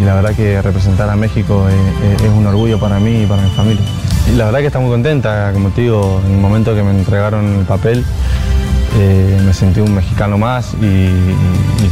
la 0.04 0.16
verdad 0.16 0.36
que 0.36 0.62
representar 0.62 1.10
a 1.10 1.16
México 1.16 1.68
eh, 1.70 1.74
eh, 2.04 2.18
es 2.24 2.30
un 2.30 2.46
orgullo 2.46 2.80
para 2.80 3.00
mí 3.00 3.24
y 3.24 3.26
para 3.26 3.42
mi 3.42 3.50
familia. 3.50 3.84
Y 4.32 4.36
la 4.36 4.46
verdad 4.46 4.60
que 4.60 4.68
está 4.68 4.80
muy 4.80 4.90
contenta, 4.90 5.52
como 5.54 5.70
te 5.70 5.82
digo, 5.82 6.22
en 6.26 6.34
el 6.34 6.38
momento 6.38 6.76
que 6.76 6.84
me 6.84 6.92
entregaron 6.92 7.60
el 7.60 7.66
papel 7.66 8.06
eh, 8.98 9.42
me 9.46 9.54
sentí 9.54 9.80
un 9.82 9.94
mexicano 9.94 10.38
más 10.38 10.74
y, 10.82 11.10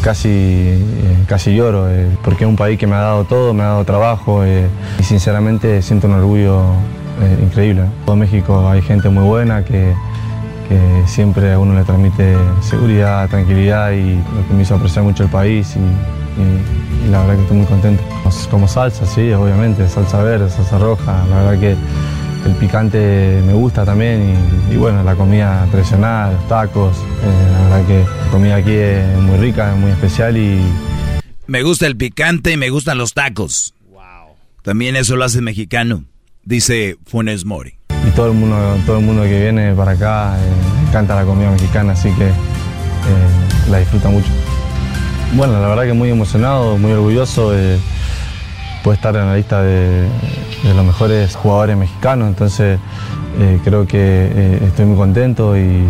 casi, 0.02 0.30
eh, 0.30 1.16
casi 1.28 1.56
lloro, 1.56 1.90
eh, 1.90 2.08
porque 2.24 2.44
es 2.44 2.50
un 2.50 2.56
país 2.56 2.78
que 2.80 2.88
me 2.88 2.96
ha 2.96 3.00
dado 3.02 3.24
todo, 3.26 3.54
me 3.54 3.64
ha 3.64 3.68
dado 3.68 3.86
trabajo 3.86 4.44
eh, 4.44 4.68
y 5.00 5.04
sinceramente 5.04 5.82
siento 5.82 6.08
un 6.08 6.14
orgullo 6.14 6.62
eh, 7.22 7.40
increíble. 7.44 7.82
En 7.84 8.06
todo 8.06 8.16
México 8.16 8.68
hay 8.70 8.82
gente 8.82 9.10
muy 9.10 9.24
buena 9.24 9.64
que 9.64 9.94
que 10.68 10.78
siempre 11.06 11.54
a 11.54 11.60
uno 11.60 11.74
le 11.76 11.86
transmite 11.86 12.36
seguridad, 12.60 13.30
tranquilidad 13.30 13.92
y 13.92 14.16
lo 14.16 14.48
que 14.50 14.54
me 14.54 14.64
hizo 14.64 14.76
apreciar 14.76 15.06
mucho 15.06 15.24
el 15.24 15.30
país 15.30 15.78
y, 15.78 15.80
y- 15.80 17.08
y 17.08 17.10
la 17.10 17.20
verdad 17.22 17.36
que 17.36 17.42
estoy 17.44 17.58
muy 17.58 17.66
contento. 17.68 18.04
Como 18.52 18.68
salsa, 18.68 19.06
sí, 19.06 19.32
obviamente, 19.32 19.88
salsa 19.88 20.22
verde, 20.22 20.50
salsa 20.50 20.78
roja, 20.78 21.24
la 21.30 21.38
verdad 21.38 21.60
que 21.62 21.76
el 22.48 22.54
picante 22.56 23.42
me 23.46 23.54
gusta 23.54 23.86
también 23.86 24.36
y, 24.70 24.74
y 24.74 24.78
bueno, 24.78 25.04
la 25.04 25.16
comida 25.16 25.68
tradicional, 25.72 26.34
los 26.34 26.48
tacos, 26.48 26.98
eh, 26.98 27.52
la 27.52 27.60
verdad 27.64 27.88
que 27.88 28.00
la 28.26 28.32
comida 28.32 28.56
aquí 28.56 28.72
es 28.72 29.18
muy 29.20 29.38
rica, 29.38 29.74
es 29.74 29.80
muy 29.80 29.92
especial 29.92 30.38
y 30.38 30.62
Me 31.46 31.62
gusta 31.64 31.86
el 31.88 31.96
picante 31.98 32.52
y 32.54 32.58
me 32.58 32.70
gustan 32.70 32.98
los 32.98 33.14
tacos. 33.14 33.74
También 34.64 34.96
eso 34.98 35.16
lo 35.16 35.24
hace 35.24 35.40
mexicano, 35.42 36.04
dice 36.44 36.98
Funes 37.06 37.46
Mori. 37.46 37.76
y 38.06 38.12
todo 38.12 38.28
el 38.28 38.34
mundo, 38.34 38.78
todo 38.86 39.00
el 39.00 39.06
mundo 39.06 39.24
que 39.24 39.40
viene 39.42 39.74
para 39.74 39.92
acá 39.92 40.38
eh, 40.38 40.88
encanta 40.88 41.16
la 41.16 41.24
comida 41.24 41.52
mexicana, 41.52 41.94
así 41.94 42.10
que 42.14 42.26
eh, 42.28 42.34
la 43.70 43.80
disfruta 43.80 44.10
mucho. 44.10 44.28
Bueno, 45.34 45.54
la 45.62 45.68
verdad 45.68 45.84
que 45.84 45.94
muy 45.94 46.10
emocionado, 46.10 46.78
muy 46.78 46.92
orgulloso 46.92 47.54
de 48.92 48.96
poder 48.96 48.98
estar 48.98 49.16
en 49.16 49.28
la 49.28 49.36
lista 49.36 49.62
de, 49.62 50.08
los 50.76 50.86
mejores 50.86 51.36
jugadores 51.36 51.78
mexicanos, 51.78 52.28
entonces 52.28 52.80
eh, 53.40 53.60
creo 53.64 53.86
que 53.86 53.98
eh, 54.00 54.60
estoy 54.66 54.86
muy 54.86 54.98
contento 54.98 55.58
y, 55.58 55.86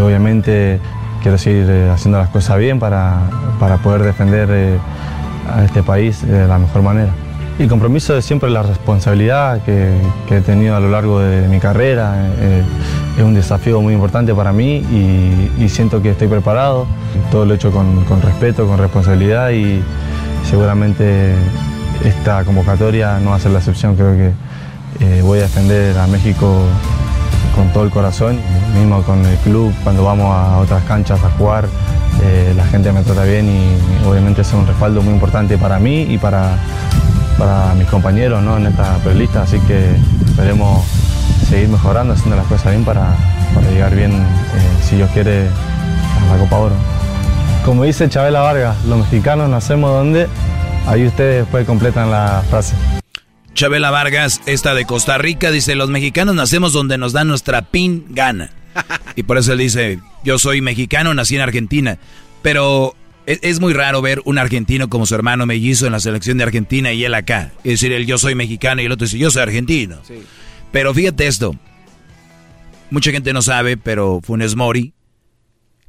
obviamente 0.00 0.80
quiero 1.22 1.38
seguir 1.38 1.66
eh, 1.68 1.90
haciendo 1.90 2.18
las 2.18 2.28
cosas 2.28 2.58
bien 2.58 2.78
para, 2.78 3.20
para 3.58 3.78
poder 3.78 4.02
defender 4.02 4.48
eh, 4.50 4.78
a 5.52 5.64
este 5.64 5.82
país 5.82 6.26
de 6.26 6.46
la 6.46 6.58
mejor 6.58 6.82
manera. 6.82 7.12
El 7.58 7.68
compromiso 7.68 8.16
es 8.16 8.24
siempre 8.24 8.50
la 8.50 8.62
responsabilidad 8.62 9.62
que, 9.62 9.96
he 10.30 10.40
tenido 10.42 10.76
a 10.76 10.80
lo 10.80 10.90
largo 10.90 11.20
de 11.20 11.48
mi 11.48 11.58
carrera. 11.58 12.14
eh, 12.38 12.62
es 13.16 13.24
un 13.24 13.34
desafío 13.34 13.80
muy 13.80 13.94
importante 13.94 14.34
para 14.34 14.52
mí 14.52 14.76
y, 14.76 15.50
y 15.58 15.68
siento 15.70 16.02
que 16.02 16.10
estoy 16.10 16.28
preparado. 16.28 16.86
Todo 17.30 17.46
lo 17.46 17.54
he 17.54 17.56
hecho 17.56 17.70
con, 17.70 18.04
con 18.04 18.20
respeto, 18.20 18.66
con 18.66 18.78
responsabilidad 18.78 19.50
y 19.50 19.82
seguramente 20.44 21.34
esta 22.04 22.44
convocatoria 22.44 23.18
no 23.18 23.30
va 23.30 23.36
a 23.36 23.40
ser 23.40 23.52
la 23.52 23.58
excepción. 23.58 23.96
Creo 23.96 24.16
que 24.16 24.32
eh, 25.00 25.22
voy 25.22 25.38
a 25.40 25.42
defender 25.42 25.96
a 25.98 26.06
México 26.06 26.62
con 27.54 27.72
todo 27.72 27.84
el 27.84 27.90
corazón, 27.90 28.38
mismo 28.74 29.02
con 29.02 29.24
el 29.24 29.36
club, 29.38 29.72
cuando 29.82 30.04
vamos 30.04 30.26
a 30.26 30.58
otras 30.58 30.82
canchas 30.84 31.22
a 31.24 31.30
jugar, 31.30 31.66
eh, 32.22 32.52
la 32.56 32.64
gente 32.66 32.92
me 32.92 33.02
trata 33.02 33.24
bien 33.24 33.48
y 33.48 34.06
obviamente 34.06 34.42
es 34.42 34.52
un 34.52 34.66
respaldo 34.66 35.02
muy 35.02 35.14
importante 35.14 35.56
para 35.56 35.78
mí 35.78 36.02
y 36.02 36.18
para, 36.18 36.58
para 37.38 37.74
mis 37.74 37.86
compañeros 37.88 38.42
¿no? 38.42 38.58
en 38.58 38.66
esta 38.66 38.96
prelista, 38.98 39.42
así 39.42 39.58
que 39.60 39.96
esperemos 40.26 40.84
seguir 41.48 41.68
mejorando, 41.68 42.12
haciendo 42.14 42.36
las 42.36 42.46
cosas 42.46 42.72
bien 42.72 42.84
para, 42.84 43.14
para 43.54 43.70
llegar 43.70 43.94
bien, 43.94 44.12
eh, 44.12 44.82
si 44.82 44.96
Dios 44.96 45.10
quiere, 45.12 45.46
a 45.48 46.32
la 46.32 46.38
Copa 46.38 46.56
Oro. 46.56 46.74
Como 47.64 47.84
dice 47.84 48.08
Chabela 48.08 48.40
Vargas, 48.40 48.76
los 48.84 48.98
mexicanos 48.98 49.48
nacemos 49.48 49.90
donde, 49.90 50.28
ahí 50.86 51.06
ustedes 51.06 51.42
después 51.44 51.66
completan 51.66 52.10
la 52.10 52.42
frase. 52.48 52.74
Chabela 53.54 53.90
Vargas, 53.90 54.40
esta 54.46 54.74
de 54.74 54.84
Costa 54.84 55.16
Rica, 55.18 55.50
dice, 55.50 55.74
los 55.74 55.88
mexicanos 55.88 56.34
nacemos 56.34 56.72
donde 56.72 56.98
nos 56.98 57.12
dan 57.12 57.28
nuestra 57.28 57.62
pin 57.62 58.04
gana. 58.10 58.50
Y 59.16 59.22
por 59.22 59.38
eso 59.38 59.52
él 59.54 59.58
dice, 59.60 59.98
yo 60.24 60.38
soy 60.38 60.60
mexicano, 60.60 61.14
nací 61.14 61.36
en 61.36 61.40
Argentina. 61.40 61.96
Pero 62.42 62.94
es, 63.24 63.38
es 63.40 63.60
muy 63.60 63.72
raro 63.72 64.02
ver 64.02 64.20
un 64.26 64.36
argentino 64.36 64.90
como 64.90 65.06
su 65.06 65.14
hermano 65.14 65.46
mellizo 65.46 65.86
en 65.86 65.92
la 65.92 66.00
selección 66.00 66.36
de 66.36 66.44
Argentina 66.44 66.92
y 66.92 67.02
él 67.02 67.14
acá. 67.14 67.52
Es 67.64 67.72
decir, 67.80 67.92
él 67.92 68.04
yo 68.04 68.18
soy 68.18 68.34
mexicano 68.34 68.82
y 68.82 68.84
el 68.84 68.92
otro 68.92 69.06
dice, 69.06 69.16
yo 69.16 69.30
soy 69.30 69.40
argentino. 69.40 69.96
Pero 70.70 70.92
fíjate 70.92 71.26
esto, 71.26 71.54
mucha 72.90 73.10
gente 73.10 73.32
no 73.32 73.40
sabe, 73.40 73.78
pero 73.78 74.20
Funes 74.22 74.54
Mori 74.54 74.92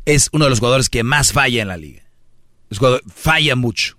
es 0.05 0.29
uno 0.31 0.45
de 0.45 0.51
los 0.51 0.59
jugadores 0.59 0.87
que 0.89 1.03
más 1.03 1.33
falla 1.33 1.61
en 1.61 1.67
la 1.67 1.75
liga. 1.75 2.03
Es 2.69 2.79
jugador- 2.79 3.03
falla 3.13 3.57
mucho, 3.57 3.96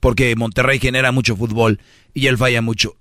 porque 0.00 0.34
Monterrey 0.36 0.78
genera 0.78 1.12
mucho 1.12 1.36
fútbol 1.36 1.80
y 2.14 2.26
él 2.26 2.38
falla 2.38 2.62
mucho. 2.62 2.96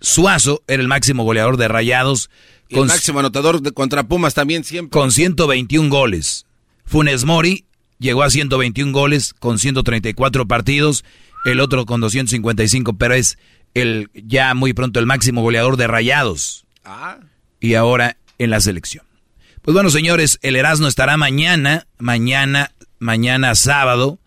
Suazo 0.00 0.62
era 0.66 0.82
el 0.82 0.88
máximo 0.88 1.24
goleador 1.24 1.56
de 1.56 1.68
Rayados 1.68 2.30
Y 2.68 2.78
el 2.78 2.86
máximo 2.86 3.20
anotador 3.20 3.60
de 3.60 3.72
contra 3.72 4.04
Pumas 4.04 4.34
también 4.34 4.64
siempre. 4.64 4.98
con 4.98 5.12
121 5.12 5.90
goles. 5.90 6.46
Funes 6.84 7.24
Mori 7.24 7.66
llegó 7.98 8.22
a 8.22 8.30
121 8.30 8.92
goles 8.92 9.34
con 9.34 9.58
134 9.58 10.46
partidos, 10.46 11.04
el 11.44 11.60
otro 11.60 11.86
con 11.86 12.00
255, 12.00 12.94
pero 12.94 13.14
es 13.14 13.38
el 13.74 14.10
ya 14.14 14.54
muy 14.54 14.72
pronto 14.72 15.00
el 15.00 15.06
máximo 15.06 15.42
goleador 15.42 15.76
de 15.76 15.86
Rayados. 15.86 16.66
Ah. 16.84 17.18
Y 17.60 17.74
ahora 17.74 18.16
en 18.38 18.50
la 18.50 18.60
selección. 18.60 19.04
Pues 19.62 19.74
bueno, 19.74 19.90
señores, 19.90 20.38
el 20.42 20.56
Erasmo 20.56 20.88
estará 20.88 21.18
mañana, 21.18 21.86
mañana, 21.98 22.72
mañana 22.98 23.54
sábado, 23.54 24.18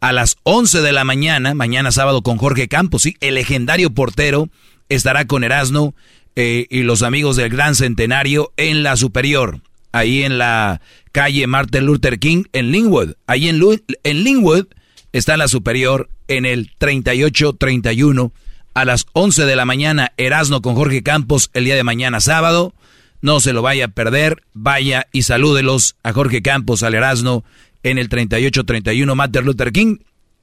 a 0.00 0.12
las 0.12 0.38
11 0.44 0.80
de 0.80 0.92
la 0.92 1.04
mañana, 1.04 1.54
mañana 1.54 1.92
sábado 1.92 2.22
con 2.22 2.38
Jorge 2.38 2.68
Campos, 2.68 3.02
sí, 3.02 3.16
el 3.20 3.34
legendario 3.34 3.90
portero 3.90 4.48
estará 4.88 5.26
con 5.26 5.44
Erasmo 5.44 5.94
eh, 6.36 6.66
y 6.70 6.82
los 6.82 7.02
amigos 7.02 7.36
del 7.36 7.50
Gran 7.50 7.74
Centenario 7.74 8.52
en 8.56 8.82
la 8.82 8.96
Superior, 8.96 9.60
ahí 9.92 10.22
en 10.22 10.38
la 10.38 10.80
calle 11.12 11.46
Martin 11.46 11.84
Luther 11.84 12.18
King 12.18 12.44
en 12.52 12.72
Linwood. 12.72 13.14
Ahí 13.26 13.48
en, 13.48 13.60
Linwood 14.04 14.66
está 15.12 15.36
la 15.36 15.48
Superior 15.48 16.08
en 16.28 16.46
el 16.46 16.70
3831 16.78 18.32
a 18.72 18.84
las 18.84 19.06
11 19.12 19.44
de 19.44 19.56
la 19.56 19.64
mañana, 19.64 20.12
Erasmo 20.16 20.62
con 20.62 20.76
Jorge 20.76 21.02
Campos 21.02 21.50
el 21.52 21.64
día 21.64 21.76
de 21.76 21.84
mañana 21.84 22.20
sábado. 22.20 22.74
No 23.22 23.40
se 23.40 23.52
lo 23.52 23.60
vaya 23.60 23.86
a 23.86 23.88
perder, 23.88 24.42
vaya 24.54 25.06
y 25.12 25.22
salúdelos 25.22 25.96
a 26.02 26.14
Jorge 26.14 26.40
Campos, 26.40 26.82
al 26.82 26.94
Erasmo, 26.94 27.44
en 27.82 27.98
el 27.98 28.08
3831 28.08 29.14
Martin 29.14 29.44
Luther 29.44 29.72
King 29.72 29.98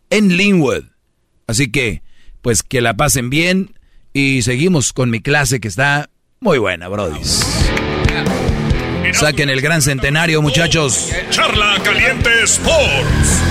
en 0.09 0.37
Linwood. 0.37 0.85
Así 1.47 1.71
que, 1.71 2.01
pues 2.41 2.63
que 2.63 2.81
la 2.81 2.95
pasen 2.95 3.29
bien 3.29 3.75
y 4.13 4.41
seguimos 4.41 4.93
con 4.93 5.09
mi 5.09 5.21
clase 5.21 5.59
que 5.59 5.67
está 5.67 6.09
muy 6.39 6.57
buena, 6.57 6.87
brodis. 6.87 7.45
Saquen 9.13 9.49
el 9.49 9.61
gran 9.61 9.81
centenario, 9.81 10.41
muchachos. 10.41 11.11
Charla 11.29 11.79
Caliente 11.83 12.29
Sports. 12.43 13.41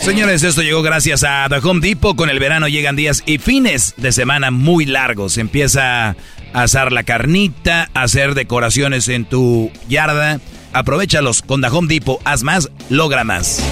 Señores, 0.00 0.42
esto 0.42 0.62
llegó 0.62 0.82
gracias 0.82 1.24
a 1.24 1.46
The 1.48 1.66
Home 1.66 1.80
Depot. 1.80 2.14
Con 2.14 2.28
el 2.30 2.38
verano 2.38 2.68
llegan 2.68 2.94
días 2.94 3.22
y 3.26 3.38
fines 3.38 3.94
de 3.96 4.12
semana 4.12 4.50
muy 4.50 4.84
largos. 4.84 5.38
Empieza 5.38 6.10
a 6.10 6.16
asar 6.52 6.92
la 6.92 7.04
carnita, 7.04 7.88
a 7.94 8.02
hacer 8.02 8.34
decoraciones 8.34 9.08
en 9.08 9.24
tu 9.24 9.70
yarda. 9.88 10.40
Aprovechalos 10.74 11.40
con 11.40 11.60
The 11.62 11.68
Home 11.68 11.86
Depot. 11.88 12.20
Haz 12.24 12.42
más, 12.42 12.68
logra 12.90 13.22
más. 13.22 13.62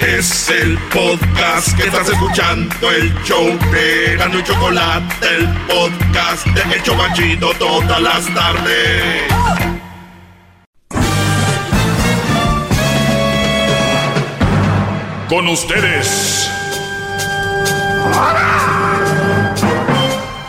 Es 0.00 0.50
el 0.50 0.76
podcast 0.92 1.76
que 1.76 1.84
estás 1.84 2.08
escuchando, 2.08 2.90
el 2.90 3.14
show 3.22 3.56
de 3.70 4.16
Gano 4.16 4.40
y 4.40 4.42
Chocolate, 4.42 5.26
el 5.36 5.48
podcast 5.68 6.44
de 6.48 6.74
El 6.74 6.82
Chobachito 6.82 7.52
todas 7.54 8.02
las 8.02 8.34
tardes. 8.34 9.22
Con 15.28 15.46
ustedes. 15.46 16.50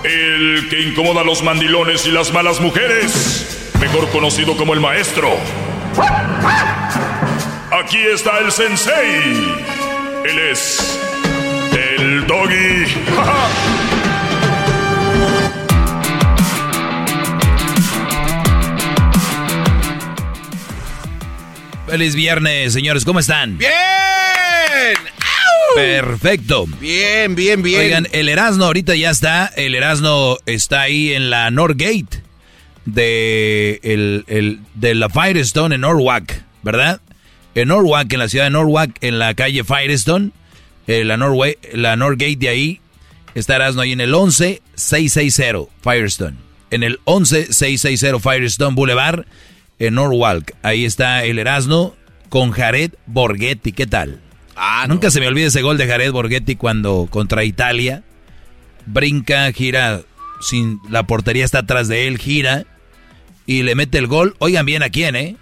El 0.04 0.68
que 0.68 0.82
incomoda 0.82 1.22
a 1.22 1.24
los 1.24 1.44
mandilones 1.44 2.08
y 2.08 2.12
las 2.12 2.34
malas 2.34 2.60
mujeres. 2.60 3.63
Mejor 3.84 4.10
conocido 4.12 4.56
como 4.56 4.74
el 4.74 4.80
maestro. 4.80 5.38
Aquí 7.70 7.98
está 7.98 8.40
el 8.40 8.50
sensei. 8.50 9.34
Él 10.24 10.40
es 10.40 10.98
el 11.74 12.26
doggy. 12.26 12.86
Feliz 21.88 22.16
viernes, 22.16 22.72
señores. 22.72 23.04
¿Cómo 23.04 23.20
están? 23.20 23.58
¡Bien! 23.58 23.74
Perfecto. 25.76 26.68
Bien, 26.80 27.36
bien, 27.36 27.62
bien. 27.62 27.82
Oigan, 27.82 28.08
el 28.14 28.30
Erasmo 28.30 28.64
ahorita 28.64 28.96
ya 28.96 29.10
está. 29.10 29.52
El 29.58 29.76
Erasmo 29.76 30.38
está 30.46 30.84
ahí 30.84 31.12
en 31.12 31.30
la 31.30 31.52
Northgate 31.52 32.23
de, 32.86 33.80
el, 33.84 34.26
el- 34.28 34.60
de 34.76 34.96
la 34.96 35.10
Firestone 35.10 35.76
en 35.76 35.82
Norwalk, 35.82 36.44
¿verdad? 36.64 37.02
En 37.56 37.68
Norwalk, 37.70 38.12
en 38.14 38.20
la 38.20 38.28
ciudad 38.30 38.46
de 38.46 38.52
Norwalk, 38.52 38.98
en 39.02 39.20
la 39.20 39.34
calle 39.34 39.64
Firestone, 39.64 40.32
eh, 40.88 41.04
la, 41.06 41.18
Norway, 41.18 41.58
la 41.74 41.96
Northgate 41.96 42.36
de 42.38 42.50
ahí, 42.50 42.82
está 43.36 43.56
Erasmo 43.56 43.82
ahí 43.82 43.92
en 43.94 44.02
el 44.02 44.12
11660 44.12 45.72
Firestone. 45.82 46.38
En 46.72 46.84
el 46.84 47.00
11660 47.06 48.20
Firestone 48.20 48.76
Boulevard, 48.76 49.26
en 49.80 49.96
Norwalk. 49.96 50.54
Ahí 50.64 50.86
está 50.86 51.24
el 51.26 51.40
Erasmo 51.40 51.96
con 52.30 52.52
Jared 52.52 52.94
Borghetti. 53.06 53.72
¿Qué 53.72 53.86
tal? 53.88 54.20
Ah, 54.56 54.86
Nunca 54.88 55.10
se 55.12 55.20
me 55.20 55.28
olvida 55.28 55.48
ese 55.48 55.62
gol 55.62 55.78
de 55.78 55.88
Jared 55.88 56.12
Borghetti 56.12 56.56
cuando 56.56 57.08
contra 57.10 57.44
Italia. 57.44 58.04
Brinca, 58.86 59.52
gira, 59.52 60.02
sin 60.42 60.80
la 60.90 61.04
portería 61.04 61.46
está 61.46 61.60
atrás 61.60 61.88
de 61.88 62.08
él, 62.08 62.18
gira 62.18 62.66
y 63.46 63.64
le 63.64 63.76
mete 63.76 63.98
el 63.98 64.08
gol. 64.08 64.36
Oigan 64.40 64.66
bien 64.66 64.84
a 64.84 64.90
quién, 64.90 65.16
¿eh? 65.16 65.36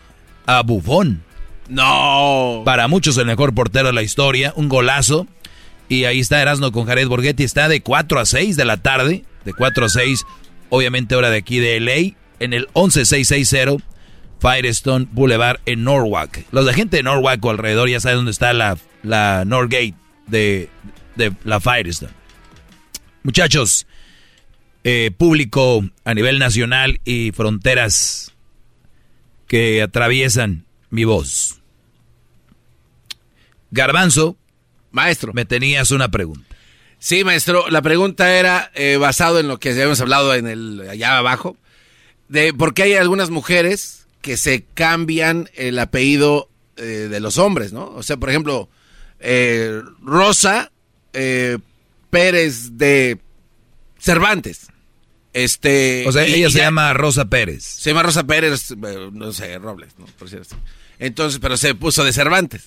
A 0.46 0.62
Buffon. 0.64 1.24
No. 1.70 2.64
Para 2.66 2.88
muchos 2.88 3.18
el 3.18 3.26
mejor 3.26 3.54
portero 3.54 3.88
de 3.88 3.94
la 3.94 4.04
historia, 4.04 4.54
un 4.56 4.70
golazo. 4.70 5.28
Y 5.88 6.06
ahí 6.06 6.20
está 6.20 6.42
Erasmo 6.42 6.72
con 6.72 6.86
Jared 6.86 7.08
Borghetti, 7.08 7.44
está 7.44 7.68
de 7.68 7.82
4 7.82 8.20
a 8.20 8.26
6 8.26 8.56
de 8.56 8.66
la 8.66 8.78
tarde, 8.78 9.26
de 9.44 9.54
4 9.54 9.86
a 9.86 9.90
6, 9.90 10.26
obviamente 10.70 11.16
hora 11.16 11.30
de 11.30 11.38
aquí 11.38 11.60
de 11.60 11.80
LA, 11.80 12.16
en 12.40 12.54
el 12.54 12.68
11660 12.74 13.84
Firestone 14.40 15.08
Boulevard 15.12 15.60
en 15.66 15.84
Norwalk. 15.84 16.46
Los 16.52 16.66
de 16.66 16.74
gente 16.74 16.98
de 16.98 17.04
Norwalk 17.04 17.44
o 17.46 17.50
alrededor 17.50 17.90
ya 17.90 18.00
saben 18.00 18.18
dónde 18.18 18.32
está 18.32 18.54
la, 18.54 18.78
la 19.04 19.44
Northgate 19.46 19.94
de, 20.28 20.70
de 21.16 21.34
la 21.44 21.60
Firestone. 21.60 22.14
Muchachos, 23.24 23.86
eh, 24.84 25.12
público 25.16 25.84
a 26.04 26.14
nivel 26.14 26.40
nacional 26.40 27.00
y 27.06 27.32
fronteras 27.32 28.34
que 29.48 29.82
atraviesan 29.82 30.66
mi 30.90 31.04
voz. 31.04 31.60
Garbanzo, 33.72 34.38
maestro, 34.92 35.34
me 35.34 35.46
tenías 35.46 35.92
una 35.92 36.10
pregunta. 36.10 36.56
Sí, 37.00 37.24
maestro, 37.24 37.70
la 37.70 37.82
pregunta 37.82 38.38
era 38.38 38.72
eh, 38.76 38.98
basado 38.98 39.40
en 39.40 39.48
lo 39.48 39.60
que 39.60 39.72
habíamos 39.72 40.02
hablado 40.02 40.36
en 40.36 40.48
el 40.48 40.88
allá 40.90 41.18
abajo, 41.18 41.58
de 42.28 42.54
por 42.54 42.74
qué 42.74 42.84
hay 42.84 42.94
algunas 42.94 43.30
mujeres 43.30 44.08
que 44.22 44.38
se 44.38 44.64
cambian 44.74 45.50
el 45.56 45.80
apellido 45.80 46.50
eh, 46.78 47.08
de 47.10 47.20
los 47.20 47.38
hombres, 47.38 47.74
¿no? 47.74 47.88
O 47.90 48.04
sea, 48.04 48.18
por 48.18 48.30
ejemplo, 48.30 48.70
eh, 49.20 49.82
Rosa 50.02 50.72
eh, 51.14 51.58
Pérez 52.10 52.78
de 52.78 53.20
Cervantes. 54.00 54.71
Este, 55.34 56.04
O 56.08 56.12
sea, 56.12 56.26
ella 56.26 56.50
se 56.50 56.58
ya- 56.58 56.66
llama 56.66 56.94
Rosa 56.94 57.26
Pérez. 57.26 57.64
Se 57.64 57.90
llama 57.92 58.04
Rosa 58.04 58.24
Pérez, 58.26 58.72
eh, 58.72 59.10
no 59.14 59.32
sé, 59.32 59.58
Robles, 59.60 59.90
¿no? 59.98 60.06
Por 60.20 60.30
cierto. 60.30 60.56
Entonces, 61.00 61.40
pero 61.42 61.56
se 61.58 61.74
puso 61.76 62.04
de 62.04 62.14
Cervantes. 62.14 62.64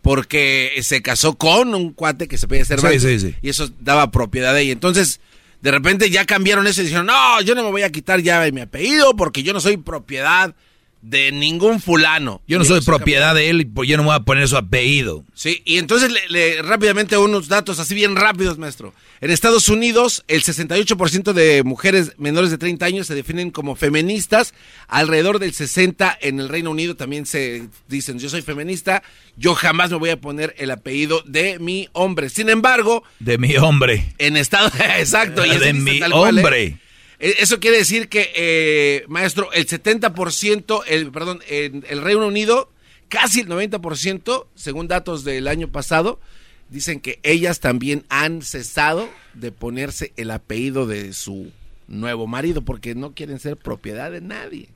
Porque 0.00 0.72
se 0.82 1.00
casó 1.00 1.34
con 1.34 1.74
un 1.74 1.92
cuate 1.92 2.26
que 2.26 2.36
se 2.38 2.48
pedía 2.48 2.64
Cervantes. 2.64 3.02
Sí, 3.02 3.20
sí, 3.20 3.30
sí. 3.30 3.36
Y 3.40 3.50
eso 3.50 3.70
daba 3.80 4.10
propiedad 4.10 4.52
de 4.52 4.62
ella. 4.62 4.72
Entonces, 4.72 5.20
de 5.60 5.70
repente 5.70 6.10
ya 6.10 6.24
cambiaron 6.24 6.66
eso 6.66 6.80
y 6.80 6.84
dijeron, 6.86 7.06
no, 7.06 7.40
yo 7.42 7.54
no 7.54 7.62
me 7.62 7.70
voy 7.70 7.82
a 7.82 7.90
quitar 7.92 8.20
ya 8.20 8.44
mi 8.52 8.60
apellido 8.62 9.14
porque 9.14 9.44
yo 9.44 9.52
no 9.52 9.60
soy 9.60 9.76
propiedad 9.76 10.56
de 11.02 11.32
ningún 11.32 11.80
fulano. 11.80 12.40
Yo 12.46 12.58
no 12.58 12.64
soy 12.64 12.78
eso 12.78 12.86
propiedad 12.86 13.34
de 13.34 13.50
él 13.50 13.60
y 13.60 13.64
pues 13.64 13.88
yo 13.88 13.96
no 13.96 14.04
me 14.04 14.08
voy 14.10 14.16
a 14.16 14.20
poner 14.20 14.46
su 14.48 14.56
apellido. 14.56 15.24
Sí, 15.34 15.60
y 15.64 15.78
entonces 15.78 16.10
le, 16.12 16.20
le- 16.28 16.62
rápidamente 16.62 17.18
unos 17.18 17.48
datos 17.48 17.78
así 17.80 17.94
bien 17.94 18.14
rápidos, 18.16 18.56
maestro. 18.56 18.94
En 19.20 19.30
Estados 19.30 19.68
Unidos, 19.68 20.24
el 20.28 20.42
68% 20.42 21.32
de 21.32 21.62
mujeres 21.64 22.12
menores 22.18 22.50
de 22.50 22.58
30 22.58 22.86
años 22.86 23.06
se 23.08 23.14
definen 23.14 23.50
como 23.50 23.74
feministas, 23.76 24.54
alrededor 24.88 25.38
del 25.38 25.52
60 25.52 26.18
en 26.20 26.40
el 26.40 26.48
Reino 26.48 26.70
Unido 26.70 26.94
también 26.96 27.26
se 27.26 27.68
dicen, 27.88 28.18
yo 28.18 28.28
soy 28.28 28.42
feminista, 28.42 29.02
yo 29.36 29.54
jamás 29.54 29.90
me 29.90 29.96
voy 29.96 30.10
a 30.10 30.20
poner 30.20 30.54
el 30.58 30.70
apellido 30.70 31.22
de 31.26 31.58
mi 31.58 31.88
hombre. 31.92 32.28
Sin 32.30 32.48
embargo, 32.48 33.02
De 33.18 33.38
mi 33.38 33.56
hombre. 33.56 34.14
en 34.18 34.36
Estados 34.36 34.72
exacto, 34.98 35.44
y 35.44 35.56
de 35.58 35.72
mi 35.72 35.98
cual, 36.00 36.38
¿eh? 36.38 36.78
Eh, 37.22 37.36
Eso 37.38 37.60
quiere 37.60 37.78
decir 37.78 38.08
que, 38.08 38.30
eh, 38.34 39.04
maestro, 39.08 39.50
el 39.52 39.66
70%, 39.66 40.82
el, 40.86 41.10
perdón, 41.10 41.40
en 41.48 41.86
el 41.88 42.02
Reino 42.02 42.26
Unido, 42.26 42.70
casi 43.08 43.40
el 43.40 43.48
90%, 43.48 44.48
según 44.54 44.88
datos 44.88 45.24
del 45.24 45.46
año 45.48 45.68
pasado, 45.68 46.20
dicen 46.68 47.00
que 47.00 47.20
ellas 47.22 47.60
también 47.60 48.04
han 48.08 48.42
cesado 48.42 49.08
de 49.34 49.52
ponerse 49.52 50.12
el 50.16 50.30
apellido 50.30 50.86
de 50.86 51.12
su 51.12 51.52
nuevo 51.86 52.26
marido 52.26 52.62
porque 52.62 52.94
no 52.94 53.12
quieren 53.12 53.38
ser 53.38 53.56
propiedad 53.56 54.10
de 54.10 54.20
nadie. 54.20 54.68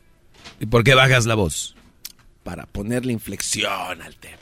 ¿Y 0.61 0.67
por 0.67 0.85
qué 0.85 0.95
bajas 0.95 1.27
la 1.27 1.35
voz? 1.35 1.75
Para 2.45 2.67
ponerle 2.67 3.13
inflexión 3.13 4.01
al 4.03 4.15
tema. 4.17 4.37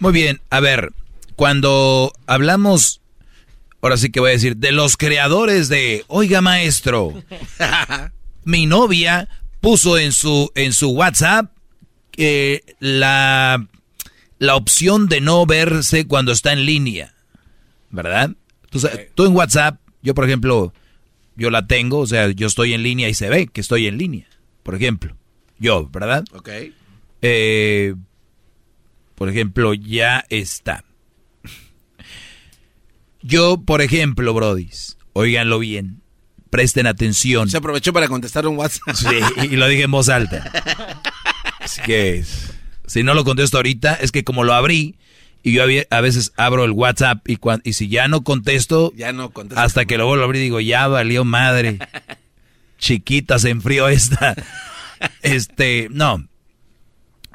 Muy 0.00 0.12
bien, 0.12 0.40
a 0.50 0.58
ver, 0.58 0.90
cuando 1.36 2.12
hablamos, 2.26 3.01
ahora 3.82 3.96
sí 3.96 4.10
que 4.10 4.20
voy 4.20 4.30
a 4.30 4.34
decir, 4.34 4.56
de 4.56 4.72
los 4.72 4.96
creadores 4.96 5.68
de, 5.68 6.04
oiga 6.06 6.40
maestro, 6.40 7.12
mi 8.44 8.64
novia 8.66 9.28
puso 9.60 9.98
en 9.98 10.12
su, 10.12 10.50
en 10.54 10.72
su 10.72 10.90
WhatsApp 10.90 11.52
eh, 12.16 12.60
la, 12.78 13.66
la 14.38 14.56
opción 14.56 15.08
de 15.08 15.20
no 15.20 15.44
verse 15.46 16.06
cuando 16.06 16.32
está 16.32 16.52
en 16.52 16.64
línea, 16.64 17.14
¿verdad? 17.90 18.30
Tú, 19.14 19.26
en 19.26 19.36
WhatsApp, 19.36 19.80
yo 20.00 20.14
por 20.14 20.24
ejemplo, 20.24 20.72
yo 21.36 21.50
la 21.50 21.66
tengo, 21.66 21.98
o 21.98 22.06
sea, 22.06 22.30
yo 22.30 22.46
estoy 22.46 22.74
en 22.74 22.82
línea 22.82 23.08
y 23.08 23.14
se 23.14 23.28
ve 23.28 23.48
que 23.48 23.60
estoy 23.60 23.88
en 23.88 23.98
línea, 23.98 24.26
por 24.62 24.76
ejemplo, 24.76 25.16
yo, 25.58 25.88
¿verdad? 25.88 26.24
Ok. 26.32 26.48
Eh, 27.20 27.94
por 29.16 29.28
ejemplo, 29.28 29.74
ya 29.74 30.24
está. 30.28 30.84
Yo, 33.22 33.60
por 33.64 33.82
ejemplo, 33.82 34.34
Brodis, 34.34 34.96
óiganlo 35.12 35.58
bien, 35.58 36.02
presten 36.50 36.86
atención. 36.86 37.48
Se 37.48 37.56
aprovechó 37.58 37.92
para 37.92 38.08
contestar 38.08 38.46
un 38.46 38.56
WhatsApp. 38.56 38.94
Sí, 38.94 39.46
y 39.50 39.56
lo 39.56 39.68
dije 39.68 39.84
en 39.84 39.90
voz 39.90 40.08
alta. 40.08 40.50
Así 41.60 41.80
que, 41.82 42.24
si 42.86 43.02
no 43.02 43.14
lo 43.14 43.24
contesto 43.24 43.56
ahorita, 43.58 43.94
es 43.94 44.10
que 44.12 44.24
como 44.24 44.44
lo 44.44 44.52
abrí, 44.52 44.96
y 45.42 45.52
yo 45.52 45.62
a 45.90 46.00
veces 46.00 46.32
abro 46.36 46.64
el 46.64 46.72
WhatsApp, 46.72 47.26
y, 47.28 47.72
si 47.72 47.88
ya 47.88 48.08
no 48.08 48.22
contesto, 48.22 48.92
Ya 48.96 49.12
no 49.12 49.30
contesta. 49.30 49.62
hasta 49.62 49.84
que 49.84 49.98
lo 49.98 50.06
vuelvo 50.06 50.22
a 50.22 50.26
abrir, 50.26 50.42
digo, 50.42 50.60
ya 50.60 50.88
valió 50.88 51.24
madre. 51.24 51.78
Chiquita, 52.78 53.38
se 53.38 53.50
enfrió 53.50 53.88
esta. 53.88 54.34
Este, 55.22 55.88
no. 55.90 56.26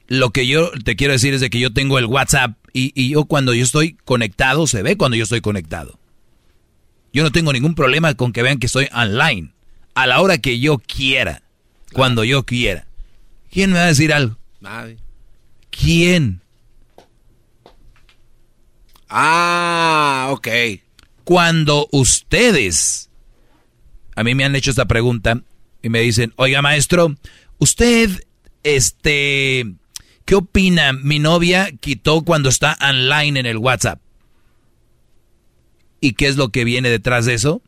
Lo 0.07 0.29
que 0.31 0.47
yo 0.47 0.71
te 0.85 0.95
quiero 0.95 1.11
decir 1.13 1.33
es 1.33 1.41
de 1.41 1.49
que 1.49 1.59
yo 1.59 1.73
tengo 1.73 1.99
el 1.99 2.05
WhatsApp 2.05 2.55
y, 2.77 2.91
y 2.95 3.09
yo 3.09 3.25
cuando 3.25 3.53
yo 3.53 3.63
estoy 3.63 3.97
conectado, 4.05 4.67
se 4.67 4.83
ve 4.83 4.97
cuando 4.97 5.17
yo 5.17 5.23
estoy 5.23 5.41
conectado. 5.41 5.97
Yo 7.11 7.23
no 7.23 7.31
tengo 7.31 7.51
ningún 7.51 7.73
problema 7.73 8.13
con 8.13 8.31
que 8.31 8.43
vean 8.43 8.59
que 8.59 8.67
estoy 8.67 8.89
online. 8.93 9.51
A 9.95 10.05
la 10.05 10.21
hora 10.21 10.37
que 10.37 10.59
yo 10.59 10.77
quiera. 10.77 11.41
Cuando 11.93 12.23
yo 12.23 12.43
quiera. 12.43 12.85
¿Quién 13.49 13.71
me 13.71 13.79
va 13.79 13.85
a 13.85 13.87
decir 13.87 14.13
algo? 14.13 14.37
Nadie. 14.61 14.97
¿Quién? 15.71 16.41
Ah, 19.09 20.27
ok. 20.31 20.47
Cuando 21.23 21.87
ustedes, 21.91 23.09
a 24.15 24.23
mí 24.23 24.35
me 24.35 24.43
han 24.43 24.55
hecho 24.55 24.69
esta 24.69 24.85
pregunta 24.85 25.41
y 25.81 25.89
me 25.89 26.01
dicen, 26.01 26.33
oiga 26.35 26.61
maestro, 26.61 27.15
usted, 27.57 28.11
este, 28.63 29.65
¿qué 30.27 30.35
opina? 30.35 30.91
Mi 30.91 31.19
novia 31.19 31.71
quitó 31.79 32.21
cuando 32.21 32.49
está 32.49 32.77
online 32.81 33.39
en 33.39 33.45
el 33.45 33.57
WhatsApp. 33.57 34.01
¿Y 36.01 36.13
qué 36.13 36.27
es 36.27 36.35
lo 36.35 36.49
que 36.49 36.65
viene 36.65 36.89
detrás 36.89 37.25
de 37.25 37.33
eso? 37.33 37.63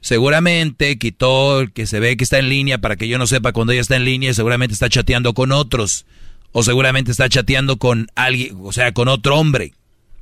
Seguramente 0.00 0.98
quitó 0.98 1.60
el 1.60 1.72
que 1.72 1.86
se 1.86 2.00
ve 2.00 2.16
que 2.16 2.24
está 2.24 2.40
en 2.40 2.48
línea 2.48 2.78
para 2.78 2.96
que 2.96 3.06
yo 3.06 3.18
no 3.18 3.28
sepa 3.28 3.52
cuando 3.52 3.72
ella 3.72 3.82
está 3.82 3.94
en 3.94 4.04
línea 4.04 4.32
y 4.32 4.34
seguramente 4.34 4.74
está 4.74 4.88
chateando 4.88 5.32
con 5.32 5.52
otros. 5.52 6.04
O 6.50 6.64
seguramente 6.64 7.12
está 7.12 7.28
chateando 7.28 7.78
con 7.78 8.08
alguien, 8.16 8.58
o 8.60 8.72
sea, 8.72 8.92
con 8.92 9.06
otro 9.06 9.38
hombre, 9.38 9.72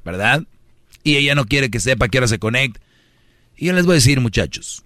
¿verdad? 0.05 0.45
Y 1.03 1.17
ella 1.17 1.35
no 1.35 1.47
quiere 1.47 1.71
que 1.71 1.81
sepa 1.81 2.09
que 2.09 2.19
ahora 2.19 2.29
se 2.29 2.39
conecta. 2.39 2.79
Y 3.57 3.67
yo 3.67 3.73
les 3.73 3.87
voy 3.87 3.95
a 3.95 3.95
decir, 3.95 4.21
muchachos, 4.21 4.85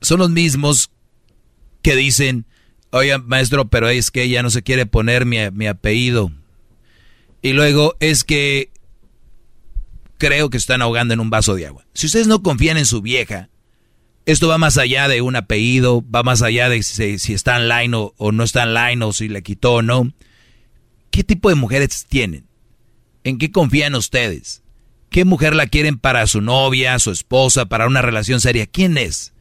son 0.00 0.18
los 0.18 0.30
mismos 0.30 0.90
que 1.80 1.94
dicen, 1.94 2.44
oiga, 2.90 3.18
maestro, 3.18 3.68
pero 3.68 3.88
es 3.88 4.10
que 4.10 4.22
ella 4.22 4.42
no 4.42 4.50
se 4.50 4.62
quiere 4.62 4.86
poner 4.86 5.26
mi, 5.26 5.38
mi 5.52 5.66
apellido. 5.66 6.32
Y 7.42 7.52
luego 7.52 7.96
es 8.00 8.24
que 8.24 8.70
creo 10.18 10.50
que 10.50 10.58
están 10.58 10.82
ahogando 10.82 11.14
en 11.14 11.20
un 11.20 11.30
vaso 11.30 11.54
de 11.54 11.66
agua. 11.66 11.86
Si 11.94 12.06
ustedes 12.06 12.26
no 12.26 12.42
confían 12.42 12.76
en 12.76 12.86
su 12.86 13.00
vieja, 13.00 13.48
esto 14.26 14.48
va 14.48 14.58
más 14.58 14.76
allá 14.76 15.08
de 15.08 15.22
un 15.22 15.34
apellido, 15.34 16.04
va 16.08 16.22
más 16.22 16.42
allá 16.42 16.68
de 16.68 16.82
si, 16.82 17.32
está 17.32 17.56
online 17.56 17.96
o, 17.96 18.14
o 18.18 18.32
no 18.32 18.44
está 18.44 18.64
online 18.64 19.04
o 19.04 19.12
si 19.12 19.28
le 19.28 19.42
quitó 19.42 19.74
o 19.74 19.82
no. 19.82 20.12
¿Qué 21.10 21.24
tipo 21.24 21.48
de 21.48 21.54
mujeres 21.54 22.06
tienen? 22.06 22.46
¿En 23.24 23.38
qué 23.38 23.50
confían 23.50 23.94
ustedes? 23.94 24.62
¿Qué 25.08 25.24
mujer 25.24 25.54
la 25.54 25.66
quieren 25.66 25.98
para 25.98 26.26
su 26.26 26.40
novia, 26.40 26.98
su 26.98 27.10
esposa, 27.10 27.66
para 27.66 27.86
una 27.86 28.02
relación 28.02 28.40
seria? 28.40 28.66
¿Quién 28.66 28.96
es? 28.96 29.32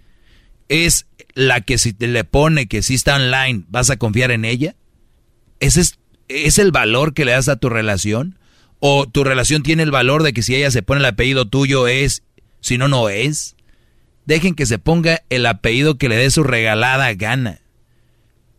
¿Es 0.70 1.08
la 1.34 1.62
que 1.62 1.78
si 1.78 1.94
te 1.94 2.08
le 2.08 2.24
pone 2.24 2.68
que 2.68 2.82
si 2.84 2.94
está 2.94 3.16
online, 3.16 3.66
vas 3.68 3.90
a 3.90 3.98
confiar 3.98 4.32
en 4.32 4.46
ella? 4.46 4.76
¿Ese 5.60 5.82
es, 5.82 6.00
es 6.28 6.60
el 6.60 6.72
valor 6.72 7.14
que 7.14 7.26
le 7.26 7.32
das 7.32 7.50
a 7.50 7.58
tu 7.58 7.70
relación? 7.70 8.40
¿O 8.80 9.08
tu 9.08 9.24
relación 9.24 9.64
tiene 9.64 9.84
el 9.84 9.92
valor 9.92 10.24
de 10.24 10.32
que 10.32 10.44
si 10.44 10.56
ella 10.56 10.72
se 10.72 10.84
pone 10.84 11.00
el 11.00 11.06
apellido 11.06 11.48
tuyo 11.48 11.88
es, 11.88 12.24
si 12.62 12.78
no, 12.78 12.88
no 12.88 13.10
es? 13.10 13.56
Dejen 14.26 14.54
que 14.54 14.68
se 14.68 14.80
ponga 14.80 15.24
el 15.30 15.46
apellido 15.46 15.98
que 15.98 16.08
le 16.08 16.16
dé 16.16 16.30
su 16.30 16.44
regalada 16.44 17.14
gana. 17.16 17.62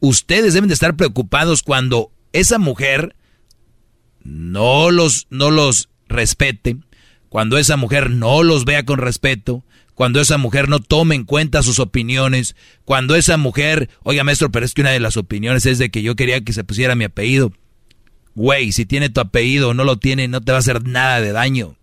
Ustedes 0.00 0.52
deben 0.52 0.68
de 0.68 0.74
estar 0.74 0.96
preocupados 0.96 1.62
cuando 1.62 2.10
esa 2.32 2.58
mujer 2.58 3.14
no 4.22 4.90
los, 4.90 5.26
no 5.30 5.50
los 5.50 5.88
respete, 6.08 6.76
cuando 7.28 7.56
esa 7.56 7.76
mujer 7.76 8.10
no 8.10 8.42
los 8.42 8.64
vea 8.64 8.84
con 8.84 8.98
respeto, 8.98 9.64
cuando 10.00 10.22
esa 10.22 10.38
mujer 10.38 10.70
no 10.70 10.80
tome 10.80 11.14
en 11.14 11.24
cuenta 11.24 11.62
sus 11.62 11.78
opiniones, 11.78 12.56
cuando 12.86 13.16
esa 13.16 13.36
mujer, 13.36 13.90
oiga 14.02 14.24
maestro, 14.24 14.50
pero 14.50 14.64
es 14.64 14.72
que 14.72 14.80
una 14.80 14.92
de 14.92 14.98
las 14.98 15.18
opiniones 15.18 15.66
es 15.66 15.76
de 15.76 15.90
que 15.90 16.00
yo 16.00 16.16
quería 16.16 16.40
que 16.40 16.54
se 16.54 16.64
pusiera 16.64 16.94
mi 16.94 17.04
apellido. 17.04 17.52
Güey, 18.34 18.72
si 18.72 18.86
tiene 18.86 19.10
tu 19.10 19.20
apellido 19.20 19.68
o 19.68 19.74
no 19.74 19.84
lo 19.84 19.98
tiene, 19.98 20.26
no 20.26 20.40
te 20.40 20.52
va 20.52 20.56
a 20.56 20.60
hacer 20.60 20.88
nada 20.88 21.20
de 21.20 21.32
daño. 21.32 21.76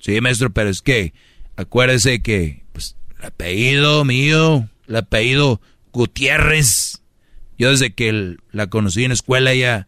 Sí, 0.00 0.20
maestro, 0.20 0.52
pero 0.52 0.70
es 0.70 0.82
que 0.82 1.14
acuérdese 1.54 2.20
que 2.20 2.64
pues, 2.72 2.96
el 3.20 3.26
apellido 3.26 4.04
mío, 4.04 4.68
el 4.88 4.96
apellido 4.96 5.60
Gutiérrez, 5.92 7.00
yo 7.56 7.70
desde 7.70 7.94
que 7.94 8.38
la 8.50 8.66
conocí 8.66 9.04
en 9.04 9.12
escuela 9.12 9.52
ella 9.52 9.86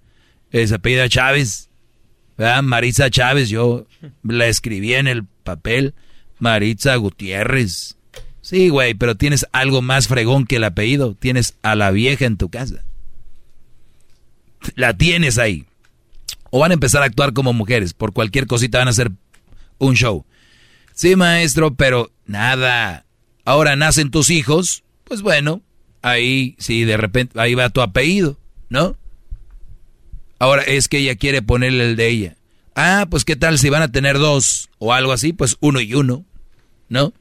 se 0.52 0.72
apellida 0.72 1.08
Chávez, 1.08 1.70
¿verdad? 2.38 2.62
Maritza 2.62 3.10
Chávez, 3.10 3.48
yo 3.48 3.88
la 4.22 4.46
escribí 4.46 4.94
en 4.94 5.08
el 5.08 5.24
papel, 5.42 5.96
Maritza 6.44 6.94
Gutiérrez. 6.96 7.96
Sí, 8.42 8.68
güey, 8.68 8.92
pero 8.92 9.16
tienes 9.16 9.46
algo 9.52 9.80
más 9.80 10.08
fregón 10.08 10.44
que 10.44 10.56
el 10.56 10.64
apellido, 10.64 11.14
tienes 11.18 11.56
a 11.62 11.74
la 11.74 11.90
vieja 11.90 12.26
en 12.26 12.36
tu 12.36 12.50
casa. 12.50 12.84
La 14.74 14.94
tienes 14.94 15.38
ahí. 15.38 15.64
O 16.50 16.58
van 16.58 16.70
a 16.70 16.74
empezar 16.74 17.02
a 17.02 17.06
actuar 17.06 17.32
como 17.32 17.54
mujeres, 17.54 17.94
por 17.94 18.12
cualquier 18.12 18.46
cosita 18.46 18.76
van 18.76 18.88
a 18.88 18.90
hacer 18.90 19.10
un 19.78 19.94
show. 19.94 20.26
Sí, 20.92 21.16
maestro, 21.16 21.74
pero 21.74 22.12
nada. 22.26 23.06
Ahora 23.46 23.74
nacen 23.74 24.10
tus 24.10 24.28
hijos, 24.28 24.84
pues 25.04 25.22
bueno, 25.22 25.62
ahí 26.02 26.56
sí, 26.58 26.84
de 26.84 26.98
repente, 26.98 27.40
ahí 27.40 27.54
va 27.54 27.70
tu 27.70 27.80
apellido, 27.80 28.38
¿no? 28.68 28.98
Ahora 30.38 30.62
es 30.62 30.88
que 30.88 30.98
ella 30.98 31.16
quiere 31.16 31.40
ponerle 31.40 31.88
el 31.88 31.96
de 31.96 32.08
ella. 32.08 32.36
Ah, 32.74 33.06
pues 33.08 33.24
qué 33.24 33.36
tal 33.36 33.58
si 33.58 33.70
van 33.70 33.82
a 33.82 33.92
tener 33.92 34.18
dos 34.18 34.68
o 34.78 34.92
algo 34.92 35.12
así, 35.12 35.32
pues 35.32 35.56
uno 35.60 35.80
y 35.80 35.94
uno, 35.94 36.26
¿no? 36.94 37.12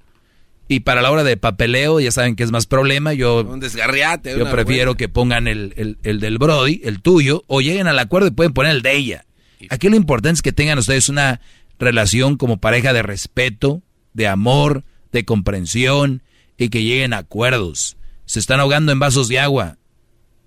Y 0.69 0.79
para 0.79 1.01
la 1.01 1.11
hora 1.11 1.25
de 1.25 1.35
papeleo, 1.35 1.99
ya 1.99 2.09
saben 2.11 2.37
que 2.37 2.43
es 2.43 2.51
más 2.51 2.65
problema, 2.67 3.11
yo, 3.13 3.41
Un 3.43 3.59
desgarriate. 3.59 4.37
yo 4.39 4.49
prefiero 4.49 4.95
que 4.95 5.09
pongan 5.09 5.49
el, 5.49 5.73
el- 5.75 5.97
el 6.03 6.21
del 6.21 6.37
Brody, 6.37 6.79
el 6.85 7.01
tuyo, 7.01 7.43
o 7.47 7.59
lleguen 7.59 7.87
al 7.87 7.99
acuerdo 7.99 8.29
y 8.29 8.31
pueden 8.31 8.53
poner 8.53 8.71
el 8.71 8.81
de 8.81 8.95
ella. 8.95 9.25
Aquí 9.69 9.89
lo 9.89 9.97
importante 9.97 10.35
es 10.37 10.41
que 10.41 10.53
tengan 10.53 10.79
ustedes 10.79 11.09
una 11.09 11.41
relación 11.79 12.37
como 12.37 12.57
pareja 12.57 12.93
de 12.93 13.01
respeto, 13.03 13.81
de 14.13 14.27
amor, 14.29 14.83
de 15.11 15.25
comprensión 15.25 16.23
y 16.57 16.69
que 16.69 16.83
lleguen 16.83 17.11
a 17.13 17.17
acuerdos. 17.19 17.97
Se 18.25 18.39
están 18.39 18.59
ahogando 18.61 18.91
en 18.93 18.99
vasos 18.99 19.27
de 19.27 19.39
agua. 19.39 19.77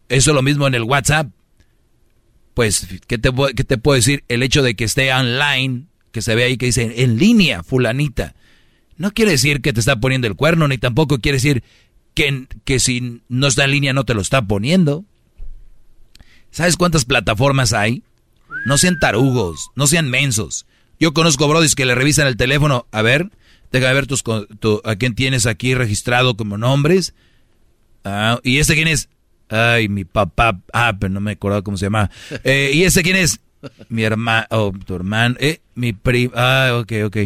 Eso 0.09 0.31
es 0.31 0.35
lo 0.35 0.43
mismo 0.43 0.67
en 0.67 0.75
el 0.75 0.83
WhatsApp. 0.85 1.29
Pues, 2.55 2.87
¿qué 3.07 3.19
te, 3.19 3.31
qué 3.55 3.65
te 3.65 3.77
puedo 3.77 3.97
decir? 3.97 4.25
El 4.29 4.43
hecho 4.43 4.63
de 4.63 4.75
que 4.77 4.85
esté 4.85 5.13
online, 5.13 5.87
que 6.11 6.23
se 6.23 6.35
ve 6.35 6.45
ahí 6.45 6.57
que 6.57 6.67
dice 6.67 7.03
en 7.03 7.19
línea, 7.19 7.63
fulanita, 7.63 8.35
no 8.99 9.11
quiere 9.13 9.33
decir 9.33 9.61
que 9.61 9.73
te 9.73 9.81
está 9.81 9.97
poniendo 10.01 10.27
el 10.27 10.37
cuerno, 10.37 10.69
ni 10.69 10.79
tampoco 10.79 11.19
quiere 11.19 11.37
decir 11.37 11.63
que, 12.15 12.47
que 12.65 12.79
si 12.81 13.21
no 13.29 13.47
está 13.47 13.65
en 13.65 13.71
línea 13.73 13.93
no 13.93 14.05
te 14.05 14.15
lo 14.15 14.21
está 14.21 14.43
poniendo. 14.43 15.05
¿Sabes 16.51 16.77
cuántas 16.77 17.05
plataformas 17.05 17.73
hay? 17.73 18.03
No 18.65 18.79
sean 18.79 18.99
tarugos, 18.99 19.71
no 19.75 19.87
sean 19.87 20.09
mensos. 20.09 20.67
Yo 20.99 21.13
conozco 21.13 21.47
brodis 21.49 21.75
que 21.75 21.85
le 21.85 21.95
revisan 21.95 22.27
el 22.27 22.37
teléfono. 22.37 22.87
A 22.91 23.03
ver, 23.03 23.31
déjame 23.71 23.95
ver 23.95 24.07
tus, 24.07 24.23
tu- 24.23 24.81
a 24.85 24.97
quién 24.97 25.15
tienes 25.15 25.45
aquí 25.47 25.75
registrado 25.75 26.37
como 26.37 26.57
nombres. 26.57 27.15
Ah, 28.05 28.41
¿Y 28.43 28.59
este 28.59 28.75
quién 28.75 28.89
es? 28.89 29.09
Ay, 29.51 29.89
mi 29.89 30.05
papá. 30.05 30.61
Ah, 30.73 30.97
pero 30.99 31.13
no 31.13 31.21
me 31.21 31.33
acordaba 31.33 31.63
cómo 31.63 31.77
se 31.77 31.87
llama. 31.87 32.11
Eh, 32.45 32.71
¿Y 32.73 32.85
este 32.85 33.03
quién 33.03 33.17
es? 33.17 33.41
Mi 33.89 34.05
hermano, 34.05 34.47
oh, 34.51 34.73
tu 34.85 34.95
hermano. 34.95 35.37
Eh, 35.39 35.61
mi 35.75 35.93
primo. 35.93 36.33
Ah, 36.37 36.79
ok, 36.81 36.93
ok. 37.05 37.17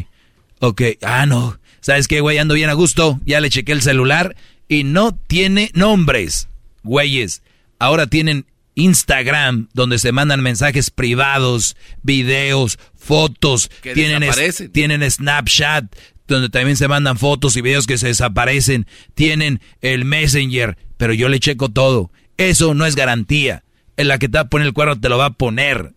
Ok, 0.61 0.83
ah, 1.03 1.27
no. 1.27 1.59
¿Sabes 1.81 2.09
qué, 2.09 2.21
güey? 2.21 2.39
Ando 2.39 2.55
bien 2.55 2.71
a 2.71 2.75
gusto. 2.75 3.21
Ya 3.25 3.41
le 3.41 3.51
chequé 3.51 3.73
el 3.73 3.83
celular 3.83 4.37
y 4.69 4.85
no 4.85 5.15
tiene 5.15 5.71
nombres. 5.75 6.49
güeyes, 6.83 7.43
ahora 7.79 8.07
tienen 8.07 8.47
Instagram, 8.75 9.69
donde 9.75 9.99
se 9.99 10.13
mandan 10.13 10.41
mensajes 10.43 10.91
privados, 10.91 11.77
videos, 12.03 12.79
fotos, 12.97 13.71
Que 13.83 13.93
tienen, 13.95 14.23
es- 14.23 14.73
tienen 14.73 15.11
Snapchat, 15.11 15.85
donde 16.27 16.49
también 16.49 16.77
se 16.79 16.89
mandan 16.89 17.19
fotos 17.19 17.57
y 17.57 17.61
videos 17.61 17.87
que 17.87 17.99
se 17.99 18.07
desaparecen, 18.09 18.87
tienen 19.15 19.61
el 19.83 20.05
Messenger, 20.05 20.79
pero 20.97 21.13
yo 21.13 21.29
le 21.29 21.41
checo 21.41 21.69
todo. 21.69 22.11
Eso 22.39 22.73
no 22.75 22.87
es 22.87 22.97
garantía. 22.97 23.65
En 23.97 24.09
la 24.09 24.19
que 24.19 24.29
te 24.29 24.39
va 24.39 24.43
a 24.43 24.49
poner 24.49 24.69
el 24.69 24.73
cuerno 24.73 24.99
te 24.99 25.09
lo 25.11 25.19
va 25.19 25.27
a 25.27 25.33
poner. 25.35 25.93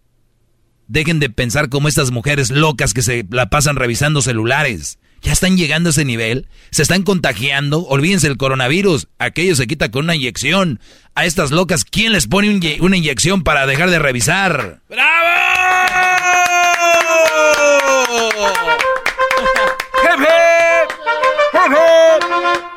Dejen 0.88 1.20
de 1.20 1.30
pensar 1.30 1.70
como 1.70 1.88
estas 1.88 2.12
mujeres 2.12 2.50
locas 2.52 2.94
que 2.94 3.02
se 3.02 3.26
la 3.30 3.50
pasan 3.50 3.78
revisando 3.78 4.22
celulares. 4.22 5.00
Ya 5.24 5.32
están 5.32 5.56
llegando 5.56 5.90
a 5.90 5.92
ese 5.92 6.04
nivel, 6.04 6.48
se 6.70 6.82
están 6.82 7.04
contagiando, 7.04 7.86
olvídense 7.86 8.28
el 8.28 8.38
coronavirus, 8.38 9.08
aquello 9.20 9.56
se 9.56 9.68
quita 9.68 9.90
con 9.90 10.04
una 10.04 10.16
inyección. 10.16 10.82
A 11.16 11.26
estas 11.26 11.52
locas, 11.52 11.86
¿quién 11.86 12.12
les 12.12 12.28
pone 12.28 12.50
un 12.50 12.62
una 12.82 12.98
inyección 12.98 13.44
para 13.44 13.66
dejar 13.66 13.90
de 13.90 14.00
revisar? 14.00 14.82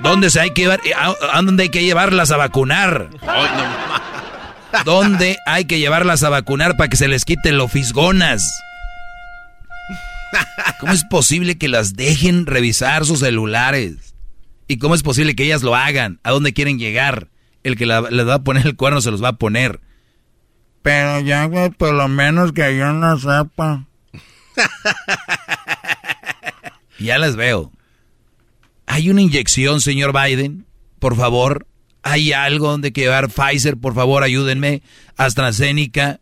¿Dónde 0.01 0.31
se 0.31 0.41
hay 0.41 0.51
que 0.53 0.63
llevar, 0.63 0.81
a, 0.97 1.15
a 1.33 1.43
dónde 1.43 1.65
hay 1.65 1.69
que 1.69 1.83
llevarlas 1.83 2.31
a 2.31 2.37
vacunar? 2.37 3.11
¿Dónde 4.85 5.37
hay 5.47 5.65
que 5.65 5.81
llevarlas 5.81 6.23
a 6.23 6.29
vacunar 6.29 6.77
para 6.77 6.89
que 6.89 6.97
se 6.97 7.09
les 7.09 7.25
quite 7.25 7.51
lo 7.51 7.67
fisgonas? 7.67 8.43
¿Cómo 10.81 10.93
es 10.93 11.05
posible 11.05 11.57
que 11.59 11.69
las 11.69 11.95
dejen 11.95 12.47
revisar 12.47 13.05
sus 13.07 13.21
celulares? 13.21 14.15
¿Y 14.69 14.79
cómo 14.79 14.95
es 14.95 15.03
posible 15.03 15.35
que 15.37 15.45
ellas 15.45 15.63
lo 15.63 15.75
hagan? 15.77 16.21
¿A 16.25 16.31
dónde 16.33 16.53
quieren 16.53 16.79
llegar? 16.79 17.29
El 17.63 17.77
que 17.77 17.87
la- 17.87 18.03
les 18.11 18.27
va 18.27 18.35
a 18.35 18.43
poner 18.45 18.67
el 18.67 18.77
cuerno 18.77 19.01
se 19.01 19.11
los 19.11 19.23
va 19.23 19.29
a 19.29 19.37
poner. 19.39 19.81
Pero 20.83 21.21
ya, 21.21 21.45
güey, 21.47 21.71
por 21.71 21.93
lo 21.95 22.09
menos 22.09 22.53
que 22.53 22.77
yo 22.77 22.93
no 22.93 23.19
sepa. 23.19 23.85
Ya 26.99 27.19
las 27.19 27.37
veo. 27.37 27.73
¿Hay 28.87 29.11
una 29.11 29.21
inyección, 29.21 29.81
señor 29.83 30.13
Biden? 30.19 30.65
Por 30.99 31.15
favor. 31.17 31.67
¿Hay 32.03 32.33
algo 32.33 32.69
donde 32.71 32.91
llevar 32.91 33.29
Pfizer? 33.29 33.77
Por 33.77 33.95
favor, 33.95 34.23
ayúdenme. 34.23 34.83
AstraZeneca. 35.19 36.21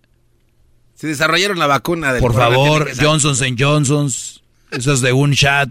Se 1.04 1.08
desarrollaron 1.08 1.58
la 1.58 1.66
vacuna 1.66 2.14
del 2.14 2.22
Por 2.22 2.32
favor. 2.32 2.90
Johnson 2.98 3.36
Johnson's. 3.58 4.42
Esos 4.70 5.02
de 5.02 5.12
un 5.12 5.34
chat. 5.34 5.68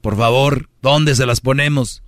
Por 0.00 0.16
favor, 0.16 0.70
¿dónde 0.80 1.14
se 1.14 1.26
las 1.26 1.42
ponemos? 1.42 2.02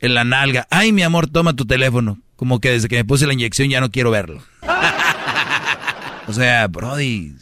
En 0.00 0.14
la 0.14 0.24
nalga. 0.24 0.66
Ay, 0.70 0.90
mi 0.92 1.02
amor, 1.02 1.26
toma 1.26 1.54
tu 1.54 1.66
teléfono. 1.66 2.22
Como 2.34 2.60
que 2.60 2.70
desde 2.70 2.88
que 2.88 2.96
me 2.96 3.04
puse 3.04 3.26
la 3.26 3.34
inyección 3.34 3.68
ya 3.68 3.82
no 3.82 3.90
quiero 3.90 4.10
verlo. 4.10 4.42
O 6.28 6.32
sea, 6.32 6.66
Brody. 6.68 7.34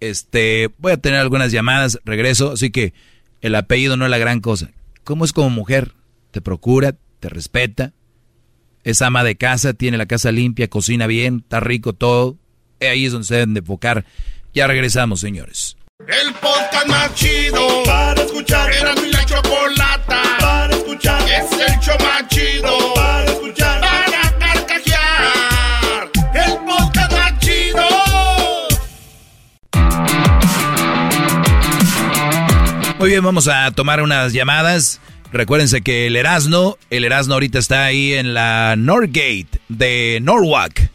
Este, 0.00 0.68
voy 0.76 0.92
a 0.92 0.98
tener 0.98 1.18
algunas 1.18 1.50
llamadas, 1.50 1.98
regreso, 2.04 2.52
así 2.52 2.70
que 2.70 2.92
el 3.40 3.54
apellido 3.54 3.96
no 3.96 4.04
es 4.04 4.10
la 4.10 4.18
gran 4.18 4.40
cosa. 4.40 4.70
¿Cómo 5.02 5.24
es 5.24 5.32
como 5.32 5.48
mujer? 5.48 5.94
Te 6.30 6.42
procura, 6.42 6.94
te 7.20 7.30
respeta, 7.30 7.94
es 8.84 9.02
ama 9.02 9.24
de 9.24 9.36
casa, 9.36 9.72
tiene 9.72 9.96
la 9.96 10.06
casa 10.06 10.30
limpia, 10.30 10.68
cocina 10.68 11.06
bien, 11.06 11.40
está 11.42 11.58
rico 11.60 11.94
todo. 11.94 12.36
Ahí 12.80 13.06
es 13.06 13.12
donde 13.12 13.26
se 13.26 13.34
deben 13.34 13.54
de 13.54 13.60
enfocar. 13.60 14.04
Ya 14.52 14.66
regresamos, 14.66 15.20
señores. 15.20 15.76
El 16.06 16.34
podcast 16.34 16.86
más 16.86 17.14
chido 17.14 17.82
para 17.84 18.22
escuchar. 18.22 18.70
Era 18.72 18.94
mi 18.96 19.10
la 19.10 19.24
chocolata 19.24 20.22
para 20.38 20.76
escuchar. 20.76 21.22
Es 21.22 21.50
el 21.52 21.80
show 21.80 21.96
más 22.00 22.28
chido 22.28 22.94
para 22.94 23.24
escuchar. 23.24 23.80
Para 23.80 24.38
carcajear. 24.38 26.10
El 26.34 26.52
podcast 26.66 27.12
más 27.12 27.38
chido. 27.38 27.84
Muy 32.98 33.08
bien, 33.08 33.24
vamos 33.24 33.48
a 33.48 33.70
tomar 33.70 34.02
unas 34.02 34.34
llamadas. 34.34 35.00
Recuérdense 35.34 35.82
que 35.82 36.06
el 36.06 36.14
Erasno, 36.14 36.78
el 36.90 37.02
Erasno 37.02 37.34
ahorita 37.34 37.58
está 37.58 37.84
ahí 37.84 38.12
en 38.12 38.34
la 38.34 38.76
Norgate 38.78 39.48
de 39.68 40.20
Norwalk. 40.22 40.92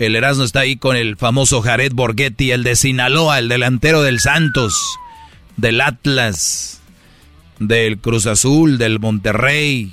El 0.00 0.16
Erasno 0.16 0.42
está 0.42 0.60
ahí 0.60 0.74
con 0.74 0.96
el 0.96 1.16
famoso 1.16 1.62
Jared 1.62 1.92
Borghetti, 1.94 2.50
el 2.50 2.64
de 2.64 2.74
Sinaloa, 2.74 3.38
el 3.38 3.48
delantero 3.48 4.02
del 4.02 4.18
Santos, 4.18 4.98
del 5.56 5.80
Atlas, 5.80 6.80
del 7.60 7.98
Cruz 7.98 8.26
Azul, 8.26 8.76
del 8.76 8.98
Monterrey. 8.98 9.92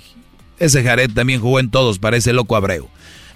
Ese 0.58 0.82
Jared 0.84 1.12
también 1.12 1.40
jugó 1.40 1.60
en 1.60 1.70
todos, 1.70 2.00
parece 2.00 2.34
loco 2.34 2.56
Abreu. 2.56 2.90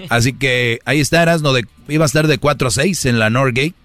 Así 0.09 0.33
que 0.33 0.79
ahí 0.85 0.99
está 0.99 1.21
Erasno, 1.21 1.53
de, 1.53 1.67
iba 1.87 2.03
a 2.03 2.07
estar 2.07 2.25
de 2.25 2.39
4 2.39 2.69
a 2.69 2.71
6 2.71 3.05
en 3.05 3.19
la 3.19 3.29
Norgate 3.29 3.75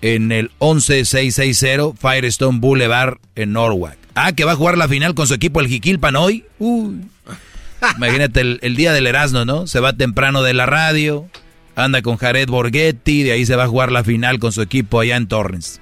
en 0.00 0.32
el 0.32 0.52
11660 0.58 1.98
Firestone 2.00 2.60
Boulevard 2.60 3.18
en 3.34 3.52
Norwalk. 3.52 3.97
Ah, 4.20 4.32
que 4.32 4.44
va 4.44 4.52
a 4.52 4.56
jugar 4.56 4.76
la 4.76 4.88
final 4.88 5.14
con 5.14 5.28
su 5.28 5.34
equipo 5.34 5.60
el 5.60 5.68
Jiquilpan 5.68 6.16
hoy. 6.16 6.44
Uy. 6.58 7.02
Imagínate 7.96 8.40
el, 8.40 8.58
el 8.62 8.74
día 8.74 8.92
del 8.92 9.06
Erasmo, 9.06 9.44
¿no? 9.44 9.68
Se 9.68 9.78
va 9.78 9.92
temprano 9.92 10.42
de 10.42 10.54
la 10.54 10.66
radio, 10.66 11.26
anda 11.76 12.02
con 12.02 12.16
Jared 12.16 12.48
Borghetti, 12.48 13.22
de 13.22 13.30
ahí 13.30 13.46
se 13.46 13.54
va 13.54 13.64
a 13.64 13.68
jugar 13.68 13.92
la 13.92 14.02
final 14.02 14.40
con 14.40 14.50
su 14.50 14.60
equipo 14.60 14.98
allá 14.98 15.16
en 15.16 15.28
Torrens. 15.28 15.80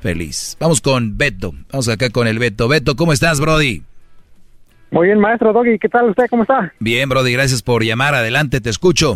Feliz. 0.00 0.58
Vamos 0.60 0.82
con 0.82 1.16
Beto. 1.16 1.54
Vamos 1.70 1.88
acá 1.88 2.10
con 2.10 2.26
el 2.26 2.38
Beto. 2.38 2.68
Beto, 2.68 2.94
¿cómo 2.94 3.14
estás, 3.14 3.40
Brody? 3.40 3.82
Muy 4.90 5.06
bien, 5.06 5.18
maestro 5.18 5.54
Doggy, 5.54 5.78
¿qué 5.78 5.88
tal 5.88 6.10
usted? 6.10 6.26
¿Cómo 6.28 6.42
está? 6.42 6.74
Bien, 6.78 7.08
Brody, 7.08 7.32
gracias 7.32 7.62
por 7.62 7.82
llamar. 7.82 8.14
Adelante, 8.14 8.60
te 8.60 8.68
escucho. 8.68 9.14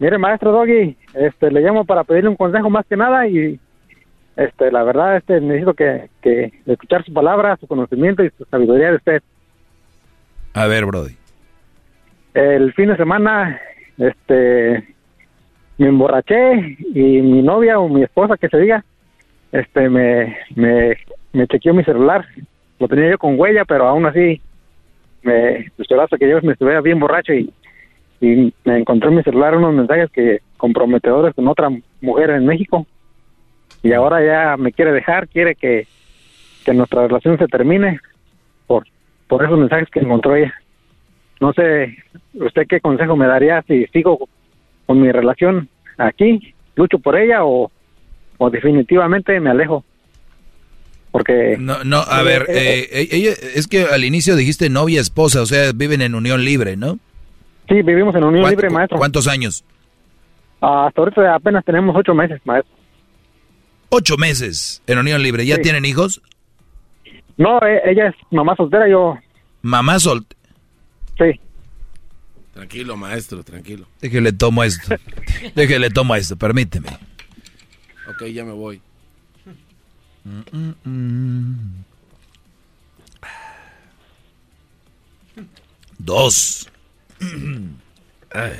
Mire, 0.00 0.18
maestro 0.18 0.50
Doggy, 0.50 0.96
este, 1.14 1.52
le 1.52 1.60
llamo 1.60 1.84
para 1.84 2.02
pedirle 2.02 2.30
un 2.30 2.36
consejo 2.36 2.68
más 2.68 2.84
que 2.86 2.96
nada 2.96 3.28
y, 3.28 3.60
este, 4.36 4.72
la 4.72 4.82
verdad, 4.82 5.16
este, 5.16 5.40
necesito 5.40 5.74
que, 5.74 6.08
que 6.20 6.52
escuchar 6.66 7.04
su 7.04 7.12
palabra, 7.12 7.56
su 7.56 7.66
conocimiento 7.66 8.24
y 8.24 8.30
su 8.30 8.44
sabiduría 8.46 8.90
de 8.90 8.96
usted. 8.96 9.22
A 10.54 10.66
ver, 10.66 10.86
Brody. 10.86 11.16
El 12.34 12.72
fin 12.72 12.88
de 12.88 12.96
semana, 12.96 13.60
este, 13.96 14.94
me 15.78 15.88
emborraché 15.88 16.76
y 16.94 17.22
mi 17.22 17.42
novia 17.42 17.78
o 17.78 17.88
mi 17.88 18.02
esposa, 18.02 18.36
que 18.36 18.48
se 18.48 18.58
diga, 18.58 18.84
este, 19.52 19.88
me, 19.88 20.36
me, 20.56 20.96
me 21.32 21.46
chequeó 21.46 21.74
mi 21.74 21.84
celular. 21.84 22.26
Lo 22.80 22.88
tenía 22.88 23.10
yo 23.10 23.18
con 23.18 23.38
huella, 23.38 23.64
pero 23.64 23.86
aún 23.86 24.06
así, 24.06 24.40
me, 25.22 25.70
esperaste 25.78 26.18
que 26.18 26.28
yo 26.28 26.40
me 26.42 26.52
estuviera 26.52 26.80
bien 26.80 26.98
borracho 26.98 27.32
y, 27.32 27.52
y 28.20 28.52
me 28.64 28.78
encontré 28.78 29.10
en 29.10 29.16
mi 29.16 29.22
celular 29.22 29.56
unos 29.56 29.74
mensajes 29.74 30.10
que 30.10 30.40
comprometedores 30.56 31.34
con 31.34 31.46
otra 31.46 31.70
mujer 32.00 32.30
en 32.30 32.46
México. 32.46 32.86
Y 33.84 33.92
ahora 33.92 34.24
ya 34.24 34.56
me 34.56 34.72
quiere 34.72 34.90
dejar, 34.92 35.28
quiere 35.28 35.54
que, 35.54 35.86
que 36.64 36.74
nuestra 36.74 37.06
relación 37.06 37.38
se 37.38 37.46
termine 37.46 38.00
por, 38.66 38.84
por 39.28 39.44
esos 39.44 39.58
mensajes 39.58 39.88
que 39.90 40.00
encontró 40.00 40.34
ella. 40.34 40.52
No 41.40 41.52
sé, 41.52 41.96
¿usted 42.34 42.62
qué 42.68 42.80
consejo 42.80 43.14
me 43.14 43.26
daría 43.26 43.62
si 43.68 43.84
sigo 43.92 44.26
con 44.86 45.00
mi 45.00 45.12
relación 45.12 45.68
aquí? 45.98 46.54
¿Lucho 46.76 46.98
por 46.98 47.16
ella 47.16 47.44
o, 47.44 47.70
o 48.38 48.50
definitivamente 48.50 49.38
me 49.38 49.50
alejo? 49.50 49.84
Porque... 51.12 51.56
No, 51.60 51.84
no, 51.84 51.98
a 51.98 52.22
ver, 52.22 52.46
eh, 52.48 52.88
eh, 52.90 53.08
ella, 53.12 53.32
es 53.54 53.66
que 53.68 53.84
al 53.84 54.02
inicio 54.02 54.34
dijiste 54.34 54.68
novia, 54.70 55.00
esposa, 55.00 55.42
o 55.42 55.46
sea, 55.46 55.72
viven 55.74 56.00
en 56.02 56.14
unión 56.14 56.44
libre, 56.44 56.76
¿no? 56.76 56.98
Sí, 57.68 57.82
vivimos 57.82 58.14
en 58.16 58.24
unión 58.24 58.42
¿Cuánto- 58.42 58.60
libre, 58.62 58.74
maestro. 58.74 58.98
¿Cuántos 58.98 59.28
años? 59.28 59.62
Ah, 60.60 60.86
hasta 60.88 61.02
ahorita 61.02 61.34
apenas 61.34 61.64
tenemos 61.64 61.94
ocho 61.94 62.14
meses, 62.14 62.40
maestro. 62.44 62.74
Ocho 63.90 64.16
meses 64.16 64.82
en 64.86 64.98
unión 64.98 65.22
libre. 65.22 65.46
¿Ya 65.46 65.56
Sí. 65.56 65.62
tienen 65.62 65.84
hijos? 65.84 66.20
No, 67.36 67.58
e- 67.66 67.90
ella 67.90 68.08
es 68.08 68.14
mamá 68.30 68.54
soltera, 68.56 68.88
yo... 68.88 69.18
Mamá 69.62 69.98
sol... 70.00 70.26
Sí. 71.18 71.40
Tranquilo, 72.52 72.96
maestro, 72.96 73.42
tranquilo. 73.42 73.86
Déjele 74.00 74.32
tomo 74.32 74.62
esto. 74.64 74.94
Déjele 75.54 75.90
tomo 75.90 76.14
esto, 76.14 76.36
permíteme. 76.36 76.88
Ok, 78.08 78.24
ya 78.26 78.44
me 78.44 78.52
voy. 78.52 78.80
Dos. 85.98 86.68
Ay. 88.32 88.52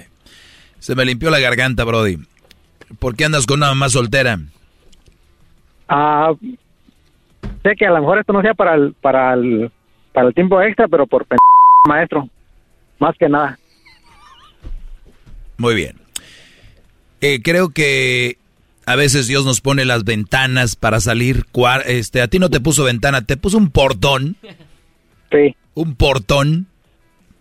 Se 0.78 0.94
me 0.94 1.05
limpió 1.05 1.30
la 1.30 1.40
garganta, 1.40 1.84
Brody. 1.84 2.18
¿Por 2.98 3.16
qué 3.16 3.24
andas 3.24 3.46
con 3.46 3.59
una 3.60 3.68
mamá 3.68 3.88
soltera? 3.88 4.38
Ah, 5.89 6.32
sé 7.62 7.74
que 7.77 7.86
a 7.86 7.90
lo 7.90 8.01
mejor 8.01 8.19
esto 8.19 8.32
no 8.32 8.43
sea 8.43 8.55
para 8.55 8.74
el, 8.74 8.94
para 8.94 9.35
el, 9.35 9.70
para 10.12 10.28
el 10.28 10.35
tiempo 10.35 10.61
extra, 10.62 10.89
pero 10.89 11.06
por 11.06 11.27
pen- 11.27 11.39
maestro, 11.86 12.28
más 12.98 13.16
que 13.19 13.28
nada. 13.28 13.59
Muy 15.59 15.74
bien. 15.74 15.97
Eh, 17.20 17.40
creo 17.43 17.70
que 17.70 18.39
a 18.86 18.97
veces 18.97 19.27
Dios 19.27 19.44
nos 19.44 19.61
pone 19.61 19.85
las 19.85 20.05
ventanas 20.05 20.77
para 20.77 21.01
salir. 21.01 21.47
Este, 21.86 22.20
a 22.23 22.28
ti 22.28 22.39
no 22.39 22.51
te 22.51 22.61
puso 22.61 22.85
ventana, 22.85 23.23
te 23.23 23.36
puso 23.36 23.56
un 23.59 23.70
portón. 23.70 24.36
Sí. 25.31 25.56
Un 25.74 25.94
portón 25.94 26.66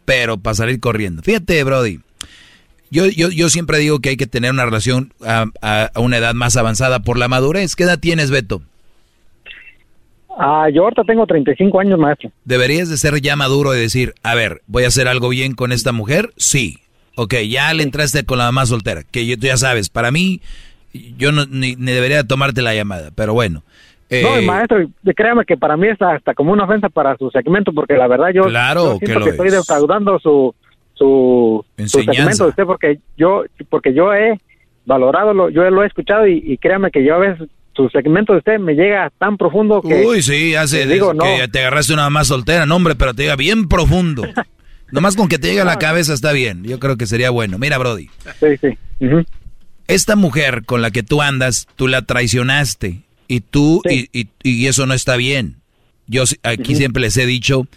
pero 0.05 0.37
para 0.37 0.53
salir 0.55 0.79
corriendo. 0.81 1.21
Fíjate, 1.21 1.63
Brody. 1.63 2.01
Yo, 2.93 3.07
yo, 3.07 3.29
yo 3.29 3.49
siempre 3.49 3.79
digo 3.79 3.99
que 3.99 4.09
hay 4.09 4.17
que 4.17 4.27
tener 4.27 4.51
una 4.51 4.65
relación 4.65 5.11
a, 5.25 5.45
a- 5.61 5.89
a 5.93 5.99
una 5.99 6.17
edad 6.17 6.35
más 6.35 6.55
avanzada 6.57 6.99
por 6.99 7.17
la 7.17 7.27
madurez. 7.27 7.75
¿Qué 7.75 7.83
edad 7.83 7.97
tienes, 7.99 8.29
Beto? 8.29 8.61
Ah, 10.37 10.67
yo 10.73 10.83
ahorita 10.83 11.03
tengo 11.03 11.25
35 11.27 11.79
años, 11.79 11.99
maestro. 11.99 12.31
Deberías 12.45 12.89
de 12.89 12.97
ser 12.97 13.19
ya 13.21 13.35
maduro 13.35 13.75
y 13.75 13.79
decir, 13.79 14.13
a 14.23 14.33
ver, 14.35 14.61
¿voy 14.67 14.83
a 14.83 14.87
hacer 14.87 15.07
algo 15.07 15.29
bien 15.29 15.53
con 15.53 15.71
esta 15.71 15.91
mujer? 15.91 16.31
Sí. 16.37 16.79
Ok, 17.15 17.35
ya 17.47 17.71
le 17.73 17.83
entraste 17.83 18.25
con 18.25 18.39
la 18.39 18.45
mamá 18.45 18.65
soltera, 18.65 19.03
que 19.03 19.37
tú 19.37 19.45
ya 19.45 19.57
sabes, 19.57 19.89
para 19.89 20.09
mí, 20.09 20.41
yo 21.17 21.31
no, 21.31 21.45
ni, 21.45 21.75
ni 21.75 21.91
debería 21.91 22.23
tomarte 22.23 22.63
la 22.63 22.73
llamada, 22.73 23.11
pero 23.13 23.33
bueno. 23.33 23.61
No, 24.09 24.17
Eh, 24.17 24.41
y 24.43 24.45
maestro, 24.45 24.77
créame 25.15 25.45
que 25.45 25.55
para 25.57 25.77
mí 25.77 25.87
es 25.87 26.01
hasta 26.01 26.33
como 26.33 26.51
una 26.51 26.65
ofensa 26.65 26.89
para 26.89 27.15
su 27.17 27.29
segmento, 27.29 27.71
porque 27.71 27.93
la 27.93 28.07
verdad 28.07 28.29
yo, 28.33 28.43
Claro 28.45 28.93
yo 28.93 28.99
que 28.99 29.05
siento 29.05 29.19
lo 29.19 29.25
que 29.25 29.31
estoy 29.31 29.47
es. 29.49 29.53
defraudando 29.53 30.17
su, 30.19 30.55
su, 31.03 31.65
segmento 31.87 32.43
de 32.45 32.49
usted, 32.49 32.63
porque 32.65 32.99
yo, 33.17 33.43
porque 33.69 33.93
yo 33.93 34.13
he 34.13 34.39
valorado, 34.85 35.33
lo, 35.33 35.49
yo 35.49 35.69
lo 35.69 35.83
he 35.83 35.87
escuchado 35.87 36.27
y, 36.27 36.41
y 36.45 36.57
créame 36.57 36.91
que 36.91 37.03
yo 37.03 37.15
a 37.15 37.19
veces 37.19 37.49
su 37.75 37.89
segmento 37.89 38.33
de 38.33 38.39
usted 38.39 38.59
me 38.59 38.73
llega 38.73 39.11
tan 39.17 39.37
profundo 39.37 39.81
que... 39.81 40.05
Uy, 40.05 40.21
sí, 40.21 40.55
hace 40.55 40.81
que 40.87 40.93
digo, 40.93 41.13
no. 41.13 41.23
que 41.23 41.47
te 41.47 41.59
agarraste 41.59 41.93
una 41.93 42.03
mamá 42.03 42.23
soltera, 42.23 42.65
no, 42.65 42.75
hombre, 42.75 42.95
pero 42.95 43.13
te 43.13 43.23
llega 43.23 43.35
bien 43.35 43.67
profundo. 43.67 44.23
Nomás 44.91 45.15
con 45.15 45.27
que 45.27 45.39
te 45.39 45.47
llegue 45.47 45.61
a 45.61 45.65
la 45.65 45.79
cabeza 45.79 46.13
está 46.13 46.31
bien, 46.33 46.63
yo 46.63 46.79
creo 46.79 46.97
que 46.97 47.07
sería 47.07 47.31
bueno. 47.31 47.57
Mira, 47.57 47.77
Brody. 47.79 48.09
Sí, 48.39 48.57
sí. 48.61 48.77
Esta 49.87 50.15
mujer 50.15 50.63
con 50.65 50.81
la 50.81 50.91
que 50.91 51.03
tú 51.03 51.21
andas, 51.21 51.67
tú 51.75 51.87
la 51.87 52.03
traicionaste 52.03 53.01
y 53.27 53.41
tú, 53.41 53.81
y, 53.89 54.07
y- 54.17 54.29
y 54.43 54.67
eso 54.67 54.85
no 54.85 54.93
está 54.93 55.17
bien. 55.17 55.57
Yo 56.07 56.23
aquí 56.43 56.75
siempre 56.75 57.01
les 57.01 57.17
he 57.17 57.25
dicho 57.25 57.67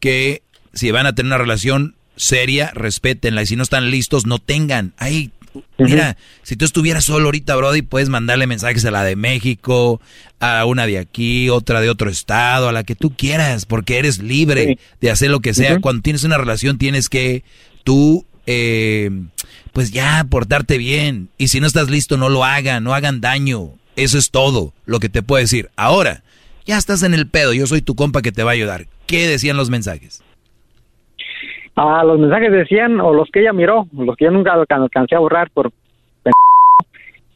que 0.00 0.42
si 0.74 0.90
van 0.90 1.06
a 1.06 1.14
tener 1.14 1.28
una 1.30 1.38
relación 1.38 1.95
seria, 2.16 2.70
respétenla 2.74 3.42
y 3.42 3.46
si 3.46 3.56
no 3.56 3.62
están 3.62 3.90
listos, 3.90 4.26
no 4.26 4.38
tengan. 4.38 4.92
Ay, 4.96 5.30
mira, 5.78 6.16
si 6.42 6.56
tú 6.56 6.64
estuvieras 6.64 7.04
solo 7.04 7.26
ahorita, 7.26 7.54
Brody, 7.56 7.82
puedes 7.82 8.08
mandarle 8.08 8.46
mensajes 8.46 8.84
a 8.84 8.90
la 8.90 9.04
de 9.04 9.16
México, 9.16 10.00
a 10.40 10.64
una 10.64 10.86
de 10.86 10.98
aquí, 10.98 11.48
otra 11.50 11.80
de 11.80 11.90
otro 11.90 12.10
estado, 12.10 12.68
a 12.68 12.72
la 12.72 12.84
que 12.84 12.94
tú 12.94 13.14
quieras, 13.16 13.66
porque 13.66 13.98
eres 13.98 14.18
libre 14.18 14.78
de 15.00 15.10
hacer 15.10 15.30
lo 15.30 15.40
que 15.40 15.54
sea. 15.54 15.80
Cuando 15.80 16.02
tienes 16.02 16.24
una 16.24 16.38
relación 16.38 16.78
tienes 16.78 17.08
que 17.08 17.44
tú, 17.84 18.24
eh, 18.46 19.10
pues 19.72 19.90
ya, 19.90 20.26
portarte 20.28 20.78
bien. 20.78 21.28
Y 21.38 21.48
si 21.48 21.60
no 21.60 21.66
estás 21.66 21.90
listo, 21.90 22.16
no 22.16 22.28
lo 22.28 22.44
hagan, 22.44 22.84
no 22.84 22.94
hagan 22.94 23.20
daño. 23.20 23.70
Eso 23.96 24.18
es 24.18 24.30
todo 24.30 24.74
lo 24.84 25.00
que 25.00 25.08
te 25.08 25.22
puedo 25.22 25.40
decir. 25.40 25.70
Ahora, 25.76 26.22
ya 26.66 26.76
estás 26.76 27.02
en 27.02 27.14
el 27.14 27.28
pedo, 27.28 27.52
yo 27.52 27.66
soy 27.66 27.80
tu 27.80 27.94
compa 27.94 28.22
que 28.22 28.32
te 28.32 28.42
va 28.42 28.50
a 28.50 28.54
ayudar. 28.54 28.88
¿Qué 29.06 29.28
decían 29.28 29.56
los 29.56 29.70
mensajes? 29.70 30.22
Ah, 31.76 32.02
los 32.04 32.18
mensajes 32.18 32.50
decían, 32.50 33.00
o 33.00 33.12
los 33.12 33.28
que 33.30 33.40
ella 33.40 33.52
miró, 33.52 33.86
los 33.92 34.16
que 34.16 34.24
yo 34.24 34.30
nunca 34.30 34.54
alcan- 34.54 34.82
alcancé 34.82 35.14
a 35.14 35.18
borrar 35.18 35.50
por 35.50 35.70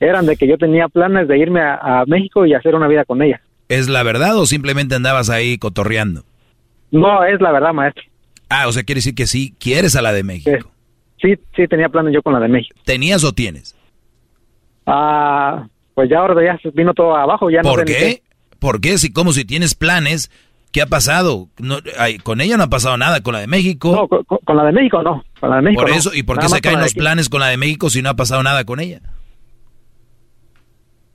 eran 0.00 0.24
de 0.24 0.36
que 0.36 0.48
yo 0.48 0.56
tenía 0.56 0.88
planes 0.88 1.28
de 1.28 1.38
irme 1.38 1.60
a, 1.60 1.74
a 2.00 2.04
México 2.06 2.46
y 2.46 2.54
hacer 2.54 2.74
una 2.74 2.88
vida 2.88 3.04
con 3.04 3.20
ella. 3.20 3.40
¿Es 3.68 3.86
la 3.88 4.02
verdad 4.02 4.36
o 4.38 4.46
simplemente 4.46 4.94
andabas 4.94 5.28
ahí 5.28 5.58
cotorreando? 5.58 6.22
No, 6.90 7.22
es 7.24 7.38
la 7.40 7.52
verdad, 7.52 7.74
maestro. 7.74 8.02
Ah, 8.48 8.66
o 8.66 8.72
sea, 8.72 8.82
quiere 8.82 8.98
decir 9.00 9.14
que 9.14 9.26
sí, 9.26 9.54
quieres 9.60 9.94
a 9.96 10.02
la 10.02 10.12
de 10.12 10.22
México. 10.24 10.70
Sí, 11.20 11.34
sí 11.54 11.68
tenía 11.68 11.90
planes 11.90 12.14
yo 12.14 12.22
con 12.22 12.32
la 12.32 12.40
de 12.40 12.48
México. 12.48 12.74
¿Tenías 12.86 13.22
o 13.24 13.32
tienes? 13.32 13.76
Ah, 14.86 15.66
pues 15.94 16.08
ya 16.08 16.18
ahora 16.18 16.42
ya 16.44 16.58
se 16.62 16.70
vino 16.70 16.94
todo 16.94 17.14
abajo, 17.14 17.50
ya 17.50 17.60
no 17.62 17.68
¿Por 17.70 17.80
sé 17.80 17.84
ni 17.84 17.92
qué? 17.92 18.22
¿Por 18.58 18.80
qué? 18.80 18.96
Si 18.98 19.12
como 19.12 19.32
si 19.32 19.44
tienes 19.44 19.74
planes, 19.74 20.30
¿qué 20.72 20.82
ha 20.82 20.86
pasado? 20.86 21.48
No, 21.58 21.78
ay, 21.98 22.18
con 22.18 22.40
ella 22.40 22.56
no 22.56 22.64
ha 22.64 22.68
pasado 22.70 22.96
nada, 22.96 23.20
con 23.22 23.32
la 23.34 23.40
de 23.40 23.46
México. 23.46 23.92
No, 23.92 24.08
con, 24.08 24.38
con 24.44 24.56
la 24.56 24.64
de 24.64 24.72
México 24.72 25.02
no, 25.02 25.24
con 25.40 25.50
la 25.50 25.56
de 25.56 25.62
México 25.62 25.82
por 25.82 25.90
no. 25.90 25.96
eso, 25.96 26.10
¿y 26.14 26.22
por 26.22 26.36
qué 26.38 26.44
Nada 26.46 26.56
se 26.56 26.60
caen 26.62 26.80
los 26.80 26.94
planes 26.94 27.28
con 27.28 27.40
la 27.40 27.48
de 27.48 27.56
México 27.56 27.90
si 27.90 28.02
no 28.02 28.10
ha 28.10 28.14
pasado 28.14 28.42
nada 28.42 28.64
con 28.64 28.80
ella? 28.80 29.00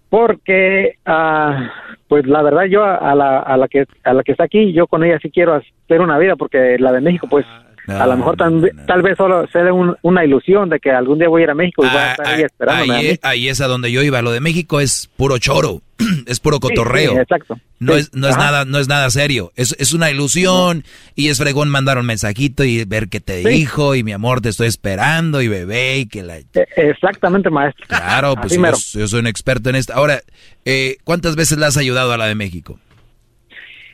Porque, 0.09 0.93
ah, 1.05 1.69
pues 2.07 2.25
la 2.25 2.41
verdad 2.41 2.65
yo 2.69 2.83
a, 2.83 2.95
a 2.95 3.15
la, 3.15 3.39
a 3.39 3.57
la 3.57 3.67
que 3.67 3.85
a 4.03 4.13
la 4.13 4.23
que 4.23 4.31
está 4.31 4.45
aquí, 4.45 4.71
yo 4.71 4.87
con 4.87 5.03
ella 5.03 5.19
sí 5.21 5.29
quiero 5.29 5.55
hacer 5.55 5.99
una 6.01 6.17
vida, 6.17 6.35
porque 6.35 6.77
la 6.79 6.91
de 6.93 7.01
México, 7.01 7.27
pues, 7.29 7.45
a 7.87 8.07
lo 8.07 8.15
mejor 8.15 8.37
tal, 8.37 8.71
tal 8.87 9.01
vez 9.01 9.17
solo 9.17 9.45
sea 9.47 9.73
un- 9.73 9.95
una 10.03 10.23
ilusión 10.23 10.69
de 10.69 10.79
que 10.79 10.91
algún 10.91 11.19
día 11.19 11.27
voy 11.27 11.41
a 11.41 11.43
ir 11.45 11.49
a 11.49 11.55
México 11.55 11.83
y 11.85 11.89
voy 11.89 11.97
a 11.97 12.11
estar 12.11 12.27
ahí 12.27 12.41
esperándome 12.43 12.93
a 12.93 12.97
Ahí, 12.97 13.19
ahí 13.23 13.47
es 13.49 13.59
a 13.61 13.67
donde 13.67 13.91
yo 13.91 14.01
iba. 14.03 14.21
Lo 14.21 14.31
de 14.31 14.39
México 14.39 14.79
es 14.79 15.09
puro 15.17 15.37
choro, 15.37 15.81
es 16.27 16.39
puro 16.39 16.59
cotorreo. 16.59 17.13
sí, 17.13 17.17
exacto. 17.19 17.59
No 17.79 17.93
Sí, 17.93 17.99
es, 17.99 18.13
no 18.13 18.27
es 18.27 18.37
nada, 18.37 18.65
no 18.65 18.77
es 18.79 18.87
nada 18.87 19.09
serio. 19.09 19.51
Es, 19.55 19.75
es 19.79 19.93
una 19.93 20.09
ilusión 20.11 20.83
y 21.15 21.27
es 21.29 21.37
fregón 21.37 21.69
mandar 21.69 21.97
un 21.97 22.05
mensajito 22.05 22.63
y 22.63 22.83
ver 22.85 23.09
qué 23.09 23.19
te 23.19 23.37
dijo 23.37 23.95
y 23.95 24.03
mi 24.03 24.11
amor 24.13 24.41
te 24.41 24.49
estoy 24.49 24.67
esperando 24.67 25.41
y 25.41 25.47
bebé 25.47 25.97
y 25.99 26.05
que 26.07 26.23
la 26.23 26.37
E- 26.37 26.45
Exactamente, 26.77 27.49
maestro. 27.49 27.85
claro 27.87 28.35
pues 28.35 28.57
yo, 28.93 29.07
soy 29.07 29.19
un 29.19 29.27
experto 29.27 29.69
en 29.69 29.75
esto. 29.75 29.93
Ahora 29.93 30.21
eh, 30.65 30.97
¿cuántas 31.03 31.35
veces 31.35 31.57
le 31.57 31.65
has 31.65 31.77
ayudado 31.77 32.11
a 32.13 32.17
la 32.17 32.25
de 32.27 32.35
México? 32.35 32.79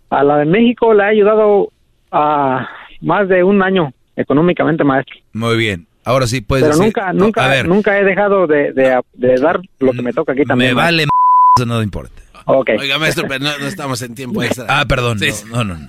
A 0.10 0.24
la 0.24 0.38
de 0.38 0.46
México 0.46 0.94
le 0.94 1.04
ha 1.04 1.08
ayudado 1.08 1.72
a 2.12 2.68
más 3.02 3.28
de 3.30 3.44
un 3.44 3.62
año 3.64 3.94
económicamente, 4.16 4.84
maestro. 4.84 5.16
Muy 5.34 5.58
bien. 5.58 5.88
Ahora 6.04 6.28
sí 6.28 6.42
puedes 6.42 6.64
Pero 6.66 6.76
decir- 6.78 6.86
nunca, 6.88 7.14
no, 7.14 7.26
nunca, 7.26 7.46
a 7.46 7.48
ver, 7.48 7.68
nunca 7.68 8.00
he 8.00 8.04
dejado 8.04 8.48
de, 8.48 8.74
de, 8.74 9.00
de 9.14 9.36
dar 9.40 9.60
lo 9.80 9.92
que 9.94 10.02
me 10.02 10.12
toca 10.14 10.34
aquí 10.34 10.44
también. 10.44 10.72
me 10.72 10.76
maestro. 10.76 10.86
vale 10.98 11.04
m- 11.04 11.10
eso 11.56 11.66
no 11.66 11.82
importa. 11.82 12.22
Ok. 12.46 12.70
Oiga, 12.80 12.98
maestro, 12.98 13.26
pero 13.28 13.44
no, 13.44 13.58
no 13.60 13.68
estamos 13.68 14.02
en 14.02 14.16
tiempo 14.16 14.42
extra. 14.44 14.66
Ah, 14.68 14.86
perdón. 14.86 15.20
Sí, 15.20 15.30
no, 15.52 15.64
no, 15.64 15.78
no. 15.78 15.88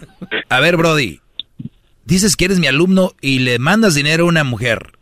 A 0.48 0.60
ver, 0.60 0.76
Brody. 0.76 1.20
Dices 2.05 2.36
que 2.36 2.47
eres 2.47 2.59
mi 2.59 2.66
alumno 2.66 3.12
y 3.20 3.39
le 3.39 3.59
mandas 3.59 3.94
dinero 3.94 4.24
a 4.24 4.28
una 4.28 4.44
mujer. 4.44 4.93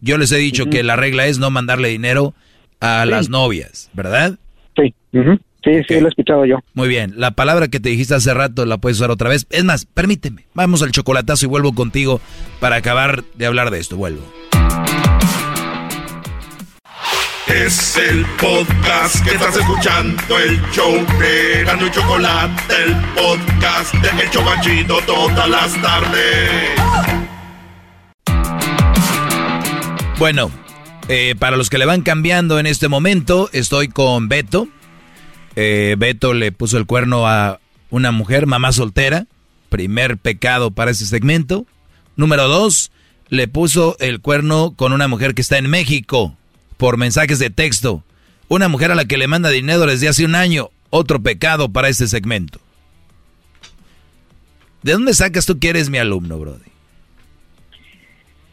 Yo 0.00 0.18
les 0.18 0.32
he 0.32 0.36
dicho 0.38 0.66
que 0.66 0.82
la 0.82 0.96
regla 0.96 1.26
es 1.26 1.38
no 1.38 1.50
mandarle 1.50 1.88
dinero 1.88 2.34
a 2.80 3.02
Sí. 3.04 3.10
las 3.10 3.28
novias, 3.28 3.90
¿verdad? 3.92 4.38
Sí, 4.76 4.94
sí, 5.12 5.82
sí, 5.88 6.00
lo 6.00 6.06
he 6.06 6.08
escuchado 6.08 6.44
yo. 6.46 6.56
Muy 6.74 6.88
bien. 6.88 7.14
La 7.16 7.32
palabra 7.32 7.68
que 7.68 7.78
te 7.80 7.88
dijiste 7.90 8.14
hace 8.14 8.32
rato 8.34 8.64
la 8.66 8.78
puedes 8.78 8.98
usar 8.98 9.10
otra 9.10 9.28
vez. 9.28 9.46
Es 9.50 9.64
más, 9.64 9.84
permíteme. 9.84 10.46
Vamos 10.54 10.82
al 10.82 10.92
chocolatazo 10.92 11.44
y 11.46 11.48
vuelvo 11.48 11.74
contigo 11.74 12.20
para 12.60 12.76
acabar 12.76 13.22
de 13.34 13.46
hablar 13.46 13.70
de 13.70 13.78
esto. 13.80 13.96
Vuelvo. 13.96 14.22
Es 17.46 17.96
el 17.96 18.26
podcast 18.40 19.24
que 19.24 19.30
estás 19.30 19.56
escuchando, 19.56 20.36
el 20.36 20.60
show 20.72 20.92
de 21.20 21.62
Gano 21.64 21.86
y 21.86 21.90
Chocolate, 21.92 22.74
el 22.74 22.96
podcast 23.14 23.94
de 23.94 24.24
El 24.24 24.30
Chocachito 24.30 24.98
todas 25.06 25.48
las 25.48 25.80
tardes. 25.80 26.50
Bueno, 30.18 30.50
eh, 31.06 31.36
para 31.38 31.56
los 31.56 31.70
que 31.70 31.78
le 31.78 31.86
van 31.86 32.02
cambiando 32.02 32.58
en 32.58 32.66
este 32.66 32.88
momento, 32.88 33.48
estoy 33.52 33.86
con 33.86 34.28
Beto. 34.28 34.66
Eh, 35.54 35.94
Beto 35.96 36.34
le 36.34 36.50
puso 36.50 36.78
el 36.78 36.86
cuerno 36.86 37.28
a 37.28 37.60
una 37.90 38.10
mujer, 38.10 38.46
mamá 38.46 38.72
soltera. 38.72 39.26
Primer 39.68 40.18
pecado 40.18 40.72
para 40.72 40.90
ese 40.90 41.06
segmento. 41.06 41.64
Número 42.16 42.48
dos, 42.48 42.90
le 43.28 43.46
puso 43.46 43.96
el 44.00 44.20
cuerno 44.20 44.74
con 44.74 44.92
una 44.92 45.06
mujer 45.06 45.34
que 45.34 45.42
está 45.42 45.58
en 45.58 45.70
México 45.70 46.36
por 46.76 46.96
mensajes 46.96 47.38
de 47.38 47.50
texto. 47.50 48.02
Una 48.48 48.68
mujer 48.68 48.90
a 48.90 48.94
la 48.94 49.04
que 49.04 49.16
le 49.18 49.26
manda 49.26 49.50
dinero 49.50 49.86
desde 49.86 50.08
hace 50.08 50.24
un 50.24 50.34
año. 50.34 50.70
Otro 50.90 51.20
pecado 51.20 51.68
para 51.70 51.88
este 51.88 52.06
segmento. 52.06 52.60
¿De 54.82 54.92
dónde 54.92 55.14
sacas 55.14 55.46
tú 55.46 55.58
que 55.58 55.68
eres 55.68 55.90
mi 55.90 55.98
alumno, 55.98 56.38
Brody? 56.38 56.60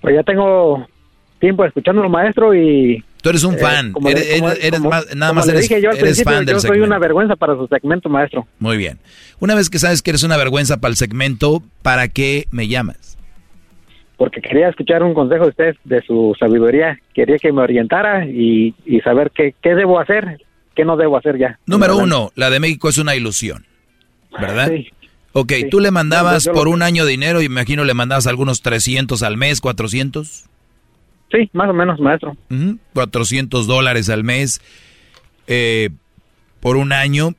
Pues 0.02 0.16
ya 0.16 0.24
tengo 0.24 0.88
tiempo 1.40 1.64
escuchándolo, 1.66 2.10
maestro, 2.10 2.56
y... 2.56 3.04
Tú 3.22 3.30
eres 3.30 3.44
un 3.44 3.54
eh, 3.56 3.58
fan. 3.60 3.94
como 3.94 4.10
eres 4.10 4.40
como- 4.40 4.50
eres 4.52 4.72
como- 4.80 4.90
más, 4.90 5.16
nada 5.16 5.32
más 5.32 5.48
eres, 5.48 5.62
dije 5.62 5.82
yo 5.82 5.90
al 5.91 5.95
eres 5.98 6.04
principio, 6.08 6.34
fan 6.34 6.45
del 6.45 6.56
Yo 6.56 6.60
soy 6.60 6.70
segmento. 6.70 6.88
una 6.88 7.00
vergüenza 7.00 7.36
para 7.36 7.56
su 7.56 7.68
segmento, 7.68 8.10
maestro. 8.10 8.48
Muy 8.60 8.76
bien. 8.78 9.00
Una 9.40 9.56
vez 9.56 9.70
que 9.70 9.80
sabes 9.80 10.02
que 10.02 10.12
eres 10.12 10.24
una 10.24 10.36
vergüenza 10.36 10.78
para 10.78 10.90
el 10.91 10.98
segmento, 10.98 11.64
¿para 11.84 12.08
qué 12.10 12.48
me 12.52 12.68
llamas? 12.68 13.12
Porque 14.24 14.40
quería 14.40 14.70
escuchar 14.70 15.04
un 15.04 15.14
consejo 15.14 15.44
de 15.44 15.50
usted, 15.50 15.76
de 15.84 16.02
su 16.04 16.34
sabiduría. 16.40 16.98
Quería 17.14 17.38
que 17.40 17.52
me 17.52 17.62
orientara 17.62 18.26
y, 18.26 18.74
y 18.86 19.02
saber 19.02 19.32
qué, 19.36 19.54
qué 19.62 19.76
debo 19.76 20.00
hacer, 20.00 20.41
qué 20.78 20.86
no 20.86 20.95
debo 20.95 21.18
hacer 21.18 21.38
ya. 21.38 21.60
Número 21.66 21.98
uno, 21.98 22.32
la 22.36 22.50
de 22.50 22.62
México 22.62 22.88
es 22.88 22.98
una 22.98 23.18
ilusión, 23.18 23.66
¿verdad? 24.40 24.70
Sí. 24.70 24.88
Ok, 25.34 25.52
Sí. 25.58 25.70
tú 25.70 25.82
le 25.82 25.91
mandabas 25.91 26.45
lo 26.45 26.54
por 26.54 26.70
un 26.70 26.84
año 26.84 27.06
dinero, 27.06 27.41
imagino 27.41 27.84
le 27.84 27.94
mandabas 27.94 28.26
algunos 28.26 28.62
300 28.62 29.22
al 29.24 29.36
mes, 29.36 29.60
400. 29.60 30.45
Sí, 31.30 31.50
más 31.52 31.70
o 31.70 31.74
menos, 31.74 32.00
maestro. 32.00 32.38
Ujú, 32.50 32.78
400 32.94 33.68
dólares 33.68 34.10
al 34.10 34.24
mes 34.24 34.62
eh, 35.48 35.90
por 36.62 36.78
un 36.78 36.94
año, 36.94 37.36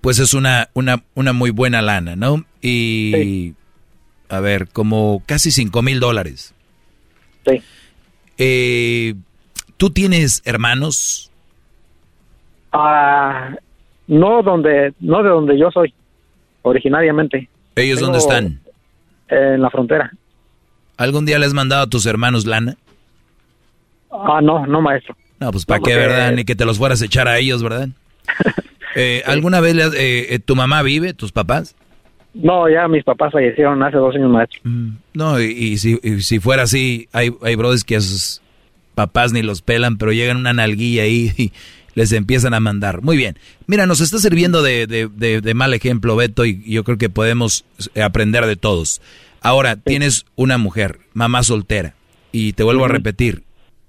pues 0.00 0.18
es 0.18 0.32
una, 0.32 0.70
una, 0.72 1.02
una 1.14 1.34
muy 1.34 1.50
buena 1.50 1.82
lana, 1.82 2.16
¿no? 2.16 2.46
Y, 2.62 3.52
a 4.30 4.40
ver, 4.40 4.68
como 4.68 5.22
casi 5.26 5.50
5 5.50 5.82
mil 5.82 6.00
dólares. 6.00 6.54
Sí. 7.46 7.62
Eh, 8.38 9.14
¿Tú 9.76 9.90
tienes 9.90 10.42
hermanos? 10.44 11.30
Ah, 12.72 13.56
no 14.06 14.42
donde, 14.42 14.94
no 15.00 15.22
de 15.22 15.28
donde 15.30 15.58
yo 15.58 15.70
soy, 15.70 15.92
originariamente. 16.62 17.48
¿Ellos 17.76 17.98
Tengo- 17.98 18.12
dónde 18.12 18.18
están? 18.18 18.60
En 19.28 19.62
la 19.62 19.70
frontera. 19.70 20.10
¿Algún 20.96 21.24
día 21.24 21.38
le 21.38 21.46
has 21.46 21.54
mandado 21.54 21.82
a 21.82 21.86
tus 21.88 22.04
hermanos 22.06 22.44
lana? 22.46 22.76
Ah, 24.10 24.40
no, 24.42 24.66
no, 24.66 24.80
maestro. 24.80 25.16
No, 25.38 25.50
pues 25.52 25.64
para 25.64 25.78
No, 25.78 25.84
qué, 25.86 25.94
¿verdad? 25.96 26.32
Ni 26.32 26.44
que 26.44 26.54
te 26.56 26.64
los 26.66 26.78
fueras 26.78 27.00
a 27.00 27.06
echar 27.06 27.28
a 27.28 27.38
ellos, 27.38 27.62
¿verdad? 27.62 27.88
Eh, 28.96 29.22
¿Alguna 29.24 29.60
vez 29.60 29.76
eh, 29.76 30.34
eh, 30.34 30.38
tu 30.40 30.56
mamá 30.56 30.82
vive, 30.82 31.14
tus 31.14 31.30
papás? 31.30 31.76
No, 32.34 32.68
ya 32.68 32.86
mis 32.88 33.02
papás 33.04 33.32
fallecieron 33.32 33.82
hace 33.82 33.96
dos 33.96 34.14
años, 34.14 34.30
maestro. 34.30 34.60
No, 35.14 35.40
y, 35.40 35.46
y 35.46 35.78
si, 35.78 35.98
y 36.02 36.20
si 36.22 36.38
fuera 36.38 36.62
así, 36.62 37.08
hay, 37.12 37.30
hay 37.42 37.54
brothers 37.56 37.84
que 37.84 37.96
a 37.96 38.00
sus 38.00 38.40
papás 38.94 39.32
ni 39.32 39.42
los 39.42 39.62
pelan, 39.62 39.98
pero 39.98 40.12
llegan 40.12 40.36
una 40.36 40.52
nalguilla 40.52 41.02
ahí 41.02 41.32
y 41.36 41.52
les 41.94 42.12
empiezan 42.12 42.54
a 42.54 42.60
mandar. 42.60 43.02
Muy 43.02 43.16
bien. 43.16 43.36
Mira, 43.66 43.86
nos 43.86 44.00
está 44.00 44.18
sirviendo 44.18 44.62
de, 44.62 44.86
de- 44.86 45.08
de- 45.08 45.40
de 45.40 45.54
mal 45.54 45.74
ejemplo, 45.74 46.14
Beto, 46.14 46.44
y 46.44 46.62
yo 46.70 46.84
creo 46.84 46.98
que 46.98 47.10
podemos 47.10 47.64
eh, 47.94 48.02
aprender 48.02 48.46
de 48.46 48.56
todos. 48.56 49.00
Ahora, 49.40 49.76
tienes 49.76 50.24
una 50.36 50.56
mujer, 50.58 51.00
mamá 51.14 51.42
soltera, 51.42 51.94
y 52.30 52.52
te 52.52 52.62
vuelvo 52.62 52.84
a 52.84 52.88
repetir, 52.88 53.42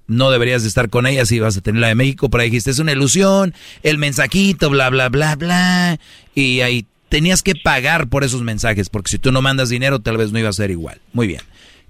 no 0.07 0.31
deberías 0.31 0.63
de 0.63 0.69
estar 0.69 0.89
con 0.89 1.05
ella 1.05 1.25
si 1.25 1.39
vas 1.39 1.57
a 1.57 1.61
tener 1.61 1.81
la 1.81 1.87
de 1.89 1.95
México, 1.95 2.29
pero 2.29 2.43
dijiste, 2.43 2.71
es 2.71 2.79
una 2.79 2.93
ilusión, 2.93 3.53
el 3.83 3.97
mensajito, 3.97 4.69
bla, 4.69 4.89
bla, 4.89 5.09
bla, 5.09 5.35
bla, 5.35 5.99
y 6.33 6.61
ahí 6.61 6.85
tenías 7.11 7.43
que 7.43 7.55
pagar 7.55 8.07
por 8.07 8.23
esos 8.23 8.41
mensajes, 8.41 8.89
porque 8.89 9.11
si 9.11 9.19
tú 9.19 9.33
no 9.33 9.41
mandas 9.41 9.67
dinero, 9.67 9.99
tal 9.99 10.15
vez 10.15 10.31
no 10.31 10.39
iba 10.39 10.47
a 10.47 10.53
ser 10.53 10.71
igual. 10.71 10.99
Muy 11.11 11.27
bien. 11.27 11.41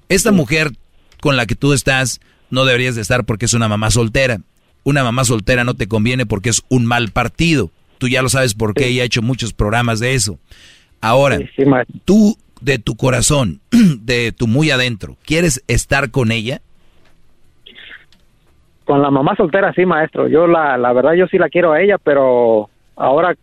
Esta 0.10 0.32
mujer 0.32 0.72
con 1.22 1.38
la 1.38 1.46
que 1.46 1.54
tú 1.54 1.74
estás, 1.74 2.20
no 2.50 2.66
deberías 2.66 2.96
de 2.96 3.02
estar 3.02 3.24
porque 3.24 3.46
es 3.46 3.54
una 3.54 3.70
mamá 3.70 3.92
soltera. 3.92 4.40
Una 4.84 5.04
mamá 5.04 5.24
soltera 5.24 5.64
no 5.64 5.76
te 5.76 5.88
conviene 5.88 6.26
porque 6.26 6.50
es 6.50 6.64
un 6.70 6.88
mal 6.88 7.10
partido. 7.12 7.70
Tú 8.00 8.08
ya 8.08 8.24
lo 8.24 8.30
sabes 8.30 8.56
porque 8.56 8.88
ella 8.88 9.04
ha 9.04 9.06
hecho 9.06 9.22
muchos 9.22 9.54
programas 9.54 10.00
de 10.00 10.16
eso. 10.16 10.40
Ahora, 11.02 11.38
tú 12.04 12.36
de 12.60 12.80
tu 12.80 12.96
corazón, 12.96 13.62
de 13.72 14.32
tu 14.32 14.48
muy 14.48 14.72
adentro, 14.72 15.18
¿quieres 15.24 15.64
estar 15.68 16.10
con 16.10 16.32
ella? 16.32 16.62
Con 18.86 19.04
la 19.04 19.12
mamá 19.12 19.36
soltera, 19.36 19.72
sí, 19.74 19.86
maestro. 19.86 20.28
Yo, 20.28 20.48
la, 20.48 20.80
la 20.80 20.94
verdad, 20.94 21.14
yo 21.14 21.28
sí 21.28 21.38
la 21.38 21.50
quiero 21.50 21.74
a 21.74 21.80
ella, 21.80 22.00
pero 22.00 22.72
ahora, 22.96 23.36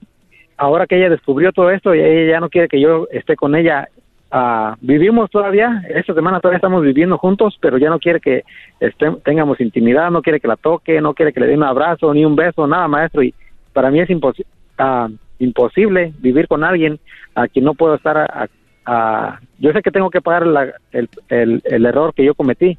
ahora 0.59 0.87
que 0.87 0.97
ella 0.97 1.09
descubrió 1.09 1.53
todo 1.53 1.71
esto, 1.71 1.95
y 1.95 2.01
ella 2.01 2.33
ya 2.33 2.41
no 2.41 2.51
quiere 2.51 2.69
que 2.69 2.81
yo 2.81 3.07
esté 3.11 3.37
con 3.37 3.55
ella. 3.55 3.89
ah, 4.31 4.77
vivimos 4.83 5.31
todavía, 5.31 5.83
esta 5.89 6.13
semana 6.13 6.39
todavía 6.39 6.59
estamos 6.59 6.83
viviendo 6.83 7.17
juntos, 7.17 7.57
pero 7.63 7.79
ya 7.79 7.89
no 7.89 7.99
quiere 7.99 8.21
que 8.21 8.45
estem- 8.79 9.23
tengamos 9.23 9.59
intimidad, 9.59 10.11
no 10.11 10.21
quiere 10.21 10.39
que 10.39 10.47
la 10.49 10.57
toque, 10.57 11.01
no 11.01 11.15
quiere 11.15 11.33
que 11.33 11.41
le 11.41 11.47
dé 11.47 11.55
un 11.55 11.63
abrazo, 11.63 12.13
ni 12.13 12.27
un 12.27 12.37
beso, 12.37 12.67
nada, 12.67 12.87
maestro. 12.89 13.23
Y 13.23 13.33
para 13.73 13.91
mí 13.91 14.01
es 14.01 14.11
imposi- 14.11 14.45
ah, 14.77 15.09
imposible 15.39 16.13
vivir 16.19 16.47
con 16.47 16.63
alguien 16.63 16.99
a 17.35 17.49
quien 17.49 17.65
no 17.65 17.73
puedo 17.73 17.95
estar. 17.95 18.19
a- 18.19 18.49
a- 18.85 19.41
yo 19.59 19.73
sé 19.73 19.81
que 19.81 19.91
tengo 19.91 20.11
que 20.11 20.21
pagar 20.21 20.47
la- 20.47 20.75
el, 20.93 21.09
el, 21.31 21.87
error 21.87 22.13
que 22.13 22.25
yo 22.25 22.35
cometí, 22.35 22.77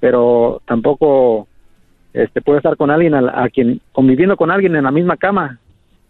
pero 0.00 0.60
tampoco 0.66 1.46
este 2.12 2.42
puedo 2.42 2.58
estar 2.58 2.76
con 2.76 2.90
alguien 2.90 3.14
a, 3.14 3.44
a 3.44 3.48
quien 3.48 3.80
conviviendo 3.92 4.36
con 4.36 4.50
alguien 4.50 4.76
en 4.76 4.84
la 4.84 4.90
misma 4.90 5.16
cama 5.16 5.58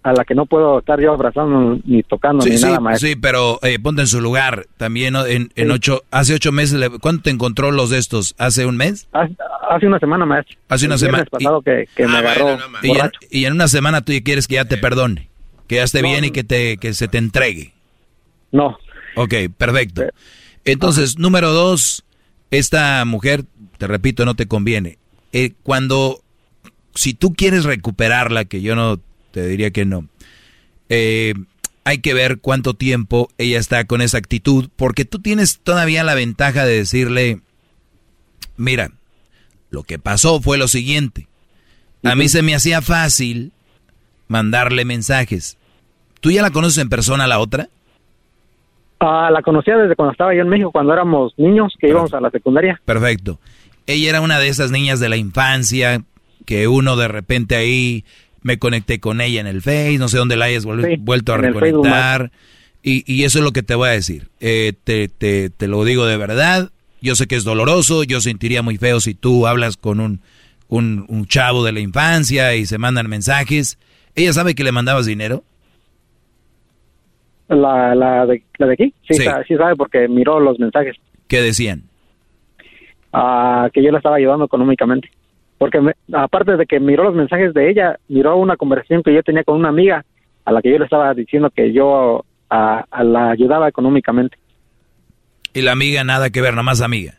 a 0.03 0.13
la 0.15 0.25
que 0.25 0.35
no 0.35 0.47
puedo 0.47 0.79
estar 0.79 0.99
yo 1.01 1.13
abrazando 1.13 1.79
ni 1.85 2.03
tocando 2.03 2.43
Sí, 2.43 2.51
ni 2.51 2.57
sí, 2.59 2.65
nada 2.65 2.81
maestro. 2.81 3.09
sí, 3.09 3.17
pero 3.17 3.59
eh, 3.63 3.79
ponte 3.79 4.01
en 4.01 4.07
su 4.07 4.21
lugar. 4.21 4.67
También 4.79 5.15
en, 5.15 5.53
en 5.55 5.67
Sí. 5.69 5.73
ocho, 5.73 6.03
hace 6.11 6.35
ocho 6.35 6.53
meses, 6.53 6.81
¿cuánto 7.01 7.25
te 7.25 7.31
encontró 7.31 7.71
los 7.71 7.91
de 7.91 7.99
estos? 7.99 8.35
¿Hace 8.39 8.65
un 8.65 8.77
mes? 8.79 9.09
Hace, 9.13 9.37
hace 9.71 9.87
una 9.87 9.99
semana 9.99 10.25
maestro 10.25 10.57
Hace 10.69 10.87
una 10.87 10.97
semana. 10.97 11.25
pasado 11.27 11.61
que, 11.61 11.87
que 11.95 12.07
me 12.07 12.17
agarró 12.17 12.57
Y 12.83 12.91
en, 12.93 13.11
y 13.31 13.45
en 13.45 13.53
una 13.53 13.69
semana 13.69 14.01
tú 14.03 14.13
quieres 14.25 14.49
que 14.49 14.55
ya 14.55 14.65
te 14.65 14.79
perdone, 14.79 15.29
que 15.67 15.77
ya 15.77 15.83
esté 15.85 16.01
bien 16.01 16.25
y 16.25 16.31
que 16.31 16.45
te 16.45 16.79
que 16.79 16.95
se 16.95 17.07
te 17.09 17.19
entregue. 17.19 17.73
No. 18.53 18.79
Ok, 19.17 19.35
perfecto. 19.59 20.03
Entonces, 20.65 21.19
número 21.19 21.53
dos, 21.53 22.05
esta 22.51 23.05
mujer, 23.05 23.45
te 23.79 23.87
repito, 23.87 24.25
no 24.25 24.35
te 24.35 24.47
conviene. 24.47 24.99
Eh, 25.33 25.53
cuando, 25.63 26.21
si 26.95 27.13
tú 27.15 27.35
quieres 27.35 27.65
recuperarla, 27.65 28.45
que 28.47 28.63
yo 28.63 28.75
no 28.77 28.99
te 29.31 29.47
diría 29.47 29.71
que 29.71 29.85
no, 29.85 30.07
eh, 30.89 31.35
hay 31.85 31.99
que 31.99 32.15
ver 32.15 32.39
cuánto 32.41 32.75
tiempo 32.75 33.29
ella 33.39 33.59
está 33.59 33.85
con 33.85 34.03
esa 34.03 34.19
actitud, 34.19 34.69
porque 34.77 35.05
tú 35.05 35.21
tienes 35.21 35.61
todavía 35.61 36.05
la 36.05 36.15
ventaja 36.15 36.65
de 36.65 36.77
decirle, 36.77 37.41
mira, 38.57 38.91
lo 39.71 39.83
que 39.83 39.99
pasó 39.99 40.41
fue 40.41 40.59
lo 40.59 40.69
siguiente. 40.69 41.29
A 42.03 42.15
mí 42.15 42.29
se 42.29 42.43
me 42.43 42.55
hacía 42.55 42.81
fácil 42.81 43.53
mandarle 44.29 44.85
mensajes. 44.85 45.59
¿Tú 46.21 46.31
ya 46.31 46.43
la 46.43 46.51
conoces 46.51 46.79
en 46.79 46.89
persona 46.89 47.25
a 47.25 47.29
la 47.29 47.41
otra? 47.41 47.69
Ah, 49.01 49.31
la 49.33 49.43
conocía 49.43 49.77
desde 49.77 49.97
cuando 49.97 50.13
estaba 50.13 50.35
yo 50.35 50.43
en 50.43 50.49
México 50.49 50.71
cuando 50.71 50.93
éramos 50.93 51.33
niños 51.39 51.75
que 51.79 51.89
íbamos 51.89 52.13
a 52.13 52.21
la 52.21 52.31
secundaria 52.31 52.81
Perfecto. 52.85 53.39
Ella 53.87 54.11
era 54.11 54.21
una 54.21 54.39
de 54.39 54.49
esas 54.49 54.71
niñas 54.71 55.01
de 55.01 55.09
la 55.09 55.17
infancia 55.17 56.03
que 56.45 56.69
uno 56.69 56.97
de 56.97 57.09
repente 57.09 57.57
ahí 57.57 58.05
me 58.43 58.59
conecté 58.59 59.01
con 59.01 59.21
ella 59.21 59.41
en 59.41 59.47
el 59.47 59.63
Face, 59.63 59.99
no 59.99 60.09
sé 60.09 60.19
dónde 60.19 60.37
la 60.37 60.47
hayas 60.47 60.65
Sí, 60.65 60.97
vuelto 60.99 61.33
a 61.35 61.37
reconectar. 61.39 62.31
Y, 62.83 63.05
y 63.13 63.25
eso 63.25 63.39
es 63.39 63.45
lo 63.45 63.53
que 63.53 63.63
te 63.63 63.75
voy 63.75 63.89
a 63.89 63.93
decir. 63.93 64.29
Eh, 64.41 64.73
te, 64.85 65.09
te, 65.09 65.51
te 65.51 65.69
lo 65.69 65.85
digo 65.85 66.07
de 66.07 66.17
verdad. 66.17 66.71
Yo 67.03 67.15
sé 67.15 67.27
que 67.27 67.37
es 67.37 67.45
doloroso. 67.45 68.05
Yo 68.05 68.21
sentiría 68.21 68.63
muy 68.63 68.77
feo 68.79 69.01
si 69.01 69.15
tú 69.15 69.47
hablas 69.47 69.77
con 69.77 70.01
un, 70.01 70.21
un, 70.69 71.05
un 71.09 71.27
chavo 71.27 71.63
de 71.65 71.73
la 71.73 71.81
infancia 71.81 72.55
y 72.55 72.65
se 72.67 72.79
mandan 72.79 73.09
mensajes. 73.09 73.79
¿Ella 74.15 74.33
sabe 74.33 74.55
que 74.55 74.65
le 74.65 74.73
mandabas 74.73 75.05
dinero? 75.07 75.45
la, 77.49 77.95
la, 77.95 78.27
de, 78.27 78.43
la 78.59 78.67
de 78.69 78.73
aquí 78.75 78.95
sí, 79.09 79.15
Sí. 79.15 79.25
sa- 79.25 79.43
sí 79.45 79.57
sabe 79.57 79.75
porque 79.77 80.07
miró 80.09 80.39
los 80.41 80.59
mensajes 80.59 80.97
¿Qué 81.27 81.43
decían? 81.43 81.83
ah, 83.13 83.69
que 83.73 83.83
yo 83.83 83.91
la 83.91 83.99
estaba 83.99 84.17
ayudando 84.17 84.45
económicamente 84.45 85.11
porque 85.61 85.79
me- 85.83 85.93
aparte 86.15 86.57
de 86.57 86.65
que 86.65 86.81
miró 86.81 87.05
los 87.05 87.15
mensajes 87.15 87.53
de 87.53 87.69
ella 87.69 87.99
miró 88.09 88.37
una 88.37 88.57
conversación 88.57 89.03
que 89.03 89.13
yo 89.13 89.23
tenía 89.23 89.45
con 89.45 89.57
una 89.57 89.69
amiga 89.69 90.07
a 90.47 90.53
la 90.53 90.63
que 90.63 90.71
yo 90.71 90.79
le 90.79 90.85
estaba 90.85 91.13
diciendo 91.13 91.51
que 91.55 91.71
yo 91.75 92.25
a 92.49 92.85
la 93.05 93.31
ayudaba 93.31 93.69
económicamente 93.69 94.39
Y 95.53 95.61
la 95.61 95.73
amiga 95.73 96.03
nada 96.03 96.31
que 96.31 96.41
ver, 96.41 96.53
nada 96.55 96.63
más 96.63 96.81
amiga. 96.81 97.15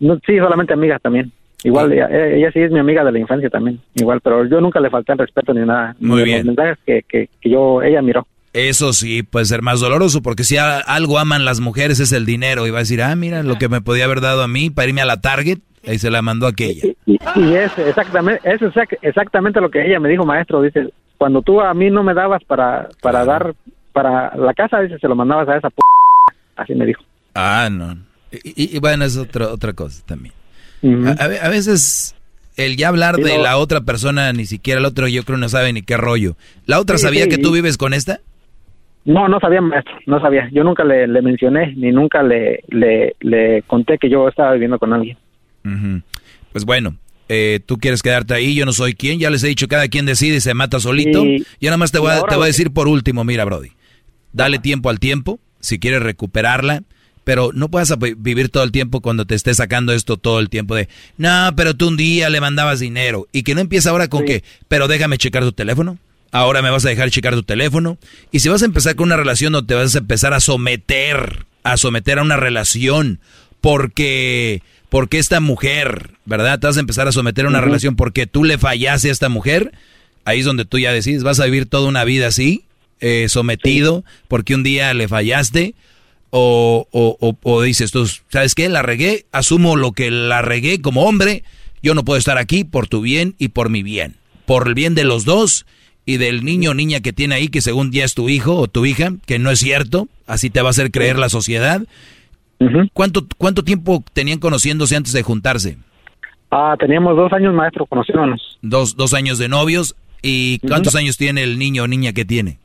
No, 0.00 0.18
sí, 0.26 0.36
solamente 0.38 0.72
amigas 0.72 1.00
también. 1.00 1.30
Igual, 1.62 1.92
ella, 1.92 2.08
ella 2.10 2.50
sí 2.52 2.58
es 2.58 2.72
mi 2.72 2.80
amiga 2.80 3.04
de 3.04 3.12
la 3.12 3.20
infancia 3.20 3.48
también. 3.48 3.78
Igual, 3.94 4.20
pero 4.20 4.44
yo 4.46 4.60
nunca 4.60 4.80
le 4.80 4.90
falté 4.90 5.12
el 5.12 5.18
respeto 5.18 5.54
ni 5.54 5.60
nada. 5.64 5.94
Muy 6.00 6.18
ni 6.18 6.24
bien. 6.24 6.38
Los 6.38 6.56
mensajes 6.56 6.78
que, 6.84 7.02
que, 7.08 7.28
que 7.40 7.48
yo, 7.50 7.80
ella 7.82 8.02
miró. 8.02 8.26
Eso 8.52 8.92
sí 8.92 9.22
puede 9.22 9.44
ser 9.46 9.62
más 9.62 9.78
doloroso 9.80 10.20
porque 10.20 10.42
si 10.44 10.56
algo 10.58 11.18
aman 11.18 11.44
las 11.44 11.60
mujeres 11.60 12.00
es 12.00 12.10
el 12.12 12.26
dinero 12.26 12.66
y 12.66 12.70
va 12.70 12.78
a 12.78 12.80
decir, 12.80 13.00
ah, 13.02 13.14
mira 13.14 13.42
lo 13.44 13.56
que 13.56 13.68
me 13.68 13.80
podía 13.80 14.04
haber 14.04 14.20
dado 14.20 14.42
a 14.42 14.48
mí 14.48 14.68
para 14.70 14.88
irme 14.88 15.00
a 15.02 15.06
la 15.06 15.20
Target, 15.20 15.60
ahí 15.86 15.98
se 15.98 16.10
la 16.10 16.22
mandó 16.22 16.46
aquella. 16.46 16.88
Y, 17.06 17.18
y 17.36 17.54
es 17.54 17.76
exactamente, 17.78 18.40
es 18.48 18.60
exac- 18.60 18.98
exactamente 19.02 19.60
lo 19.60 19.70
que 19.70 19.84
ella 19.86 19.98
me 20.00 20.08
dijo, 20.08 20.24
maestro. 20.24 20.62
Dice, 20.62 20.92
cuando 21.18 21.42
tú 21.42 21.60
a 21.60 21.72
mí 21.74 21.90
no 21.90 22.02
me 22.02 22.14
dabas 22.14 22.42
para, 22.44 22.88
para 23.00 23.24
dar, 23.24 23.54
para 23.92 24.34
la 24.36 24.54
casa, 24.54 24.80
dice, 24.80 24.98
se 24.98 25.08
lo 25.08 25.14
mandabas 25.16 25.48
a 25.48 25.56
esa 25.56 25.70
p 25.70 25.76
Así 26.56 26.74
me 26.74 26.86
dijo. 26.86 27.02
Ah, 27.34 27.68
no. 27.70 27.96
Y, 28.30 28.64
y- 28.64 28.76
y 28.76 28.78
bueno, 28.80 29.04
es 29.04 29.16
otra 29.16 29.48
otra 29.48 29.72
cosa 29.72 30.02
también. 30.06 30.34
A, 30.84 31.24
a 31.24 31.28
ve- 31.28 31.40
a 31.40 31.48
veces 31.48 32.14
el 32.56 32.76
ya 32.76 32.88
hablar 32.88 33.16
Sí, 33.16 33.22
de 33.22 33.36
no. 33.38 33.42
la 33.44 33.56
otra 33.56 33.80
persona, 33.82 34.32
ni 34.32 34.44
siquiera 34.46 34.80
el 34.80 34.86
otro 34.86 35.08
yo 35.08 35.22
creo 35.22 35.38
no 35.38 35.48
sabe 35.48 35.72
ni 35.72 35.82
qué 35.82 35.96
rollo. 35.96 36.34
¿La 36.66 36.78
otra 36.80 36.98
Sí, 36.98 37.04
sabía 37.04 37.24
sí, 37.24 37.28
que 37.30 37.38
tú 37.38 37.50
y- 37.50 37.54
vives 37.54 37.78
con 37.78 37.94
esta? 37.94 38.20
No, 39.04 39.26
no 39.28 39.40
sabía, 39.40 39.60
maestro, 39.60 39.94
no 40.06 40.20
sabía. 40.20 40.48
Yo 40.52 40.62
nunca 40.62 40.84
le, 40.84 41.08
le 41.08 41.22
mencioné, 41.22 41.74
ni 41.74 41.90
nunca 41.90 42.22
le, 42.22 42.62
le, 42.68 43.16
le 43.20 43.62
conté 43.62 43.98
que 43.98 44.08
yo 44.08 44.28
estaba 44.28 44.52
viviendo 44.52 44.78
con 44.78 44.92
alguien. 44.92 45.16
Pues 46.52 46.64
bueno, 46.64 46.96
eh, 47.28 47.60
tú 47.64 47.78
quieres 47.78 48.02
quedarte 48.02 48.34
ahí, 48.34 48.54
yo 48.54 48.66
no 48.66 48.72
soy 48.72 48.94
quien, 48.94 49.18
ya 49.18 49.30
les 49.30 49.42
he 49.44 49.48
dicho, 49.48 49.68
cada 49.68 49.88
quien 49.88 50.04
decide 50.06 50.36
y 50.36 50.40
se 50.40 50.54
mata 50.54 50.80
solito. 50.80 51.24
Y- 51.24 51.38
Yo 51.60 51.70
nada 51.70 51.76
más 51.78 51.92
te 51.92 51.98
voy, 51.98 52.10
a, 52.10 52.20
te 52.22 52.36
voy 52.36 52.46
decir 52.48 52.70
por 52.72 52.88
último, 52.88 53.24
mira, 53.24 53.44
Brody, 53.44 53.70
dale 54.32 54.58
tiempo 54.58 54.90
al 54.90 54.98
tiempo, 54.98 55.40
si 55.60 55.78
quieres 55.78 56.02
recuperarla, 56.02 56.82
pero 57.24 57.50
no 57.54 57.70
puedas 57.70 57.94
vivir 58.18 58.48
todo 58.48 58.64
el 58.64 58.72
tiempo 58.72 59.00
cuando 59.00 59.24
te 59.26 59.34
esté 59.36 59.54
sacando 59.54 59.92
esto 59.92 60.16
todo 60.16 60.40
el 60.40 60.48
tiempo 60.50 60.74
de, 60.74 60.88
no, 61.16 61.52
pero 61.56 61.74
tú 61.74 61.88
un 61.88 61.96
día 61.96 62.28
le 62.28 62.40
mandabas 62.40 62.80
dinero, 62.80 63.28
y 63.32 63.44
que 63.44 63.54
no 63.54 63.60
empieza 63.60 63.90
ahora 63.90 64.08
con 64.08 64.24
que, 64.26 64.44
pero 64.68 64.88
déjame 64.88 65.16
checar 65.18 65.42
tu 65.44 65.52
teléfono. 65.52 65.98
Ahora 66.34 66.62
me 66.62 66.70
vas 66.70 66.84
a 66.86 66.88
dejar 66.88 67.10
checar 67.10 67.34
tu 67.34 67.42
teléfono. 67.42 67.98
Y 68.30 68.40
si 68.40 68.48
vas 68.48 68.62
a 68.62 68.64
empezar 68.64 68.96
con 68.96 69.08
una 69.08 69.18
relación 69.18 69.52
donde 69.52 69.68
te 69.68 69.74
vas 69.74 69.94
a 69.94 69.98
empezar 69.98 70.32
a 70.32 70.40
someter, 70.40 71.44
a 71.62 71.76
someter 71.76 72.18
a 72.18 72.22
una 72.22 72.38
relación, 72.38 73.20
porque, 73.60 74.62
porque 74.92 75.18
esta 75.18 75.40
mujer, 75.40 76.10
¿verdad? 76.26 76.60
Te 76.60 76.66
vas 76.66 76.76
a 76.76 76.80
empezar 76.80 77.08
a 77.08 77.12
someter 77.12 77.46
a 77.46 77.48
una 77.48 77.62
relación 77.62 77.96
porque 77.96 78.26
tú 78.26 78.44
le 78.44 78.58
fallaste 78.58 79.08
a 79.08 79.12
esta 79.12 79.30
mujer. 79.30 79.72
Ahí 80.26 80.40
es 80.40 80.44
donde 80.44 80.66
tú 80.66 80.78
ya 80.78 80.92
decides, 80.92 81.22
vas 81.22 81.40
a 81.40 81.46
vivir 81.46 81.64
toda 81.64 81.88
una 81.88 82.04
vida 82.04 82.26
así, 82.26 82.64
eh, 83.00 83.30
sometido, 83.30 84.04
porque 84.28 84.54
un 84.54 84.62
día 84.62 84.92
le 84.92 85.08
fallaste. 85.08 85.74
O, 86.28 86.88
o, 86.90 87.16
o, 87.20 87.38
o 87.42 87.62
dices 87.62 87.90
tú, 87.90 88.06
¿sabes 88.28 88.54
qué? 88.54 88.68
La 88.68 88.82
regué, 88.82 89.24
asumo 89.32 89.76
lo 89.76 89.92
que 89.92 90.10
la 90.10 90.42
regué 90.42 90.82
como 90.82 91.04
hombre. 91.06 91.42
Yo 91.82 91.94
no 91.94 92.04
puedo 92.04 92.18
estar 92.18 92.36
aquí 92.36 92.64
por 92.64 92.86
tu 92.86 93.00
bien 93.00 93.34
y 93.38 93.48
por 93.48 93.70
mi 93.70 93.82
bien. 93.82 94.16
Por 94.44 94.68
el 94.68 94.74
bien 94.74 94.94
de 94.94 95.04
los 95.04 95.24
dos 95.24 95.64
y 96.04 96.18
del 96.18 96.44
niño 96.44 96.72
o 96.72 96.74
niña 96.74 97.00
que 97.00 97.14
tiene 97.14 97.36
ahí, 97.36 97.48
que 97.48 97.62
según 97.62 97.92
ya 97.92 98.04
es 98.04 98.12
tu 98.12 98.28
hijo 98.28 98.56
o 98.56 98.68
tu 98.68 98.84
hija, 98.84 99.14
que 99.24 99.38
no 99.38 99.50
es 99.50 99.60
cierto, 99.60 100.08
así 100.26 100.50
te 100.50 100.60
va 100.60 100.68
a 100.68 100.72
hacer 100.72 100.90
creer 100.90 101.18
la 101.18 101.30
sociedad. 101.30 101.80
¿Cuánto, 102.92 103.26
¿Cuánto 103.38 103.62
tiempo 103.64 104.02
tenían 104.12 104.38
conociéndose 104.38 104.96
antes 104.96 105.12
de 105.12 105.22
juntarse? 105.22 105.78
Ah, 106.50 106.76
teníamos 106.78 107.16
dos 107.16 107.32
años, 107.32 107.54
maestro, 107.54 107.86
conociéndonos. 107.86 108.58
Dos, 108.62 108.96
dos 108.96 109.14
años 109.14 109.38
de 109.38 109.48
novios. 109.48 109.96
¿Y 110.22 110.58
cuántos 110.60 110.94
años 110.94 111.16
tiene 111.16 111.42
el 111.42 111.58
niño 111.58 111.82
o 111.84 111.88
niña 111.88 112.12
que 112.12 112.24
tiene? 112.24 112.58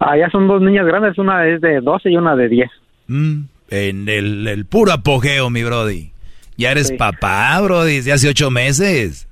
Ah, 0.00 0.16
ya 0.16 0.28
son 0.30 0.48
dos 0.48 0.62
niñas 0.62 0.86
grandes, 0.86 1.16
una 1.18 1.46
es 1.46 1.60
de 1.60 1.80
12 1.80 2.10
y 2.10 2.16
una 2.16 2.34
de 2.34 2.48
10. 2.48 2.70
Mm, 3.08 3.40
en 3.70 4.08
el, 4.08 4.48
el 4.48 4.64
puro 4.66 4.92
apogeo, 4.92 5.50
mi 5.50 5.62
brody. 5.62 6.10
Ya 6.56 6.70
eres 6.72 6.90
papá, 6.92 7.60
brody, 7.60 8.00
de 8.00 8.12
hace 8.12 8.28
ocho 8.28 8.50
meses. 8.50 9.28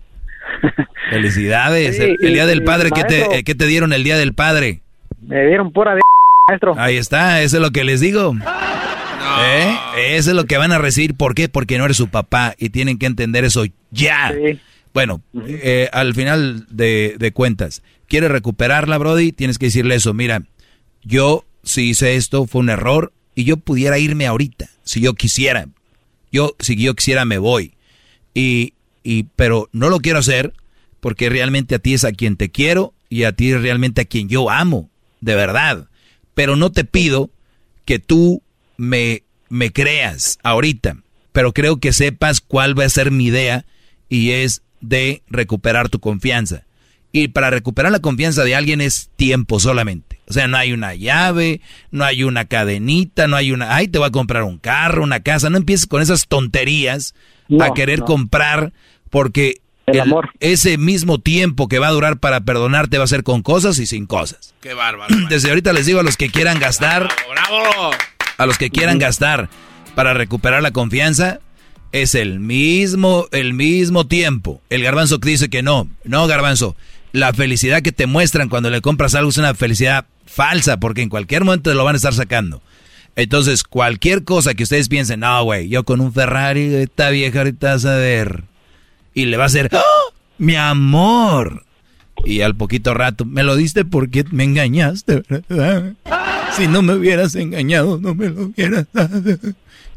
Felicidades. 1.11 1.97
Sí, 1.97 2.03
el, 2.03 2.17
el 2.21 2.35
día 2.35 2.47
del 2.47 2.63
padre, 2.65 2.91
¿qué 2.95 3.03
te, 3.05 3.17
maestro. 3.19 3.39
eh, 3.39 3.45
qué 3.45 3.55
te 3.55 3.67
dieron 3.67 3.93
el 3.93 4.05
día 4.05 4.17
del 4.17 4.35
padre? 4.35 4.81
Me 5.27 5.47
dieron 5.47 5.73
pura 5.73 5.95
de 5.95 6.01
maestro. 6.49 6.75
Ahí 6.77 6.97
está, 6.97 7.41
eso 7.43 7.57
es 7.57 7.63
lo 7.63 7.71
que 7.71 7.85
les 7.85 8.01
digo. 8.01 8.35
¿Eh? 9.41 9.77
Eso 10.17 10.31
es 10.31 10.37
lo 10.37 10.45
que 10.45 10.59
van 10.59 10.73
a 10.73 10.79
recibir. 10.79 11.15
¿Por 11.15 11.35
qué? 11.35 11.49
Porque 11.49 11.79
no 11.79 11.85
eres 11.85 11.97
su 11.97 12.09
papá 12.09 12.55
y 12.59 12.71
tienen 12.71 12.99
que 12.99 13.07
entender 13.07 13.45
eso 13.45 13.65
ya. 13.91 14.33
Bueno, 14.93 15.23
eh, 15.47 15.89
al 15.93 16.15
final 16.15 16.67
de, 16.71 17.17
de 17.19 17.33
cuentas, 17.33 17.83
¿quieres 18.07 18.31
recuperarla, 18.31 18.99
Brody? 18.99 19.33
Tienes 19.33 19.59
que 19.59 19.67
decirle 19.67 19.97
eso. 19.97 20.15
Mira, 20.15 20.43
yo 21.03 21.45
si 21.65 21.91
hice 21.91 22.17
esto, 22.17 22.47
fue 22.47 22.61
un 22.61 22.71
error 22.71 23.13
y 23.35 23.45
yo 23.45 23.57
pudiera 23.57 23.99
irme 23.99 24.27
ahorita, 24.27 24.71
si 24.85 25.01
yo 25.01 25.15
quisiera. 25.15 25.69
Yo, 26.31 26.55
si 26.59 26.77
yo 26.77 26.95
quisiera, 26.95 27.25
me 27.25 27.39
voy. 27.39 27.75
Y, 28.35 28.75
y, 29.03 29.25
pero 29.37 29.69
no 29.73 29.91
lo 29.91 30.01
quiero 30.01 30.19
hacer 30.19 30.53
porque 31.01 31.29
realmente 31.29 31.75
a 31.75 31.79
ti 31.79 31.95
es 31.95 32.05
a 32.05 32.13
quien 32.13 32.37
te 32.37 32.51
quiero 32.51 32.95
y 33.09 33.25
a 33.25 33.33
ti 33.33 33.53
es 33.53 33.61
realmente 33.61 34.03
a 34.03 34.05
quien 34.05 34.29
yo 34.29 34.51
amo, 34.51 34.91
de 35.21 35.35
verdad. 35.35 35.89
Pero 36.35 36.57
no 36.57 36.73
te 36.73 36.85
pido 36.85 37.31
que 37.85 37.99
tú 37.99 38.43
me, 38.77 39.23
me 39.49 39.73
creas 39.73 40.39
ahorita, 40.43 40.97
pero 41.33 41.53
creo 41.53 41.79
que 41.79 41.93
sepas 41.93 42.41
cuál 42.41 42.79
va 42.79 42.85
a 42.85 42.89
ser 42.89 43.11
mi 43.11 43.27
idea 43.27 43.65
y 44.09 44.31
es 44.31 44.63
de 44.81 45.23
recuperar 45.29 45.89
tu 45.89 45.99
confianza. 46.01 46.65
Y 47.13 47.29
para 47.29 47.51
recuperar 47.51 47.93
la 47.93 48.01
confianza 48.01 48.43
de 48.43 48.57
alguien 48.57 48.81
es 48.81 49.09
tiempo 49.17 49.61
solamente. 49.61 50.19
O 50.27 50.33
sea, 50.33 50.49
no 50.49 50.57
hay 50.57 50.73
una 50.73 50.95
llave, 50.95 51.61
no 51.93 52.05
hay 52.05 52.25
una 52.25 52.47
cadenita, 52.47 53.29
no 53.29 53.37
hay 53.37 53.53
una, 53.53 53.77
ay, 53.77 53.87
te 53.87 53.99
voy 53.99 54.09
a 54.09 54.13
comprar 54.13 54.43
un 54.43 54.59
carro, 54.59 55.05
una 55.05 55.21
casa. 55.21 55.49
No 55.49 55.57
empieces 55.57 55.87
con 55.87 56.03
esas 56.03 56.27
tonterías 56.27 57.15
a 57.61 57.73
querer 57.73 58.01
no. 58.01 58.05
comprar 58.07 58.73
porque 59.11 59.61
El 59.87 60.01
amor. 60.01 60.31
ese 60.41 60.77
mismo 60.77 61.21
tiempo 61.21 61.69
que 61.69 61.79
va 61.79 61.87
a 61.89 61.93
durar 61.93 62.19
para 62.19 62.41
perdonarte 62.41 62.99
va 62.99 63.05
a 63.05 63.09
ser 63.09 63.23
con 63.23 63.43
cosas 63.43 63.79
y 63.79 63.87
sin 63.87 64.07
cosas. 64.07 64.55
Qué 64.61 64.75
bárbaro. 64.75 65.15
Desde 65.29 65.51
ahorita 65.51 65.73
les 65.73 65.87
digo 65.87 66.01
a 66.01 66.05
los 66.05 66.17
que 66.17 66.31
quieran 66.31 66.59
gastar, 66.59 67.09
¡Bravo! 67.31 67.93
A 68.37 68.47
los 68.47 68.59
que 68.59 68.71
quieran 68.71 68.99
gastar 68.99 69.49
para 69.95 70.15
recuperar 70.15 70.63
la 70.63 70.73
confianza, 70.73 71.41
es 71.93 72.15
el 72.15 72.41
mismo, 72.41 73.27
el 73.31 73.55
mismo 73.55 74.07
tiempo. 74.07 74.61
El 74.69 74.83
garbanzo 74.83 75.19
dice 75.19 75.49
que 75.49 75.63
no, 75.63 75.89
no 76.05 76.27
garbanzo. 76.27 76.77
La 77.13 77.33
felicidad 77.33 77.83
que 77.83 77.93
te 77.93 78.07
muestran 78.07 78.49
cuando 78.49 78.71
le 78.71 78.81
compras 78.81 79.15
algo 79.15 79.31
es 79.31 79.39
una 79.39 79.55
felicidad 79.55 80.07
falsa, 80.27 80.79
porque 80.79 81.03
en 81.03 81.09
cualquier 81.09 81.45
momento 81.45 81.71
te 81.71 81.77
lo 81.77 81.85
van 81.85 81.95
a 81.95 81.99
estar 81.99 82.13
sacando. 82.13 82.61
Entonces, 83.15 83.63
cualquier 83.63 84.25
cosa 84.25 84.55
que 84.55 84.65
ustedes 84.65 84.89
piensen, 84.89 85.21
no, 85.21 85.45
güey, 85.45 85.69
yo 85.69 85.85
con 85.85 86.01
un 86.01 86.13
Ferrari, 86.13 86.75
esta 86.75 87.11
vieja 87.11 87.39
ahorita 87.39 87.75
vas 87.75 87.85
a 87.85 87.97
ver. 87.97 88.43
Y 89.15 89.27
le 89.27 89.37
va 89.37 89.45
a 89.45 89.47
hacer, 89.47 89.71
¡Ah! 89.73 89.83
mi 90.39 90.57
amor. 90.57 91.65
Y 92.25 92.41
al 92.41 92.57
poquito 92.57 92.95
rato, 92.95 93.25
me 93.25 93.45
lo 93.45 93.55
diste 93.55 93.85
porque 93.85 94.25
me 94.33 94.43
engañaste, 94.43 95.23
¿verdad? 95.29 95.93
Si 96.57 96.69
no 96.69 96.83
me 96.83 96.95
hubieras 96.95 97.35
engañado, 97.35 97.99
no 97.99 98.15
me 98.15 98.29
lo 98.29 98.45
hubieras 98.45 98.87
dado. 98.93 99.21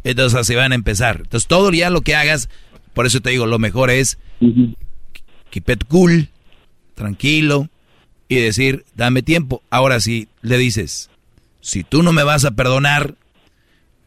Entonces 0.04 0.40
así 0.40 0.56
van 0.56 0.72
a 0.72 0.76
empezar. 0.76 1.18
Entonces 1.24 1.48
todo 1.48 1.72
ya 1.72 1.90
lo 1.90 2.02
que 2.02 2.16
hagas, 2.16 2.50
por 2.94 3.06
eso 3.06 3.22
te 3.22 3.30
digo, 3.30 3.46
lo 3.46 3.60
mejor 3.60 3.90
es 3.90 4.18
keep 5.50 5.70
it 5.70 5.84
cool, 5.88 6.30
tranquilo 6.96 7.70
y 8.28 8.38
decir, 8.38 8.86
dame 8.96 9.22
tiempo. 9.22 9.62
Ahora 9.70 10.00
si 10.00 10.28
le 10.42 10.58
dices, 10.58 11.10
si 11.62 11.84
tú 11.84 12.04
no 12.04 12.12
me 12.12 12.24
vas 12.24 12.46
a 12.46 12.52
perdonar 12.52 13.16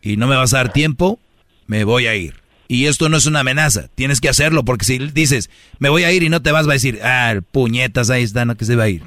y 0.03 0.17
no 0.17 0.27
me 0.27 0.37
vas 0.37 0.55
a 0.55 0.59
dar 0.59 0.73
tiempo, 0.73 1.19
me 1.67 1.85
voy 1.85 2.07
a 2.07 2.17
ir. 2.17 2.35
Y 2.67 2.87
esto 2.87 3.09
no 3.09 3.17
es 3.17 3.27
una 3.27 3.41
amenaza, 3.41 3.89
tienes 3.95 4.21
que 4.21 4.29
hacerlo, 4.29 4.65
porque 4.65 4.85
si 4.85 4.99
dices, 4.99 5.51
me 5.81 5.89
voy 5.89 6.05
a 6.05 6.13
ir 6.13 6.23
y 6.23 6.29
no 6.29 6.41
te 6.41 6.53
vas, 6.53 6.67
va 6.69 6.73
a 6.73 6.75
decir, 6.75 7.01
ah, 7.03 7.35
puñetas, 7.51 8.11
ahí 8.11 8.23
está, 8.23 8.45
no 8.45 8.57
que 8.57 8.65
se 8.65 8.77
va 8.77 8.85
a 8.85 8.89
ir. 8.89 9.03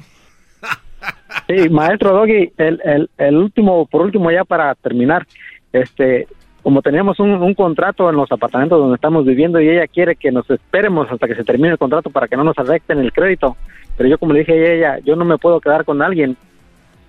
Sí, 1.48 1.68
maestro 1.68 2.14
Doggy, 2.14 2.52
el, 2.56 2.80
el, 2.84 3.10
el 3.18 3.36
último, 3.36 3.86
por 3.86 4.02
último 4.02 4.30
ya 4.30 4.44
para 4.44 4.74
terminar, 4.74 5.26
este, 5.72 6.26
como 6.62 6.80
teníamos 6.80 7.20
un, 7.20 7.54
contrato 7.54 8.08
en 8.08 8.16
los 8.16 8.32
apartamentos 8.32 8.78
donde 8.78 8.94
estamos 8.94 9.26
viviendo 9.26 9.60
y 9.60 9.68
ella 9.68 9.86
quiere 9.86 10.16
que 10.16 10.32
nos 10.32 10.48
esperemos 10.48 11.06
hasta 11.10 11.28
que 11.28 11.34
se 11.34 11.44
termine 11.44 11.72
el 11.72 11.78
contrato 11.78 12.08
para 12.08 12.26
que 12.26 12.36
no 12.36 12.44
nos 12.44 12.58
afecten 12.58 12.98
el 13.00 13.12
crédito, 13.12 13.56
pero 13.96 14.08
yo 14.08 14.18
como 14.18 14.32
le 14.32 14.40
dije 14.40 14.52
a 14.52 14.72
ella, 14.72 14.98
yo 15.04 15.14
no 15.14 15.26
me 15.26 15.36
puedo 15.36 15.60
quedar 15.60 15.84
con 15.84 16.00
alguien 16.00 16.38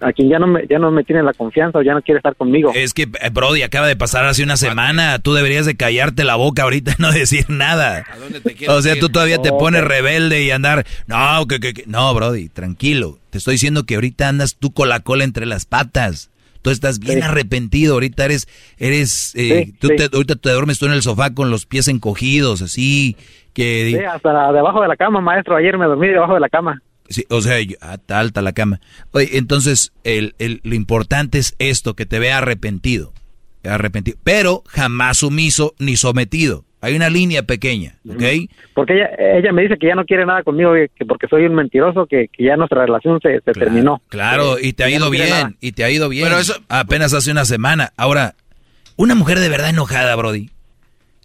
a 0.01 0.11
quien 0.11 0.29
ya 0.29 0.39
no 0.39 0.47
me, 0.47 0.65
ya 0.69 0.77
no 0.77 0.91
me 0.91 1.03
tiene 1.03 1.23
la 1.23 1.33
confianza 1.33 1.79
o 1.79 1.81
ya 1.81 1.93
no 1.93 2.01
quiere 2.01 2.17
estar 2.19 2.35
conmigo. 2.35 2.71
Es 2.75 2.93
que, 2.93 3.03
eh, 3.03 3.29
Brody, 3.31 3.63
acaba 3.63 3.87
de 3.87 3.95
pasar 3.95 4.25
hace 4.25 4.43
una 4.43 4.57
semana. 4.57 5.19
Tú 5.19 5.33
deberías 5.33 5.65
de 5.65 5.75
callarte 5.75 6.23
la 6.23 6.35
boca 6.35 6.63
ahorita 6.63 6.95
y 6.97 7.01
no 7.01 7.11
decir 7.13 7.45
nada. 7.49 8.03
O 8.67 8.81
sea, 8.81 8.99
tú 8.99 9.09
todavía 9.09 9.41
te 9.41 9.49
Ok. 9.51 9.59
pones 9.59 9.83
rebelde 9.83 10.43
y 10.43 10.51
andar... 10.51 10.85
No, 11.07 11.45
que, 11.47 11.59
que, 11.59 11.73
que- 11.73 11.83
No, 11.87 12.13
Brody, 12.13 12.49
tranquilo. 12.49 13.19
Te 13.29 13.37
estoy 13.37 13.53
diciendo 13.55 13.85
que 13.85 13.95
ahorita 13.95 14.27
andas 14.29 14.55
tú 14.57 14.71
con 14.73 14.89
la 14.89 14.99
cola 14.99 15.23
entre 15.23 15.45
las 15.45 15.65
patas. 15.65 16.29
Tú 16.61 16.71
estás 16.71 16.99
bien 16.99 17.19
Sí. 17.19 17.21
arrepentido. 17.25 17.93
Ahorita 17.93 18.25
eres... 18.25 18.47
eres 18.77 19.33
eh, 19.35 19.65
Sí, 19.67 19.71
tú 19.79 19.87
sí. 19.89 19.95
Te, 19.95 20.09
ahorita 20.15 20.35
te 20.35 20.49
duermes 20.51 20.79
tú 20.79 20.87
en 20.87 20.93
el 20.93 21.01
sofá 21.03 21.33
con 21.33 21.49
los 21.51 21.65
pies 21.65 21.87
encogidos, 21.87 22.61
así... 22.61 23.15
Que, 23.53 23.91
Sí, 23.97 24.03
hasta 24.03 24.33
la- 24.33 24.51
debajo 24.51 24.81
de 24.81 24.89
la 24.89 24.97
cama, 24.97 25.21
maestro, 25.21 25.55
ayer 25.55 25.77
me 25.77 25.85
dormí 25.85 26.07
debajo 26.09 26.33
de 26.33 26.41
la 26.41 26.49
cama. 26.49 26.81
Sí, 27.09 27.25
o 27.29 27.41
sea, 27.41 27.59
yo- 27.61 27.75
ah, 27.81 27.95
está 27.95 28.19
alta 28.19 28.41
la 28.41 28.53
cama. 28.53 28.79
Oye, 29.11 29.37
entonces, 29.37 29.91
el, 30.03 30.33
el- 30.39 30.61
lo 30.63 30.75
importante 30.75 31.37
es 31.37 31.55
esto, 31.59 31.93
que 31.95 32.05
te 32.05 32.19
vea 32.19 32.39
arrepentido. 32.39 33.13
Arrepentido. 33.63 34.17
Pero 34.23 34.63
jamás 34.67 35.17
sumiso 35.17 35.73
ni 35.79 35.95
sometido. 35.97 36.65
Hay 36.81 36.95
una 36.95 37.09
línea 37.09 37.41
pequeña, 37.41 37.95
¿ok? 38.07 38.21
Porque 38.75 38.93
ella, 38.93 39.09
ella 39.39 39.51
me 39.51 39.63
dice 39.63 39.75
que 39.79 39.87
ya 39.87 39.95
no 39.95 40.05
quiere 40.05 40.23
nada 40.23 40.43
conmigo, 40.43 40.73
que 40.73 41.05
porque 41.05 41.27
soy 41.27 41.45
un 41.45 41.55
mentiroso, 41.55 42.05
que, 42.05 42.27
que 42.31 42.43
ya 42.43 42.57
nuestra 42.57 42.85
relación 42.85 43.19
se, 43.21 43.39
se 43.43 43.53
terminó. 43.53 44.01
Claro, 44.09 44.59
y 44.59 44.73
te 44.73 44.83
ha 44.83 44.89
ido 44.91 45.05
no 45.05 45.09
bien, 45.09 45.57
y 45.61 45.71
te 45.71 45.83
ha 45.83 45.89
ido 45.89 46.09
bien. 46.09 46.27
Pero 46.27 46.37
eso- 46.39 46.53
Apenas 46.69 47.11
hace 47.15 47.31
una 47.31 47.43
semana. 47.45 47.91
Ahora, 47.97 48.35
una 48.97 49.15
mujer 49.15 49.39
de 49.39 49.49
verdad 49.49 49.69
enojada, 49.71 50.15
Brody. 50.15 50.51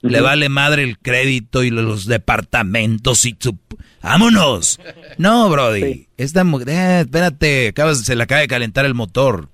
Le 0.03 0.21
vale 0.21 0.49
madre 0.49 0.83
el 0.85 0.99
crédito 0.99 1.63
y 1.63 1.71
los 1.71 2.07
departamentos 2.07 3.25
y 3.27 3.37
su... 3.39 3.57
¡Vámonos! 4.03 4.81
No, 5.19 5.49
Brody. 5.51 6.07
Esta 6.17 6.43
mujer... 6.45 6.69
eh, 6.71 7.01
espérate, 7.01 7.69
acabas, 7.69 8.01
se 8.05 8.17
le 8.17 8.23
acaba 8.23 8.41
de 8.41 8.49
calentar 8.49 8.87
el 8.87 8.95
motor. 8.95 9.49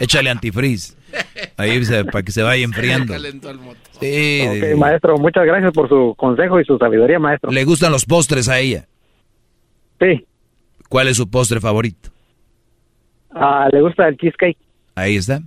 Échale 0.00 0.30
antifreeze. 0.30 0.94
Ahí 1.56 1.84
se- 1.84 2.04
para 2.06 2.22
que 2.24 2.32
se 2.32 2.42
vaya 2.42 2.64
enfriando. 2.64 3.14
Sí, 4.00 4.42
Ok, 4.48 4.54
sí. 4.70 4.74
maestro, 4.76 5.18
muchas 5.18 5.44
gracias 5.46 5.72
por 5.72 5.88
su 5.88 6.14
consejo 6.16 6.58
y 6.60 6.64
su 6.64 6.78
sabiduría, 6.78 7.18
maestro. 7.20 7.52
¿Le 7.52 7.64
gustan 7.64 7.92
los 7.92 8.04
postres 8.04 8.48
a 8.48 8.58
ella? 8.58 8.88
Sí. 10.00 10.26
¿Cuál 10.88 11.08
es 11.08 11.16
su 11.16 11.30
postre 11.30 11.60
favorito? 11.60 12.10
Ah, 13.34 13.68
¿Le 13.72 13.80
gusta 13.80 14.08
el 14.08 14.16
cheesecake? 14.16 14.58
Ahí 14.94 15.16
está. 15.16 15.40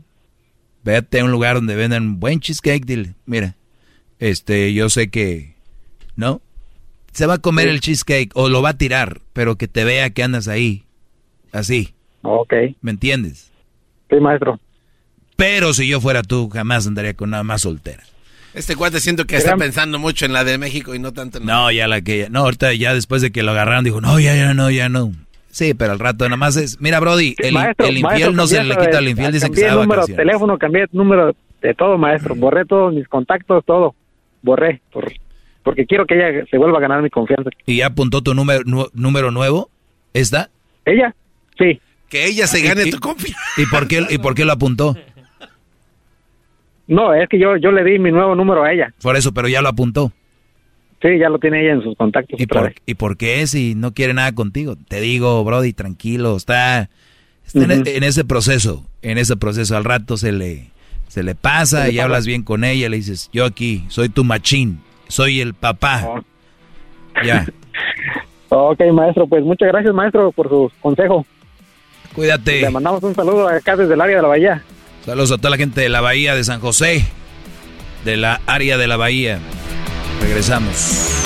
Vete 0.84 1.20
a 1.20 1.26
un 1.26 1.32
lugar 1.32 1.56
donde 1.56 1.76
vendan 1.76 2.20
buen 2.20 2.40
cheesecake, 2.40 2.86
dile, 2.86 3.16
mira, 3.26 3.56
este, 4.20 4.74
yo 4.74 4.90
sé 4.90 5.10
que, 5.10 5.56
¿no? 6.16 6.42
Se 7.12 7.26
va 7.26 7.36
a 7.36 7.40
comer 7.40 7.66
Sí. 7.68 7.72
el 7.72 7.80
cheesecake 7.82 8.32
o 8.34 8.50
lo 8.50 8.62
va 8.62 8.70
a 8.70 8.78
tirar, 8.78 9.22
pero 9.34 9.56
que 9.56 9.68
te 9.68 9.84
vea 9.84 10.10
que 10.10 10.24
andas 10.24 10.48
ahí, 10.48 10.84
así. 11.52 11.94
Ok. 12.24 12.54
¿Me 12.82 12.92
entiendes? 12.92 13.52
Sí, 14.10 14.18
maestro. 14.20 14.60
Pero 15.36 15.74
si 15.74 15.88
yo 15.88 16.02
fuera 16.02 16.24
tú, 16.24 16.50
jamás 16.50 16.88
andaría 16.88 17.14
con 17.14 17.30
una 17.30 17.44
más 17.44 17.62
soltera. 17.62 18.04
Este 18.54 18.78
cuate 18.78 19.02
siento 19.02 19.26
que 19.26 19.36
está 19.36 19.58
pensando 19.58 20.00
mucho 20.00 20.26
en 20.26 20.32
la 20.32 20.46
de 20.46 20.58
México 20.58 20.96
y 20.96 21.00
no 21.00 21.12
tanto 21.12 21.40
en 21.40 21.46
la... 21.46 21.54
No, 21.54 21.72
ya 21.72 21.88
la 21.90 22.02
que, 22.02 22.30
no, 22.30 22.40
ahorita 22.42 22.74
ya 22.74 22.94
después 22.94 23.22
de 23.22 23.32
que 23.32 23.44
lo 23.44 23.52
agarraron 23.52 23.84
dijo, 23.84 24.00
no, 24.00 24.18
ya, 24.18 24.34
ya, 24.34 24.54
no, 24.54 24.72
ya 24.72 24.88
no. 24.88 25.12
Sí, 25.50 25.74
pero 25.74 25.92
al 25.92 26.00
rato 26.00 26.24
nada 26.26 26.38
más 26.38 26.56
es, 26.56 26.80
mira, 26.80 27.00
Brody, 27.02 27.36
el, 27.40 27.54
Maestro, 27.54 27.86
el 27.88 27.98
infiel 27.98 28.12
maestro, 28.12 28.32
no 28.34 28.48
se 28.48 28.64
le 28.64 28.76
quita 28.78 28.98
al 28.98 29.08
infiel, 29.10 29.32
dicen 29.34 29.54
que 29.54 29.60
se 29.60 29.66
va 29.68 29.72
el 29.74 29.78
de 29.80 29.84
número 29.84 30.06
de 30.06 30.14
teléfono, 30.14 30.58
cambié 30.58 30.84
el 30.84 30.90
número 30.94 31.36
de 31.62 31.74
todo, 31.74 31.98
maestro. 31.98 32.36
Borré 32.36 32.66
todos 32.66 32.94
mis 32.94 33.08
contactos, 33.08 33.64
todo. 33.66 33.94
Borré, 34.46 34.82
por, 34.94 35.12
porque 35.64 35.86
quiero 35.86 36.06
que 36.06 36.16
ella 36.16 36.46
se 36.50 36.58
vuelva 36.58 36.78
a 36.78 36.82
ganar 36.82 37.02
mi 37.02 37.10
confianza. 37.10 37.50
¿Y 37.66 37.78
ya 37.78 37.88
apuntó 37.88 38.22
tu 38.22 38.34
número, 38.34 38.62
nu- 38.66 38.90
número 38.94 39.32
nuevo? 39.32 39.70
¿Está? 40.14 40.50
¿Ella? 40.86 41.14
Sí. 41.60 41.82
Que 42.08 42.28
ella 42.28 42.48
se 42.48 42.62
gane 42.62 42.84
¿Y- 42.86 42.92
tu 42.92 43.00
confianza. 43.00 43.40
¿Y 43.58 43.66
por 43.66 43.88
qué, 43.88 44.06
y 44.10 44.18
por 44.20 44.36
qué 44.36 44.46
lo 44.46 44.54
apuntó? 44.54 44.96
No, 46.88 47.14
es 47.14 47.28
que 47.30 47.40
yo, 47.40 47.58
yo 47.58 47.72
le 47.72 47.84
di 47.84 47.98
mi 47.98 48.12
nuevo 48.12 48.36
número 48.36 48.64
a 48.64 48.72
ella. 48.72 48.94
Por 49.02 49.16
eso, 49.16 49.34
pero 49.34 49.48
ya 49.48 49.62
lo 49.62 49.70
apuntó. 49.70 50.12
Sí, 51.02 51.18
ya 51.20 51.30
lo 51.30 51.40
tiene 51.40 51.62
ella 51.64 51.74
en 51.74 51.82
sus 51.84 51.96
contactos. 51.98 52.40
¿Y 52.40 52.44
otra 52.44 52.62
por, 52.62 52.70
vez. 52.70 52.78
¿Y 52.86 52.94
por 52.96 53.18
qué 53.18 53.46
si 53.48 53.74
no 53.76 53.94
quiere 53.94 54.14
nada 54.14 54.34
contigo? 54.34 54.76
Te 54.88 55.02
digo, 55.02 55.44
Brody, 55.44 55.74
tranquilo, 55.74 56.36
está, 56.36 56.90
está 57.46 57.64
en, 57.74 57.88
en 57.88 58.04
ese 58.04 58.24
proceso, 58.24 58.86
en 59.02 59.18
ese 59.18 59.36
proceso. 59.36 59.76
Al 59.76 59.84
rato 59.84 60.16
se 60.18 60.32
le, 60.32 60.68
Se 61.08 61.24
le 61.24 61.36
pasa 61.36 61.90
y 61.90 62.00
hablas 62.00 62.26
bien 62.26 62.44
con 62.44 62.64
ella, 62.64 62.90
le 62.90 62.98
dices, 62.98 63.30
yo 63.32 63.46
aquí, 63.46 63.86
soy 63.88 64.10
tu 64.10 64.24
machín, 64.24 64.82
soy 65.08 65.40
el 65.42 65.54
papá. 65.54 66.24
Ya. 67.24 67.46
Ok, 68.48 68.80
maestro, 68.94 69.28
pues 69.28 69.44
muchas 69.44 69.68
gracias, 69.70 69.94
maestro, 69.94 70.32
por 70.32 70.48
su 70.48 70.72
consejo. 70.80 71.26
Cuídate. 72.14 72.62
Le 72.62 72.70
mandamos 72.70 73.04
un 73.04 73.14
saludo 73.14 73.50
acá 73.50 73.76
desde 73.76 73.96
el 73.96 74.00
área 74.00 74.18
de 74.18 74.22
la 74.22 74.28
Bahía. 74.28 74.64
Saludos 75.04 75.32
a 75.32 75.38
toda 75.38 75.50
la 75.50 75.58
gente 75.58 75.82
de 75.82 75.90
la 75.90 76.00
Bahía 76.00 76.36
de 76.36 76.44
San 76.44 76.62
José, 76.62 77.06
de 78.06 78.18
la 78.18 78.40
área 78.46 78.78
de 78.78 78.88
la 78.88 78.98
Bahía. 78.98 79.40
Regresamos. 80.22 81.25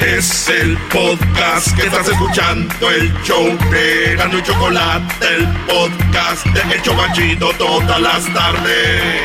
Es 0.00 0.48
el 0.48 0.78
podcast 0.88 1.76
que 1.76 1.82
estás 1.86 2.08
escuchando, 2.08 2.90
el 2.90 3.12
show 3.22 3.44
de 3.70 4.16
Gano 4.16 4.38
y 4.38 4.42
Chocolate, 4.42 5.26
el 5.36 5.46
podcast 5.66 6.46
de 6.46 6.74
El 6.74 6.82
Chobachito 6.82 7.52
todas 7.58 8.00
las 8.00 8.24
tardes. 8.32 9.22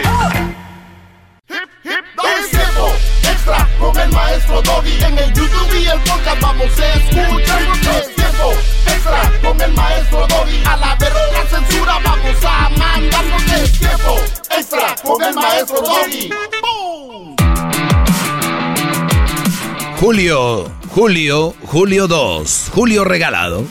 Es 1.48 2.50
tiempo 2.52 2.94
extra 3.24 3.70
con 3.80 3.98
el 3.98 4.12
maestro 4.12 4.62
Doggy. 4.62 5.04
En 5.04 5.18
el 5.18 5.34
YouTube 5.34 5.82
y 5.82 5.88
el 5.88 6.00
podcast 6.02 6.42
vamos 6.42 6.80
a 6.80 6.94
escuchar. 6.94 7.62
Es 7.98 8.16
tiempo 8.16 8.54
extra 8.86 9.32
con 9.42 9.62
el 9.62 9.74
maestro 9.74 10.28
Doggy. 10.28 10.64
A 10.66 10.76
la 10.76 10.96
verga 10.96 11.46
censura 11.50 12.00
vamos 12.04 12.44
a 12.44 12.70
mandarnos. 12.70 13.44
Es 13.44 13.80
tiempo 13.80 14.20
extra 14.58 14.96
con 15.04 15.24
el 15.24 15.36
maestro 15.36 15.82
Doggy. 15.82 16.30
Julio, 20.00 20.70
Julio, 20.90 21.56
Julio 21.64 22.08
2, 22.08 22.70
Julio 22.72 23.04
regalado. 23.06 23.66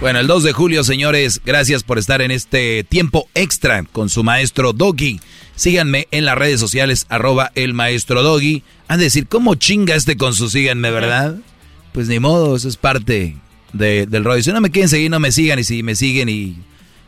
Bueno, 0.00 0.18
el 0.18 0.26
2 0.26 0.42
de 0.42 0.52
julio, 0.52 0.82
señores, 0.82 1.40
gracias 1.44 1.84
por 1.84 1.98
estar 1.98 2.22
en 2.22 2.32
este 2.32 2.82
tiempo 2.84 3.28
extra 3.34 3.84
con 3.84 4.08
su 4.08 4.24
maestro 4.24 4.72
Doggy. 4.72 5.20
Síganme 5.54 6.08
en 6.10 6.24
las 6.24 6.36
redes 6.36 6.58
sociales, 6.58 7.06
arroba 7.08 7.52
el 7.54 7.72
maestro 7.72 8.22
Doggy. 8.22 8.64
Han 8.88 8.98
de 8.98 9.04
decir, 9.04 9.28
¿cómo 9.28 9.54
chinga 9.54 9.94
este 9.94 10.16
con 10.16 10.34
su 10.34 10.50
síganme, 10.50 10.90
verdad? 10.90 11.36
Pues 11.92 12.08
ni 12.08 12.18
modo, 12.18 12.56
eso 12.56 12.68
es 12.68 12.76
parte 12.76 13.36
de- 13.72 14.06
del 14.06 14.24
rollo. 14.24 14.42
Si 14.42 14.50
no 14.50 14.60
me 14.60 14.70
quieren 14.70 14.88
seguir, 14.88 15.10
no 15.10 15.20
me 15.20 15.30
sigan. 15.30 15.58
Y 15.60 15.64
si 15.64 15.84
me 15.84 15.94
siguen 15.94 16.28
y, 16.28 16.56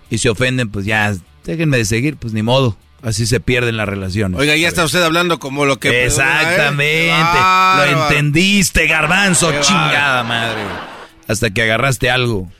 y 0.09 0.19
se 0.19 0.29
ofenden, 0.29 0.69
pues 0.71 0.87
ya, 0.87 1.17
déjenme 1.45 1.79
de 1.79 1.85
seguir, 1.85 2.17
pues 2.17 2.33
ni 2.33 2.43
modo. 2.43 2.77
Así 3.03 3.27
se 3.27 3.39
pierden 3.39 3.77
las 3.77 3.87
relaciones. 3.87 4.41
Oiga, 4.41 4.57
ya 4.57 4.67
está 4.67 4.83
usted 4.83 5.03
hablando 5.03 5.39
como 5.39 5.67
lo 5.67 5.79
que... 5.79 6.07
Exactamente. 6.07 7.09
¿eh? 7.09 7.11
Lo 7.11 7.25
Bárbaro. 7.25 8.09
entendiste, 8.09 8.87
garbanzo, 8.87 9.51
Qué 9.51 9.61
chingada 9.61 10.23
madre. 10.23 10.63
Hasta 11.29 11.51
que 11.51 11.63
agarraste 11.63 12.11
algo. 12.11 12.51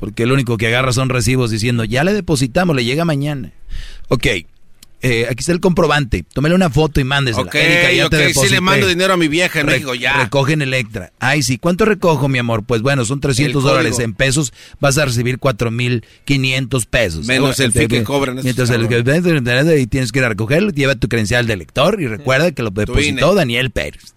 Porque 0.00 0.26
lo 0.26 0.34
único 0.34 0.56
que 0.56 0.66
agarra 0.66 0.92
son 0.92 1.08
recibos 1.08 1.50
diciendo, 1.52 1.84
ya 1.84 2.02
le 2.02 2.12
depositamos, 2.12 2.74
le 2.74 2.84
llega 2.84 3.04
mañana. 3.04 3.52
Ok. 4.08 4.26
Eh, 5.02 5.26
aquí 5.28 5.40
está 5.40 5.52
el 5.52 5.60
comprobante. 5.60 6.24
Tómele 6.32 6.54
una 6.54 6.70
foto 6.70 7.00
y 7.00 7.04
mándesela. 7.04 7.44
Ok, 7.46 7.54
Erika, 7.56 7.92
ya 7.92 8.08
te 8.08 8.16
ok, 8.16 8.22
sí 8.22 8.28
deposité. 8.28 8.54
le 8.54 8.60
mando 8.60 8.86
dinero 8.86 9.12
a 9.14 9.16
mi 9.16 9.28
vieja 9.28 9.60
en 9.60 9.66
Re- 9.66 9.72
México, 9.74 9.94
ya. 9.94 10.22
Recogen 10.24 10.62
Electra. 10.62 11.12
Ay, 11.18 11.42
sí. 11.42 11.58
¿Cuánto 11.58 11.84
recojo, 11.84 12.28
mi 12.28 12.38
amor? 12.38 12.64
Pues 12.64 12.82
bueno, 12.82 13.04
son 13.04 13.20
300 13.20 13.48
El 13.48 13.52
código. 13.54 13.68
dólares 13.70 13.98
en 13.98 14.14
pesos. 14.14 14.52
Vas 14.80 14.98
a 14.98 15.04
recibir 15.04 15.38
4,500 15.38 16.86
pesos. 16.86 17.26
Menos 17.26 17.58
el 17.60 17.72
fee 17.72 17.88
que 17.88 18.02
cobran 18.04 18.40
Mientras 18.42 18.70
el 18.70 18.88
y 19.78 19.86
tienes 19.86 20.12
que 20.12 20.18
ir 20.20 20.24
a 20.24 20.28
recogerlo, 20.28 20.70
lleva 20.70 20.94
tu 20.94 21.08
credencial 21.08 21.46
de 21.46 21.56
lector 21.56 22.00
y 22.00 22.06
recuerda 22.06 22.52
que 22.52 22.62
lo 22.62 22.70
depositó. 22.70 23.34
Daniel 23.34 23.70
Pérez. 23.70 24.14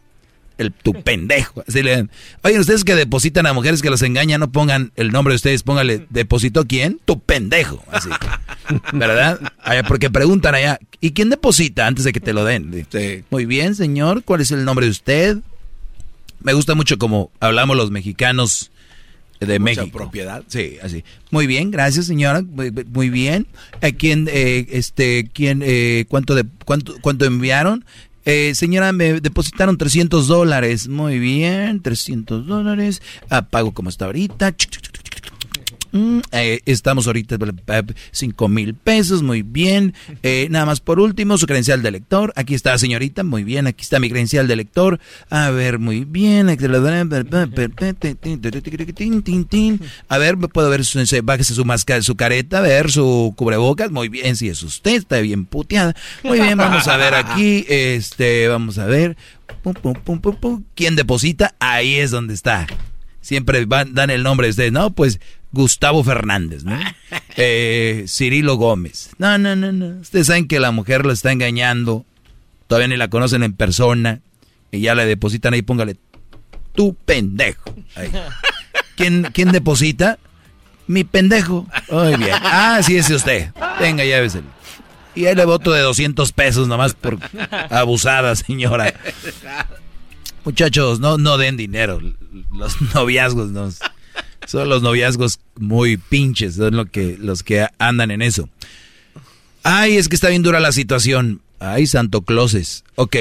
El, 0.57 0.71
tu 0.71 0.93
pendejo. 0.93 1.63
Así 1.67 1.83
le 1.83 2.07
Oye, 2.43 2.59
ustedes 2.59 2.83
que 2.83 2.95
depositan 2.95 3.45
a 3.45 3.53
mujeres 3.53 3.81
que 3.81 3.89
los 3.89 4.01
engañan, 4.01 4.39
no 4.39 4.51
pongan 4.51 4.91
el 4.95 5.11
nombre 5.11 5.33
de 5.33 5.35
ustedes, 5.37 5.63
póngale, 5.63 6.07
¿depositó 6.09 6.65
quién? 6.65 6.99
Tu 7.03 7.19
pendejo. 7.19 7.83
Así. 7.91 8.09
¿Verdad? 8.93 9.39
Allá, 9.61 9.83
porque 9.83 10.09
preguntan 10.09 10.55
allá, 10.55 10.79
¿y 11.01 11.11
quién 11.11 11.29
deposita 11.29 11.87
antes 11.87 12.05
de 12.05 12.13
que 12.13 12.19
te 12.19 12.33
lo 12.33 12.45
den? 12.45 12.87
Muy 13.29 13.45
bien, 13.45 13.75
señor, 13.75 14.23
¿cuál 14.23 14.41
es 14.41 14.51
el 14.51 14.63
nombre 14.65 14.85
de 14.85 14.91
usted? 14.91 15.37
Me 16.41 16.53
gusta 16.53 16.75
mucho 16.75 16.97
como 16.97 17.31
hablamos 17.39 17.75
los 17.75 17.91
mexicanos 17.91 18.71
de 19.39 19.59
Mucha 19.59 19.81
México. 19.81 19.97
propiedad. 19.97 20.43
Sí, 20.47 20.77
así. 20.81 21.03
Muy 21.31 21.47
bien, 21.47 21.71
gracias, 21.71 22.05
señora. 22.05 22.41
Muy, 22.41 22.71
muy 22.71 23.09
bien. 23.09 23.47
¿A 23.81 23.91
quién, 23.91 24.27
eh, 24.31 24.67
este, 24.71 25.29
quién, 25.33 25.61
eh, 25.65 26.05
cuánto, 26.07 26.35
de, 26.35 26.45
cuánto, 26.65 26.95
cuánto 27.01 27.25
enviaron? 27.25 27.85
Eh, 28.25 28.53
señora, 28.55 28.91
me 28.91 29.21
depositaron 29.21 29.77
300 29.77 30.27
dólares. 30.27 30.87
Muy 30.87 31.19
bien, 31.19 31.81
300 31.81 32.45
dólares. 32.47 33.01
Ah, 33.29 33.43
pago 33.43 33.73
como 33.73 33.89
está 33.89 34.05
ahorita. 34.05 34.55
Chuc, 34.55 34.71
chuc, 34.71 34.83
chuc. 34.91 35.04
Mm, 35.95 36.19
eh, 36.33 36.59
estamos 36.65 37.07
ahorita 37.07 37.37
5 38.11 38.47
mil 38.49 38.73
pesos, 38.73 39.23
muy 39.23 39.43
bien. 39.43 39.93
Eh, 40.23 40.47
nada 40.51 40.65
más 40.65 40.81
por 40.81 40.99
último, 40.99 41.37
su 41.37 41.45
credencial 41.47 41.81
de 41.81 41.89
lector. 41.91 42.33
Aquí 42.35 42.53
está, 42.53 42.77
señorita, 42.77 43.23
muy 43.23 43.45
bien. 43.45 43.65
Aquí 43.65 43.81
está 43.83 43.97
mi 44.01 44.09
credencial 44.09 44.45
de 44.49 44.57
lector. 44.57 44.99
A 45.29 45.51
ver, 45.51 45.79
muy 45.79 46.03
bien. 46.03 46.49
A 50.09 50.17
ver, 50.17 50.37
puedo 50.37 50.69
ver, 50.69 50.83
su, 50.83 51.05
se- 51.05 51.21
bájese 51.21 51.53
su 51.55 51.63
máscara, 51.63 52.01
su 52.01 52.15
careta, 52.15 52.57
a 52.57 52.61
ver 52.61 52.91
su 52.91 53.33
cubrebocas. 53.37 53.89
Muy 53.89 54.09
bien, 54.09 54.35
si 54.35 54.49
es 54.49 54.61
usted, 54.63 54.95
está 54.95 55.19
bien 55.21 55.45
puteada. 55.45 55.95
Muy 56.23 56.41
bien, 56.41 56.57
vamos 56.57 56.87
a 56.89 56.97
ver 56.97 57.13
aquí. 57.13 57.65
Este, 57.69 58.49
vamos 58.49 58.77
a 58.79 58.85
ver. 58.85 59.15
Pum, 59.63 59.73
pum, 59.73 60.19
pum. 60.19 60.63
¿Quién 60.75 60.97
deposita? 60.97 61.55
Ahí 61.59 61.95
es 61.95 62.11
donde 62.11 62.33
está. 62.33 62.67
Siempre 63.21 63.65
van, 63.65 63.93
dan 63.95 64.09
el 64.09 64.21
nombre 64.23 64.47
de 64.47 64.51
ustedes. 64.51 64.71
No, 64.71 64.91
pues 64.91 65.19
Gustavo 65.55 66.03
Fernández, 66.03 66.63
¿no? 66.63 66.77
Eh, 67.37 68.05
Cirilo 68.07 68.55
Gómez. 68.55 69.09
No, 69.17 69.37
no, 69.37 69.57
no, 69.57 69.73
no. 69.73 69.99
Ustedes 69.99 70.27
saben 70.27 70.47
que 70.47 70.61
la 70.61 70.71
mujer 70.71 71.05
lo 71.05 71.11
está 71.11 71.33
engañando. 71.33 72.05
Todavía 72.67 72.87
ni 72.87 72.95
la 72.95 73.09
conocen 73.09 73.43
en 73.43 73.51
persona. 73.51 74.21
Y 74.71 74.79
ya 74.79 74.95
le 74.95 75.05
depositan 75.05 75.53
ahí, 75.53 75.61
póngale, 75.61 75.97
tu 76.75 76.93
pendejo. 76.93 77.75
Ahí. 77.95 78.09
¿Quién, 78.95 79.27
¿Quién 79.33 79.51
deposita? 79.51 80.17
Mi 80.87 81.03
pendejo. 81.03 81.67
Muy 81.91 82.15
bien. 82.15 82.37
Ah, 82.41 82.79
sí, 82.81 82.95
es 82.95 83.09
usted. 83.09 83.51
Venga, 83.81 84.05
lléveselo. 84.05 84.47
Y 85.13 85.25
ahí 85.25 85.35
le 85.35 85.45
voto 85.45 85.71
de 85.71 85.81
200 85.81 86.31
pesos 86.31 86.69
nomás 86.69 86.93
por 86.93 87.17
abusada, 87.69 88.35
señora. 88.35 88.93
Muchachos, 90.45 90.99
no, 90.99 91.17
no 91.17 91.37
den 91.37 91.57
dinero. 91.57 91.99
Los 92.53 92.79
noviazgos 92.93 93.49
no. 93.49 93.69
Son 94.47 94.69
los 94.69 94.81
noviazgos 94.81 95.39
muy 95.57 95.97
pinches, 95.97 96.55
son 96.55 96.75
lo 96.75 96.85
que, 96.85 97.17
los 97.19 97.43
que 97.43 97.67
andan 97.79 98.11
en 98.11 98.21
eso. 98.21 98.49
Ay, 99.63 99.97
es 99.97 100.09
que 100.09 100.15
está 100.15 100.29
bien 100.29 100.43
dura 100.43 100.59
la 100.59 100.71
situación. 100.71 101.41
Ay, 101.59 101.87
Santo 101.87 102.21
Clauses. 102.21 102.83
Ok. 102.95 103.15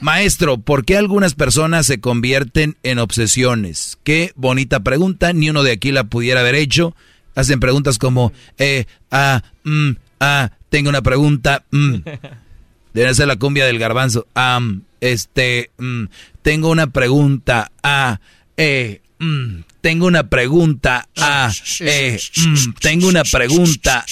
Maestro, 0.00 0.58
¿por 0.58 0.84
qué 0.84 0.96
algunas 0.96 1.34
personas 1.34 1.86
se 1.86 2.00
convierten 2.00 2.76
en 2.82 2.98
obsesiones? 2.98 3.98
Qué 4.04 4.32
bonita 4.36 4.80
pregunta, 4.80 5.32
ni 5.32 5.48
uno 5.48 5.62
de 5.62 5.72
aquí 5.72 5.92
la 5.92 6.04
pudiera 6.04 6.40
haber 6.40 6.56
hecho. 6.56 6.94
Hacen 7.34 7.60
preguntas 7.60 7.98
como, 7.98 8.32
eh, 8.58 8.84
ah, 9.10 9.42
mm, 9.64 9.90
ah, 10.20 10.50
tengo 10.68 10.90
una 10.90 11.02
pregunta, 11.02 11.64
mm. 11.70 11.96
Debe 12.94 13.14
ser 13.14 13.26
la 13.26 13.36
cumbia 13.36 13.64
del 13.64 13.78
garbanzo. 13.78 14.26
Am, 14.34 14.82
este, 15.00 15.70
mm, 15.78 16.04
tengo 16.42 16.70
una 16.70 16.88
pregunta. 16.88 17.70
Ah, 17.82 18.20
eh, 18.56 19.00
mm, 19.22 19.64
tengo 19.80 20.06
una 20.06 20.24
pregunta. 20.24 21.08
Ah, 21.16 21.50
eh, 21.80 22.18
mm, 22.36 22.72
tengo 22.80 23.08
una 23.08 23.24
pregunta. 23.24 24.04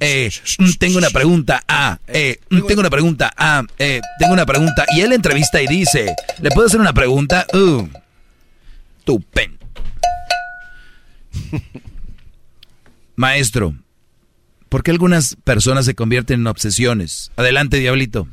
Eh, 0.00 0.30
mm, 0.58 0.72
tengo 0.78 0.98
una 0.98 1.10
pregunta. 1.10 1.62
Eh, 2.08 2.40
mm, 2.50 2.66
tengo 2.66 2.80
una 2.80 2.90
pregunta. 2.90 3.32
Eh, 3.78 4.00
tengo 4.18 4.32
una 4.32 4.46
pregunta. 4.46 4.84
Y 4.94 5.00
él 5.00 5.12
entrevista 5.12 5.62
y 5.62 5.66
dice, 5.66 6.14
¿le 6.40 6.50
puedo 6.50 6.66
hacer 6.66 6.80
una 6.80 6.92
pregunta? 6.92 7.46
Uh, 7.54 7.88
tu 9.04 9.20
pen. 9.20 9.58
Maestro, 13.16 13.74
¿por 14.68 14.82
qué 14.82 14.90
algunas 14.90 15.36
personas 15.44 15.84
se 15.84 15.94
convierten 15.94 16.40
en 16.40 16.46
obsesiones? 16.46 17.30
Adelante, 17.36 17.78
Diablito. 17.78 18.26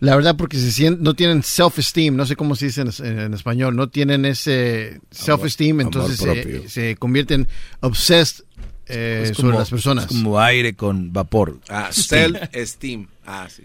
La 0.00 0.16
verdad, 0.16 0.36
porque 0.36 0.58
se 0.58 0.70
sien- 0.70 0.98
no 1.00 1.14
tienen 1.14 1.42
self-esteem, 1.42 2.14
no 2.16 2.26
sé 2.26 2.36
cómo 2.36 2.56
se 2.56 2.66
dice 2.66 2.82
en, 2.82 2.88
es- 2.88 3.00
en 3.00 3.32
español, 3.34 3.76
no 3.76 3.88
tienen 3.88 4.24
ese 4.24 5.00
self-esteem, 5.10 5.80
entonces 5.80 6.16
se, 6.18 6.68
se 6.68 6.96
convierten 6.96 7.48
obsessed 7.80 8.44
eh, 8.86 9.28
Es 9.30 9.36
sobre 9.36 9.48
como- 9.50 9.58
las 9.60 9.70
personas. 9.70 10.04
es 10.04 10.10
como 10.10 10.38
aire 10.40 10.74
con 10.74 11.12
vapor. 11.12 11.58
Ah, 11.70 11.88
self-esteem. 11.90 13.06
Ah, 13.26 13.48
sí. 13.48 13.62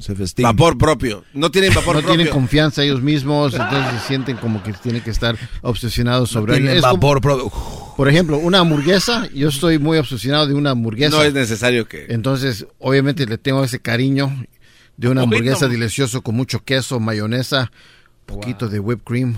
Self-esteem. 0.00 0.44
Vapor 0.44 0.78
propio. 0.78 1.24
No 1.34 1.50
tienen 1.50 1.70
vapor 1.74 1.96
no 1.96 2.00
propio. 2.00 2.16
tienen 2.16 2.32
confianza 2.32 2.82
ellos 2.82 3.02
mismos, 3.02 3.52
entonces 3.52 4.00
se 4.00 4.06
sienten 4.08 4.36
como 4.38 4.62
que 4.62 4.72
tienen 4.72 5.02
que 5.02 5.10
estar 5.10 5.36
obsesionados 5.60 6.30
sobre 6.30 6.54
tienen 6.54 6.76
Es 6.76 6.80
como- 6.82 6.94
vapor 6.94 7.20
propio. 7.20 7.52
Por 7.96 8.08
ejemplo, 8.08 8.38
una 8.38 8.60
hamburguesa, 8.60 9.28
yo 9.34 9.48
estoy 9.50 9.78
muy 9.78 9.98
obsesionado 9.98 10.46
de 10.46 10.54
una 10.54 10.70
hamburguesa. 10.70 11.14
No 11.16 11.22
es 11.22 11.34
necesario 11.34 11.86
que... 11.86 12.06
Entonces, 12.08 12.66
obviamente 12.78 13.26
le 13.26 13.36
tengo 13.36 13.62
ese 13.64 13.80
cariño 13.80 14.46
de 14.96 15.08
una 15.08 15.22
hamburguesa 15.22 15.66
no. 15.66 15.72
delicioso 15.72 16.22
con 16.22 16.34
mucho 16.34 16.64
queso, 16.64 17.00
mayonesa, 17.00 17.72
poquito 18.26 18.68
de 18.68 18.78
whipped 18.78 19.04
cream. 19.04 19.36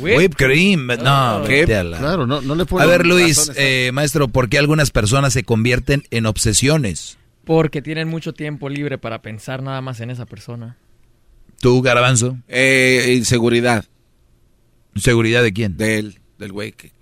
Whipped 0.00 0.36
cream. 0.36 0.86
No, 0.86 1.36
Oh. 1.36 1.44
a 1.44 1.44
Claro, 1.44 2.26
no, 2.26 2.40
no 2.40 2.54
le 2.54 2.62
A 2.62 2.66
ponen 2.66 2.88
ver, 2.88 3.06
Luis, 3.06 3.50
eh, 3.56 3.90
maestro, 3.92 4.28
¿por 4.28 4.48
qué 4.48 4.58
algunas 4.58 4.90
personas 4.90 5.32
se 5.32 5.44
convierten 5.44 6.04
en 6.10 6.26
obsesiones? 6.26 7.18
Porque 7.44 7.82
tienen 7.82 8.08
mucho 8.08 8.32
tiempo 8.32 8.68
libre 8.68 8.96
para 8.98 9.20
pensar 9.20 9.62
nada 9.62 9.80
más 9.82 10.00
en 10.00 10.10
esa 10.10 10.24
persona. 10.26 10.78
¿Tú, 11.60 11.82
Garabanzo? 11.82 12.38
Eh, 12.48 13.14
inseguridad. 13.16 13.84
¿Seguridad 14.96 15.42
de 15.42 15.52
quién? 15.52 15.76
Del, 15.76 16.18
del 16.38 16.52
güey 16.52 16.72
que... 16.72 16.92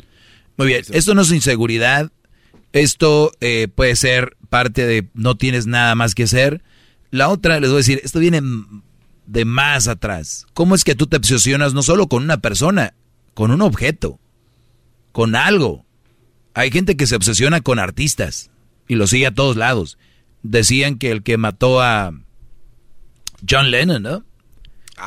Muy 0.57 0.67
bien, 0.67 0.83
esto 0.91 1.15
no 1.15 1.23
es 1.23 1.33
inseguridad, 1.33 2.11
esto 2.73 3.33
eh, 3.41 3.69
puede 3.75 3.97
ser 3.97 4.37
parte 4.51 4.87
de 4.87 5.09
no 5.15 5.37
tienes 5.37 5.67
nada 5.67 5.95
más 5.95 6.15
que 6.15 6.25
hacer. 6.25 6.63
La 7.13 7.29
otra, 7.29 7.61
les 7.61 7.71
voy 7.71 7.77
a 7.77 7.85
decir, 7.85 8.01
esto 8.03 8.19
viene 8.19 8.41
de 9.27 9.45
más 9.45 9.87
atrás. 9.87 10.47
¿Cómo 10.55 10.75
es 10.75 10.83
que 10.83 10.95
tú 10.97 11.07
te 11.07 11.17
obsesionas 11.19 11.75
no 11.75 11.83
solo 11.85 12.09
con 12.09 12.25
una 12.25 12.39
persona, 12.39 12.95
con 13.35 13.51
un 13.53 13.63
objeto, 13.63 14.19
con 15.13 15.37
algo? 15.37 15.85
Hay 16.55 16.71
gente 16.73 16.97
que 16.97 17.07
se 17.07 17.15
obsesiona 17.15 17.61
con 17.61 17.79
artistas 17.79 18.51
y 18.89 18.97
lo 18.97 19.07
sigue 19.07 19.27
a 19.29 19.35
todos 19.35 19.57
lados. 19.57 19.99
Decían 20.43 20.99
que 20.99 21.11
el 21.13 21.23
que 21.23 21.37
mató 21.37 21.81
a 21.81 22.13
John 23.49 23.71
Lennon, 23.71 24.03
¿no? 24.03 24.25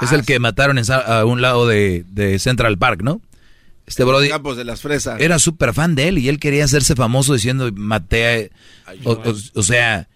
es 0.01 0.11
el 0.11 0.25
que 0.25 0.39
mataron 0.39 0.77
en 0.77 0.85
a 0.91 1.23
un 1.25 1.41
lado 1.41 1.67
de, 1.67 2.05
de 2.09 2.37
Central 2.39 2.77
Park, 2.77 3.01
¿no? 3.01 3.21
Este 3.85 4.03
Brody 4.03 4.29
Campos 4.29 4.57
de 4.57 4.65
las 4.65 4.81
fresas. 4.81 5.21
era 5.21 5.37
súper 5.39 5.73
fan 5.73 5.95
de 5.95 6.07
él 6.07 6.17
y 6.17 6.27
él 6.27 6.39
quería 6.39 6.65
hacerse 6.65 6.95
famoso 6.95 7.33
diciendo 7.33 7.69
maté 7.73 8.51
a... 8.87 8.91
O, 9.05 9.11
o- 9.13 9.35
o 9.53 9.63
sea, 9.63 10.07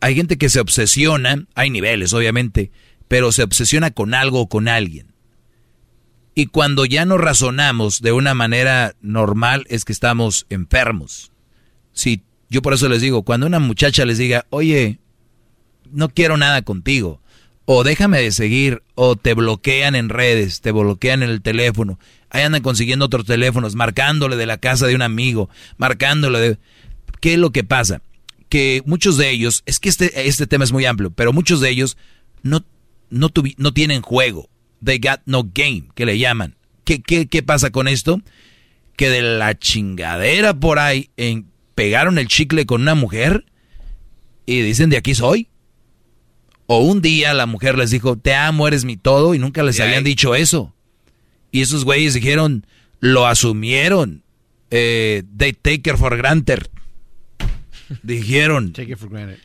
hay 0.00 0.14
gente 0.14 0.38
que 0.38 0.48
se 0.48 0.60
obsesiona, 0.60 1.46
hay 1.54 1.70
niveles 1.70 2.12
obviamente, 2.12 2.70
pero 3.08 3.32
se 3.32 3.42
obsesiona 3.42 3.90
con 3.90 4.14
algo 4.14 4.40
o 4.42 4.48
con 4.48 4.68
alguien. 4.68 5.14
Y 6.34 6.46
cuando 6.46 6.84
ya 6.84 7.04
no 7.04 7.18
razonamos 7.18 8.00
de 8.00 8.12
una 8.12 8.32
manera 8.34 8.94
normal 9.00 9.66
es 9.68 9.84
que 9.84 9.92
estamos 9.92 10.46
enfermos. 10.50 11.32
Si 11.92 12.22
yo 12.48 12.62
por 12.62 12.74
eso 12.74 12.88
les 12.88 13.02
digo, 13.02 13.24
cuando 13.24 13.46
una 13.46 13.58
muchacha 13.58 14.04
les 14.04 14.18
diga, 14.18 14.46
oye, 14.50 15.00
no 15.90 16.10
quiero 16.10 16.36
nada 16.36 16.62
contigo, 16.62 17.20
o 17.64 17.82
déjame 17.82 18.20
de 18.20 18.30
seguir, 18.30 18.82
o 18.94 19.16
te 19.16 19.34
bloquean 19.34 19.94
en 19.96 20.08
redes, 20.08 20.60
te 20.60 20.70
bloquean 20.70 21.22
en 21.22 21.30
el 21.30 21.42
teléfono, 21.42 21.98
ahí 22.30 22.42
andan 22.42 22.62
consiguiendo 22.62 23.06
otros 23.06 23.26
teléfonos, 23.26 23.74
marcándole 23.74 24.36
de 24.36 24.46
la 24.46 24.58
casa 24.58 24.86
de 24.86 24.94
un 24.94 25.02
amigo, 25.02 25.50
marcándole 25.76 26.38
de... 26.38 26.58
¿Qué 27.20 27.32
es 27.32 27.38
lo 27.38 27.50
que 27.50 27.64
pasa? 27.64 28.00
Que 28.48 28.82
muchos 28.86 29.16
de 29.18 29.30
ellos, 29.30 29.62
es 29.66 29.78
que 29.78 29.88
este, 29.88 30.26
este 30.28 30.46
tema 30.46 30.64
es 30.64 30.72
muy 30.72 30.84
amplio, 30.86 31.10
pero 31.10 31.32
muchos 31.32 31.60
de 31.60 31.68
ellos 31.70 31.96
no, 32.42 32.64
no, 33.10 33.28
tuvi- 33.28 33.54
no 33.58 33.72
tienen 33.72 34.00
juego. 34.02 34.48
They 34.82 34.98
got 34.98 35.20
no 35.26 35.42
game, 35.44 35.84
que 35.94 36.06
le 36.06 36.18
llaman. 36.18 36.56
¿Qué, 36.84 37.02
qué, 37.02 37.26
qué 37.26 37.42
pasa 37.42 37.70
con 37.70 37.88
esto? 37.88 38.22
Que 38.96 39.10
de 39.10 39.20
la 39.22 39.58
chingadera 39.58 40.54
por 40.58 40.78
ahí 40.78 41.10
en, 41.16 41.50
pegaron 41.74 42.18
el 42.18 42.28
chicle 42.28 42.64
con 42.64 42.80
una 42.82 42.94
mujer 42.94 43.44
y 44.46 44.60
dicen 44.62 44.88
de 44.88 44.96
aquí 44.96 45.14
soy. 45.14 45.48
O 46.66 46.78
un 46.80 47.00
día 47.02 47.34
la 47.34 47.46
mujer 47.46 47.76
les 47.78 47.90
dijo, 47.90 48.16
te 48.16 48.34
amo, 48.34 48.68
eres 48.68 48.84
mi 48.84 48.96
todo, 48.96 49.34
y 49.34 49.38
nunca 49.38 49.62
les 49.62 49.78
habían 49.80 50.04
dicho 50.04 50.34
eso. 50.34 50.74
Y 51.50 51.62
esos 51.62 51.84
güeyes 51.84 52.14
dijeron, 52.14 52.66
lo 53.00 53.26
asumieron. 53.26 54.22
Eh, 54.70 55.22
they 55.36 55.52
take 55.54 55.90
it 55.90 55.96
for 55.96 56.14
granted. 56.16 56.66
Dijeron, 58.02 58.72
Take 58.72 58.92
it 58.92 58.98
for 58.98 59.08
granted. 59.08 59.38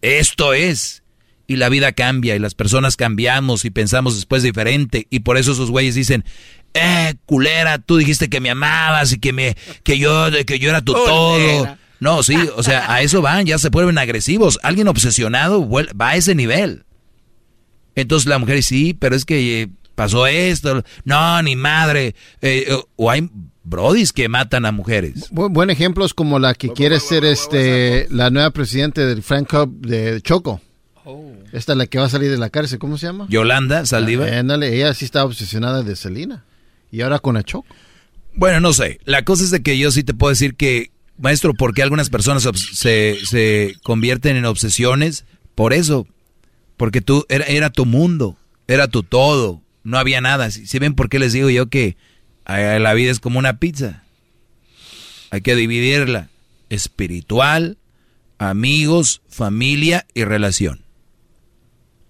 esto 0.00 0.52
es. 0.54 1.02
Y 1.46 1.56
la 1.56 1.68
vida 1.68 1.92
cambia 1.92 2.34
y 2.36 2.38
las 2.38 2.54
personas 2.54 2.96
cambiamos 2.96 3.64
y 3.64 3.70
pensamos 3.70 4.14
después 4.14 4.42
diferente. 4.42 5.06
Y 5.10 5.20
por 5.20 5.36
eso 5.36 5.52
esos 5.52 5.70
güeyes 5.70 5.94
dicen, 5.94 6.24
eh, 6.72 7.14
culera, 7.26 7.78
tú 7.78 7.96
dijiste 7.96 8.30
que 8.30 8.40
me 8.40 8.50
amabas 8.50 9.12
y 9.12 9.18
que 9.18 9.32
me, 9.32 9.56
que 9.82 9.98
yo, 9.98 10.28
que 10.46 10.58
yo 10.58 10.70
era 10.70 10.80
tu 10.80 10.94
todo. 10.94 11.76
No, 12.00 12.22
sí, 12.22 12.36
o 12.56 12.62
sea, 12.62 12.92
a 12.92 13.02
eso 13.02 13.22
van, 13.22 13.46
ya 13.46 13.58
se 13.58 13.68
vuelven 13.68 13.98
agresivos. 13.98 14.58
Alguien 14.62 14.88
obsesionado 14.88 15.68
va 15.68 16.10
a 16.10 16.16
ese 16.16 16.34
nivel. 16.34 16.84
Entonces 17.94 18.28
la 18.28 18.38
mujer 18.38 18.56
dice, 18.56 18.68
sí, 18.70 18.94
pero 18.94 19.14
es 19.14 19.24
que 19.24 19.62
eh, 19.62 19.68
pasó 19.94 20.26
esto. 20.26 20.82
No, 21.04 21.42
ni 21.42 21.54
madre. 21.54 22.14
Eh, 22.40 22.74
o 22.96 23.10
hay 23.10 23.28
brodis 23.64 24.12
que 24.12 24.28
matan 24.28 24.64
a 24.66 24.72
mujeres. 24.72 25.30
Bu- 25.30 25.50
buen 25.52 25.70
ejemplo 25.70 26.04
es 26.04 26.14
como 26.14 26.38
la 26.38 26.54
que 26.54 26.68
quiere 26.70 26.98
ser 27.00 27.24
este 27.24 28.06
la 28.10 28.30
nueva 28.30 28.50
presidente 28.50 29.04
del 29.06 29.22
Frank 29.22 29.48
Cup 29.50 29.80
de 29.86 30.20
Choco. 30.22 30.60
Esta 31.52 31.72
es 31.72 31.78
la 31.78 31.86
que 31.86 31.98
va 31.98 32.04
a 32.06 32.08
salir 32.08 32.30
de 32.30 32.38
la 32.38 32.48
cárcel, 32.50 32.78
¿cómo 32.78 32.96
se 32.96 33.06
llama? 33.06 33.26
Yolanda 33.28 33.84
Saldívar. 33.86 34.32
Ah, 34.32 34.38
ándale, 34.38 34.74
ella 34.74 34.94
sí 34.94 35.04
está 35.04 35.24
obsesionada 35.24 35.82
de 35.82 35.96
Selena. 35.96 36.44
Y 36.90 37.00
ahora 37.00 37.18
con 37.18 37.34
la 37.34 37.42
Choco. 37.42 37.66
Bueno, 38.34 38.60
no 38.60 38.72
sé. 38.72 39.00
La 39.04 39.24
cosa 39.24 39.42
es 39.44 39.50
de 39.50 39.62
que 39.62 39.76
yo 39.78 39.90
sí 39.90 40.04
te 40.04 40.14
puedo 40.14 40.30
decir 40.30 40.54
que, 40.54 40.90
maestro, 41.18 41.54
¿por 41.54 41.74
qué 41.74 41.82
algunas 41.82 42.08
personas 42.08 42.48
se, 42.72 43.18
se 43.24 43.74
convierten 43.82 44.36
en 44.36 44.44
obsesiones? 44.44 45.24
Por 45.54 45.72
eso. 45.72 46.06
Porque 46.76 47.00
tú, 47.00 47.26
era, 47.28 47.44
era 47.46 47.70
tu 47.70 47.84
mundo, 47.84 48.36
era 48.68 48.88
tu 48.88 49.02
todo, 49.02 49.60
no 49.84 49.98
había 49.98 50.20
nada. 50.20 50.50
Si, 50.50 50.66
si 50.66 50.78
ven 50.78 50.94
por 50.94 51.08
qué 51.08 51.18
les 51.18 51.32
digo 51.32 51.50
yo 51.50 51.66
que 51.68 51.96
la 52.46 52.94
vida 52.94 53.10
es 53.10 53.20
como 53.20 53.38
una 53.38 53.58
pizza. 53.58 54.04
Hay 55.30 55.40
que 55.40 55.54
dividirla. 55.54 56.28
Espiritual, 56.68 57.78
amigos, 58.38 59.22
familia 59.28 60.06
y 60.14 60.24
relación. 60.24 60.84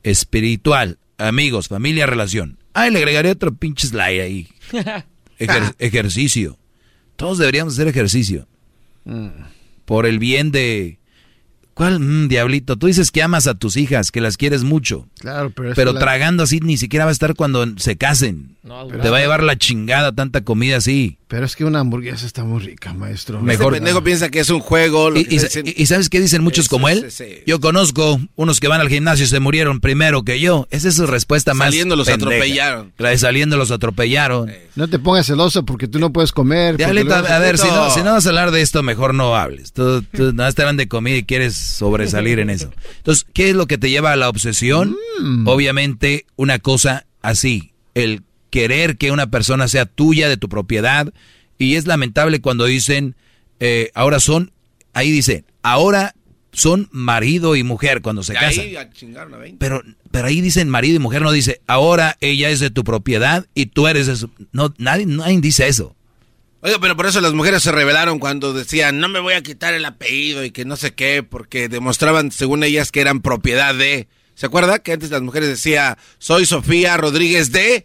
Espiritual, 0.02 0.98
amigos, 1.18 1.68
familia, 1.68 2.06
relación. 2.06 2.58
Ay, 2.74 2.90
le 2.90 2.98
agregaré 2.98 3.30
otro 3.30 3.54
pinche 3.54 3.86
slide 3.86 4.20
ahí. 4.22 4.48
Ejer- 5.38 5.74
ejercicio. 5.78 6.58
Todos 7.16 7.38
deberíamos 7.38 7.74
hacer 7.74 7.88
ejercicio. 7.88 8.48
Por 9.84 10.06
el 10.06 10.18
bien 10.18 10.50
de... 10.52 10.98
¿Cuál? 11.82 12.00
Mm, 12.00 12.28
diablito, 12.28 12.76
tú 12.76 12.86
dices 12.86 13.10
que 13.10 13.22
amas 13.22 13.46
a 13.46 13.54
tus 13.54 13.76
hijas, 13.76 14.10
que 14.10 14.20
las 14.20 14.36
quieres 14.36 14.62
mucho. 14.64 15.06
Claro, 15.20 15.50
pero 15.50 15.70
es 15.70 15.76
Pero 15.76 15.92
la- 15.92 16.00
tragando 16.00 16.42
así 16.44 16.60
ni 16.60 16.76
siquiera 16.76 17.04
va 17.04 17.10
a 17.10 17.12
estar 17.12 17.34
cuando 17.34 17.64
se 17.78 17.96
casen. 17.96 18.56
No, 18.62 18.86
Te 18.86 19.10
va 19.10 19.18
a 19.18 19.20
llevar 19.20 19.42
la 19.42 19.56
chingada 19.58 20.12
tanta 20.12 20.42
comida 20.42 20.76
así. 20.76 21.18
Pero 21.26 21.44
es 21.46 21.56
que 21.56 21.64
una 21.64 21.80
hamburguesa 21.80 22.24
está 22.26 22.44
muy 22.44 22.60
rica, 22.62 22.92
maestro. 22.92 23.40
Mejor- 23.40 23.72
Este 23.74 23.78
pendejo 23.84 24.04
piensa 24.04 24.28
que 24.30 24.38
es 24.38 24.50
un 24.50 24.60
juego. 24.60 25.10
lo 25.10 25.18
Y, 25.18 25.24
que 25.24 25.34
y- 25.34 25.38
y- 25.38 25.82
y 25.82 25.86
¿sabes 25.86 26.08
qué 26.08 26.20
dicen 26.20 26.44
muchos 26.44 26.68
como 26.68 26.88
él? 26.88 27.06
sí, 27.10 27.24
sí. 27.24 27.34
Yo 27.44 27.58
conozco 27.60 28.20
unos 28.36 28.60
que 28.60 28.68
van 28.68 28.80
al 28.80 28.88
gimnasio 28.88 29.24
y 29.24 29.28
se 29.28 29.40
murieron 29.40 29.80
primero 29.80 30.22
que 30.22 30.38
yo. 30.38 30.68
Esa 30.70 30.88
es 30.88 30.94
su 30.94 31.06
respuesta 31.08 31.54
más 31.54 31.68
Saliendo 31.68 31.96
los 31.96 32.06
pendeja. 32.06 32.30
atropellaron. 32.30 32.92
La 32.98 33.08
de 33.08 33.18
saliendo 33.18 33.56
los 33.56 33.72
atropellaron. 33.72 34.52
No 34.76 34.86
te 34.88 34.98
pongas 35.00 35.26
celoso 35.26 35.64
porque 35.64 35.88
tú 35.88 35.98
no 35.98 36.12
puedes 36.12 36.30
comer. 36.30 36.76
Diablito, 36.76 37.08
luego- 37.08 37.26
a 37.28 37.38
ver, 37.40 37.58
si 37.58 37.66
no, 37.66 37.90
si 37.90 38.00
no 38.02 38.12
vas 38.12 38.26
a 38.26 38.28
hablar 38.28 38.52
de 38.52 38.60
esto, 38.60 38.82
mejor 38.84 39.12
no 39.12 39.34
hables. 39.34 39.72
Tú, 39.72 40.02
tú 40.02 40.32
nada 40.32 40.48
más 40.48 40.54
te 40.54 40.62
hablan 40.62 40.76
de 40.76 40.86
comida 40.86 41.16
y 41.16 41.24
quieres 41.24 41.71
sobresalir 41.72 42.38
en 42.38 42.50
eso. 42.50 42.70
Entonces, 42.98 43.26
¿qué 43.32 43.50
es 43.50 43.56
lo 43.56 43.66
que 43.66 43.78
te 43.78 43.90
lleva 43.90 44.12
a 44.12 44.16
la 44.16 44.28
obsesión? 44.28 44.96
Mm. 45.20 45.48
Obviamente, 45.48 46.26
una 46.36 46.58
cosa 46.58 47.06
así, 47.22 47.72
el 47.94 48.22
querer 48.52 48.98
que 48.98 49.10
una 49.10 49.28
persona 49.28 49.66
sea 49.66 49.86
tuya, 49.86 50.28
de 50.28 50.36
tu 50.36 50.48
propiedad. 50.48 51.12
Y 51.58 51.76
es 51.76 51.86
lamentable 51.86 52.40
cuando 52.40 52.66
dicen, 52.66 53.16
eh, 53.60 53.90
ahora 53.94 54.20
son, 54.20 54.52
ahí 54.92 55.10
dice, 55.10 55.44
ahora 55.62 56.14
son 56.52 56.88
marido 56.92 57.56
y 57.56 57.62
mujer 57.62 58.02
cuando 58.02 58.22
se 58.22 58.34
casan. 58.34 58.64
ahí 58.64 58.76
a 58.76 58.90
chingaron 58.90 59.32
a 59.32 59.38
20. 59.38 59.58
Pero, 59.58 59.82
pero 60.10 60.28
ahí 60.28 60.42
dicen 60.42 60.68
marido 60.68 60.96
y 60.96 60.98
mujer, 60.98 61.22
no 61.22 61.32
dice, 61.32 61.62
ahora 61.66 62.18
ella 62.20 62.50
es 62.50 62.60
de 62.60 62.70
tu 62.70 62.84
propiedad 62.84 63.46
y 63.54 63.66
tú 63.66 63.88
eres 63.88 64.06
de 64.06 64.16
su... 64.16 64.30
No, 64.52 64.74
nadie, 64.76 65.06
nadie 65.06 65.40
dice 65.40 65.66
eso. 65.66 65.96
Oiga, 66.64 66.78
pero 66.80 66.96
por 66.96 67.06
eso 67.06 67.20
las 67.20 67.32
mujeres 67.32 67.64
se 67.64 67.72
rebelaron 67.72 68.20
cuando 68.20 68.52
decían, 68.52 69.00
no 69.00 69.08
me 69.08 69.18
voy 69.18 69.34
a 69.34 69.42
quitar 69.42 69.74
el 69.74 69.84
apellido 69.84 70.44
y 70.44 70.52
que 70.52 70.64
no 70.64 70.76
sé 70.76 70.94
qué, 70.94 71.24
porque 71.24 71.68
demostraban, 71.68 72.30
según 72.30 72.62
ellas, 72.62 72.92
que 72.92 73.00
eran 73.00 73.20
propiedad 73.20 73.74
de... 73.74 74.06
¿Se 74.36 74.46
acuerda 74.46 74.78
que 74.78 74.92
antes 74.92 75.10
las 75.10 75.22
mujeres 75.22 75.48
decía, 75.48 75.98
soy 76.18 76.46
Sofía 76.46 76.96
Rodríguez 76.96 77.50
de 77.50 77.84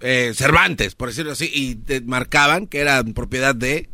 eh, 0.00 0.32
Cervantes, 0.34 0.94
por 0.94 1.10
decirlo 1.10 1.32
así, 1.32 1.50
y 1.52 1.74
te 1.74 2.00
marcaban 2.00 2.66
que 2.66 2.80
eran 2.80 3.12
propiedad 3.12 3.54
de 3.54 3.90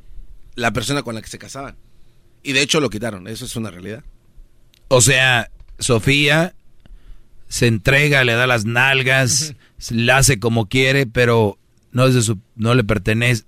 la 0.54 0.72
persona 0.72 1.02
con 1.02 1.16
la 1.16 1.22
que 1.22 1.28
se 1.28 1.38
casaban. 1.38 1.76
Y 2.44 2.52
de 2.52 2.62
hecho 2.62 2.80
lo 2.80 2.90
quitaron, 2.90 3.26
eso 3.26 3.44
es 3.44 3.56
una 3.56 3.72
realidad. 3.72 4.04
O 4.86 5.00
sea, 5.00 5.50
Sofía 5.80 6.54
se 7.48 7.66
entrega, 7.66 8.22
le 8.22 8.34
da 8.34 8.46
las 8.46 8.66
nalgas, 8.66 9.54
la 9.90 10.18
hace 10.18 10.38
como 10.38 10.68
quiere, 10.68 11.06
pero 11.06 11.58
no 11.98 12.06
es 12.06 12.14
de 12.14 12.22
su, 12.22 12.38
no 12.54 12.76
le 12.76 12.84
pertenece, 12.84 13.42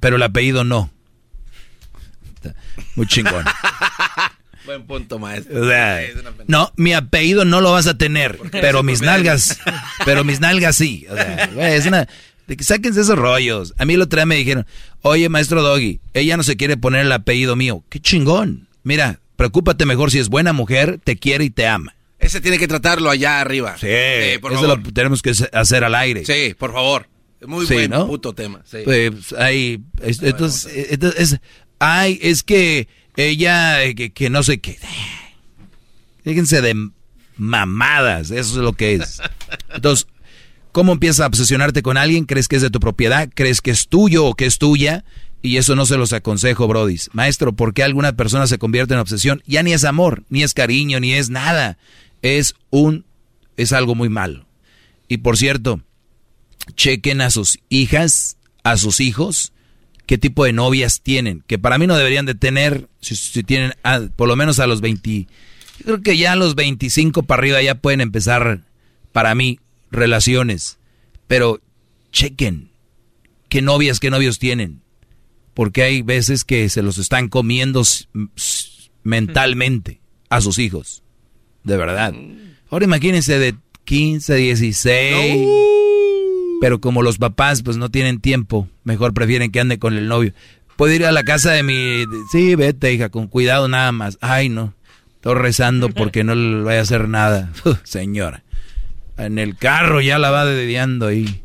pero 0.00 0.16
el 0.16 0.22
apellido 0.22 0.64
no. 0.64 0.90
Muy 2.94 3.06
chingón. 3.06 3.42
Buen 4.66 4.86
punto, 4.86 5.18
maestro. 5.18 5.62
O 5.62 5.66
sea, 5.66 6.02
no, 6.46 6.70
mi 6.76 6.92
apellido 6.92 7.46
no 7.46 7.62
lo 7.62 7.72
vas 7.72 7.86
a 7.86 7.96
tener, 7.96 8.38
pero 8.50 8.82
mis 8.82 9.00
nalgas, 9.00 9.60
pero 10.04 10.24
mis 10.24 10.40
nalgas 10.40 10.76
sí. 10.76 11.06
O 11.08 11.14
sea, 11.14 11.48
güey, 11.54 11.72
es 11.72 11.86
una, 11.86 12.06
de 12.46 12.56
que 12.58 12.64
sáquense 12.64 13.00
esos 13.00 13.18
rollos. 13.18 13.72
A 13.78 13.86
mí 13.86 13.94
el 13.94 14.02
otro 14.02 14.18
día 14.18 14.26
me 14.26 14.36
dijeron, 14.36 14.66
oye, 15.00 15.30
maestro 15.30 15.62
Doggy, 15.62 16.00
ella 16.12 16.36
no 16.36 16.42
se 16.42 16.58
quiere 16.58 16.76
poner 16.76 17.06
el 17.06 17.12
apellido 17.12 17.56
mío. 17.56 17.82
Qué 17.88 17.98
chingón. 17.98 18.68
Mira, 18.82 19.20
preocúpate 19.36 19.86
mejor 19.86 20.10
si 20.10 20.18
es 20.18 20.28
buena 20.28 20.52
mujer, 20.52 21.00
te 21.02 21.16
quiere 21.16 21.44
y 21.44 21.50
te 21.50 21.66
ama. 21.66 21.94
Ese 22.18 22.42
tiene 22.42 22.58
que 22.58 22.68
tratarlo 22.68 23.08
allá 23.08 23.40
arriba. 23.40 23.76
Sí, 23.78 24.38
por 24.42 24.52
eso 24.52 24.60
favor. 24.60 24.84
lo 24.84 24.92
tenemos 24.92 25.22
que 25.22 25.30
hacer 25.30 25.82
al 25.82 25.94
aire. 25.94 26.26
Sí, 26.26 26.54
por 26.58 26.74
favor. 26.74 27.06
Muy 27.46 27.66
Sí, 27.66 27.74
buen 27.74 27.90
¿no? 27.90 28.06
puto 28.06 28.32
tema. 28.34 28.62
Sí. 28.64 28.78
Pues 28.84 29.32
ahí, 29.38 29.80
es- 30.02 30.22
entonces, 30.22 30.86
entonces, 30.90 31.32
es- 31.34 31.40
ay, 31.78 32.18
es 32.22 32.42
que 32.42 32.88
ella, 33.16 33.82
eh, 33.84 33.94
que, 33.94 34.10
que 34.12 34.30
no 34.30 34.42
sé 34.42 34.58
qué. 34.58 34.78
Fíjense 36.24 36.60
de 36.60 36.90
mamadas, 37.36 38.30
eso 38.30 38.50
es 38.52 38.56
lo 38.56 38.72
que 38.72 38.94
es. 38.94 39.20
Entonces, 39.74 40.06
¿cómo 40.72 40.92
empiezas 40.92 41.20
a 41.20 41.26
obsesionarte 41.28 41.82
con 41.82 41.96
alguien? 41.96 42.24
¿Crees 42.24 42.48
que 42.48 42.56
es 42.56 42.62
de 42.62 42.70
tu 42.70 42.80
propiedad? 42.80 43.28
¿Crees 43.34 43.60
que 43.60 43.70
es 43.70 43.88
tuyo 43.88 44.24
o 44.24 44.34
que 44.34 44.46
es 44.46 44.58
tuya? 44.58 45.04
Y 45.42 45.58
eso 45.58 45.76
no 45.76 45.86
se 45.86 45.96
los 45.96 46.12
aconsejo, 46.12 46.66
brodis. 46.66 47.10
Maestro, 47.12 47.52
¿por 47.52 47.74
qué 47.74 47.84
alguna 47.84 48.14
persona 48.14 48.46
se 48.48 48.58
convierte 48.58 48.94
en 48.94 49.00
obsesión? 49.00 49.42
Ya 49.46 49.62
ni 49.62 49.72
es 49.72 49.84
amor, 49.84 50.24
ni 50.28 50.42
es 50.42 50.54
cariño, 50.54 50.98
ni 50.98 51.12
es 51.12 51.30
nada. 51.30 51.78
Es 52.22 52.54
un, 52.70 53.04
es 53.56 53.72
algo 53.72 53.94
muy 53.94 54.08
malo. 54.08 54.46
Y 55.06 55.18
por 55.18 55.36
cierto, 55.36 55.82
chequen 56.74 57.20
a 57.20 57.30
sus 57.30 57.58
hijas, 57.68 58.36
a 58.62 58.76
sus 58.76 59.00
hijos, 59.00 59.52
qué 60.06 60.18
tipo 60.18 60.44
de 60.44 60.52
novias 60.52 61.00
tienen, 61.00 61.42
que 61.46 61.58
para 61.58 61.78
mí 61.78 61.86
no 61.86 61.96
deberían 61.96 62.26
de 62.26 62.34
tener, 62.34 62.88
si, 63.00 63.16
si 63.16 63.42
tienen 63.42 63.72
ah, 63.82 64.00
por 64.16 64.28
lo 64.28 64.36
menos 64.36 64.58
a 64.58 64.66
los 64.66 64.80
20, 64.80 65.26
yo 65.78 65.84
creo 65.84 66.02
que 66.02 66.16
ya 66.16 66.32
a 66.32 66.36
los 66.36 66.54
25 66.54 67.24
para 67.24 67.40
arriba 67.40 67.62
ya 67.62 67.76
pueden 67.76 68.00
empezar, 68.00 68.62
para 69.12 69.34
mí, 69.34 69.60
relaciones, 69.90 70.78
pero 71.26 71.60
chequen 72.12 72.70
qué 73.48 73.62
novias, 73.62 74.00
qué 74.00 74.10
novios 74.10 74.38
tienen, 74.38 74.82
porque 75.54 75.82
hay 75.82 76.02
veces 76.02 76.44
que 76.44 76.68
se 76.68 76.82
los 76.82 76.98
están 76.98 77.28
comiendo 77.28 77.82
mentalmente 79.02 80.00
a 80.28 80.40
sus 80.40 80.58
hijos, 80.58 81.02
de 81.64 81.76
verdad. 81.76 82.14
Ahora 82.70 82.84
imagínense 82.84 83.38
de 83.38 83.54
15, 83.84 84.34
16. 84.34 85.48
Pero 86.60 86.80
como 86.80 87.02
los 87.02 87.18
papás 87.18 87.62
pues 87.62 87.76
no 87.76 87.90
tienen 87.90 88.20
tiempo, 88.20 88.68
mejor 88.84 89.14
prefieren 89.14 89.50
que 89.50 89.60
ande 89.60 89.78
con 89.78 89.94
el 89.94 90.08
novio. 90.08 90.32
Puedo 90.76 90.92
ir 90.92 91.06
a 91.06 91.12
la 91.12 91.24
casa 91.24 91.52
de 91.52 91.62
mi... 91.62 92.04
Sí, 92.32 92.54
vete, 92.54 92.92
hija, 92.92 93.08
con 93.08 93.28
cuidado 93.28 93.68
nada 93.68 93.92
más. 93.92 94.18
Ay, 94.20 94.48
no. 94.48 94.74
Estoy 95.14 95.34
rezando 95.34 95.88
porque 95.88 96.22
no 96.22 96.34
le 96.34 96.62
vaya 96.62 96.80
a 96.80 96.82
hacer 96.82 97.08
nada. 97.08 97.50
Señora. 97.84 98.42
En 99.16 99.38
el 99.38 99.56
carro 99.56 100.00
ya 100.00 100.18
la 100.18 100.30
va 100.30 100.44
dediando 100.44 101.06
ahí. 101.06 101.42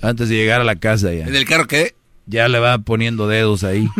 Antes 0.00 0.28
de 0.28 0.36
llegar 0.36 0.60
a 0.60 0.64
la 0.64 0.76
casa 0.76 1.12
ya. 1.12 1.26
¿En 1.26 1.34
el 1.34 1.44
carro 1.44 1.66
qué? 1.66 1.94
Ya 2.26 2.46
le 2.48 2.60
va 2.60 2.78
poniendo 2.78 3.28
dedos 3.28 3.64
ahí. 3.64 3.88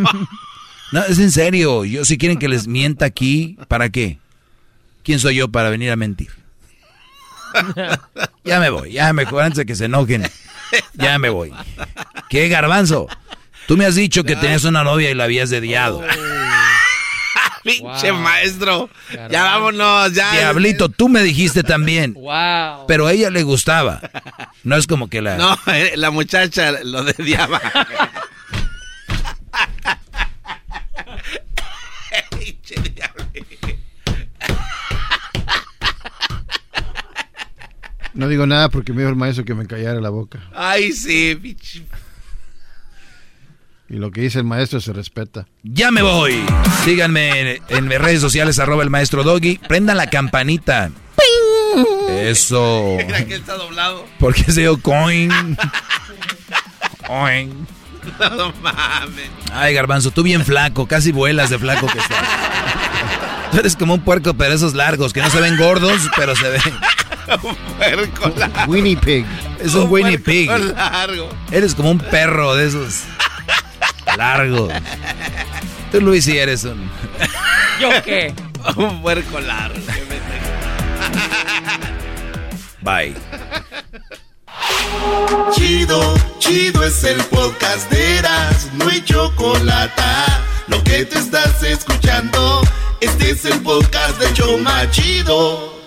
No, 0.90 1.04
es 1.04 1.18
en 1.18 1.30
serio. 1.30 1.84
Yo 1.84 2.06
si 2.06 2.16
quieren 2.16 2.38
que 2.38 2.48
les 2.48 2.66
mienta 2.66 3.04
aquí, 3.04 3.58
¿para 3.68 3.90
qué? 3.90 4.18
¿Quién 5.02 5.18
soy 5.18 5.36
yo 5.36 5.48
para 5.48 5.68
venir 5.68 5.90
a 5.90 5.96
mentir? 5.96 6.30
Ya 8.44 8.60
me 8.60 8.70
voy, 8.70 8.92
ya 8.92 9.12
mejor 9.12 9.42
antes 9.42 9.58
de 9.58 9.66
que 9.66 9.74
se 9.76 9.84
enojen. 9.84 10.22
Ya 10.94 11.18
me 11.18 11.28
voy. 11.28 11.52
¿Qué 12.28 12.48
garbanzo? 12.48 13.08
Tú 13.66 13.76
me 13.76 13.84
has 13.86 13.94
dicho 13.94 14.24
que 14.24 14.36
tenías 14.36 14.64
una 14.64 14.82
novia 14.82 15.10
y 15.10 15.14
la 15.14 15.24
habías 15.24 15.50
dediado. 15.50 16.02
Pinche 17.62 18.12
maestro. 18.12 18.88
Ya 19.30 19.42
vámonos, 19.42 20.12
ya. 20.14 20.32
Diablito, 20.32 20.88
tú 20.88 21.08
me 21.08 21.22
dijiste 21.22 21.62
también. 21.62 22.14
Wow. 22.14 22.86
Pero 22.86 23.06
a 23.06 23.12
ella 23.12 23.30
le 23.30 23.42
gustaba. 23.42 24.00
No 24.62 24.76
es 24.76 24.86
como 24.86 25.08
que 25.08 25.20
la... 25.20 25.36
No, 25.36 25.58
eh, 25.66 25.92
la 25.96 26.10
muchacha 26.10 26.72
lo 26.82 27.04
dediaba. 27.04 27.60
No 38.18 38.26
digo 38.26 38.48
nada 38.48 38.68
porque 38.68 38.92
me 38.92 39.02
dijo 39.02 39.10
el 39.10 39.16
maestro 39.16 39.44
que 39.44 39.54
me 39.54 39.64
callara 39.64 40.00
la 40.00 40.10
boca. 40.10 40.40
Ay, 40.52 40.90
sí, 40.92 41.38
pinche. 41.40 41.84
Y 43.88 43.94
lo 43.94 44.10
que 44.10 44.22
dice 44.22 44.40
el 44.40 44.44
maestro 44.44 44.80
se 44.80 44.92
respeta. 44.92 45.46
Ya 45.62 45.92
me 45.92 46.02
voy. 46.02 46.44
Síganme 46.84 47.52
en, 47.52 47.62
en 47.68 47.86
mis 47.86 47.96
redes 47.96 48.20
sociales, 48.20 48.58
arroba 48.58 48.82
el 48.82 48.90
maestro 48.90 49.22
Doggy. 49.22 49.58
Prendan 49.68 49.98
la 49.98 50.10
campanita. 50.10 50.90
Eso. 52.10 52.96
Mira 52.96 53.24
que 53.24 53.36
está 53.36 53.54
doblado. 53.54 54.04
Porque 54.18 54.42
se 54.50 54.62
dio 54.62 54.82
coin. 54.82 55.56
Coin. 57.06 57.68
No 58.18 58.52
mames. 58.60 59.30
Ay, 59.52 59.74
garbanzo, 59.74 60.10
tú 60.10 60.24
bien 60.24 60.44
flaco, 60.44 60.88
casi 60.88 61.12
vuelas 61.12 61.50
de 61.50 61.58
flaco 61.60 61.86
que 61.86 62.00
estás. 62.00 62.18
Tú 63.52 63.58
eres 63.58 63.76
como 63.76 63.94
un 63.94 64.00
puerco, 64.00 64.34
pero 64.34 64.54
esos 64.54 64.74
largos, 64.74 65.12
que 65.12 65.20
no 65.22 65.30
se 65.30 65.40
ven 65.40 65.56
gordos, 65.56 66.02
pero 66.16 66.34
se 66.34 66.48
ven. 66.48 66.62
Un 67.42 67.56
puerco 67.76 68.32
largo. 68.36 68.70
Winnie 68.72 68.96
Pig. 68.96 69.26
Es 69.60 69.74
un 69.74 69.90
Winnie 69.90 70.18
puerco 70.18 70.30
Pig. 70.30 70.74
largo. 70.74 71.28
Eres 71.50 71.74
como 71.74 71.90
un 71.90 71.98
perro 71.98 72.54
de 72.54 72.66
esos 72.68 73.02
largos. 74.16 74.72
Tú, 75.92 76.00
Luis, 76.00 76.24
sí 76.24 76.36
eres 76.38 76.64
un. 76.64 76.90
¿Yo 77.80 77.90
qué? 78.04 78.34
Un 78.76 79.00
puerco 79.02 79.40
largo. 79.40 79.78
Bye. 82.82 83.14
Chido, 85.54 86.14
chido 86.38 86.84
es 86.84 87.04
el 87.04 87.22
podcast 87.24 87.90
de 87.90 88.18
Eras, 88.18 88.68
no 88.74 88.88
hay 88.88 89.02
chocolate. 89.04 90.02
Lo 90.68 90.82
que 90.84 91.04
te 91.04 91.18
estás 91.18 91.62
escuchando, 91.62 92.60
este 93.00 93.30
es 93.30 93.44
el 93.44 93.60
podcast 93.62 94.18
de 94.20 94.32
Choma 94.34 94.90
Chido. 94.90 95.77